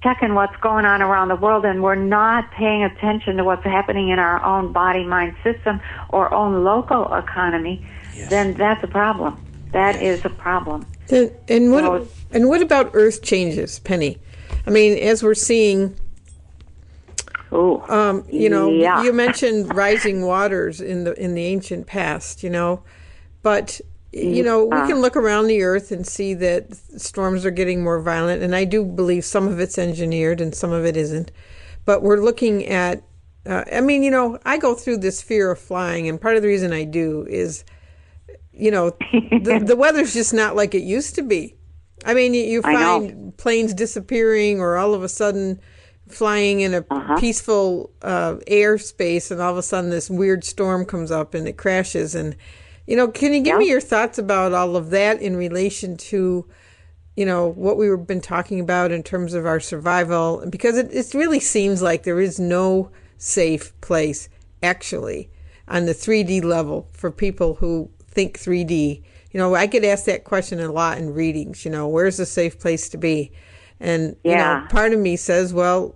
checking 0.03 0.35
what's 0.35 0.57
going 0.61 0.85
on 0.85 1.01
around 1.01 1.29
the 1.29 1.37
world, 1.37 1.65
and 1.65 1.83
we're 1.83 1.95
not 1.95 2.51
paying 2.53 2.83
attention 2.83 3.37
to 3.37 3.45
what's 3.45 3.65
happening 3.65 4.09
in 4.09 4.19
our 4.19 4.43
own 4.45 4.73
body 4.73 5.05
mind 5.05 5.35
system 5.45 5.81
or 6.11 6.33
own 6.35 6.65
local 6.65 7.13
economy, 7.15 7.85
Yes. 8.17 8.31
then 8.31 8.55
that's 8.59 8.83
a 8.83 8.89
problem. 8.89 9.39
That 9.73 9.97
is 9.97 10.19
Yes. 10.19 10.27
a 10.27 10.31
problem. 10.31 10.87
And, 11.11 11.31
and 11.49 11.73
what 11.73 11.85
So- 11.85 12.09
and 12.33 12.49
what 12.49 12.61
about 12.62 12.91
Earth 12.95 13.23
changes, 13.23 13.78
Penny? 13.78 14.19
I 14.66 14.70
mean, 14.70 14.99
as 14.99 15.23
we're 15.23 15.35
seeing, 15.35 15.95
Ooh. 17.53 17.81
um, 17.89 18.24
you 18.28 18.49
know, 18.51 18.69
Yeah. 18.70 19.03
you 19.05 19.12
mentioned 19.12 19.74
rising 19.74 20.23
waters 20.23 20.81
in 20.81 21.05
the 21.05 21.12
in 21.20 21.35
the 21.35 21.45
ancient 21.45 21.87
past, 21.87 22.43
you 22.43 22.51
know, 22.51 22.83
but 23.43 23.81
you 24.12 24.43
know 24.43 24.65
we 24.65 24.78
can 24.89 25.01
look 25.03 25.15
around 25.16 25.47
the 25.47 25.62
Earth 25.62 25.93
and 25.93 26.07
see 26.07 26.33
that 26.35 26.74
storms 26.97 27.45
are 27.47 27.51
getting 27.51 27.85
more 27.85 28.01
violent, 28.01 28.43
and 28.43 28.57
I 28.57 28.65
do 28.65 28.85
believe 28.85 29.24
some 29.24 29.47
of 29.47 29.61
it's 29.61 29.78
engineered 29.78 30.41
and 30.41 30.55
some 30.55 30.73
of 30.73 30.85
it 30.85 30.97
isn't. 30.97 31.31
But 31.85 32.03
we're 32.03 32.16
looking 32.16 32.66
at, 32.66 33.03
uh, 33.47 33.62
I 33.73 33.81
mean, 33.81 34.03
you 34.03 34.11
know, 34.11 34.39
I 34.45 34.57
go 34.59 34.74
through 34.74 34.97
this 34.99 35.23
fear 35.23 35.53
of 35.53 35.59
flying, 35.61 36.09
and 36.09 36.20
part 36.20 36.35
of 36.37 36.43
the 36.43 36.49
reason 36.49 36.73
I 36.73 36.83
do 36.85 37.24
is 37.28 37.62
you 38.57 38.70
know, 38.70 38.91
the, 39.11 39.62
the 39.65 39.77
weather's 39.77 40.15
just 40.15 40.35
not 40.35 40.57
like 40.57 40.74
it 40.74 40.83
used 40.83 41.15
to 41.16 41.23
be. 41.23 41.55
I 42.05 42.15
mean, 42.15 42.35
you, 42.35 42.43
you 42.43 42.62
find 42.62 43.37
planes 43.37 43.74
disappearing 43.74 44.61
or 44.61 44.77
all 44.77 44.95
of 44.95 45.03
a 45.03 45.09
sudden 45.09 45.61
flying 46.09 46.61
in 46.61 46.74
a 46.74 46.85
Uh-huh. 46.91 47.16
peaceful 47.16 47.91
uh, 48.03 48.35
airspace, 48.49 49.31
and 49.31 49.41
all 49.41 49.53
of 49.53 49.59
a 49.59 49.62
sudden 49.62 49.91
this 49.91 50.09
weird 50.11 50.45
storm 50.45 50.85
comes 50.85 51.11
up 51.11 51.35
and 51.35 51.49
it 51.49 51.57
crashes. 51.57 52.15
And, 52.15 52.37
you 52.87 52.97
know, 52.97 53.09
can 53.09 53.33
you 53.33 53.41
give 53.41 53.59
me 53.59 53.69
your 53.69 53.81
thoughts 53.81 54.19
about 54.19 54.53
all 54.53 54.77
of 54.77 54.91
that 54.91 55.20
in 55.20 55.37
relation 55.37 55.97
to, 55.97 56.47
you 57.16 57.27
know, 57.27 57.49
what 57.49 57.77
we've 57.77 58.07
been 58.07 58.20
talking 58.20 58.61
about 58.61 58.93
in 58.93 59.03
terms 59.03 59.35
of 59.35 59.47
our 59.47 59.59
survival? 59.59 60.45
Because 60.49 60.78
it, 60.78 60.93
it 60.93 61.12
really 61.15 61.41
seems 61.41 61.83
like 61.83 62.05
there 62.05 62.20
is 62.20 62.39
no 62.39 62.91
safe 63.19 63.73
place, 63.81 64.28
actually, 64.62 65.28
on 65.66 65.87
the 65.87 65.93
3D 65.95 66.45
level 66.45 66.89
for 66.93 67.11
people 67.11 67.55
who 67.57 67.91
think 68.17 68.39
3D. 68.39 69.03
You 69.31 69.39
know, 69.39 69.55
I 69.55 69.67
get 69.67 69.85
asked 69.85 70.07
that 70.07 70.25
question 70.25 70.59
a 70.59 70.73
lot 70.73 70.97
in 70.99 71.13
readings, 71.13 71.65
you 71.65 71.71
know, 71.71 71.87
where's 71.87 72.19
a 72.19 72.25
safe 72.27 72.59
place 72.59 72.89
to 72.89 72.97
be? 72.97 73.31
And, 73.79 74.17
you 74.25 74.35
know, 74.37 74.55
Yeah. 74.55 74.67
part 74.71 74.95
of 74.95 74.99
me 74.99 75.17
says, 75.17 75.53
well, 75.53 75.95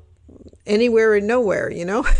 anywhere 0.66 1.14
and 1.14 1.26
nowhere, 1.26 1.72
you 1.72 1.86
know? 1.86 2.04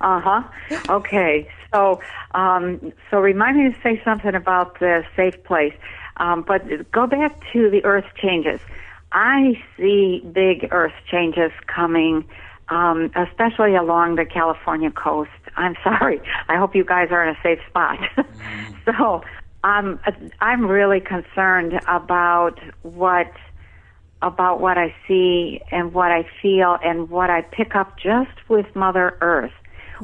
Uh 0.00 0.20
huh. 0.20 0.42
Okay. 0.90 1.48
So, 1.72 1.98
um, 2.34 2.92
so 3.10 3.20
remind 3.20 3.56
me 3.56 3.72
to 3.72 3.80
say 3.80 4.02
something 4.04 4.34
about 4.34 4.78
the 4.78 5.02
safe 5.16 5.42
place. 5.44 5.72
Um, 6.18 6.42
but 6.42 6.90
go 6.92 7.06
back 7.06 7.40
to 7.54 7.70
the 7.70 7.82
Earth 7.86 8.04
changes. 8.14 8.60
I 9.12 9.58
see 9.78 10.22
big 10.30 10.68
Earth 10.72 10.92
changes 11.10 11.52
coming, 11.68 12.26
um, 12.68 13.12
especially 13.16 13.76
along 13.76 14.16
the 14.16 14.26
California 14.26 14.90
coast. 14.90 15.30
I'm 15.56 15.74
sorry. 15.82 16.20
I 16.48 16.56
hope 16.56 16.74
you 16.74 16.84
guys 16.84 17.08
are 17.10 17.26
in 17.26 17.34
a 17.34 17.38
safe 17.42 17.58
spot. 17.68 17.98
so, 18.84 19.22
um, 19.62 19.98
I'm 20.40 20.66
really 20.66 21.00
concerned 21.00 21.80
about 21.88 22.58
what 22.82 23.32
about 24.22 24.60
what 24.60 24.78
I 24.78 24.94
see 25.06 25.60
and 25.70 25.92
what 25.92 26.10
I 26.10 26.26
feel 26.40 26.78
and 26.82 27.10
what 27.10 27.28
I 27.28 27.42
pick 27.42 27.74
up 27.74 27.98
just 27.98 28.30
with 28.48 28.64
Mother 28.74 29.18
Earth, 29.20 29.52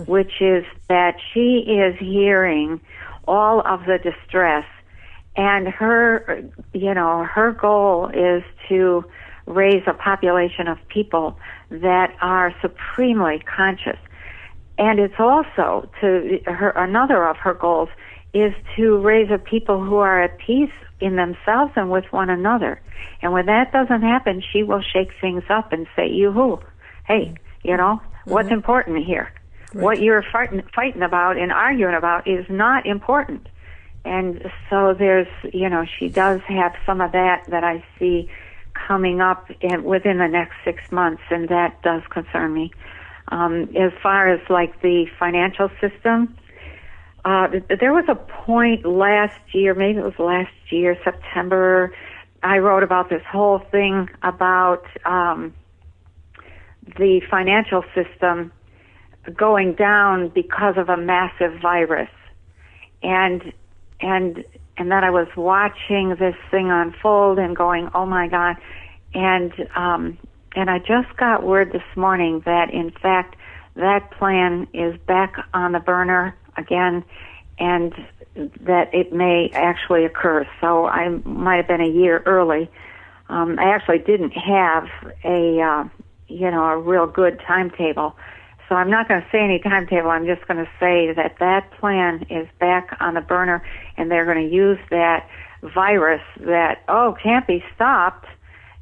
which 0.07 0.43
is 0.43 0.65
that 0.89 1.17
she 1.33 1.65
is 1.67 1.99
hearing 1.99 2.81
all 3.27 3.61
of 3.67 3.87
the 3.87 3.99
distress 3.99 4.67
and 5.37 5.69
her, 5.69 6.43
you 6.73 6.93
know, 6.93 7.25
her 7.25 7.53
goal 7.53 8.11
is 8.13 8.43
to 8.69 9.05
raise 9.47 9.83
a 9.87 9.95
population 9.95 10.69
of 10.69 10.79
people 10.89 11.39
that 11.71 12.15
are 12.21 12.55
supremely 12.61 13.41
conscious. 13.41 13.99
And 14.81 14.99
it's 14.99 15.15
also 15.19 15.91
to 16.01 16.41
her, 16.47 16.71
another 16.71 17.29
of 17.29 17.37
her 17.37 17.53
goals 17.53 17.91
is 18.33 18.55
to 18.77 18.97
raise 18.97 19.31
a 19.31 19.37
people 19.37 19.85
who 19.85 19.97
are 19.97 20.23
at 20.23 20.39
peace 20.39 20.73
in 21.01 21.17
themselves 21.17 21.73
and 21.77 21.91
with 21.91 22.07
one 22.11 22.31
another. 22.31 22.81
And 23.21 23.33
when 23.33 23.45
that 23.45 23.73
doesn't 23.73 24.01
happen, 24.01 24.43
she 24.53 24.63
will 24.63 24.81
shake 24.81 25.11
things 25.21 25.43
up 25.51 25.75
and 25.75 25.87
say, 25.95 26.09
"You 26.09 26.33
who? 26.33 26.61
Hey, 27.07 27.35
you 27.63 27.77
know 27.77 28.01
what's 28.25 28.47
mm-hmm. 28.47 28.55
important 28.55 29.05
here? 29.05 29.31
What 29.75 30.01
you're 30.01 30.25
fighting, 30.33 30.63
fighting 30.75 31.03
about 31.03 31.37
and 31.37 31.53
arguing 31.53 31.95
about 31.95 32.27
is 32.27 32.47
not 32.49 32.87
important." 32.87 33.51
And 34.07 34.51
so 34.71 34.95
there's, 34.95 35.29
you 35.53 35.69
know, 35.69 35.85
she 35.99 36.09
does 36.09 36.41
have 36.49 36.73
some 36.87 37.03
of 37.03 37.13
that 37.13 37.45
that 37.49 37.65
I 37.65 37.85
see 37.99 38.31
coming 38.73 39.21
up 39.21 39.51
in, 39.61 39.85
within 39.85 40.17
the 40.17 40.27
next 40.27 40.55
six 40.65 40.91
months, 40.91 41.23
and 41.29 41.51
that 41.51 41.83
does 41.83 42.01
concern 42.09 42.55
me. 42.55 42.73
Um, 43.31 43.75
as 43.77 43.93
far 44.03 44.29
as 44.29 44.41
like 44.51 44.81
the 44.83 45.07
financial 45.19 45.71
system, 45.81 46.37
uh, 47.25 47.49
there 47.79 47.93
was 47.93 48.07
a 48.09 48.15
point 48.15 48.87
last 48.87 49.39
year, 49.53 49.75
maybe 49.75 49.99
it 49.99 50.05
was 50.05 50.19
last 50.19 50.53
year, 50.71 50.97
September. 51.05 51.95
I 52.43 52.59
wrote 52.59 52.83
about 52.83 53.11
this 53.11 53.23
whole 53.31 53.59
thing 53.59 54.09
about 54.23 54.85
um, 55.05 55.55
the 56.97 57.21
financial 57.31 57.85
system 57.95 58.53
going 59.37 59.75
down 59.75 60.31
because 60.31 60.77
of 60.79 60.89
a 60.89 60.97
massive 60.97 61.61
virus, 61.61 62.09
and 63.03 63.53
and 64.01 64.45
and 64.79 64.91
that 64.91 65.05
I 65.05 65.11
was 65.11 65.29
watching 65.37 66.17
this 66.19 66.37
thing 66.51 66.71
unfold 66.71 67.39
and 67.39 67.55
going, 67.55 67.91
"Oh 67.95 68.07
my 68.07 68.29
God!" 68.29 68.57
And 69.13 69.53
um, 69.77 70.19
and 70.55 70.71
I 70.71 70.79
just 70.79 71.17
got 71.17 71.43
word 71.43 71.73
this 71.73 71.83
morning 71.97 72.43
that 72.45 72.73
in 72.73 72.91
fact 72.91 73.37
that 73.77 74.11
plan 74.11 74.67
is 74.75 74.99
back 75.07 75.37
on 75.55 75.73
the 75.73 75.81
burner 75.81 76.37
again, 76.57 77.05
and 77.59 77.95
that 78.35 78.93
it 78.93 79.13
may 79.13 79.51
actually 79.53 80.05
occur. 80.05 80.47
So 80.61 80.87
I 80.87 81.09
might 81.25 81.57
have 81.57 81.69
been 81.69 81.81
a 81.81 81.89
year 81.89 82.23
early. 82.27 82.71
Um, 83.29 83.59
I 83.59 83.71
actually 83.71 83.99
didn't 83.99 84.33
have 84.33 84.89
a 85.25 85.61
uh, 85.61 85.85
you 86.29 86.51
know 86.51 86.65
a 86.65 86.79
real 86.79 87.07
good 87.07 87.41
timetable. 87.47 88.17
So 88.69 88.77
I'm 88.77 88.91
not 88.91 89.09
going 89.09 89.21
to 89.21 89.27
say 89.33 89.41
any 89.41 89.59
timetable. 89.59 90.11
I'm 90.11 90.27
just 90.27 90.47
going 90.47 90.65
to 90.65 90.71
say 90.79 91.13
that 91.13 91.37
that 91.41 91.71
plan 91.73 92.25
is 92.31 92.47
back 92.61 92.97
on 93.01 93.15
the 93.15 93.21
burner, 93.21 93.65
and 93.97 94.11
they're 94.11 94.25
going 94.25 94.49
to 94.49 94.55
use 94.55 94.79
that 94.91 95.29
virus 95.63 96.23
that 96.41 96.83
oh 96.89 97.17
can't 97.23 97.47
be 97.47 97.63
stopped 97.75 98.27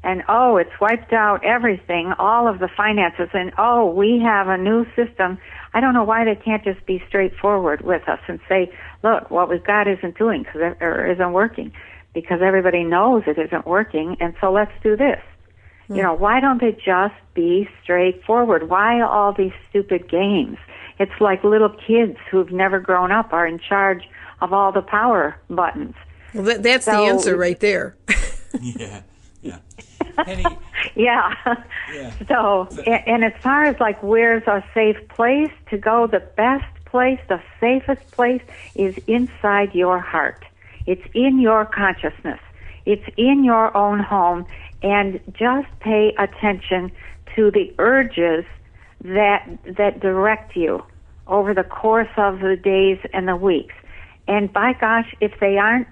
and 0.03 0.23
oh, 0.29 0.57
it's 0.57 0.71
wiped 0.79 1.11
out 1.11 1.43
everything, 1.43 2.13
all 2.17 2.47
of 2.47 2.59
the 2.59 2.69
finances, 2.75 3.29
and 3.33 3.51
oh, 3.57 3.89
we 3.89 4.19
have 4.23 4.47
a 4.47 4.57
new 4.57 4.85
system. 4.95 5.37
I 5.73 5.81
don't 5.81 5.93
know 5.93 6.03
why 6.03 6.23
they 6.25 6.35
can't 6.35 6.63
just 6.63 6.85
be 6.85 7.03
straightforward 7.07 7.81
with 7.81 8.07
us 8.07 8.19
and 8.27 8.39
say, 8.47 8.73
look, 9.03 9.29
what 9.29 9.49
we've 9.49 9.63
got 9.63 9.87
isn't 9.87 10.17
doing 10.17 10.45
cause 10.45 10.75
or 10.79 11.05
isn't 11.11 11.33
working 11.33 11.73
because 12.13 12.39
everybody 12.41 12.83
knows 12.83 13.23
it 13.27 13.37
isn't 13.37 13.67
working, 13.67 14.15
and 14.19 14.33
so 14.39 14.51
let's 14.51 14.71
do 14.81 14.95
this. 14.95 15.21
Mm. 15.89 15.97
You 15.97 16.03
know, 16.03 16.13
why 16.13 16.39
don't 16.39 16.61
they 16.61 16.71
just 16.71 17.15
be 17.33 17.69
straightforward? 17.83 18.69
Why 18.69 19.01
all 19.01 19.33
these 19.33 19.53
stupid 19.69 20.09
games? 20.09 20.57
It's 20.97 21.19
like 21.19 21.43
little 21.43 21.69
kids 21.87 22.17
who've 22.29 22.51
never 22.51 22.79
grown 22.79 23.11
up 23.11 23.31
are 23.31 23.47
in 23.47 23.59
charge 23.59 24.03
of 24.41 24.53
all 24.53 24.71
the 24.71 24.81
power 24.81 25.35
buttons. 25.49 25.95
Well, 26.33 26.43
that, 26.43 26.63
that's 26.63 26.85
so, 26.85 26.91
the 26.91 26.97
answer 26.97 27.35
right 27.35 27.59
there. 27.59 27.95
yeah, 28.61 29.01
yeah. 29.41 29.59
Penny. 30.25 30.45
yeah. 30.95 31.33
yeah. 31.93 32.13
So, 32.27 32.67
and, 32.85 33.07
and 33.07 33.23
as 33.25 33.33
far 33.41 33.65
as 33.65 33.79
like 33.79 34.01
where's 34.01 34.43
a 34.47 34.63
safe 34.73 34.97
place 35.09 35.51
to 35.69 35.77
go, 35.77 36.07
the 36.07 36.19
best 36.19 36.65
place, 36.85 37.19
the 37.27 37.41
safest 37.59 38.09
place 38.11 38.41
is 38.75 38.95
inside 39.07 39.73
your 39.73 39.99
heart. 39.99 40.43
It's 40.85 41.03
in 41.13 41.39
your 41.39 41.65
consciousness. 41.65 42.39
It's 42.85 43.05
in 43.17 43.43
your 43.43 43.75
own 43.75 43.99
home. 43.99 44.45
And 44.81 45.19
just 45.33 45.67
pay 45.79 46.13
attention 46.17 46.91
to 47.35 47.51
the 47.51 47.73
urges 47.77 48.45
that, 49.01 49.47
that 49.77 49.99
direct 49.99 50.55
you 50.55 50.83
over 51.27 51.53
the 51.53 51.63
course 51.63 52.09
of 52.17 52.39
the 52.39 52.55
days 52.55 52.97
and 53.13 53.27
the 53.27 53.35
weeks. 53.35 53.75
And 54.27 54.51
by 54.51 54.73
gosh, 54.73 55.13
if 55.21 55.39
they 55.39 55.57
aren't 55.57 55.87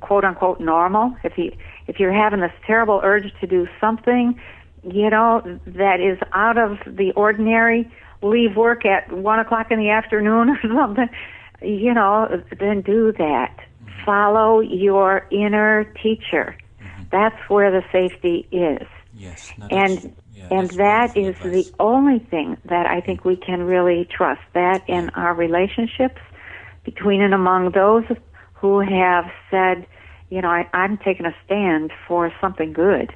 quote 0.00 0.24
unquote 0.24 0.60
normal, 0.60 1.14
if 1.22 1.36
you 1.36 1.52
if 1.86 1.98
you're 1.98 2.12
having 2.12 2.40
this 2.40 2.52
terrible 2.66 3.00
urge 3.02 3.32
to 3.40 3.46
do 3.46 3.66
something, 3.80 4.40
you 4.82 5.10
know, 5.10 5.42
that 5.66 6.00
is 6.00 6.18
out 6.32 6.58
of 6.58 6.78
the 6.86 7.12
ordinary, 7.12 7.90
leave 8.22 8.56
work 8.56 8.84
at 8.84 9.10
one 9.12 9.38
o'clock 9.38 9.70
in 9.70 9.78
the 9.78 9.90
afternoon 9.90 10.50
or 10.56 10.60
something, 10.62 11.08
you 11.62 11.94
know, 11.94 12.42
then 12.58 12.82
do 12.82 13.12
that. 13.12 13.56
Follow 14.04 14.60
your 14.60 15.26
inner 15.30 15.84
teacher. 16.02 16.56
Mm-hmm. 16.82 17.02
That's 17.10 17.48
where 17.48 17.70
the 17.70 17.82
safety 17.90 18.46
is. 18.50 18.86
Yes. 19.16 19.52
and 19.70 20.14
yeah, 20.34 20.48
and 20.50 20.70
that 20.70 21.16
is 21.16 21.36
advice. 21.36 21.70
the 21.70 21.74
only 21.78 22.18
thing 22.18 22.56
that 22.64 22.86
I 22.86 23.00
think 23.00 23.24
we 23.24 23.36
can 23.36 23.62
really 23.62 24.08
trust. 24.10 24.40
That 24.54 24.82
in 24.88 25.10
our 25.10 25.32
relationships 25.34 26.20
between 26.84 27.22
and 27.22 27.32
among 27.32 27.70
those 27.70 28.04
who 28.54 28.80
have 28.80 29.26
said, 29.50 29.86
you 30.30 30.40
know, 30.40 30.48
I, 30.48 30.68
I'm 30.72 30.98
taking 30.98 31.26
a 31.26 31.34
stand 31.44 31.92
for 32.06 32.32
something 32.40 32.72
good. 32.72 33.14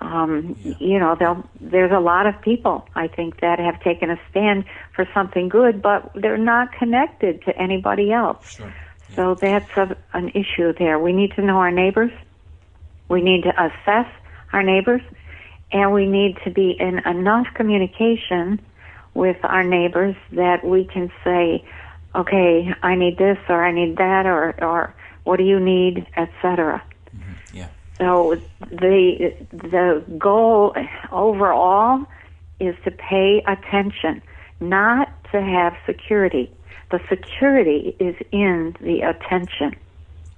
Um, 0.00 0.56
yeah. 0.62 0.74
You 0.80 0.98
know, 0.98 1.44
there's 1.60 1.92
a 1.92 2.00
lot 2.00 2.26
of 2.26 2.40
people 2.42 2.86
I 2.94 3.06
think 3.06 3.40
that 3.40 3.58
have 3.58 3.80
taken 3.80 4.10
a 4.10 4.20
stand 4.30 4.64
for 4.94 5.08
something 5.14 5.48
good, 5.48 5.80
but 5.80 6.10
they're 6.14 6.36
not 6.36 6.72
connected 6.72 7.42
to 7.44 7.56
anybody 7.56 8.12
else. 8.12 8.56
Sure. 8.56 8.74
Yeah. 9.10 9.16
So 9.16 9.34
that's 9.40 9.70
a, 9.76 9.96
an 10.12 10.30
issue 10.30 10.72
there. 10.78 10.98
We 10.98 11.12
need 11.12 11.32
to 11.32 11.42
know 11.42 11.58
our 11.58 11.70
neighbors. 11.70 12.10
We 13.08 13.22
need 13.22 13.42
to 13.44 13.50
assess 13.50 14.10
our 14.52 14.62
neighbors, 14.62 15.02
and 15.70 15.92
we 15.92 16.06
need 16.06 16.38
to 16.44 16.50
be 16.50 16.76
in 16.78 16.98
enough 17.06 17.46
communication 17.54 18.60
with 19.12 19.36
our 19.44 19.62
neighbors 19.62 20.16
that 20.32 20.64
we 20.64 20.84
can 20.84 21.12
say, 21.22 21.64
okay, 22.14 22.74
I 22.82 22.94
need 22.96 23.18
this 23.18 23.38
or 23.48 23.64
I 23.64 23.72
need 23.72 23.96
that 23.98 24.26
or 24.26 24.54
or 24.62 24.94
what 25.24 25.36
do 25.36 25.44
you 25.44 25.58
need, 25.58 26.06
etc. 26.16 26.82
Mm-hmm. 27.14 27.56
Yeah. 27.56 27.68
So 27.98 28.40
the 28.60 29.34
the 29.52 30.04
goal 30.18 30.74
overall 31.10 32.04
is 32.60 32.76
to 32.84 32.90
pay 32.90 33.42
attention, 33.46 34.22
not 34.60 35.08
to 35.32 35.42
have 35.42 35.76
security. 35.86 36.50
The 36.90 37.00
security 37.08 37.96
is 37.98 38.14
in 38.30 38.76
the 38.80 39.00
attention. 39.00 39.74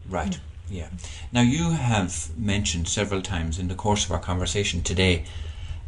Right. 0.09 0.39
Yeah. 0.69 0.89
Now 1.33 1.43
you 1.43 1.71
have 1.71 2.37
mentioned 2.39 2.89
several 2.89 3.23
times 3.23 3.59
in 3.59 3.69
the 3.69 3.75
course 3.75 4.05
of 4.05 4.11
our 4.13 4.19
conversation 4.19 4.83
today 4.83 5.25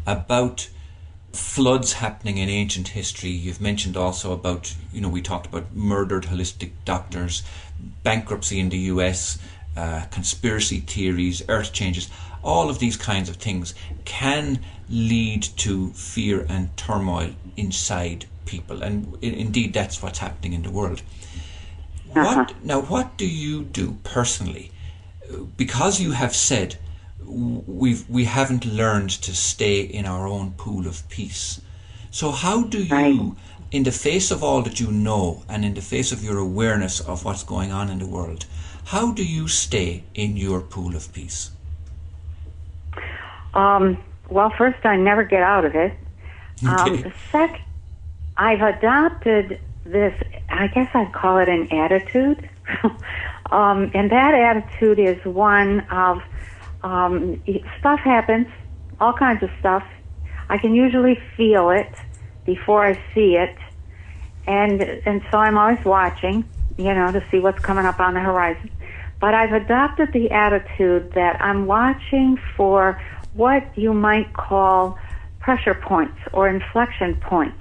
about 0.07 0.69
floods 1.33 1.95
happening 1.95 2.39
in 2.39 2.49
ancient 2.49 2.89
history. 2.89 3.31
You've 3.31 3.61
mentioned 3.61 3.97
also 3.97 4.33
about, 4.33 4.75
you 4.93 5.01
know, 5.01 5.09
we 5.09 5.23
talked 5.23 5.47
about 5.47 5.75
murdered 5.75 6.25
holistic 6.25 6.73
doctors, 6.85 7.43
bankruptcy 8.03 8.59
in 8.59 8.69
the 8.69 8.79
US, 8.93 9.39
uh, 9.77 10.03
conspiracy 10.11 10.81
theories, 10.81 11.43
earth 11.49 11.73
changes. 11.73 12.09
All 12.43 12.71
of 12.71 12.79
these 12.79 12.97
kinds 12.97 13.29
of 13.29 13.37
things 13.37 13.75
can 14.05 14.61
lead 14.89 15.43
to 15.43 15.91
fear 15.91 16.47
and 16.49 16.75
turmoil 16.77 17.31
inside 17.57 18.27
people, 18.47 18.83
and 18.83 19.17
indeed 19.23 19.75
that's 19.75 20.03
what's 20.03 20.19
happening 20.19 20.53
in 20.53 20.63
the 20.63 20.71
world. 20.71 21.03
Uh-huh. 22.15 22.25
What 22.25 22.65
now? 22.65 22.81
What 22.81 23.17
do 23.19 23.27
you 23.27 23.65
do 23.65 23.99
personally? 24.03 24.71
Because 25.57 26.01
you 26.01 26.13
have 26.13 26.35
said 26.35 26.79
we've 27.25 28.09
we 28.09 28.25
haven't 28.25 28.65
learned 28.65 29.11
to 29.11 29.35
stay 29.35 29.81
in 29.81 30.07
our 30.07 30.27
own 30.27 30.53
pool 30.53 30.87
of 30.87 31.07
peace. 31.09 31.61
So 32.11 32.31
how 32.31 32.63
do 32.63 32.83
you, 32.83 32.95
right. 32.95 33.33
In 33.70 33.82
the 33.82 33.93
face 33.93 34.31
of 34.31 34.43
all 34.43 34.62
that 34.62 34.81
you 34.81 34.90
know, 34.90 35.43
and 35.49 35.65
in 35.65 35.74
the 35.74 35.82
face 35.82 36.12
of 36.12 36.24
your 36.24 36.39
awareness 36.39 37.01
of 37.01 37.24
what's 37.24 37.43
going 37.43 37.70
on 37.70 37.90
in 37.90 37.99
the 37.99 38.07
world, 38.07 38.47
how 38.86 39.12
do 39.12 39.24
you 39.24 39.49
stay 39.49 40.05
in 40.15 40.36
your 40.36 40.61
pool 40.61 40.97
of 40.97 41.12
peace? 41.12 41.51
Um, 43.55 43.99
well, 44.31 44.51
first, 44.57 44.85
I 44.85 44.97
never 44.97 45.24
get 45.24 45.43
out 45.43 45.65
of 45.65 45.74
it. 45.74 45.93
Okay. 46.66 47.05
Um, 47.05 47.12
second, 47.31 47.65
I've 48.36 48.62
adopted 48.62 49.61
this. 49.85 50.15
I 50.49 50.69
guess 50.69 50.89
I'd 50.95 51.12
call 51.12 51.39
it 51.39 51.49
an 51.49 51.70
attitude, 51.73 52.49
um, 53.51 53.90
and 53.95 54.11
that 54.11 54.35
attitude 54.35 54.99
is 54.99 55.23
one 55.24 55.81
of 55.90 56.23
um, 56.82 57.43
stuff 57.78 58.01
happens, 58.01 58.47
all 59.01 59.12
kinds 59.12 59.43
of 59.43 59.51
stuff. 59.61 59.85
I 60.49 60.57
can 60.57 60.74
usually 60.74 61.20
feel 61.36 61.70
it 61.70 61.93
before 62.49 62.83
I 62.83 62.95
see 63.15 63.37
it, 63.37 63.55
and 64.47 64.81
and 64.81 65.20
so 65.31 65.37
I'm 65.37 65.59
always 65.59 65.85
watching, 65.85 66.49
you 66.79 66.95
know, 66.95 67.12
to 67.12 67.23
see 67.31 67.41
what's 67.41 67.59
coming 67.59 67.85
up 67.85 68.01
on 68.01 68.15
the 68.15 68.20
horizon. 68.20 68.70
But 69.20 69.35
I've 69.35 69.53
adopted 69.53 70.15
the 70.15 70.31
attitude 70.31 71.12
that 71.12 71.43
I'm 71.43 71.66
watching 71.66 72.39
for 72.57 72.99
what 73.35 73.62
you 73.77 73.93
might 73.93 74.33
call 74.33 74.99
pressure 75.41 75.75
points 75.75 76.19
or 76.33 76.49
inflection 76.49 77.16
points, 77.16 77.61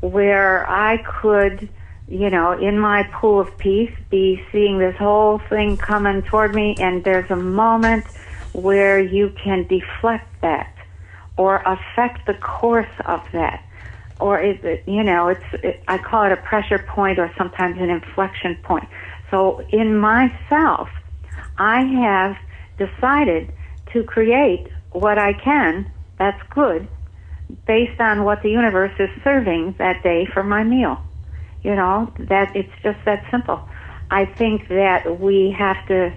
where 0.00 0.68
I 0.70 0.98
could 0.98 1.68
you 2.06 2.28
know, 2.28 2.52
in 2.52 2.76
my 2.78 3.04
pool 3.12 3.38
of 3.40 3.56
peace, 3.58 3.94
be 4.10 4.42
seeing 4.50 4.78
this 4.78 4.96
whole 4.96 5.38
thing 5.48 5.76
coming 5.76 6.22
toward 6.22 6.52
me, 6.52 6.74
and 6.78 7.04
there's 7.04 7.30
a 7.30 7.36
moment 7.36 8.04
where 8.52 8.98
you 8.98 9.32
can 9.42 9.64
deflect 9.68 10.28
that 10.42 10.74
or 11.36 11.62
affect 11.64 12.26
the 12.26 12.34
course 12.34 12.94
of 13.06 13.22
that. 13.32 13.64
Or 14.20 14.40
is 14.40 14.58
it, 14.62 14.84
you 14.86 15.02
know, 15.02 15.28
it's, 15.28 15.44
it, 15.52 15.82
I 15.88 15.98
call 15.98 16.24
it 16.24 16.32
a 16.32 16.36
pressure 16.36 16.78
point 16.78 17.18
or 17.18 17.32
sometimes 17.36 17.78
an 17.80 17.90
inflection 17.90 18.56
point. 18.62 18.88
So 19.30 19.64
in 19.70 19.96
myself, 19.96 20.88
I 21.58 21.82
have 21.82 22.36
decided 22.78 23.52
to 23.92 24.02
create 24.04 24.68
what 24.92 25.18
I 25.18 25.32
can 25.32 25.90
that's 26.18 26.40
good 26.50 26.88
based 27.66 28.00
on 28.00 28.24
what 28.24 28.42
the 28.42 28.50
universe 28.50 28.92
is 28.98 29.08
serving 29.24 29.74
that 29.78 30.02
day 30.02 30.26
for 30.32 30.42
my 30.42 30.62
meal. 30.62 31.00
You 31.62 31.74
know, 31.74 32.12
that 32.18 32.54
it's 32.54 32.72
just 32.82 32.98
that 33.04 33.24
simple. 33.30 33.60
I 34.10 34.24
think 34.24 34.68
that 34.68 35.20
we 35.20 35.54
have 35.58 35.86
to 35.88 36.12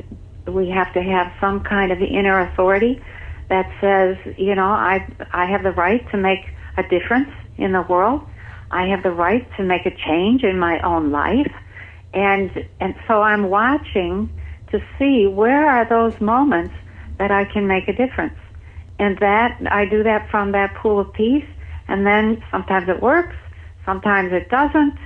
we 0.47 0.69
have 0.69 0.93
to 0.93 1.01
have 1.01 1.31
some 1.39 1.61
kind 1.63 1.91
of 1.91 2.01
inner 2.01 2.39
authority 2.39 3.01
that 3.49 3.69
says, 3.81 4.17
you 4.37 4.55
know, 4.55 4.67
I 4.67 5.05
I 5.31 5.45
have 5.45 5.63
the 5.63 5.71
right 5.71 6.09
to 6.11 6.17
make 6.17 6.45
a 6.77 6.83
difference 6.83 7.29
in 7.57 7.73
the 7.73 7.81
world. 7.81 8.21
I 8.71 8.87
have 8.87 9.03
the 9.03 9.11
right 9.11 9.47
to 9.57 9.63
make 9.63 9.85
a 9.85 9.95
change 9.95 10.43
in 10.43 10.57
my 10.59 10.79
own 10.81 11.11
life. 11.11 11.51
And 12.13 12.51
and 12.79 12.95
so 13.07 13.21
I'm 13.21 13.49
watching 13.49 14.29
to 14.71 14.79
see 14.97 15.27
where 15.27 15.69
are 15.69 15.87
those 15.87 16.19
moments 16.19 16.73
that 17.19 17.31
I 17.31 17.45
can 17.45 17.67
make 17.67 17.87
a 17.87 17.93
difference. 17.93 18.37
And 18.99 19.17
that 19.19 19.59
I 19.71 19.85
do 19.85 20.03
that 20.03 20.29
from 20.29 20.51
that 20.51 20.75
pool 20.75 20.99
of 20.99 21.11
peace 21.13 21.45
and 21.87 22.05
then 22.05 22.43
sometimes 22.51 22.87
it 22.89 23.01
works, 23.01 23.35
sometimes 23.85 24.31
it 24.31 24.49
doesn't, 24.49 24.97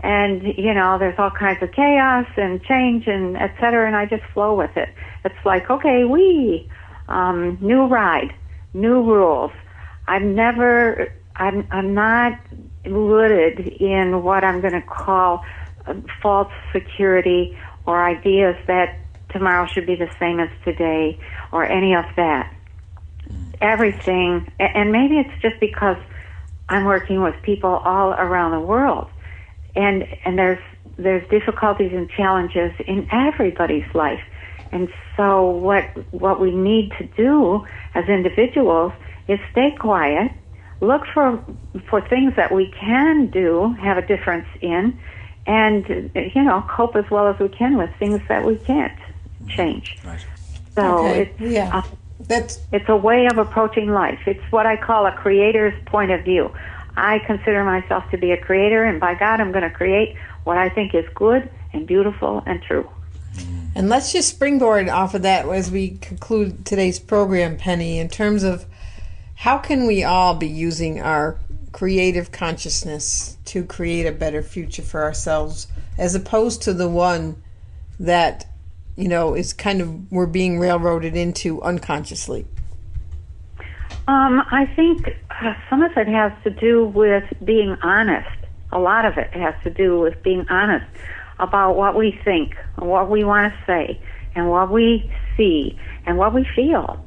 and 0.00 0.42
you 0.56 0.72
know 0.72 0.98
there's 0.98 1.18
all 1.18 1.30
kinds 1.30 1.62
of 1.62 1.72
chaos 1.72 2.26
and 2.36 2.62
change 2.62 3.06
and 3.06 3.36
et 3.36 3.54
cetera, 3.60 3.86
and 3.86 3.96
I 3.96 4.06
just 4.06 4.22
flow 4.32 4.54
with 4.54 4.76
it. 4.76 4.88
It's 5.24 5.44
like 5.44 5.70
okay, 5.70 6.04
we 6.04 6.68
um, 7.08 7.58
new 7.60 7.86
ride, 7.86 8.32
new 8.72 9.02
rules. 9.02 9.50
I've 10.06 10.22
never, 10.22 11.12
I'm, 11.40 11.66
I'm 11.70 11.94
not 11.94 12.38
rooted 12.84 13.60
in 13.80 14.22
what 14.22 14.44
I'm 14.44 14.60
going 14.60 14.74
to 14.74 14.82
call 14.82 15.42
uh, 15.86 15.94
false 16.22 16.52
security 16.70 17.56
or 17.86 18.04
ideas 18.04 18.56
that 18.66 19.00
tomorrow 19.32 19.66
should 19.66 19.86
be 19.86 19.96
the 19.96 20.10
same 20.20 20.38
as 20.38 20.50
today 20.64 21.18
or 21.50 21.64
any 21.64 21.94
of 21.94 22.04
that. 22.16 22.54
Everything, 23.60 24.50
and 24.58 24.92
maybe 24.92 25.16
it's 25.18 25.42
just 25.42 25.58
because 25.60 25.96
I'm 26.68 26.84
working 26.84 27.22
with 27.22 27.34
people 27.42 27.70
all 27.84 28.12
around 28.12 28.52
the 28.52 28.60
world, 28.60 29.08
and 29.76 30.04
and 30.24 30.38
there's 30.38 30.58
there's 30.96 31.28
difficulties 31.30 31.92
and 31.92 32.08
challenges 32.10 32.72
in 32.86 33.06
everybody's 33.12 33.84
life, 33.94 34.22
and 34.72 34.88
so 35.16 35.48
what 35.48 35.84
what 36.12 36.40
we 36.40 36.50
need 36.54 36.92
to 36.98 37.04
do 37.16 37.64
as 37.94 38.08
individuals 38.08 38.92
is 39.28 39.38
stay 39.52 39.76
quiet, 39.78 40.32
look 40.80 41.02
for 41.12 41.42
for 41.88 42.00
things 42.08 42.34
that 42.36 42.52
we 42.52 42.70
can 42.78 43.26
do, 43.26 43.72
have 43.80 43.98
a 43.98 44.06
difference 44.06 44.46
in, 44.60 44.98
and 45.46 45.88
you 45.88 46.42
know 46.42 46.64
cope 46.68 46.96
as 46.96 47.08
well 47.10 47.28
as 47.28 47.38
we 47.38 47.48
can 47.48 47.76
with 47.76 47.90
things 47.98 48.20
that 48.28 48.44
we 48.44 48.56
can't 48.56 48.98
change. 49.48 49.98
Right. 50.04 50.24
So 50.74 50.98
Okay, 51.06 51.22
it's 51.22 51.40
yeah. 51.40 51.78
uh, 51.78 51.82
That's 52.20 52.60
it's 52.72 52.88
a 52.88 52.96
way 52.96 53.26
of 53.26 53.38
approaching 53.38 53.90
life. 53.92 54.20
It's 54.26 54.42
what 54.50 54.66
I 54.66 54.76
call 54.76 55.06
a 55.06 55.12
creator's 55.12 55.74
point 55.86 56.10
of 56.10 56.24
view. 56.24 56.52
I 56.96 57.20
consider 57.20 57.64
myself 57.64 58.04
to 58.10 58.18
be 58.18 58.32
a 58.32 58.36
creator, 58.36 58.84
and 58.84 59.00
by 59.00 59.14
God, 59.14 59.40
I'm 59.40 59.52
going 59.52 59.68
to 59.68 59.70
create 59.70 60.16
what 60.44 60.58
I 60.58 60.68
think 60.68 60.94
is 60.94 61.04
good 61.14 61.48
and 61.72 61.86
beautiful 61.86 62.42
and 62.46 62.60
true. 62.62 62.88
And 63.74 63.88
let's 63.88 64.12
just 64.12 64.28
springboard 64.28 64.88
off 64.88 65.14
of 65.14 65.22
that 65.22 65.48
as 65.48 65.70
we 65.70 65.90
conclude 65.98 66.66
today's 66.66 66.98
program, 66.98 67.56
Penny, 67.56 67.98
in 67.98 68.08
terms 68.08 68.42
of 68.42 68.66
how 69.40 69.56
can 69.56 69.86
we 69.86 70.04
all 70.04 70.34
be 70.34 70.46
using 70.46 71.00
our 71.00 71.38
creative 71.72 72.30
consciousness 72.30 73.38
to 73.46 73.64
create 73.64 74.04
a 74.04 74.12
better 74.12 74.42
future 74.42 74.82
for 74.82 75.02
ourselves 75.02 75.66
as 75.96 76.14
opposed 76.14 76.60
to 76.60 76.74
the 76.74 76.86
one 76.86 77.42
that, 77.98 78.46
you 78.96 79.08
know, 79.08 79.34
is 79.34 79.54
kind 79.54 79.80
of 79.80 80.12
we're 80.12 80.26
being 80.26 80.58
railroaded 80.58 81.16
into 81.16 81.62
unconsciously. 81.62 82.44
Um, 84.06 84.42
I 84.50 84.70
think 84.76 85.08
uh, 85.30 85.54
some 85.70 85.80
of 85.80 85.96
it 85.96 86.06
has 86.06 86.32
to 86.44 86.50
do 86.50 86.84
with 86.84 87.24
being 87.42 87.78
honest. 87.82 88.28
A 88.72 88.78
lot 88.78 89.06
of 89.06 89.16
it 89.16 89.32
has 89.32 89.54
to 89.64 89.70
do 89.70 90.00
with 90.00 90.22
being 90.22 90.46
honest 90.50 90.84
about 91.38 91.76
what 91.76 91.96
we 91.96 92.20
think, 92.26 92.54
what 92.76 93.08
we 93.08 93.24
want 93.24 93.54
to 93.54 93.58
say, 93.64 93.98
and 94.34 94.50
what 94.50 94.70
we 94.70 95.10
see, 95.38 95.80
and 96.04 96.18
what 96.18 96.34
we 96.34 96.46
feel. 96.54 97.02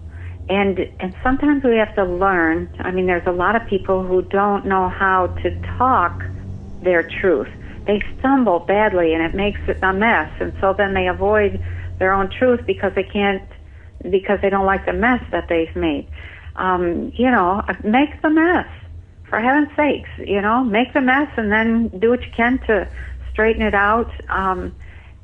And 0.49 0.79
and 0.99 1.15
sometimes 1.23 1.63
we 1.63 1.77
have 1.77 1.95
to 1.95 2.03
learn. 2.03 2.69
I 2.79 2.91
mean, 2.91 3.07
there's 3.07 3.27
a 3.27 3.31
lot 3.31 3.55
of 3.55 3.61
people 3.67 4.05
who 4.05 4.23
don't 4.23 4.65
know 4.65 4.89
how 4.89 5.27
to 5.41 5.51
talk 5.77 6.23
their 6.81 7.03
truth. 7.21 7.47
They 7.87 8.01
stumble 8.19 8.59
badly, 8.59 9.13
and 9.13 9.23
it 9.23 9.35
makes 9.35 9.59
it 9.67 9.79
a 9.81 9.93
mess. 9.93 10.29
And 10.39 10.53
so 10.59 10.73
then 10.77 10.93
they 10.93 11.07
avoid 11.07 11.59
their 11.99 12.13
own 12.13 12.29
truth 12.29 12.61
because 12.67 12.91
they 12.95 13.03
can't, 13.03 13.43
because 14.09 14.39
they 14.41 14.49
don't 14.49 14.65
like 14.65 14.85
the 14.85 14.93
mess 14.93 15.21
that 15.31 15.45
they've 15.47 15.75
made 15.75 16.07
um, 16.55 17.11
you 17.15 17.29
know, 17.29 17.63
make 17.83 18.21
the 18.21 18.29
mess. 18.29 18.67
For 19.29 19.39
heaven's 19.39 19.69
sakes, 19.75 20.09
you 20.19 20.41
know, 20.41 20.63
make 20.63 20.93
the 20.93 21.01
mess 21.01 21.29
and 21.37 21.51
then 21.51 21.87
do 21.99 22.11
what 22.11 22.21
you 22.21 22.31
can 22.35 22.59
to 22.67 22.87
straighten 23.31 23.63
it 23.63 23.73
out. 23.73 24.11
Um, 24.29 24.75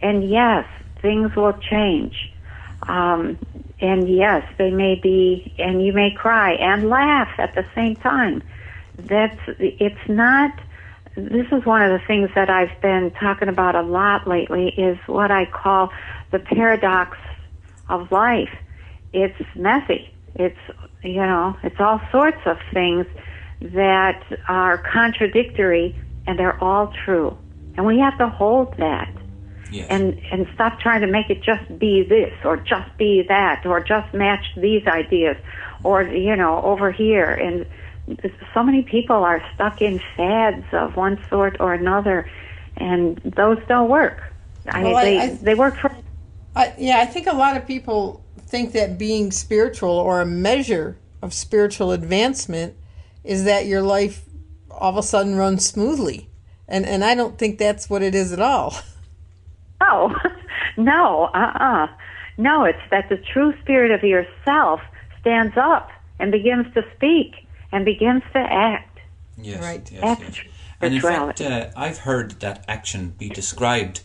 and 0.02 0.28
yes, 0.28 0.66
things 1.02 1.36
will 1.36 1.54
change. 1.54 2.16
Um, 2.90 3.38
and 3.80 4.10
yes, 4.10 4.44
they 4.58 4.72
may 4.72 4.96
be, 4.96 5.54
and 5.58 5.86
you 5.86 5.94
may 5.94 6.12
cry 6.12 6.54
and 6.54 6.90
laugh 6.90 7.30
at 7.38 7.56
the 7.56 7.66
same 7.76 7.96
time. 7.98 8.44
That's, 8.98 9.40
it's 9.60 10.10
not, 10.10 10.52
this 11.16 11.48
is 11.52 11.66
one 11.66 11.82
of 11.82 11.92
the 11.92 12.06
things 12.06 12.30
that 12.36 12.50
I've 12.50 12.82
been 12.82 13.12
talking 13.12 13.48
about 13.48 13.76
a 13.76 13.82
lot 13.82 14.28
lately 14.28 14.70
is 14.70 14.98
what 15.06 15.32
I 15.32 15.46
call 15.46 15.92
the 16.32 16.40
paradox 16.40 17.18
of 17.88 18.12
life. 18.12 18.54
It's 19.14 19.40
messy. 19.56 20.14
It's 20.36 20.60
you 21.04 21.22
know, 21.22 21.56
it's 21.64 21.80
all 21.80 22.02
sorts 22.12 22.42
of 22.46 22.58
things 22.74 23.06
that 23.62 24.22
are 24.48 24.78
contradictory 24.78 25.96
and 26.28 26.38
they're 26.38 26.62
all 26.64 26.94
true. 27.06 27.38
And 27.76 27.86
we 27.86 28.00
have 28.00 28.18
to 28.18 28.28
hold 28.28 28.76
that 28.78 29.12
Yes. 29.72 29.88
and 29.90 30.20
and 30.32 30.48
stop 30.56 30.80
trying 30.80 31.02
to 31.02 31.08
make 31.08 31.30
it 31.30 31.42
just 31.44 31.78
be 31.78 32.04
this 32.04 32.34
or 32.44 32.58
just 32.58 32.90
be 32.98 33.24
that 33.28 33.66
or 33.66 33.80
just 33.82 34.14
match 34.14 34.46
these 34.58 34.86
ideas 34.88 35.38
or 35.84 36.04
you 36.04 36.36
know 36.36 36.62
over 36.64 36.92
here 36.92 37.32
and 37.32 37.66
so 38.54 38.64
many 38.64 38.82
people 38.82 39.18
are 39.18 39.44
stuck 39.54 39.82
in 39.82 40.02
fads 40.18 40.66
of 40.74 40.96
one 40.96 41.20
sort 41.30 41.58
or 41.60 41.74
another 41.74 42.28
and 42.78 43.18
those 43.36 43.60
don't 43.68 43.90
work 43.90 44.24
I, 44.68 44.84
Well, 44.84 44.96
I- 44.98 45.04
they 45.06 45.18
I- 45.20 45.28
they 45.36 45.56
work 45.56 45.78
for 45.78 45.92
I, 46.56 46.74
yeah, 46.80 46.98
I 46.98 47.06
think 47.06 47.28
a 47.28 47.36
lot 47.36 47.56
of 47.56 47.68
people 47.68 48.24
think 48.48 48.72
that 48.74 48.98
being 48.98 49.32
spiritual 49.32 49.92
or 49.92 50.20
a 50.20 50.26
measure 50.26 50.98
of 51.22 51.32
spiritual 51.34 51.92
advancement 51.92 52.74
is 53.24 53.44
that 53.44 53.68
your 53.68 53.84
life 53.84 54.26
all 54.72 54.90
of 54.90 54.98
a 54.98 55.04
sudden 55.04 55.36
runs 55.36 55.64
smoothly. 55.66 56.28
And 56.68 56.86
and 56.88 57.06
I 57.06 57.14
don't 57.14 57.38
think 57.38 57.60
that's 57.60 57.88
what 57.90 58.02
it 58.02 58.16
is 58.16 58.34
at 58.34 58.40
all. 58.42 58.74
No, 59.82 60.16
no, 60.78 61.30
uh-uh. 61.34 61.88
No, 62.38 62.64
it's 62.64 62.80
that 62.92 63.10
the 63.10 63.18
true 63.18 63.54
spirit 63.62 63.92
of 63.92 64.04
yourself 64.04 64.80
stands 65.20 65.56
up 65.58 65.90
and 66.20 66.32
begins 66.32 66.74
to 66.74 66.84
speak 66.96 67.48
and 67.72 67.86
begins 67.86 68.24
to 68.34 68.40
act. 68.40 69.00
Yes, 69.38 69.62
Right. 69.62 69.92
yes, 69.92 70.02
That's 70.02 70.22
yes. 70.22 70.40
And 70.82 70.94
in 70.94 71.02
fact, 71.02 71.42
uh, 71.42 71.70
I've 71.76 72.00
heard 72.00 72.40
that 72.40 72.64
action 72.68 73.14
be 73.18 73.30
described 73.30 74.02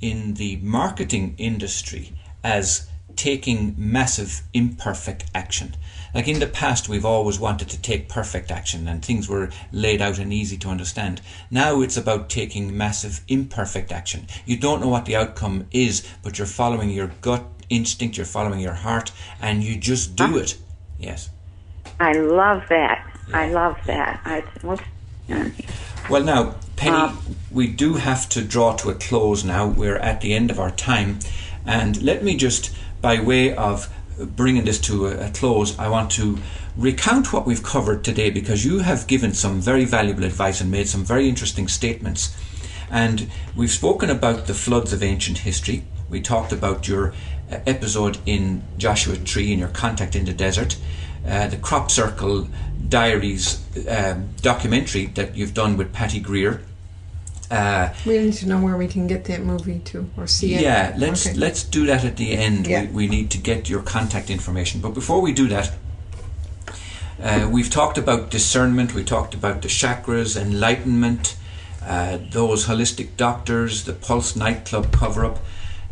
in 0.00 0.34
the 0.34 0.56
marketing 0.56 1.34
industry 1.38 2.12
as 2.44 2.88
taking 3.16 3.74
massive 3.76 4.42
imperfect 4.52 5.24
action. 5.34 5.74
Like 6.14 6.28
in 6.28 6.40
the 6.40 6.46
past, 6.46 6.88
we've 6.88 7.04
always 7.04 7.38
wanted 7.38 7.68
to 7.70 7.80
take 7.80 8.08
perfect 8.08 8.50
action 8.50 8.88
and 8.88 9.04
things 9.04 9.28
were 9.28 9.50
laid 9.72 10.02
out 10.02 10.18
and 10.18 10.32
easy 10.32 10.56
to 10.58 10.68
understand. 10.68 11.20
Now 11.50 11.80
it's 11.80 11.96
about 11.96 12.28
taking 12.28 12.76
massive 12.76 13.20
imperfect 13.28 13.92
action. 13.92 14.26
You 14.44 14.56
don't 14.56 14.80
know 14.80 14.88
what 14.88 15.04
the 15.04 15.16
outcome 15.16 15.66
is, 15.70 16.06
but 16.22 16.38
you're 16.38 16.46
following 16.46 16.90
your 16.90 17.12
gut 17.20 17.44
instinct, 17.68 18.16
you're 18.16 18.26
following 18.26 18.60
your 18.60 18.74
heart, 18.74 19.12
and 19.40 19.62
you 19.62 19.76
just 19.76 20.16
do 20.16 20.24
ah. 20.24 20.38
it. 20.38 20.58
Yes. 20.98 21.30
I 21.98 22.12
love 22.12 22.64
that. 22.68 23.06
I 23.32 23.50
love 23.50 23.78
that. 23.86 24.20
I. 24.24 24.42
Well, 26.08 26.24
now, 26.24 26.56
Penny, 26.76 26.96
uh, 26.96 27.14
we 27.52 27.68
do 27.68 27.94
have 27.94 28.28
to 28.30 28.42
draw 28.42 28.74
to 28.76 28.90
a 28.90 28.94
close 28.94 29.44
now. 29.44 29.68
We're 29.68 29.98
at 29.98 30.20
the 30.20 30.34
end 30.34 30.50
of 30.50 30.58
our 30.58 30.70
time. 30.72 31.20
And 31.64 32.02
let 32.02 32.24
me 32.24 32.36
just, 32.36 32.74
by 33.00 33.20
way 33.20 33.54
of 33.54 33.92
bringing 34.26 34.64
this 34.64 34.78
to 34.80 35.06
a, 35.06 35.26
a 35.26 35.30
close, 35.30 35.78
I 35.78 35.88
want 35.88 36.10
to 36.12 36.38
recount 36.76 37.32
what 37.32 37.46
we've 37.46 37.62
covered 37.62 38.04
today 38.04 38.30
because 38.30 38.64
you 38.64 38.78
have 38.78 39.06
given 39.06 39.34
some 39.34 39.60
very 39.60 39.84
valuable 39.84 40.24
advice 40.24 40.60
and 40.60 40.70
made 40.70 40.88
some 40.88 41.04
very 41.04 41.28
interesting 41.28 41.68
statements. 41.68 42.36
And 42.90 43.30
we've 43.56 43.70
spoken 43.70 44.10
about 44.10 44.46
the 44.46 44.54
floods 44.54 44.92
of 44.92 45.02
ancient 45.02 45.38
history. 45.38 45.84
We 46.08 46.20
talked 46.20 46.52
about 46.52 46.88
your 46.88 47.14
uh, 47.50 47.58
episode 47.66 48.18
in 48.26 48.62
Joshua 48.78 49.16
Tree 49.16 49.50
and 49.52 49.60
your 49.60 49.68
contact 49.68 50.16
in 50.16 50.24
the 50.24 50.32
desert, 50.32 50.76
uh, 51.26 51.48
the 51.48 51.56
Crop 51.56 51.90
Circle 51.90 52.48
Diaries 52.88 53.60
um, 53.88 54.30
documentary 54.40 55.06
that 55.06 55.36
you've 55.36 55.54
done 55.54 55.76
with 55.76 55.92
Patty 55.92 56.18
Greer. 56.18 56.62
Uh, 57.50 57.88
We 58.06 58.18
need 58.18 58.34
to 58.34 58.46
know 58.46 58.60
where 58.60 58.76
we 58.76 58.86
can 58.86 59.06
get 59.08 59.24
that 59.24 59.42
movie 59.42 59.80
to 59.86 60.08
or 60.16 60.26
see 60.28 60.54
it. 60.54 60.60
yeah, 60.62 60.94
let's 60.96 61.26
Okay. 61.26 61.36
let's 61.36 61.64
do 61.64 61.84
that 61.86 62.04
at 62.04 62.16
the 62.16 62.32
end. 62.36 62.66
Yeah. 62.66 62.82
We, 62.82 62.88
we 62.88 63.06
need 63.08 63.30
to 63.30 63.38
get 63.38 63.68
your 63.68 63.82
contact 63.82 64.30
information. 64.30 64.80
But 64.80 64.94
before 64.94 65.20
we 65.20 65.32
do 65.32 65.48
that, 65.48 65.72
uh, 67.22 67.48
we've 67.50 67.68
talked 67.70 67.98
about 67.98 68.30
discernment. 68.30 68.94
We 68.94 69.02
talked 69.04 69.34
about 69.34 69.62
the 69.62 69.68
chakras, 69.68 70.36
enlightenment, 70.40 71.36
uh, 71.84 72.18
those 72.30 72.66
holistic 72.66 73.08
doctors, 73.16 73.84
the 73.84 73.92
Pulse 73.94 74.36
nightclub 74.36 74.92
cover 74.92 75.24
up, 75.24 75.38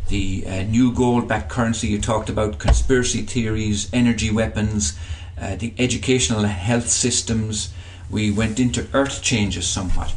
the 0.07 0.43
uh, 0.47 0.63
new 0.63 0.93
gold 0.93 1.27
backed 1.27 1.49
currency. 1.49 1.87
You 1.87 1.99
talked 1.99 2.29
about 2.29 2.57
conspiracy 2.57 3.21
theories, 3.23 3.89
energy 3.91 4.31
weapons, 4.31 4.97
uh, 5.39 5.55
the 5.57 5.73
educational 5.77 6.39
and 6.39 6.49
health 6.51 6.87
systems. 6.89 7.73
We 8.09 8.31
went 8.31 8.59
into 8.59 8.87
earth 8.93 9.21
changes 9.21 9.67
somewhat. 9.67 10.15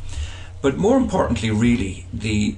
But 0.63 0.77
more 0.77 0.97
importantly, 0.97 1.51
really, 1.51 2.07
the 2.13 2.55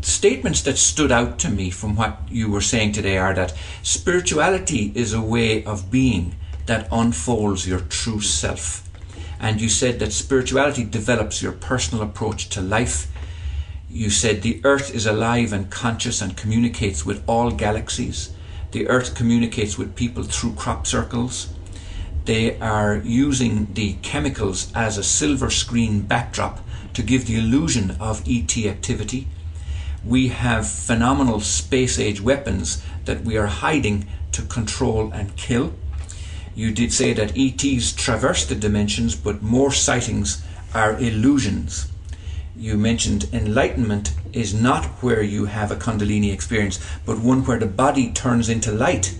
statements 0.00 0.62
that 0.62 0.78
stood 0.78 1.12
out 1.12 1.38
to 1.40 1.50
me 1.50 1.68
from 1.68 1.94
what 1.94 2.20
you 2.30 2.50
were 2.50 2.62
saying 2.62 2.92
today 2.92 3.18
are 3.18 3.34
that 3.34 3.52
spirituality 3.82 4.92
is 4.94 5.12
a 5.12 5.20
way 5.20 5.62
of 5.64 5.90
being 5.90 6.36
that 6.64 6.88
unfolds 6.90 7.68
your 7.68 7.80
true 7.80 8.22
self. 8.22 8.88
And 9.38 9.60
you 9.60 9.68
said 9.68 9.98
that 9.98 10.12
spirituality 10.12 10.84
develops 10.84 11.42
your 11.42 11.52
personal 11.52 12.02
approach 12.02 12.48
to 12.48 12.62
life. 12.62 13.12
You 13.90 14.08
said 14.08 14.40
the 14.40 14.62
earth 14.64 14.94
is 14.94 15.04
alive 15.04 15.52
and 15.52 15.70
conscious 15.70 16.22
and 16.22 16.34
communicates 16.34 17.04
with 17.04 17.22
all 17.26 17.50
galaxies. 17.50 18.30
The 18.70 18.88
earth 18.88 19.14
communicates 19.14 19.76
with 19.76 19.96
people 19.96 20.22
through 20.22 20.54
crop 20.54 20.86
circles. 20.86 21.48
They 22.24 22.58
are 22.58 22.96
using 22.96 23.72
the 23.74 23.94
chemicals 24.00 24.72
as 24.74 24.96
a 24.96 25.04
silver 25.04 25.50
screen 25.50 26.00
backdrop 26.00 26.60
to 26.94 27.02
give 27.02 27.26
the 27.26 27.38
illusion 27.38 27.96
of 28.00 28.22
ET 28.28 28.56
activity. 28.58 29.28
We 30.04 30.28
have 30.28 30.68
phenomenal 30.68 31.40
space 31.40 31.98
age 31.98 32.20
weapons 32.20 32.82
that 33.04 33.24
we 33.24 33.36
are 33.36 33.46
hiding 33.46 34.06
to 34.32 34.42
control 34.42 35.10
and 35.12 35.36
kill. 35.36 35.74
You 36.54 36.72
did 36.72 36.92
say 36.92 37.12
that 37.12 37.36
ETs 37.36 37.92
traverse 37.92 38.44
the 38.44 38.54
dimensions, 38.54 39.14
but 39.14 39.42
more 39.42 39.72
sightings 39.72 40.42
are 40.74 40.98
illusions. 40.98 41.88
You 42.56 42.76
mentioned 42.76 43.28
enlightenment 43.32 44.12
is 44.32 44.52
not 44.52 44.84
where 45.02 45.22
you 45.22 45.44
have 45.44 45.70
a 45.70 45.76
Kundalini 45.76 46.32
experience, 46.32 46.80
but 47.06 47.20
one 47.20 47.44
where 47.44 47.58
the 47.58 47.66
body 47.66 48.10
turns 48.10 48.48
into 48.48 48.72
light. 48.72 49.16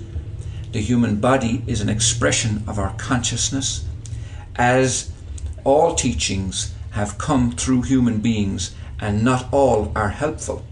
The 0.73 0.81
human 0.81 1.20
body 1.20 1.62
is 1.66 1.81
an 1.81 1.89
expression 1.89 2.65
of 2.66 2.78
our 2.78 2.95
consciousness. 2.95 3.85
As 4.57 5.12
all 5.65 5.95
teachings 5.95 6.74
have 6.98 7.16
come 7.16 7.52
through 7.52 7.82
human 7.82 8.18
beings, 8.18 8.74
and 8.98 9.22
not 9.22 9.46
all 9.52 9.92
are 9.94 10.08
helpful. 10.08 10.64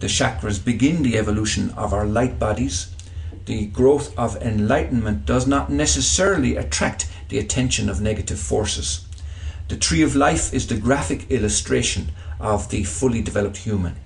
The 0.00 0.06
chakras 0.06 0.62
begin 0.62 1.02
the 1.02 1.16
evolution 1.16 1.70
of 1.70 1.94
our 1.94 2.04
light 2.04 2.38
bodies. 2.38 2.94
The 3.46 3.68
growth 3.68 4.12
of 4.18 4.36
enlightenment 4.42 5.24
does 5.24 5.46
not 5.46 5.72
necessarily 5.72 6.56
attract 6.56 7.08
the 7.30 7.38
attention 7.38 7.88
of 7.88 8.02
negative 8.02 8.38
forces. 8.38 9.06
The 9.68 9.78
tree 9.78 10.02
of 10.02 10.14
life 10.14 10.52
is 10.52 10.66
the 10.66 10.76
graphic 10.76 11.30
illustration 11.30 12.12
of 12.38 12.68
the 12.68 12.84
fully 12.84 13.22
developed 13.22 13.56
human. 13.56 13.96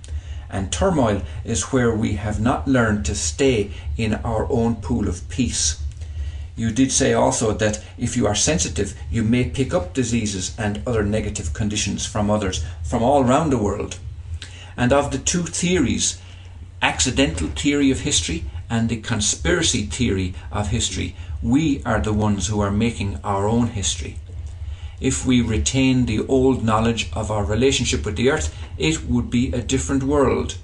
And 0.49 0.71
turmoil 0.71 1.23
is 1.45 1.73
where 1.73 1.93
we 1.93 2.13
have 2.13 2.39
not 2.39 2.69
learned 2.69 3.05
to 3.07 3.17
stay 3.17 3.73
in 3.97 4.15
our 4.15 4.47
own 4.53 4.77
pool 4.77 5.09
of 5.09 5.29
peace. 5.29 5.83
You 6.57 6.71
did 6.71 6.91
say 6.91 7.13
also 7.13 7.53
that 7.53 7.85
if 7.99 8.17
you 8.17 8.27
are 8.27 8.35
sensitive, 8.35 8.95
you 9.11 9.23
may 9.23 9.45
pick 9.45 9.75
up 9.75 9.93
diseases 9.93 10.55
and 10.59 10.83
other 10.87 11.03
negative 11.03 11.53
conditions 11.53 12.07
from 12.07 12.31
others 12.31 12.65
from 12.83 13.03
all 13.03 13.23
around 13.23 13.51
the 13.51 13.59
world. 13.59 13.99
And 14.75 14.91
of 14.91 15.11
the 15.11 15.19
two 15.19 15.43
theories, 15.43 16.19
accidental 16.81 17.49
theory 17.49 17.91
of 17.91 18.01
history 18.01 18.45
and 18.71 18.89
the 18.89 18.97
conspiracy 18.97 19.83
theory 19.85 20.35
of 20.51 20.69
history, 20.69 21.15
we 21.43 21.83
are 21.85 22.01
the 22.01 22.15
ones 22.15 22.47
who 22.47 22.61
are 22.61 22.71
making 22.71 23.21
our 23.23 23.47
own 23.47 23.69
history. 23.69 24.17
If 24.99 25.27
we 25.27 25.43
retain 25.43 26.07
the 26.07 26.27
old 26.27 26.65
knowledge 26.65 27.11
of 27.13 27.31
our 27.31 27.45
relationship 27.45 28.07
with 28.07 28.17
the 28.17 28.31
earth, 28.31 28.55
it 28.79 29.05
would 29.05 29.29
be 29.29 29.53
a 29.53 29.61
different 29.61 30.03
world. 30.03 30.57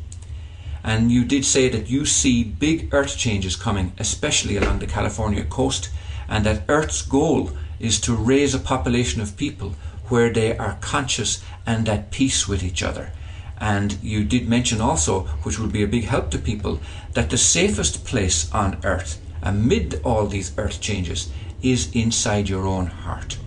And 0.84 1.12
you 1.12 1.24
did 1.24 1.44
say 1.44 1.68
that 1.68 1.88
you 1.88 2.04
see 2.04 2.42
big 2.42 2.92
earth 2.92 3.16
changes 3.16 3.56
coming, 3.56 3.92
especially 3.98 4.56
along 4.56 4.80
the 4.80 4.86
California 4.86 5.44
coast, 5.44 5.90
and 6.28 6.44
that 6.46 6.64
Earth's 6.68 7.02
goal 7.02 7.52
is 7.78 8.00
to 8.00 8.14
raise 8.14 8.54
a 8.54 8.58
population 8.58 9.20
of 9.20 9.36
people 9.36 9.74
where 10.08 10.32
they 10.32 10.56
are 10.56 10.78
conscious 10.80 11.42
and 11.66 11.88
at 11.88 12.10
peace 12.10 12.48
with 12.48 12.62
each 12.62 12.82
other. 12.82 13.12
And 13.58 13.96
you 14.02 14.24
did 14.24 14.48
mention 14.48 14.80
also, 14.80 15.20
which 15.44 15.58
would 15.58 15.72
be 15.72 15.84
a 15.84 15.88
big 15.88 16.04
help 16.04 16.30
to 16.30 16.38
people, 16.38 16.80
that 17.12 17.30
the 17.30 17.38
safest 17.38 18.04
place 18.04 18.52
on 18.52 18.78
earth, 18.82 19.20
amid 19.42 20.00
all 20.02 20.26
these 20.26 20.52
earth 20.58 20.80
changes, 20.80 21.30
is 21.62 21.94
inside 21.94 22.48
your 22.48 22.66
own 22.66 22.86
heart. 22.86 23.38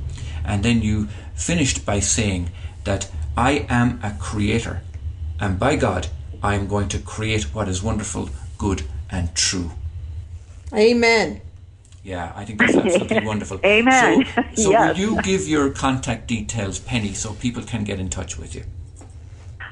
And 0.45 0.64
then 0.64 0.82
you 0.82 1.10
finished 1.34 1.86
by 1.86 1.99
saying 1.99 2.49
that 2.86 3.10
I 3.36 3.66
am 3.68 3.99
a 4.02 4.16
creator, 4.20 4.82
and 5.40 5.60
by 5.60 5.76
God, 5.76 6.07
I 6.44 6.56
am 6.56 6.68
going 6.68 6.88
to 6.90 6.99
create 6.99 7.53
what 7.53 7.68
is 7.68 7.82
wonderful, 7.84 8.30
good, 8.57 8.84
and 9.12 9.34
true. 9.36 9.72
Amen. 10.74 11.41
Yeah, 12.03 12.32
I 12.36 12.45
think 12.45 12.60
that's 12.60 12.76
absolutely 12.76 13.26
wonderful. 13.32 13.60
Amen. 13.66 14.26
So, 14.26 14.44
so 14.56 14.72
Yes. 14.72 14.98
will 14.98 14.99
you 14.99 15.22
give 15.22 15.48
your 15.48 15.70
contact 15.72 16.28
details, 16.28 16.80
Penny, 16.80 17.14
so 17.14 17.34
people 17.34 17.64
can 17.64 17.84
get 17.84 17.99
in 17.99 18.10
touch 18.10 18.38
with 18.38 18.56
you? 18.56 18.64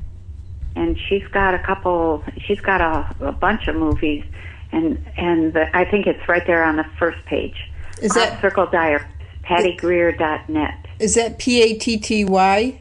and 0.76 0.98
she's 1.08 1.26
got 1.28 1.54
a 1.54 1.58
couple. 1.58 2.22
She's 2.38 2.60
got 2.60 2.80
a, 2.80 3.26
a 3.26 3.32
bunch 3.32 3.66
of 3.68 3.76
movies, 3.76 4.24
and 4.70 5.04
and 5.16 5.52
the, 5.52 5.76
I 5.76 5.84
think 5.84 6.06
it's 6.06 6.28
right 6.28 6.46
there 6.46 6.64
on 6.64 6.76
the 6.76 6.86
first 6.98 7.24
page. 7.26 7.56
Is 8.00 8.12
Crop 8.12 8.30
that- 8.30 8.40
Circle 8.40 8.66
Diaries? 8.66 9.06
PattyGreer.net. 9.44 10.86
Is 11.00 11.16
that 11.16 11.36
P 11.38 11.62
A 11.62 11.76
T 11.76 11.98
T 11.98 12.24
Y? 12.24 12.80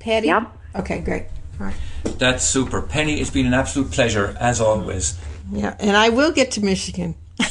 Patty? 0.00 0.26
Yep. 0.26 0.50
Okay, 0.76 1.00
great. 1.00 1.26
All 1.60 1.66
right. 1.66 1.76
That's 2.18 2.44
super. 2.44 2.80
Penny, 2.82 3.20
it's 3.20 3.30
been 3.30 3.46
an 3.46 3.54
absolute 3.54 3.90
pleasure, 3.90 4.36
as 4.38 4.60
always. 4.60 5.18
Yeah, 5.52 5.74
and 5.80 5.96
I 5.96 6.08
will 6.10 6.32
get 6.32 6.50
to 6.52 6.60
Michigan. 6.64 7.14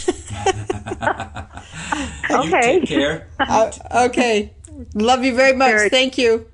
You 2.29 2.39
Okay. 2.39 2.61
take 2.79 2.87
care. 2.87 3.27
Uh, 3.39 3.71
okay. 4.05 4.51
Love 4.95 5.23
you 5.23 5.35
very 5.35 5.55
much. 5.55 5.69
Very- 5.71 5.89
Thank 5.89 6.17
you. 6.17 6.47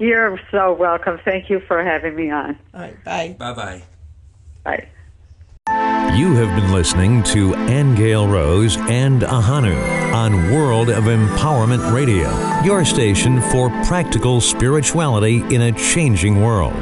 You're 0.00 0.40
so 0.50 0.72
welcome. 0.72 1.20
Thank 1.24 1.48
you 1.48 1.60
for 1.60 1.84
having 1.84 2.16
me 2.16 2.30
on. 2.30 2.58
All 2.74 2.80
right. 2.80 3.04
Bye. 3.04 3.36
Bye 3.38 3.52
bye. 3.52 3.82
Bye. 4.64 4.88
You 6.16 6.34
have 6.34 6.56
been 6.60 6.72
listening 6.72 7.22
to 7.24 7.52
Aingeal 7.52 8.28
Rose 8.32 8.76
and 8.78 9.22
Ahonu 9.22 9.76
on 10.12 10.50
World 10.52 10.88
of 10.90 11.04
Empowerment 11.04 11.92
Radio, 11.94 12.28
your 12.64 12.84
station 12.84 13.40
for 13.52 13.68
practical 13.84 14.40
spirituality 14.40 15.36
in 15.54 15.60
a 15.62 15.72
changing 15.72 16.42
world. 16.42 16.74